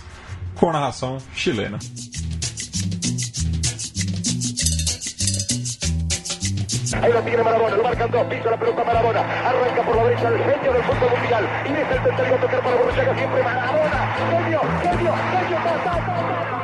com 0.53 0.72
narração 0.72 1.18
chilena. 1.34 1.80
Ahí 7.02 7.11
lo 7.11 7.22
tiene 7.23 7.41
Marabona, 7.41 7.76
lo 7.76 7.84
marcan 7.84 8.11
dos, 8.11 8.23
pisa 8.27 8.52
la 8.52 8.57
pelota 8.60 8.84
Marabona, 8.84 9.22
arranca 9.22 9.81
por 9.84 9.95
la 9.95 10.03
derecha 10.03 10.27
el 10.27 10.38
genio 10.38 10.73
del 10.73 10.84
fútbol 10.84 11.10
mundial, 11.18 11.49
y 11.65 11.72
es 11.72 11.91
el 11.91 12.03
tercero 12.03 12.36
a 12.36 12.40
tocar 12.40 12.61
para 12.61 12.76
Borruchaga 12.76 13.15
siempre 13.18 13.44
Marabona, 13.44 14.15
genio, 14.30 14.61
genio, 14.84 15.14
genio, 15.31 15.57
ta, 15.57 15.84
ta, 15.84 16.06
ta, 16.06 16.59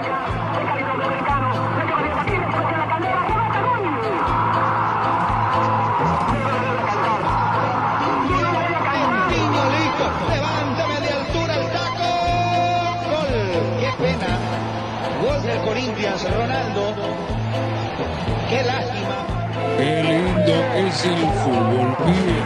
es 20.95 21.05
el 21.05 21.17
fútbol, 21.17 21.97
pibe. 22.05 22.37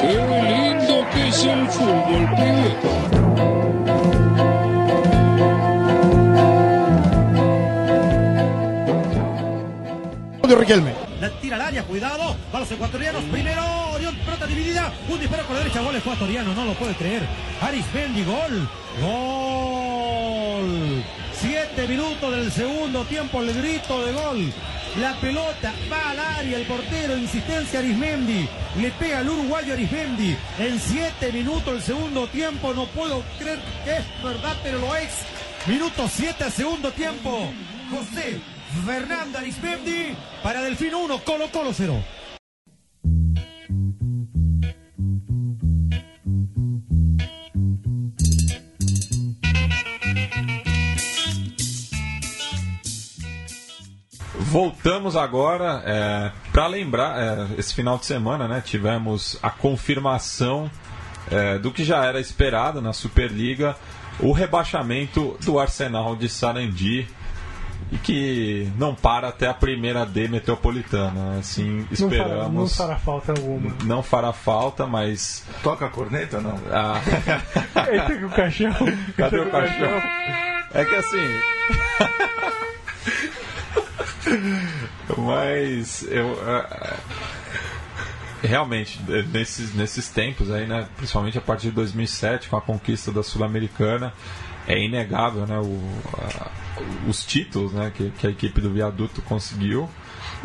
Qué 0.00 0.14
lindo 0.50 0.96
que 1.12 1.28
es 1.28 1.44
el 1.44 1.68
fútbol, 1.68 2.24
pibe. 2.36 2.70
de 10.46 10.54
Riquelme. 10.56 10.92
La 11.20 11.30
tira 11.30 11.56
al 11.56 11.62
área, 11.62 11.82
cuidado. 11.84 12.36
Va 12.52 12.58
los 12.58 12.70
ecuatorianos. 12.72 13.22
Primero, 13.24 13.62
Orión, 13.92 14.16
pelota 14.16 14.46
dividida. 14.46 14.92
Un 15.08 15.20
disparo 15.20 15.46
con 15.46 15.54
la 15.54 15.60
derecha. 15.60 15.80
Gol 15.80 15.94
ecuatoriano, 15.94 16.52
no 16.54 16.64
lo 16.64 16.74
puede 16.74 16.94
creer. 16.94 17.22
Aris 17.60 17.86
Bendy, 17.92 18.24
gol. 18.24 18.68
Gol. 19.00 21.04
Siete 21.32 21.86
minutos 21.86 22.34
del 22.34 22.50
segundo 22.50 23.04
tiempo, 23.04 23.40
el 23.40 23.54
grito 23.54 24.04
de 24.04 24.12
gol. 24.12 24.52
La 24.98 25.14
pelota 25.20 25.72
va 25.90 26.10
al 26.10 26.18
área, 26.18 26.56
el 26.56 26.66
portero, 26.66 27.16
insistencia 27.16 27.78
Arismendi. 27.78 28.48
Le 28.76 28.90
pega 28.92 29.20
al 29.20 29.28
uruguayo 29.28 29.74
Arismendi. 29.74 30.36
En 30.58 30.80
siete 30.80 31.32
minutos 31.32 31.74
el 31.74 31.82
segundo 31.82 32.26
tiempo, 32.26 32.74
no 32.74 32.86
puedo 32.86 33.22
creer 33.38 33.60
que 33.84 33.96
es 33.96 34.22
verdad, 34.22 34.56
pero 34.62 34.78
lo 34.80 34.96
es. 34.96 35.10
Minuto 35.66 36.08
siete, 36.12 36.50
segundo 36.50 36.90
tiempo. 36.90 37.52
José 37.90 38.40
Fernando 38.84 39.38
Arismendi 39.38 40.14
para 40.42 40.62
Delfino 40.62 40.98
1, 41.00 41.18
Colo 41.24 41.48
Colo 41.52 41.72
0. 41.72 42.02
Voltamos 54.50 55.14
agora 55.14 55.80
é, 55.86 56.32
para 56.52 56.66
lembrar, 56.66 57.16
é, 57.16 57.46
esse 57.56 57.72
final 57.72 57.96
de 57.96 58.04
semana 58.04 58.48
né, 58.48 58.60
tivemos 58.60 59.38
a 59.40 59.48
confirmação 59.48 60.68
é, 61.30 61.56
do 61.56 61.70
que 61.70 61.84
já 61.84 62.04
era 62.04 62.18
esperado 62.18 62.82
na 62.82 62.92
Superliga, 62.92 63.76
o 64.18 64.32
rebaixamento 64.32 65.38
do 65.44 65.60
Arsenal 65.60 66.16
de 66.16 66.28
Sarandi 66.28 67.06
e 67.92 67.98
que 67.98 68.68
não 68.76 68.92
para 68.92 69.28
até 69.28 69.46
a 69.46 69.54
primeira 69.54 70.04
D 70.04 70.26
metropolitana. 70.26 71.38
Assim, 71.38 71.86
esperamos. 71.88 72.28
Não 72.28 72.28
fará, 72.36 72.48
não 72.48 72.66
fará 72.66 72.98
falta 72.98 73.32
alguma. 73.32 73.76
Não 73.84 74.02
fará 74.02 74.32
falta, 74.32 74.84
mas. 74.84 75.46
Toca 75.62 75.86
a 75.86 75.88
corneta, 75.88 76.40
não? 76.40 76.58
Ah. 76.72 77.00
Ele 77.88 78.18
com 78.18 78.26
o 78.26 78.30
caixão. 78.30 78.74
Cadê 79.16 79.38
o 79.38 79.48
caixão? 79.48 79.90
É 80.72 80.84
que 80.84 80.94
assim. 80.94 81.18
Mas 85.16 86.02
eu, 86.10 86.36
realmente, 88.42 89.00
nesses, 89.32 89.74
nesses 89.74 90.08
tempos 90.08 90.50
aí, 90.50 90.66
né, 90.66 90.88
principalmente 90.96 91.38
a 91.38 91.40
partir 91.40 91.68
de 91.68 91.72
2007, 91.72 92.48
com 92.48 92.56
a 92.56 92.60
conquista 92.60 93.12
da 93.12 93.22
Sul-Americana, 93.22 94.12
é 94.66 94.78
inegável 94.78 95.46
né, 95.46 95.58
o, 95.58 97.08
os 97.08 97.24
títulos 97.24 97.72
né, 97.72 97.92
que, 97.94 98.10
que 98.10 98.26
a 98.26 98.30
equipe 98.30 98.60
do 98.60 98.70
Viaduto 98.70 99.22
conseguiu 99.22 99.88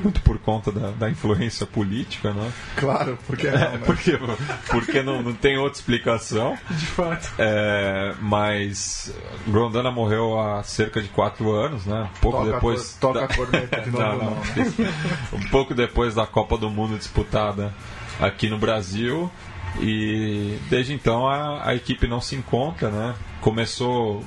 muito 0.01 0.21
por 0.21 0.37
conta 0.39 0.71
da, 0.71 0.91
da, 0.91 1.09
influência 1.09 1.65
política, 1.65 2.33
né? 2.33 2.51
Claro, 2.75 3.17
porque 3.25 3.49
não, 3.49 3.57
né? 3.57 3.81
porque, 3.85 4.19
porque 4.69 5.03
não, 5.03 5.21
não 5.21 5.33
tem 5.33 5.57
outra 5.57 5.79
explicação. 5.79 6.57
De 6.69 6.85
fato. 6.85 7.33
É, 7.37 8.13
mas 8.21 9.13
Grondona 9.47 9.91
morreu 9.91 10.39
há 10.39 10.63
cerca 10.63 11.01
de 11.01 11.07
quatro 11.09 11.51
anos, 11.51 11.85
né? 11.85 12.09
Um 12.17 12.19
pouco 12.19 12.37
toca 12.39 12.51
depois. 12.51 12.97
Cor, 12.99 13.13
toca 13.13 13.19
da... 13.19 13.25
a 13.25 13.35
corneta 13.35 13.81
de 13.81 13.91
novo, 13.91 14.03
não, 14.03 14.17
não, 14.17 14.31
né? 14.31 14.93
Um 15.33 15.49
pouco 15.49 15.73
depois 15.73 16.15
da 16.15 16.25
Copa 16.25 16.57
do 16.57 16.69
Mundo 16.69 16.97
disputada 16.97 17.73
aqui 18.19 18.49
no 18.49 18.57
Brasil. 18.57 19.31
E 19.81 20.57
desde 20.69 20.93
então 20.93 21.27
a, 21.27 21.69
a 21.69 21.75
equipe 21.75 22.07
não 22.07 22.21
se 22.21 22.35
encontra, 22.35 22.89
né? 22.89 23.15
Começou 23.41 24.23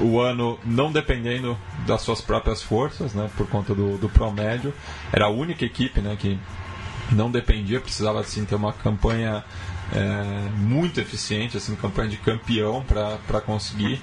o, 0.00 0.18
ano 0.18 0.58
não 0.64 0.90
dependendo 0.90 1.56
das 1.86 2.00
suas 2.02 2.20
próprias 2.20 2.62
forças, 2.62 3.12
né? 3.14 3.30
Por 3.36 3.46
conta 3.48 3.74
do, 3.74 3.98
do 3.98 4.08
promédio. 4.08 4.72
Era 5.12 5.26
a 5.26 5.30
única 5.30 5.64
equipe, 5.64 6.00
né? 6.00 6.16
Que 6.18 6.38
não 7.12 7.30
dependia, 7.30 7.80
precisava 7.80 8.22
sim 8.24 8.44
ter 8.44 8.54
uma 8.54 8.72
campanha 8.72 9.44
é, 9.92 10.50
muito 10.56 11.00
eficiente, 11.00 11.56
assim, 11.56 11.76
campanha 11.76 12.08
de 12.08 12.16
campeão 12.16 12.82
para 12.82 13.40
conseguir 13.40 14.00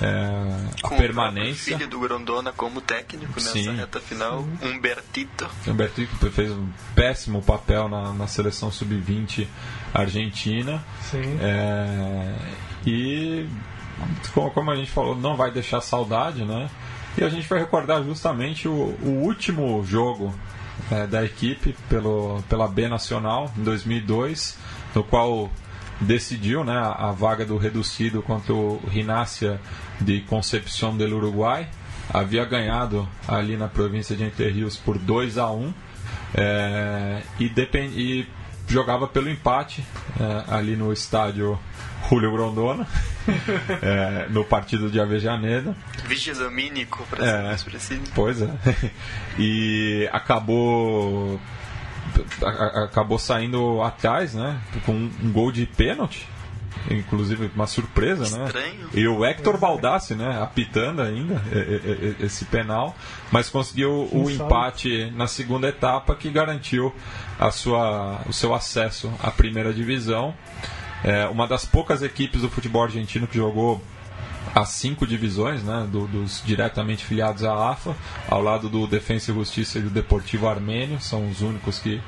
é, 0.00 0.78
a 0.78 0.88
Com 0.88 0.96
permanência. 0.96 1.74
O 1.74 1.78
filho 1.78 1.90
do 1.90 2.00
Grondona 2.00 2.52
como 2.52 2.80
técnico 2.80 3.34
nessa 3.34 3.52
Sim. 3.52 3.74
reta 3.74 4.00
final, 4.00 4.44
Humbertito. 4.62 5.48
Humbertito 5.66 6.30
fez 6.30 6.50
um 6.52 6.68
péssimo 6.94 7.42
papel 7.42 7.88
na, 7.88 8.12
na 8.12 8.26
seleção 8.26 8.70
sub-20 8.70 9.46
argentina. 9.92 10.84
Sim. 11.10 11.38
É, 11.40 12.34
e 12.86 13.48
como 14.32 14.70
a 14.70 14.76
gente 14.76 14.90
falou, 14.90 15.16
não 15.16 15.36
vai 15.36 15.50
deixar 15.50 15.80
saudade, 15.80 16.44
né? 16.44 16.70
E 17.18 17.24
a 17.24 17.28
gente 17.28 17.48
vai 17.48 17.58
recordar 17.58 18.02
justamente 18.04 18.68
o, 18.68 18.72
o 19.02 19.22
último 19.22 19.84
jogo 19.84 20.32
é, 20.90 21.06
da 21.06 21.24
equipe 21.24 21.74
pelo, 21.88 22.42
pela 22.48 22.68
B 22.68 22.88
Nacional, 22.88 23.52
em 23.56 23.62
2002, 23.62 24.56
no 24.94 25.04
qual 25.04 25.50
decidiu 26.00 26.64
né, 26.64 26.76
a 26.76 27.12
vaga 27.12 27.44
do 27.44 27.56
reducido 27.56 28.22
contra 28.22 28.54
o 28.54 28.80
Rinácia 28.88 29.60
de 30.00 30.20
Concepción 30.22 30.96
del 30.96 31.14
Uruguai. 31.14 31.68
Havia 32.12 32.44
ganhado 32.44 33.08
ali 33.28 33.56
na 33.56 33.68
província 33.68 34.16
de 34.16 34.24
Entre 34.24 34.48
Rios 34.50 34.76
por 34.76 34.98
2 34.98 35.38
a 35.38 35.50
1 35.50 35.74
é, 36.34 37.22
e, 37.38 37.48
depend, 37.48 37.92
e 37.96 38.26
jogava 38.66 39.06
pelo 39.06 39.28
empate 39.28 39.84
é, 40.18 40.54
ali 40.54 40.76
no 40.76 40.92
estádio 40.92 41.58
Julio 42.08 42.32
Grondona, 42.32 42.86
é, 43.82 44.26
no 44.30 44.44
partido 44.44 44.90
de 44.90 44.98
Avejaneda. 44.98 45.76
Vigia 46.06 46.34
Domínico, 46.34 47.04
para 47.10 47.24
ser 47.24 47.42
mais 47.42 47.62
preciso. 47.62 48.02
Pois 48.14 48.42
é. 48.42 48.50
E 49.38 50.08
acabou 50.12 51.40
acabou 52.84 53.18
saindo 53.18 53.82
atrás, 53.82 54.34
né? 54.34 54.60
Com 54.84 54.92
um 54.92 55.32
gol 55.32 55.50
de 55.52 55.66
pênalti. 55.66 56.26
Inclusive 56.90 57.50
uma 57.54 57.66
surpresa, 57.66 58.24
Estranho. 58.24 58.84
né? 58.84 58.90
E 58.94 59.06
o 59.06 59.24
Hector 59.24 59.58
Baldassi, 59.58 60.14
né? 60.14 60.40
Apitando 60.42 61.02
ainda 61.02 61.42
esse 62.20 62.44
penal, 62.46 62.96
mas 63.30 63.50
conseguiu 63.50 64.08
o 64.10 64.30
empate 64.30 65.12
na 65.14 65.26
segunda 65.26 65.68
etapa 65.68 66.14
que 66.14 66.30
garantiu 66.30 66.94
a 67.38 67.50
sua, 67.50 68.20
o 68.26 68.32
seu 68.32 68.54
acesso 68.54 69.12
à 69.22 69.30
primeira 69.30 69.74
divisão. 69.74 70.34
É 71.04 71.26
uma 71.26 71.46
das 71.46 71.64
poucas 71.64 72.02
equipes 72.02 72.42
do 72.42 72.48
futebol 72.48 72.82
argentino 72.82 73.26
que 73.26 73.36
jogou 73.36 73.82
as 74.54 74.70
cinco 74.70 75.06
divisões 75.06 75.62
né, 75.62 75.86
do, 75.90 76.06
dos 76.06 76.42
diretamente 76.44 77.04
filiados 77.04 77.44
à 77.44 77.70
AFA, 77.70 77.94
ao 78.28 78.42
lado 78.42 78.68
do 78.68 78.86
Defensa 78.86 79.30
e 79.30 79.34
Justiça 79.34 79.78
e 79.78 79.82
do 79.82 79.90
Deportivo 79.90 80.48
Armênio, 80.48 81.00
são 81.00 81.28
os 81.28 81.40
únicos 81.40 81.78
que 81.78 82.00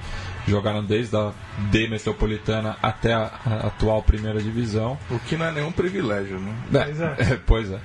jogaram 0.47 0.85
desde 0.85 1.17
a 1.17 1.33
D 1.71 1.89
Metropolitana 1.89 2.77
até 2.83 3.13
a, 3.13 3.31
a, 3.45 3.67
atual 3.69 4.03
primeira 4.03 4.41
divisão. 4.43 4.99
O 5.11 5.19
que 5.19 5.37
não 5.37 5.47
é 5.47 5.53
nenhum 5.53 5.73
privilégio, 5.73 6.39
né? 6.39 6.55
É, 6.73 7.23
é. 7.35 7.41
pois 7.47 7.71
é. 7.71 7.79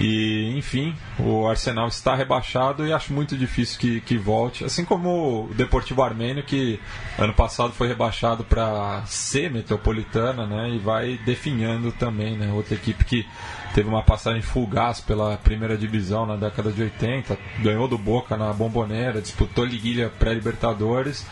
E, 0.00 0.54
enfim, 0.56 0.94
o 1.18 1.48
Arsenal 1.48 1.88
está 1.88 2.14
rebaixado 2.14 2.86
e 2.86 2.92
acho 2.92 3.12
muito 3.12 3.36
difícil 3.36 3.78
que, 3.78 4.00
que 4.00 4.16
volte. 4.16 4.64
Assim 4.64 4.84
como 4.84 5.46
o 5.46 5.54
Deportivo 5.54 6.02
Armênio, 6.02 6.42
que 6.42 6.80
ano 7.18 7.34
passado 7.34 7.72
foi 7.72 7.88
rebaixado 7.88 8.44
para 8.44 9.02
C 9.06 9.48
Metropolitana, 9.48 10.46
né? 10.46 10.70
E 10.70 10.78
vai 10.78 11.18
definhando 11.24 11.90
também, 11.92 12.36
né? 12.36 12.52
Outra 12.52 12.74
equipe 12.74 13.04
que 13.04 13.26
teve 13.74 13.88
uma 13.88 14.02
passagem 14.02 14.42
fugaz 14.42 15.00
pela 15.00 15.36
primeira 15.36 15.76
divisão 15.76 16.26
na 16.26 16.36
década 16.36 16.70
de 16.72 16.82
80, 16.82 17.38
ganhou 17.60 17.88
do 17.88 17.98
Boca 17.98 18.36
na 18.36 18.52
Bomboneira, 18.52 19.20
disputou 19.20 19.64
liguilha 19.64 20.10
pré-Libertadores, 20.18 21.26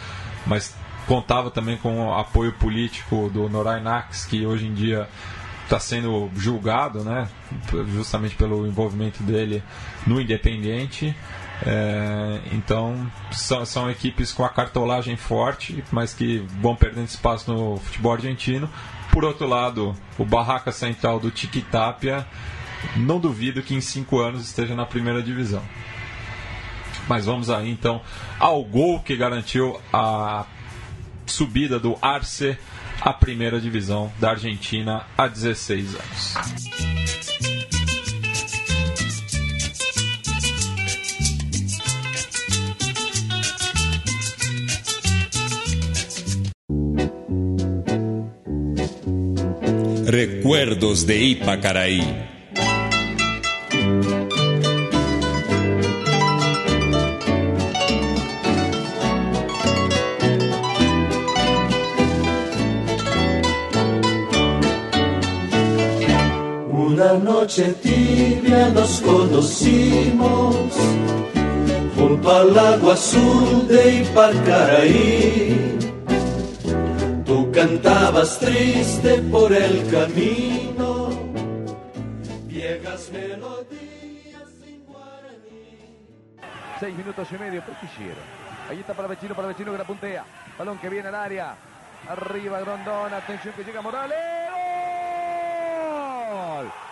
mas 0.47 0.74
contava 1.06 1.51
também 1.51 1.77
com 1.77 2.06
o 2.06 2.14
apoio 2.14 2.52
político 2.52 3.31
do 3.32 3.48
Noray 3.48 3.81
Nax, 3.81 4.24
que 4.27 4.44
hoje 4.44 4.66
em 4.66 4.74
dia 4.74 5.09
está 5.64 5.81
sendo 5.81 6.31
julgado, 6.36 7.02
né, 7.02 7.28
justamente 7.89 8.36
pelo 8.36 8.66
envolvimento 8.66 9.23
dele 9.23 9.62
no 10.06 10.20
Independiente. 10.20 11.14
É, 11.64 12.40
então 12.52 13.10
são, 13.32 13.64
são 13.64 13.90
equipes 13.90 14.32
com 14.32 14.44
a 14.44 14.48
cartolagem 14.48 15.16
forte, 15.16 15.82
mas 15.90 16.12
que 16.12 16.44
vão 16.60 16.77
perdendo 16.77 17.06
espaço 17.06 17.52
no 17.52 17.77
futebol 17.78 18.12
argentino. 18.12 18.68
Por 19.10 19.24
outro 19.24 19.47
lado, 19.47 19.94
o 20.18 20.24
Barraca 20.24 20.70
Central 20.70 21.18
do 21.18 21.31
Tiquitapia, 21.31 22.27
não 22.94 23.18
duvido 23.18 23.62
que 23.62 23.74
em 23.74 23.81
cinco 23.81 24.20
anos 24.20 24.43
esteja 24.43 24.74
na 24.74 24.85
primeira 24.85 25.23
divisão. 25.23 25.62
Mas 27.09 27.27
vamos 27.27 27.51
aí 27.51 27.70
então 27.70 28.01
ao 28.39 28.65
gol 28.65 29.01
que 29.01 29.16
garantiu 29.16 29.81
a 29.93 30.47
subida 31.27 31.78
do 31.78 31.97
Arce 32.01 32.57
à 33.01 33.12
primeira 33.12 33.61
divisão 33.61 34.12
da 34.19 34.31
Argentina 34.31 35.05
há 35.16 35.27
16 35.28 35.95
anos. 35.95 36.35
Recuerdos 50.09 51.03
de 51.03 51.33
Ipacaraí. 51.33 52.36
Noche 67.57 67.73
tibia 67.83 68.69
nos 68.69 69.01
conocimos 69.01 70.57
junto 71.97 72.31
al 72.31 72.59
agua 72.59 72.93
azul 72.93 73.66
de 73.66 74.01
Ipacaraí. 74.03 75.78
Tú 77.24 77.51
cantabas 77.53 78.39
triste 78.39 79.23
por 79.31 79.53
el 79.53 79.91
camino, 79.91 81.09
viejas 82.47 83.11
melodías 83.11 84.51
sin 84.62 84.85
guaraní. 84.85 85.78
Seis 86.78 86.97
minutos 86.97 87.28
y 87.31 87.39
medio, 87.39 87.65
¿por 87.65 87.74
qué 87.77 87.87
Ahí 88.69 88.81
está 88.81 88.93
para 88.95 89.09
Vecino, 89.09 89.35
para 89.35 89.49
Vecino 89.49 89.73
que 89.73 89.78
la 89.78 89.85
puntea. 89.85 90.24
Balón 90.59 90.78
que 90.78 90.89
viene 90.89 91.09
al 91.09 91.15
área. 91.15 91.57
Arriba 92.09 92.61
Grondona, 92.61 93.16
atención 93.16 93.55
que 93.55 93.65
llega 93.65 93.81
Morales. 93.81 94.19
¡Gol! 96.31 96.86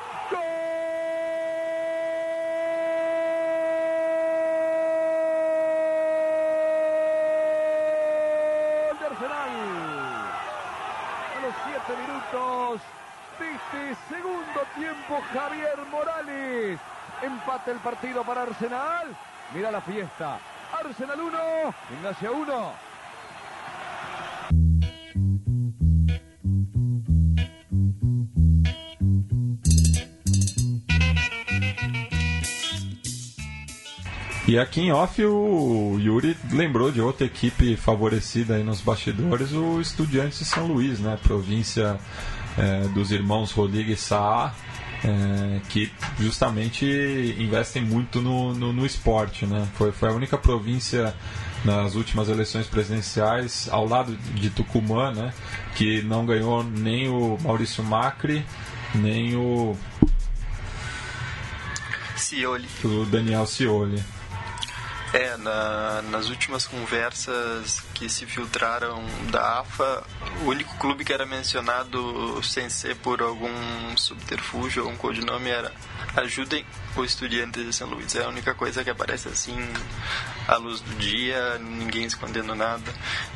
Empate 17.55 17.71
el 17.71 17.79
partido 17.79 18.25
para 18.25 18.43
Arsenal. 18.43 19.17
Mira 19.55 19.71
la 19.71 19.81
fiesta. 19.81 20.41
Arsenal 20.73 21.21
1, 21.21 21.75
Gimnasia 21.89 22.33
1. 22.33 22.73
E 34.47 34.59
aqui 34.59 34.83
em 34.83 34.93
off 34.93 35.25
o 35.25 35.97
Yuri 35.99 36.37
lembrou 36.51 36.91
de 36.91 37.01
outra 37.01 37.25
equipe 37.25 37.77
favorecida 37.77 38.57
aí 38.57 38.65
nos 38.65 38.81
bastidores, 38.81 39.53
o 39.53 39.81
Estudiantes 39.81 40.41
de 40.41 40.45
São 40.45 40.67
Luís, 40.67 40.99
né? 40.99 41.19
Província 41.23 41.99
é, 42.59 42.81
dos 42.89 43.11
irmãos 43.11 43.53
Rodrigues 43.53 44.01
Saá, 44.01 44.53
é, 45.05 45.61
que 45.69 45.93
justamente 46.19 46.87
investem 47.39 47.85
muito 47.85 48.23
no, 48.23 48.55
no, 48.55 48.73
no, 48.73 48.87
esporte, 48.87 49.45
né? 49.45 49.69
Foi, 49.75 49.93
foi 49.93 50.09
a 50.09 50.13
única 50.13 50.39
província 50.39 51.15
nas 51.63 51.95
últimas 51.95 52.29
eleições 52.29 52.67
presidenciais, 52.67 53.69
ao 53.71 53.87
lado 53.87 54.17
de 54.17 54.49
Tucumã, 54.49 55.13
né? 55.13 55.33
Que 55.77 56.01
não 56.03 56.25
ganhou 56.25 56.65
nem 56.65 57.09
o 57.09 57.39
Maurício 57.43 57.85
Macri, 57.85 58.45
nem 58.95 59.37
o 59.37 59.77
Cioli. 62.17 62.69
O 62.83 63.05
Daniel 63.05 63.47
Cioli. 63.47 64.03
É, 65.13 65.37
na, 65.37 66.03
nas 66.11 66.29
últimas 66.29 66.67
conversas 66.67 67.81
que 67.95 68.09
se 68.09 68.27
filtraram 68.27 69.03
da 69.31 69.61
AFA, 69.61 70.03
o 70.45 70.49
único 70.49 70.77
clube 70.79 71.05
que 71.05 71.13
era 71.13 71.25
mencionado 71.25 72.43
sem 72.43 72.69
ser 72.69 72.97
por 72.97 73.23
algum 73.23 73.97
subterfúgio 73.97 74.85
ou 74.85 74.91
um 74.91 74.97
codinome 74.97 75.49
era 75.49 75.73
Ajudem 76.17 76.65
o 76.97 77.05
Estudiantes 77.05 77.65
de 77.65 77.73
São 77.73 77.89
Luís. 77.89 78.15
É 78.15 78.25
a 78.25 78.29
única 78.29 78.55
coisa 78.55 78.85
que 78.85 78.91
aparece 78.91 79.29
assim 79.29 79.57
à 80.47 80.57
luz 80.57 80.81
do 80.81 80.95
dia, 80.97 81.59
ninguém 81.59 82.05
escondendo 82.05 82.55
nada. 82.55 82.93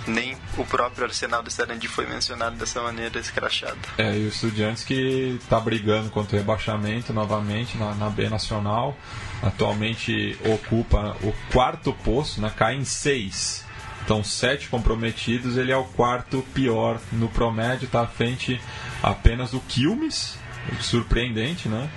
Nem 0.07 0.37
o 0.57 0.65
próprio 0.65 1.05
Arsenal 1.05 1.43
do 1.43 1.51
Sarandi 1.51 1.89
foi 1.89 2.07
mencionado 2.07 2.57
dessa 2.57 2.81
maneira 2.83 3.19
escrachada. 3.19 3.79
É, 3.97 4.17
e 4.17 4.27
o 4.27 4.29
Estudiantes 4.29 4.85
que 4.85 5.39
está 5.41 5.59
brigando 5.59 6.11
contra 6.11 6.37
o 6.37 6.39
rebaixamento 6.39 7.13
novamente 7.13 7.77
na, 7.77 7.95
na 7.95 8.11
B 8.11 8.29
Nacional 8.29 8.97
atualmente 9.43 10.39
ocupa 10.45 11.17
o 11.23 11.33
quarto 11.53 11.93
posto, 11.93 12.41
né? 12.41 12.53
cai 12.57 12.77
em 12.77 12.85
seis. 12.85 13.65
Então, 14.09 14.25
sete 14.25 14.71
comprometidos, 14.71 15.59
ele 15.59 15.71
é 15.71 15.77
o 15.77 15.85
quarto 15.85 16.43
pior 16.55 16.99
no 17.13 17.29
promédio, 17.29 17.85
está 17.85 18.01
à 18.01 18.07
frente 18.07 18.59
apenas 19.03 19.51
do 19.51 19.61
Quilmes, 19.61 20.39
surpreendente, 20.81 21.69
né? 21.69 21.91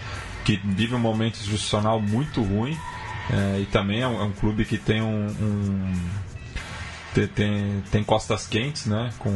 Que 0.43 0.59
vive 0.61 0.93
um 0.93 0.99
momento 0.99 1.35
institucional 1.35 2.01
muito 2.01 2.41
ruim. 2.43 2.77
É, 3.29 3.61
e 3.61 3.65
também 3.65 4.01
é 4.01 4.07
um, 4.09 4.19
é 4.19 4.23
um, 4.25 4.33
clube 4.33 4.65
que 4.65 4.77
tem 4.77 5.01
um, 5.01 5.27
um 5.27 5.93
tem, 7.13 7.27
tem, 7.27 7.83
tem, 7.89 8.03
costas 8.03 8.45
quentes, 8.45 8.87
né? 8.87 9.09
Com 9.17 9.31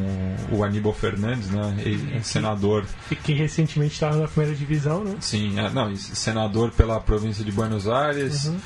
o 0.51 0.61
Aníbal 0.61 0.91
Fernandes, 0.91 1.49
né? 1.49 1.77
E, 1.77 2.21
senador. 2.25 2.85
E 3.09 3.15
que 3.15 3.31
recentemente 3.31 3.93
estava 3.93 4.17
na 4.17 4.27
primeira 4.27 4.53
divisão, 4.53 5.01
né? 5.01 5.15
Sim, 5.21 5.57
é, 5.57 5.69
não, 5.69 5.95
senador 5.95 6.71
pela 6.71 6.99
província 6.99 7.45
de 7.45 7.53
Buenos 7.53 7.87
Aires. 7.87 8.47
Uhum. 8.47 8.59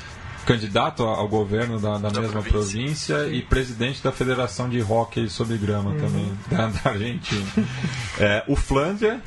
Candidato 0.46 1.02
ao 1.04 1.28
governo 1.28 1.78
da, 1.78 1.98
da, 1.98 2.08
da 2.08 2.20
mesma 2.20 2.42
província, 2.42 3.16
província 3.16 3.36
e 3.36 3.42
presidente 3.42 4.02
da 4.02 4.10
Federação 4.10 4.68
de 4.68 4.82
Hockey 4.82 5.28
sobre 5.28 5.56
Grama 5.58 5.90
uhum. 5.90 5.98
também, 5.98 6.38
da, 6.50 6.66
da 6.82 6.90
Argentina. 6.90 7.46
é, 8.18 8.44
o 8.48 8.56
Flandria, 8.56 9.20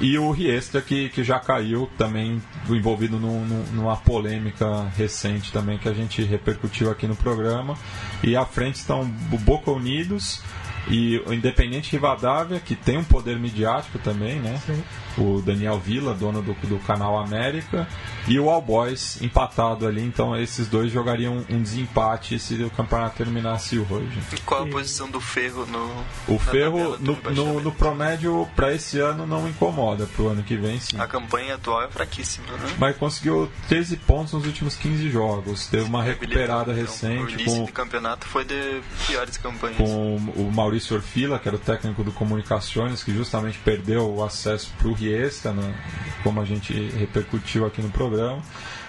e 0.00 0.18
o 0.18 0.30
Riestra, 0.30 0.82
que, 0.82 1.08
que 1.08 1.22
já 1.22 1.38
caiu 1.38 1.88
também 1.96 2.42
envolvido 2.68 3.18
num, 3.18 3.44
numa 3.72 3.96
polêmica 3.96 4.88
recente 4.96 5.52
também 5.52 5.78
que 5.78 5.88
a 5.88 5.92
gente 5.92 6.22
repercutiu 6.22 6.90
aqui 6.90 7.06
no 7.06 7.14
programa. 7.14 7.76
E 8.22 8.36
à 8.36 8.44
frente 8.44 8.76
estão 8.76 9.02
o 9.32 9.38
Boca 9.38 9.70
Unidos 9.70 10.42
e 10.88 11.18
o 11.26 11.32
Independente 11.32 11.92
Rivadavia, 11.92 12.60
que 12.60 12.74
tem 12.74 12.98
um 12.98 13.04
poder 13.04 13.38
midiático 13.38 13.98
também, 13.98 14.38
né? 14.40 14.60
Sim 14.66 14.82
o 15.18 15.40
Daniel 15.40 15.78
Villa, 15.78 16.14
dono 16.14 16.42
do, 16.42 16.54
do 16.66 16.78
canal 16.80 17.18
América, 17.18 17.86
e 18.26 18.38
o 18.38 18.50
All 18.50 18.60
Boys 18.60 19.20
empatado 19.22 19.86
ali. 19.86 20.02
Então 20.02 20.36
esses 20.36 20.68
dois 20.68 20.90
jogariam 20.90 21.44
um 21.48 21.62
desempate 21.62 22.38
se 22.38 22.54
o 22.62 22.70
campeonato 22.70 23.16
terminasse 23.16 23.78
hoje. 23.78 24.18
E 24.32 24.40
qual 24.40 24.64
a 24.64 24.66
posição 24.66 25.08
do 25.08 25.20
Ferro 25.20 25.66
no. 25.66 26.04
O 26.34 26.38
Ferro 26.38 26.96
no, 26.98 27.16
no, 27.32 27.60
no, 27.60 27.72
promédio 27.72 28.48
para 28.54 28.72
esse 28.72 28.98
ano 28.98 29.26
não 29.26 29.48
incomoda, 29.48 30.06
para 30.06 30.22
o 30.22 30.28
ano 30.28 30.42
que 30.42 30.56
vem 30.56 30.80
sim. 30.80 30.98
A 30.98 31.06
campanha 31.06 31.54
atual 31.54 31.82
é 31.82 31.88
fraquíssima, 31.88 32.46
né? 32.52 32.74
Mas 32.78 32.96
conseguiu 32.96 33.50
13 33.68 33.96
pontos 33.98 34.32
nos 34.32 34.46
últimos 34.46 34.76
15 34.76 35.10
jogos. 35.10 35.66
Teve 35.66 35.84
uma 35.84 36.02
recuperada 36.02 36.72
então, 36.72 36.82
recente. 36.82 37.36
O 37.36 37.40
início 37.40 37.60
com, 37.60 37.64
do 37.66 37.72
campeonato 37.72 38.26
foi 38.26 38.44
de 38.44 38.80
piores 39.06 39.36
campanhas. 39.36 39.76
Com 39.76 40.16
o 40.16 40.50
Maurício 40.52 40.73
Orfila, 40.92 41.38
que 41.38 41.48
era 41.48 41.56
o 41.56 41.60
técnico 41.60 42.02
do 42.02 42.12
Comunicações, 42.12 43.02
que 43.02 43.12
justamente 43.12 43.58
perdeu 43.58 44.12
o 44.12 44.24
acesso 44.24 44.72
para 44.78 44.88
o 44.88 44.96
extra, 45.06 45.52
né? 45.52 45.74
como 46.22 46.40
a 46.40 46.44
gente 46.44 46.72
repercutiu 46.72 47.66
aqui 47.66 47.82
no 47.82 47.90
programa, 47.90 48.42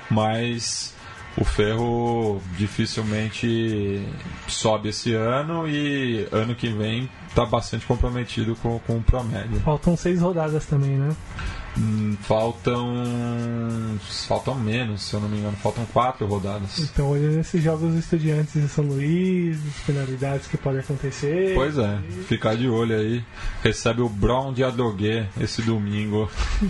mas 0.09 0.95
o 1.37 1.43
Ferro 1.43 2.41
dificilmente 2.57 4.01
sobe 4.47 4.89
esse 4.89 5.13
ano 5.13 5.67
e 5.67 6.27
ano 6.31 6.55
que 6.55 6.69
vem 6.69 7.09
está 7.27 7.45
bastante 7.45 7.85
comprometido 7.85 8.55
com, 8.55 8.79
com 8.79 8.97
o 8.97 9.03
Promédio. 9.03 9.59
Faltam 9.59 9.97
seis 9.97 10.21
rodadas 10.21 10.65
também, 10.65 10.91
né? 10.91 11.15
Hum, 11.77 12.15
faltam. 12.21 13.99
Faltam 14.27 14.55
menos, 14.55 15.03
se 15.03 15.13
eu 15.13 15.19
não 15.19 15.27
me 15.27 15.37
engano, 15.37 15.57
faltam 15.57 15.85
quatro 15.85 16.25
rodadas. 16.25 16.79
Então, 16.79 17.09
olhando 17.09 17.39
esses 17.39 17.61
jogos 17.61 17.95
estudiantes 17.95 18.53
de 18.53 18.67
São 18.67 18.85
Luís, 18.85 19.57
as 19.67 19.83
penalidades 19.85 20.47
que 20.47 20.57
podem 20.57 20.79
acontecer. 20.79 21.53
Pois 21.53 21.77
é, 21.77 21.99
e... 22.09 22.23
ficar 22.23 22.55
de 22.55 22.67
olho 22.67 22.95
aí. 22.95 23.23
Recebe 23.63 24.01
o 24.01 24.09
Brown 24.09 24.53
de 24.53 24.63
Adogué 24.63 25.27
esse 25.39 25.61
domingo, 25.61 26.29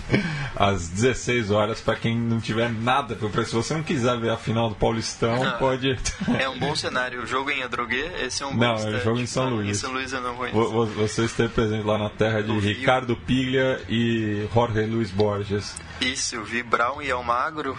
às 0.55 0.89
16 0.89 1.51
horas, 1.51 1.79
para 1.81 1.95
quem 1.95 2.17
não 2.17 2.39
tiver 2.39 2.71
nada. 2.71 3.17
Se 3.45 3.53
você 3.53 3.73
não 3.73 3.83
quiser 3.83 4.17
ver 4.19 4.31
a 4.31 4.37
final 4.37 4.69
do 4.69 4.75
Paulistão, 4.75 5.43
ah, 5.43 5.51
pode. 5.53 5.97
é 6.39 6.49
um 6.49 6.57
bom 6.57 6.75
cenário. 6.75 7.21
O 7.23 7.27
jogo 7.27 7.51
em 7.51 7.63
Adrogué, 7.63 8.25
esse 8.25 8.43
é 8.43 8.45
um 8.45 8.51
bom 8.51 8.57
Não, 8.57 8.75
é 8.75 8.97
o 8.97 9.03
jogo 9.03 9.19
em 9.19 9.25
São 9.25 9.49
Luís. 9.49 9.69
Em 9.69 9.73
São 9.73 9.91
Luís 9.91 10.11
eu 10.11 10.21
não 10.21 10.35
conheço. 10.35 10.85
Você 10.95 11.25
esteve 11.25 11.49
presente 11.49 11.85
lá 11.85 11.97
na 11.97 12.09
terra 12.09 12.41
de 12.41 12.51
Ricardo 12.59 13.15
Piglia 13.15 13.81
e 13.87 14.47
Jorge 14.53 14.94
Luiz 14.95 15.11
Borges. 15.11 15.75
Isso, 15.99 16.35
eu 16.35 16.43
vi 16.43 16.63
Brown 16.63 17.01
e 17.01 17.11
Almagro 17.11 17.77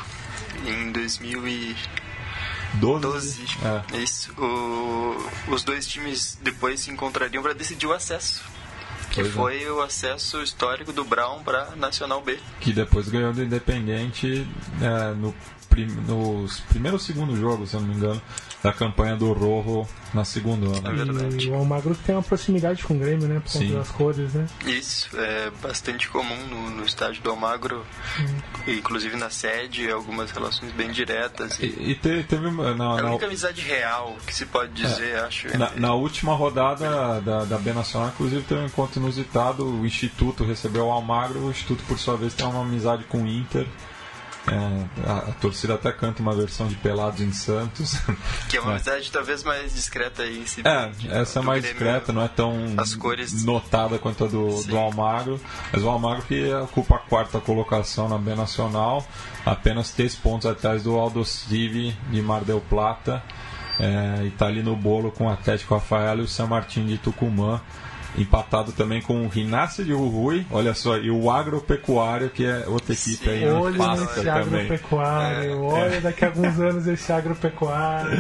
em 0.67 0.93
2012. 0.93 2.07
12? 2.75 3.45
É. 3.65 3.97
Isso. 3.97 4.33
O, 4.39 5.17
os 5.49 5.65
dois 5.65 5.87
times 5.87 6.39
depois 6.43 6.81
se 6.81 6.91
encontrariam 6.91 7.43
para 7.43 7.55
decidir 7.55 7.87
o 7.87 7.93
acesso. 7.93 8.45
Que 9.11 9.23
pois 9.23 9.29
é. 9.29 9.31
foi 9.31 9.63
é. 9.63 9.71
o 9.71 9.81
acesso 9.81 10.43
histórico 10.43 10.93
do 10.93 11.05
Brown 11.05 11.43
para 11.43 11.75
Nacional 11.77 12.21
B. 12.21 12.39
Que 12.61 12.73
depois 12.73 13.09
ganhou 13.09 13.33
do 13.33 13.43
Independente 13.43 14.47
é, 14.83 15.15
no 15.15 15.35
prim, 15.71 15.87
nos 15.87 16.61
primeiros 16.61 17.05
segundo 17.05 17.35
jogo, 17.37 17.67
se 17.67 17.75
eu 17.75 17.81
não 17.81 17.89
me 17.89 17.95
engano, 17.95 18.21
da 18.67 18.73
campanha 18.73 19.15
do 19.15 19.33
Rojo 19.33 19.89
na 20.13 20.25
segunda. 20.25 20.69
Né? 20.69 20.81
É 20.85 21.05
verdade. 21.05 21.47
E 21.47 21.51
o 21.51 21.55
Almagro 21.55 21.95
tem 21.95 22.17
uma 22.17 22.23
proximidade 22.23 22.83
com 22.83 22.95
o 22.95 22.99
Grêmio, 22.99 23.29
né? 23.29 23.41
Por 23.41 23.53
conta 23.53 23.65
Sim. 23.65 23.75
das 23.75 23.91
cores, 23.91 24.35
né? 24.35 24.47
Isso, 24.67 25.09
é 25.17 25.51
bastante 25.63 26.09
comum 26.09 26.37
no, 26.49 26.71
no 26.71 26.85
estádio 26.85 27.23
do 27.23 27.31
Almagro, 27.31 27.85
hum. 28.19 28.37
inclusive 28.67 29.17
na 29.17 29.31
sede, 29.31 29.89
algumas 29.89 30.33
relações 30.33 30.73
bem 30.73 30.91
diretas. 30.91 31.61
E, 31.61 31.67
e 31.67 31.95
teve, 31.95 32.25
teve 32.25 32.51
na, 32.51 32.75
na, 32.75 32.99
é 32.99 33.03
a 33.03 33.07
única 33.07 33.27
amizade 33.27 33.61
real 33.61 34.17
que 34.27 34.35
se 34.35 34.47
pode 34.47 34.83
é. 34.83 34.87
dizer, 34.87 35.11
é, 35.11 35.21
acho. 35.21 35.57
Na, 35.57 35.71
na, 35.77 35.95
última 35.95 36.35
rodada 36.35 37.21
da, 37.21 37.45
da 37.45 37.59
B 37.59 37.73
Nacional, 37.73 38.09
inclusive, 38.09 38.43
teve 38.43 38.63
um 38.63 38.67
encontro 38.67 39.01
inusitado. 39.01 39.65
O 39.65 39.87
Instituto 39.87 40.45
recebeu 40.45 40.87
o 40.87 40.91
Almagro, 40.91 41.39
o 41.39 41.51
Instituto, 41.51 41.85
por 41.85 41.99
sua 41.99 42.17
vez, 42.17 42.35
tem 42.35 42.47
uma 42.47 42.63
amizade 42.63 43.05
com 43.05 43.23
o 43.23 43.27
Inter. 43.29 43.67
É, 44.49 45.11
a, 45.11 45.19
a, 45.31 45.33
torcida 45.33 45.75
até 45.75 45.91
canta 45.91 46.23
uma 46.23 46.33
versão 46.33 46.69
de 46.69 46.77
Pelados 46.77 47.21
em 47.21 47.33
Santos. 47.33 47.97
Que 48.49 48.59
é 48.59 48.61
uma 48.61 48.73
amizade 48.73 49.11
talvez 49.11 49.43
mais 49.43 49.75
discreta 49.75 50.23
aí. 50.23 50.45
é, 50.65 51.21
essa 51.21 51.41
é 51.41 51.43
mais 51.43 51.63
discreta, 51.63 52.13
não 52.13 52.23
é 52.23 52.29
tão 52.29 52.77
cores... 52.99 53.45
notada 53.45 53.99
quanto 53.99 54.25
a 54.25 54.29
do, 54.29 54.63
do 54.63 54.77
Almagro. 54.77 55.41
Mas 55.73 55.83
o 55.83 55.89
Almagro 55.89 56.23
que 56.23 56.53
ocupa 56.55 56.97
a 56.97 56.99
quarta 56.99 57.41
colocação 57.41 58.09
na 58.09 58.19
B 58.19 58.35
Nacional, 58.35 59.07
apenas 59.45 59.91
três 59.91 60.15
pontos 60.15 60.49
atrás 60.49 60.85
do 60.85 60.97
Aldo 60.97 61.25
Civi 61.25 61.97
de 62.11 62.23
Mar 62.23 62.45
del 62.45 62.61
Plata. 62.61 63.23
É, 63.79 64.23
e 64.25 64.29
está 64.29 64.47
ali 64.47 64.63
no 64.63 64.77
bolo 64.77 65.11
com 65.11 65.27
o 65.27 65.29
Atlético 65.29 65.75
Rafael 65.75 66.21
e 66.21 66.23
o 66.23 66.29
San 66.29 66.47
Martín 66.47 66.87
de 66.87 66.97
Tucumã 66.99 67.61
empatado 68.19 68.73
também 68.73 69.01
com 69.01 69.25
o 69.25 69.29
Rinácio 69.29 69.85
de 69.85 69.93
Rui, 69.93 70.47
olha 70.51 70.75
só, 70.75 70.97
e 70.97 71.11
o 71.11 71.31
Agropecuário, 71.31 72.31
que 72.31 72.45
é 72.45 72.65
outra 72.67 72.93
equipe 72.93 73.25
Sim, 73.25 73.31
aí, 73.31 73.49
olha 73.49 73.95
esse 73.95 74.25
também. 74.25 74.61
agropecuário, 74.61 75.51
é, 75.51 75.55
olha 75.55 75.95
é. 75.97 76.01
daqui 76.01 76.25
a 76.25 76.29
alguns 76.29 76.59
anos 76.61 76.87
esse 76.87 77.13
agropecuário. 77.13 78.19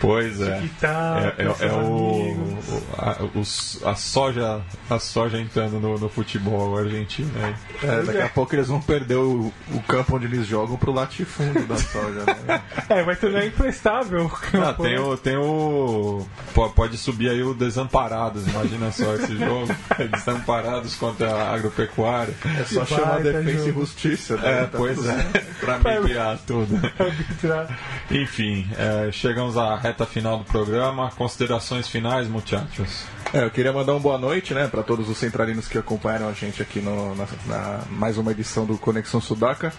Pois 0.00 0.40
é. 0.40 0.62
é, 0.82 1.42
é, 1.42 1.66
é 1.66 1.72
o, 1.72 2.58
a, 2.98 3.90
a, 3.90 3.94
soja, 3.94 4.60
a 4.90 4.98
soja 4.98 5.40
entrando 5.40 5.80
no, 5.80 5.98
no 5.98 6.08
futebol 6.08 6.76
argentino. 6.76 7.30
Né? 7.32 7.54
É, 7.82 8.02
daqui 8.02 8.20
a 8.20 8.28
pouco 8.28 8.54
eles 8.54 8.68
vão 8.68 8.80
perder 8.80 9.16
o, 9.16 9.52
o 9.72 9.82
campo 9.88 10.16
onde 10.16 10.26
eles 10.26 10.46
jogam 10.46 10.76
pro 10.76 10.92
latifúndio 10.92 11.66
da 11.66 11.76
soja. 11.76 12.24
Né? 12.46 12.62
é, 12.88 13.02
vai 13.02 13.16
tornar 13.16 13.46
imprestável 13.46 14.26
o 14.26 14.28
campo. 14.28 14.64
Ah, 14.64 14.74
tem, 14.74 14.94
né? 14.94 15.00
o, 15.00 15.16
tem 15.16 15.36
o. 15.36 16.26
Pode 16.74 16.98
subir 16.98 17.30
aí 17.30 17.42
o 17.42 17.54
Desamparados, 17.54 18.46
imagina 18.46 18.90
só 18.92 19.14
esse 19.14 19.33
esse 19.34 19.44
jogo. 19.44 19.74
Eles 19.98 20.18
estão 20.18 20.40
parados 20.40 20.94
contra 20.96 21.32
a 21.32 21.54
agropecuária. 21.54 22.34
É 22.60 22.64
só 22.64 22.84
Que 22.84 22.94
chamar 22.94 23.20
baita 23.22 23.32
defesa 23.42 23.68
e 23.68 23.72
justiça. 23.72 24.36
Né? 24.36 24.60
É, 24.62 24.64
Tá 24.64 24.78
pois 24.78 25.06
é, 25.06 25.22
pra 25.60 25.78
mediar 25.78 26.38
tudo. 26.46 26.80
Enfim, 28.10 28.66
é, 28.76 29.10
chegamos 29.12 29.56
à 29.56 29.76
reta 29.76 30.06
final 30.06 30.38
do 30.38 30.44
programa. 30.44 31.10
Considerações 31.16 31.88
finais, 31.88 32.28
muchachos. 32.28 33.04
É, 33.32 33.42
eu 33.44 33.50
queria 33.50 33.72
mandar 33.72 33.92
uma 33.92 34.00
boa 34.00 34.18
noite, 34.18 34.54
né, 34.54 34.68
para 34.68 34.82
todos 34.82 35.08
os 35.08 35.16
centralinos 35.18 35.66
que 35.66 35.76
acompanharam 35.76 36.28
a 36.28 36.32
gente 36.32 36.62
aqui 36.62 36.80
no, 36.80 37.14
na, 37.16 37.26
na- 37.46 37.80
mais 37.90 38.16
uma 38.16 38.30
edição 38.30 38.64
do 38.64 38.78
Conexão 38.78 39.20
Sudaca. 39.20 39.72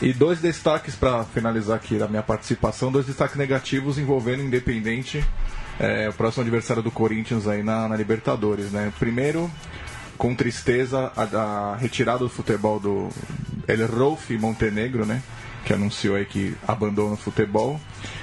E 0.00 0.12
dois 0.12 0.40
destaques 0.40 0.94
para 0.94 1.24
finalizar 1.24 1.76
aqui 1.76 2.00
a 2.02 2.06
minha 2.08 2.22
participação, 2.22 2.90
dois 2.90 3.06
destaques 3.06 3.36
negativos 3.36 3.98
envolvendo 3.98 4.42
Independente, 4.42 5.22
é, 5.78 6.08
o 6.08 6.12
próximo 6.12 6.42
adversário 6.42 6.82
do 6.82 6.90
Corinthians 6.90 7.46
aí 7.46 7.62
na, 7.62 7.88
na 7.88 7.96
Libertadores, 7.96 8.70
né. 8.70 8.92
Primeiro, 8.98 9.50
com 10.16 10.34
tristeza, 10.34 11.10
a, 11.16 11.22
a 11.22 11.76
retirada 11.76 12.20
do 12.20 12.28
futebol 12.28 12.78
do 12.78 13.08
El 13.66 13.86
Rolf 13.86 14.30
Montenegro, 14.30 15.04
né, 15.04 15.22
que 15.64 15.72
anunciou 15.72 16.16
aí 16.16 16.24
que 16.24 16.56
abandona 16.66 17.14
o 17.14 17.16
futebol. 17.16 17.80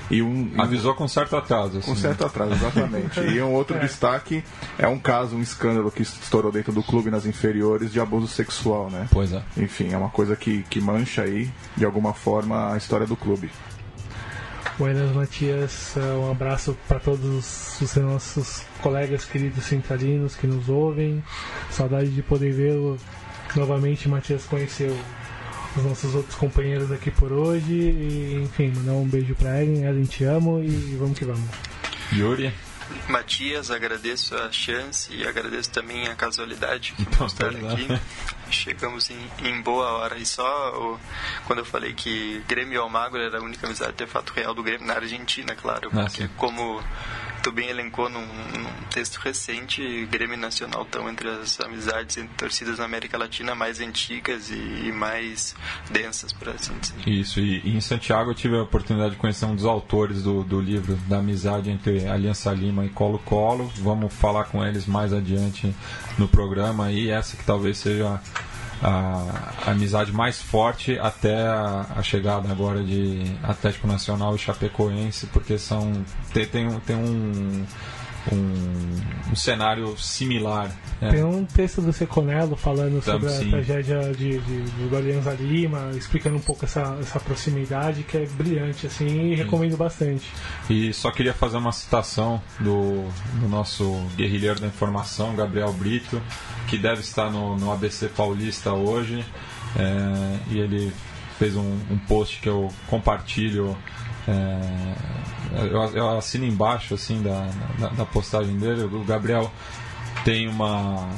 E 0.10 0.22
um, 0.22 0.54
Avisou 0.58 0.96
com 0.96 1.08
certo 1.08 1.36
atraso. 1.36 1.78
Assim, 1.78 1.92
com 1.92 1.96
certo 1.96 2.26
atraso, 2.26 2.54
exatamente. 2.54 3.20
E 3.20 3.42
um 3.42 3.54
outro 3.54 3.78
destaque 3.82 4.44
é 4.78 4.88
um 4.88 4.98
caso, 4.98 5.36
um 5.36 5.42
escândalo 5.42 5.92
que 5.92 6.02
estourou 6.02 6.52
dentro 6.52 6.72
do 6.72 6.82
clube 6.82 7.12
nas 7.12 7.26
inferiores 7.26 7.92
de 7.92 8.00
abuso 8.00 8.28
sexual, 8.28 8.90
né? 8.90 9.08
Pois 9.12 9.32
é. 9.32 9.44
Enfim, 9.58 9.94
é 9.94 9.98
uma 9.98 10.10
coisa 10.10 10.36
que, 10.36 10.64
que 10.64 10.82
mancha 10.82 11.22
aí, 11.22 11.50
de 11.78 11.86
alguma 11.86 12.14
forma, 12.14 12.74
a 12.74 12.78
história 12.78 13.06
do 13.06 13.16
clube. 13.16 13.52
Buenas, 14.80 15.12
Matias. 15.14 15.94
Uh, 15.98 16.22
Um 16.22 16.32
abraço 16.32 16.76
para 16.88 17.02
todos 17.02 17.82
os 17.82 17.96
nossos 17.98 18.64
colegas 18.82 19.26
queridos 19.26 19.66
centralinos 19.66 20.38
que 20.38 20.48
nos 20.48 20.70
ouvem. 20.70 21.22
Saudade 21.70 22.10
de 22.10 22.24
poder 22.24 22.54
vê-lo 22.54 22.98
novamente, 23.58 24.08
Matias, 24.08 24.46
conheceu 24.46 24.98
os 25.76 25.84
nossos 25.84 26.16
outros 26.16 26.36
companheiros 26.36 26.94
aqui 26.94 27.12
por 27.12 27.34
hoje. 27.34 27.74
E, 27.74 28.40
enfim, 28.42 28.72
mandar 28.74 28.94
um 28.94 29.06
beijo 29.06 29.36
para 29.36 29.62
Ellen. 29.62 29.84
Ellen, 29.84 30.06
te 30.06 30.24
amo 30.24 30.64
e 30.64 30.96
vamos 30.98 31.20
que 31.20 31.26
vamos. 31.26 31.50
Yuri, 32.14 32.54
Matias, 33.08 33.72
agradeço 33.72 34.36
a 34.36 34.52
chance 34.52 35.12
e 35.14 35.26
agradeço 35.28 35.70
também 35.72 36.08
a 36.08 36.16
casualidade 36.16 36.94
que 36.94 37.02
Então, 37.04 37.28
estar 37.28 37.48
aqui. 37.50 37.88
Chegamos 38.52 39.10
em, 39.10 39.30
em 39.44 39.62
boa 39.62 39.92
hora. 39.94 40.18
E 40.18 40.26
só 40.26 40.72
o- 40.76 41.00
quando 41.46 41.60
eu 41.60 41.66
falei 41.66 41.94
que 41.94 42.44
Grêmio 42.48 42.82
Almagro 42.82 43.20
era 43.22 43.38
a 43.38 43.42
única 43.42 43.68
amizade 43.68 43.94
de 43.94 44.06
fato 44.08 44.34
real 44.34 44.54
do 44.54 44.64
Grêmio 44.64 44.88
na 44.88 44.96
Argentina, 44.96 45.56
claro. 45.56 45.90
Ah, 45.94 46.06
Porque 46.06 46.28
como 46.38 46.82
tu 47.42 47.52
bem 47.52 47.70
elencou 47.70 48.10
num, 48.10 48.26
num 48.26 48.70
texto 48.90 49.18
recente, 49.18 50.06
Grêmio 50.12 50.38
Nacional 50.38 50.84
estão 50.84 51.10
entre 51.10 51.30
as 51.30 51.60
amizades 51.60 52.18
entre 52.18 52.34
torcidas 52.36 52.80
na 52.80 52.86
América 52.86 53.18
Latina 53.18 53.56
mais 53.56 53.80
antigas 53.80 54.50
e, 54.50 54.88
e 54.88 54.92
mais 54.92 55.56
densas, 55.90 56.34
por 56.34 56.50
assim 56.50 56.74
dizer. 56.80 57.08
Isso, 57.08 57.40
e, 57.40 57.62
e 57.64 57.76
em 57.76 57.82
Santiago 57.82 58.32
eu 58.32 58.36
tive 58.36 58.58
a 58.58 58.64
oportunidade 58.64 59.12
de 59.12 59.18
conhecer 59.18 59.46
um 59.46 59.56
dos 59.56 59.66
autores 59.66 60.24
do, 60.24 60.44
do 60.44 60.60
livro 60.60 60.96
da 61.08 61.20
amizade 61.20 61.70
entre 61.70 62.08
Aliança 62.08 62.52
Lima 62.52 62.86
e 62.86 62.90
Colo-Colo. 62.90 63.72
Vamos 63.78 64.14
falar 64.14 64.46
com 64.46 64.66
eles 64.66 64.86
mais 64.86 65.14
adiante 65.14 65.74
no 66.18 66.28
programa 66.28 66.92
e 66.92 67.10
essa 67.10 67.38
que 67.38 67.44
talvez 67.44 67.78
seja 67.78 68.22
a, 68.82 69.54
a 69.66 69.72
amizade 69.72 70.12
mais 70.12 70.42
forte 70.42 70.98
até 71.00 71.48
a, 71.48 71.86
a 71.96 72.04
chegada 72.04 72.50
agora 72.52 72.84
de 72.84 73.24
Atlético 73.44 73.88
Nacional 73.88 74.36
e 74.36 74.40
Chapecoense, 74.40 75.28
porque 75.28 75.58
são 75.58 75.92
tem, 76.34 76.46
tem, 76.46 76.80
tem 76.82 76.96
um, 76.96 77.66
um, 78.32 79.32
um 79.32 79.36
cenário 79.36 79.98
similar. 79.98 80.72
né? 81.02 81.12
Tem 81.12 81.24
um 81.24 81.46
texto 81.46 81.82
do 81.82 81.94
Seconello 81.94 82.56
falando 82.56 83.02
sobre 83.02 83.28
a 83.28 83.32
sim. 83.32 83.50
tragédia 83.50 84.12
de, 84.14 84.40
de, 84.40 84.62
do 84.88 84.96
Alianza 84.96 85.34
Lima, 85.34 85.92
explicando 85.96 86.38
um 86.38 86.42
pouco 86.42 86.66
essa, 86.66 86.98
essa 87.00 87.20
proximidade 87.20 88.04
que 88.04 88.18
é 88.18 88.26
brilhante, 88.26 88.88
assim, 88.88 89.32
e 89.32 89.36
recomendo 89.36 89.78
bastante. 89.78 90.32
E 90.70 90.94
só 90.94 91.12
queria 91.12 91.34
fazer 91.34 91.58
uma 91.58 91.72
citação 91.72 92.42
do, 92.60 93.08
do 93.40 93.48
nosso 93.48 93.94
guerrilheiro 94.16 94.60
da 94.60 94.68
informação, 94.68 95.36
Gabriel 95.36 95.72
Brito, 95.74 96.22
que 96.68 96.78
deve 96.78 97.02
estar 97.02 97.32
no, 97.32 97.58
no 97.58 97.72
ABC 97.72 98.08
Paulista 98.10 98.74
hoje. 98.74 99.24
é, 99.78 100.40
e 100.52 100.60
ele 100.60 100.92
fez 101.40 101.56
um, 101.56 101.80
um 101.90 101.98
post 101.98 102.42
que 102.42 102.50
eu 102.50 102.68
compartilho. 102.88 103.76
É, 104.30 105.66
eu, 105.68 105.82
eu 105.96 106.18
assino 106.18 106.46
embaixo 106.46 106.94
assim 106.94 107.22
da, 107.22 107.50
da, 107.80 107.88
da 107.90 108.06
postagem 108.06 108.58
dele. 108.58 108.84
O 108.84 109.04
Gabriel 109.04 109.52
tem 110.24 110.48
uma. 110.48 111.10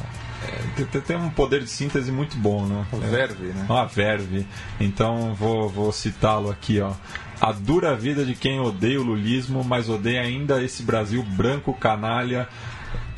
é, 0.78 0.84
tem- 1.00 1.18
um 1.18 1.30
poder 1.30 1.62
de 1.62 1.70
síntese 1.70 2.12
muito 2.12 2.38
bom, 2.38 2.66
né? 2.66 2.86
O 2.92 2.98
verve, 2.98 3.48
né? 3.48 3.66
Uma 3.70 3.86
verve. 3.86 4.46
Então 4.80 5.34
vou, 5.34 5.70
vou 5.70 5.92
citá-lo 5.92 6.50
aqui, 6.50 6.80
ó. 6.80 6.94
A 7.40 7.52
dura 7.52 7.96
vida 7.96 8.24
de 8.24 8.36
quem 8.36 8.60
odeia 8.60 9.00
o 9.02 9.04
lulismo, 9.04 9.64
mas 9.64 9.90
odeia 9.90 10.22
ainda 10.22 10.62
esse 10.64 10.84
Brasil 10.84 11.24
branco, 11.24 11.74
canalha, 11.74 12.48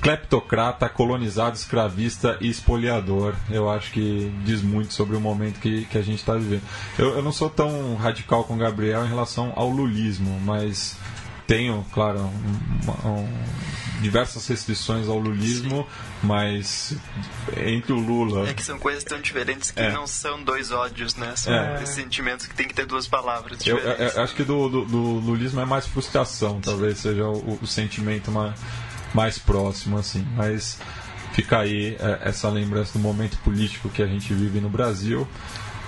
cleptocrata, 0.04 0.88
colonizado, 0.90 1.56
escravista 1.56 2.38
e 2.42 2.50
espoliador. 2.50 3.34
Eu 3.50 3.70
acho 3.70 3.90
que 3.92 4.32
diz 4.44 4.62
muito 4.62 4.94
sobre 4.94 5.16
o 5.16 5.20
momento 5.22 5.60
que, 5.60 5.86
que 5.86 5.98
a 5.98 6.02
gente 6.02 6.20
está 6.20 6.34
vivendo. 6.34 6.62
Eu, 7.00 7.16
eu 7.16 7.22
não 7.24 7.32
sou 7.32 7.50
tão 7.50 7.96
radical 7.96 8.44
com 8.44 8.54
o 8.56 8.58
Gabriel 8.58 9.06
em 9.06 9.10
relação 9.10 9.54
ao 9.56 9.70
lulismo, 9.70 10.40
mas 10.44 10.98
tenho, 11.48 11.86
claro, 11.94 12.20
um- 12.20 13.10
um- 13.10 13.44
diversas 14.02 14.46
restrições 14.48 15.08
ao 15.08 15.18
lulismo, 15.18 15.88
mas 16.22 16.94
entre 17.66 17.94
o 17.94 17.98
Lula. 18.00 18.50
É 18.50 18.54
que 18.54 18.64
são 18.64 18.78
coisas 18.78 19.02
tão 19.06 19.22
diferentes 19.22 19.72
que 19.72 19.80
É. 19.80 19.92
não 19.94 20.06
são 20.06 20.44
dois 20.44 20.72
ódios, 20.72 21.16
né? 21.16 21.34
São 21.38 21.54
É. 21.54 21.86
sentimentos 21.86 22.46
que 22.46 22.54
tem 22.54 22.68
que 22.68 22.74
ter 22.74 22.86
duas 22.86 23.08
palavras 23.08 23.66
Eu, 23.66 23.78
diferentes. 23.78 24.14
eu- 24.14 24.18
eu 24.20 24.24
acho 24.24 24.36
que 24.36 24.44
do, 24.44 24.68
do, 24.68 24.86
do 24.86 24.98
lulismo 25.20 25.62
é 25.62 25.66
mais 25.66 25.86
frustração, 25.88 26.60
talvez 26.60 26.98
seja 26.98 27.26
o, 27.26 27.60
o 27.62 27.68
sentimento 27.68 28.30
mais, 28.30 28.54
mais 29.14 29.38
próximo, 29.38 29.98
assim. 29.98 30.26
Mas 30.36 30.80
fica 31.34 31.60
aí 31.60 31.96
é, 32.00 32.30
essa 32.30 32.50
lembrança 32.50 32.94
do 32.94 33.00
momento 33.00 33.38
político 33.40 33.90
que 33.90 34.02
a 34.02 34.08
gente 34.08 34.34
vive 34.34 34.60
no 34.60 34.70
Brasil. 34.70 35.28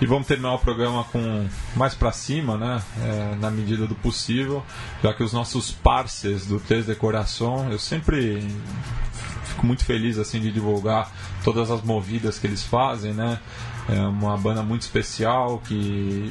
E 0.02 0.06
vamos 0.06 0.28
terminar 0.28 0.56
o 0.56 0.60
programa 0.60 1.06
com 1.06 1.48
mais 1.74 1.96
pra 1.96 2.12
cima, 2.12 2.58
né? 2.58 2.82
É, 3.02 3.36
na 3.40 3.50
medida 3.50 3.88
do 3.88 3.96
possível, 3.96 4.62
já 5.02 5.14
que 5.14 5.24
os 5.24 5.32
nossos 5.32 5.72
parceiros 5.72 6.46
do 6.46 6.60
Três 6.60 6.86
Decoração, 6.86 7.72
eu 7.72 7.80
sempre 7.80 8.46
fico 9.46 9.66
muito 9.66 9.86
feliz 9.86 10.18
assim 10.18 10.42
de 10.42 10.52
divulgar 10.52 11.10
todas 11.46 11.72
as 11.72 11.82
movidas 11.82 12.38
que 12.38 12.46
eles 12.46 12.62
fazem, 12.62 13.14
né? 13.14 13.40
É 13.88 14.02
uma 14.02 14.38
banda 14.38 14.62
muito 14.62 14.82
especial 14.82 15.60
que 15.60 16.30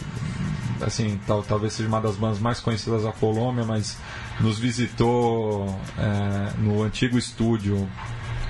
assim 0.83 1.19
tal, 1.27 1.43
talvez 1.43 1.73
seja 1.73 1.89
uma 1.89 2.01
das 2.01 2.17
bandas 2.17 2.41
mais 2.41 2.61
conhecidas 2.61 3.05
da 3.05 3.13
Colômbia, 3.13 3.65
mas 3.65 3.97
nos 4.41 4.59
visitou 4.59 5.67
é, 5.99 6.61
no 6.61 6.83
antigo 6.83 7.17
estúdio 7.19 7.89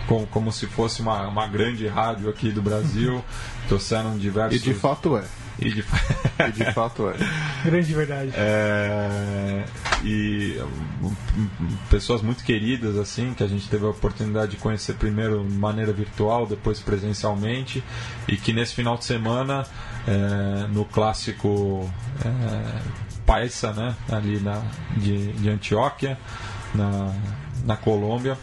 como, 0.09 0.27
como 0.27 0.53
se 0.53 0.67
fosse 0.67 1.01
uma, 1.03 1.27
uma 1.29 1.47
grande 1.47 1.87
rádio 1.87 2.29
aqui 2.29 2.51
do 2.51 2.61
Brasil. 2.63 3.25
Trouxeram 3.69 4.19
diversos. 4.19 4.61
E 4.61 4.63
de 4.65 4.75
fato 4.75 5.17
é. 5.17 5.25
E 5.59 5.71
de, 5.73 5.83
fa- 5.83 6.49
E 6.49 6.53
de 6.53 6.73
fato 6.73 7.09
é. 7.09 7.15
Grande 7.65 7.95
verdade. 7.95 8.33
é, 8.35 9.65
e 10.03 10.59
um, 11.01 11.07
um, 11.07 11.47
pessoas 11.89 12.21
muito 12.23 12.43
queridas 12.45 12.97
assim 12.99 13.33
que 13.33 13.43
a 13.43 13.47
gente 13.47 13.69
teve 13.69 13.87
a 13.87 13.89
oportunidade 13.89 14.51
de 14.53 14.57
conhecer 14.59 14.95
primeiro 14.95 15.45
de 15.47 15.55
maneira 15.55 15.93
virtual 15.93 16.45
depois 16.47 16.81
presencialmente 16.81 17.83
e 18.29 18.37
que 18.37 18.53
nesse 18.53 18.75
final 18.75 18.97
de 18.99 19.05
semana 19.05 19.65
é, 20.07 20.67
no 20.69 20.85
clássico 20.85 21.89
é, 22.25 22.81
Paisa 23.27 23.73
né? 23.73 23.95
Ali 24.11 24.41
na 24.41 24.63
de, 24.97 25.33
de 25.33 25.49
Antioquia 25.51 26.19
na, 26.75 27.13
na 27.65 27.77
Colômbia. 27.77 28.37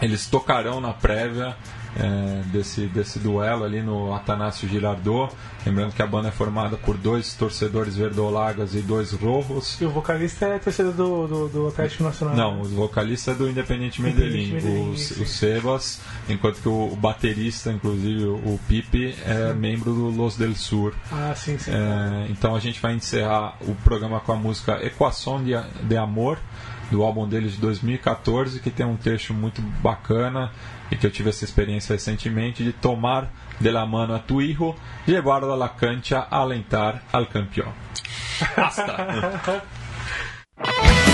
Eles 0.00 0.26
tocarão 0.26 0.80
na 0.80 0.92
prévia 0.92 1.56
é, 1.96 2.42
desse, 2.46 2.86
desse 2.86 3.18
duelo 3.18 3.64
ali 3.64 3.82
no 3.82 4.14
Atanásio 4.14 4.68
Girardot. 4.68 5.32
Lembrando 5.66 5.92
que 5.92 6.02
a 6.02 6.06
banda 6.06 6.28
é 6.28 6.30
formada 6.30 6.76
por 6.76 6.96
dois 6.96 7.34
torcedores 7.34 7.96
verdolagas 7.96 8.74
e 8.74 8.80
dois 8.80 9.12
rojos. 9.12 9.80
E 9.80 9.84
o 9.84 9.90
vocalista 9.90 10.46
é 10.46 10.58
torcedor 10.58 10.92
do, 10.92 11.26
do, 11.26 11.48
do 11.48 11.68
Atlético 11.68 12.04
Nacional. 12.04 12.36
Não, 12.36 12.62
o 12.62 12.64
vocalista 12.64 13.32
é 13.32 13.34
do 13.34 13.48
Independente 13.48 14.00
Medellín, 14.00 14.52
Medellín, 14.52 14.92
o, 14.92 14.96
sim. 14.96 15.22
o 15.22 15.26
Sebas, 15.26 16.00
enquanto 16.28 16.60
que 16.60 16.68
o, 16.68 16.96
baterista, 16.96 17.70
inclusive 17.70 18.24
o, 18.24 18.58
Pipe, 18.66 19.14
é 19.24 19.52
membro 19.52 19.92
do 19.92 20.10
Los 20.10 20.36
del 20.36 20.54
Sur. 20.54 20.94
Ah, 21.12 21.34
sim, 21.34 21.58
sim. 21.58 21.70
É, 21.70 22.26
então 22.30 22.54
a 22.54 22.60
gente 22.60 22.80
vai 22.80 22.94
encerrar 22.94 23.56
o 23.60 23.74
programa 23.76 24.20
com 24.20 24.32
a 24.32 24.36
música 24.36 24.84
Equação 24.84 25.42
de, 25.42 25.52
de 25.82 25.96
Amor, 25.96 26.38
do 26.90 27.02
álbum 27.02 27.28
deles 27.28 27.52
de 27.52 27.60
2014, 27.60 28.60
que 28.60 28.70
tem 28.70 28.86
um 28.86 28.96
trecho 28.96 29.34
muito 29.34 29.60
bacana 29.60 30.50
e 30.90 30.96
que 30.96 31.06
eu 31.06 31.10
tive 31.10 31.30
essa 31.30 31.44
experiência 31.44 31.94
recentemente 31.94 32.62
de 32.62 32.72
tomar 32.72 33.30
de 33.60 33.70
la 33.70 33.84
mano 33.86 34.14
a 34.14 34.18
tu 34.18 34.40
hijo, 34.40 34.74
llevarlo 35.06 35.52
a 35.52 35.56
la 35.56 35.68
cancha 35.68 36.26
a 36.30 36.38
alentar 36.38 37.02
al 37.12 37.26
campeão. 37.26 37.72
Basta! 38.56 39.62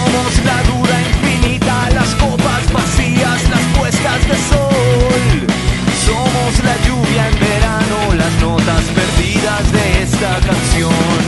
somos 0.00 0.44
la 0.44 0.62
duda 0.62 0.96
infinita, 1.12 1.90
las 1.94 2.14
copas 2.14 2.72
vacías, 2.72 3.48
las 3.50 3.64
puestas 3.78 4.20
de 4.28 4.36
sol. 4.50 5.46
Somos 6.06 6.52
la 6.64 6.76
lluvia 6.86 7.28
en 7.28 7.38
verano, 7.40 7.96
las 8.16 8.32
notas 8.40 8.84
perdidas 8.98 9.72
de 9.72 10.02
esta 10.02 10.32
canción. 10.48 11.20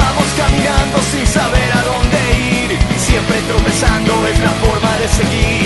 Vamos 0.00 0.28
caminando 0.36 0.98
sin 1.10 1.26
saber 1.26 1.70
a 1.72 1.82
dónde 1.90 2.20
ir, 2.62 2.78
siempre 2.96 3.36
tropezando 3.48 4.26
es 4.28 4.38
la 4.40 4.52
forma 4.64 4.92
de 4.98 5.08
seguir. 5.08 5.63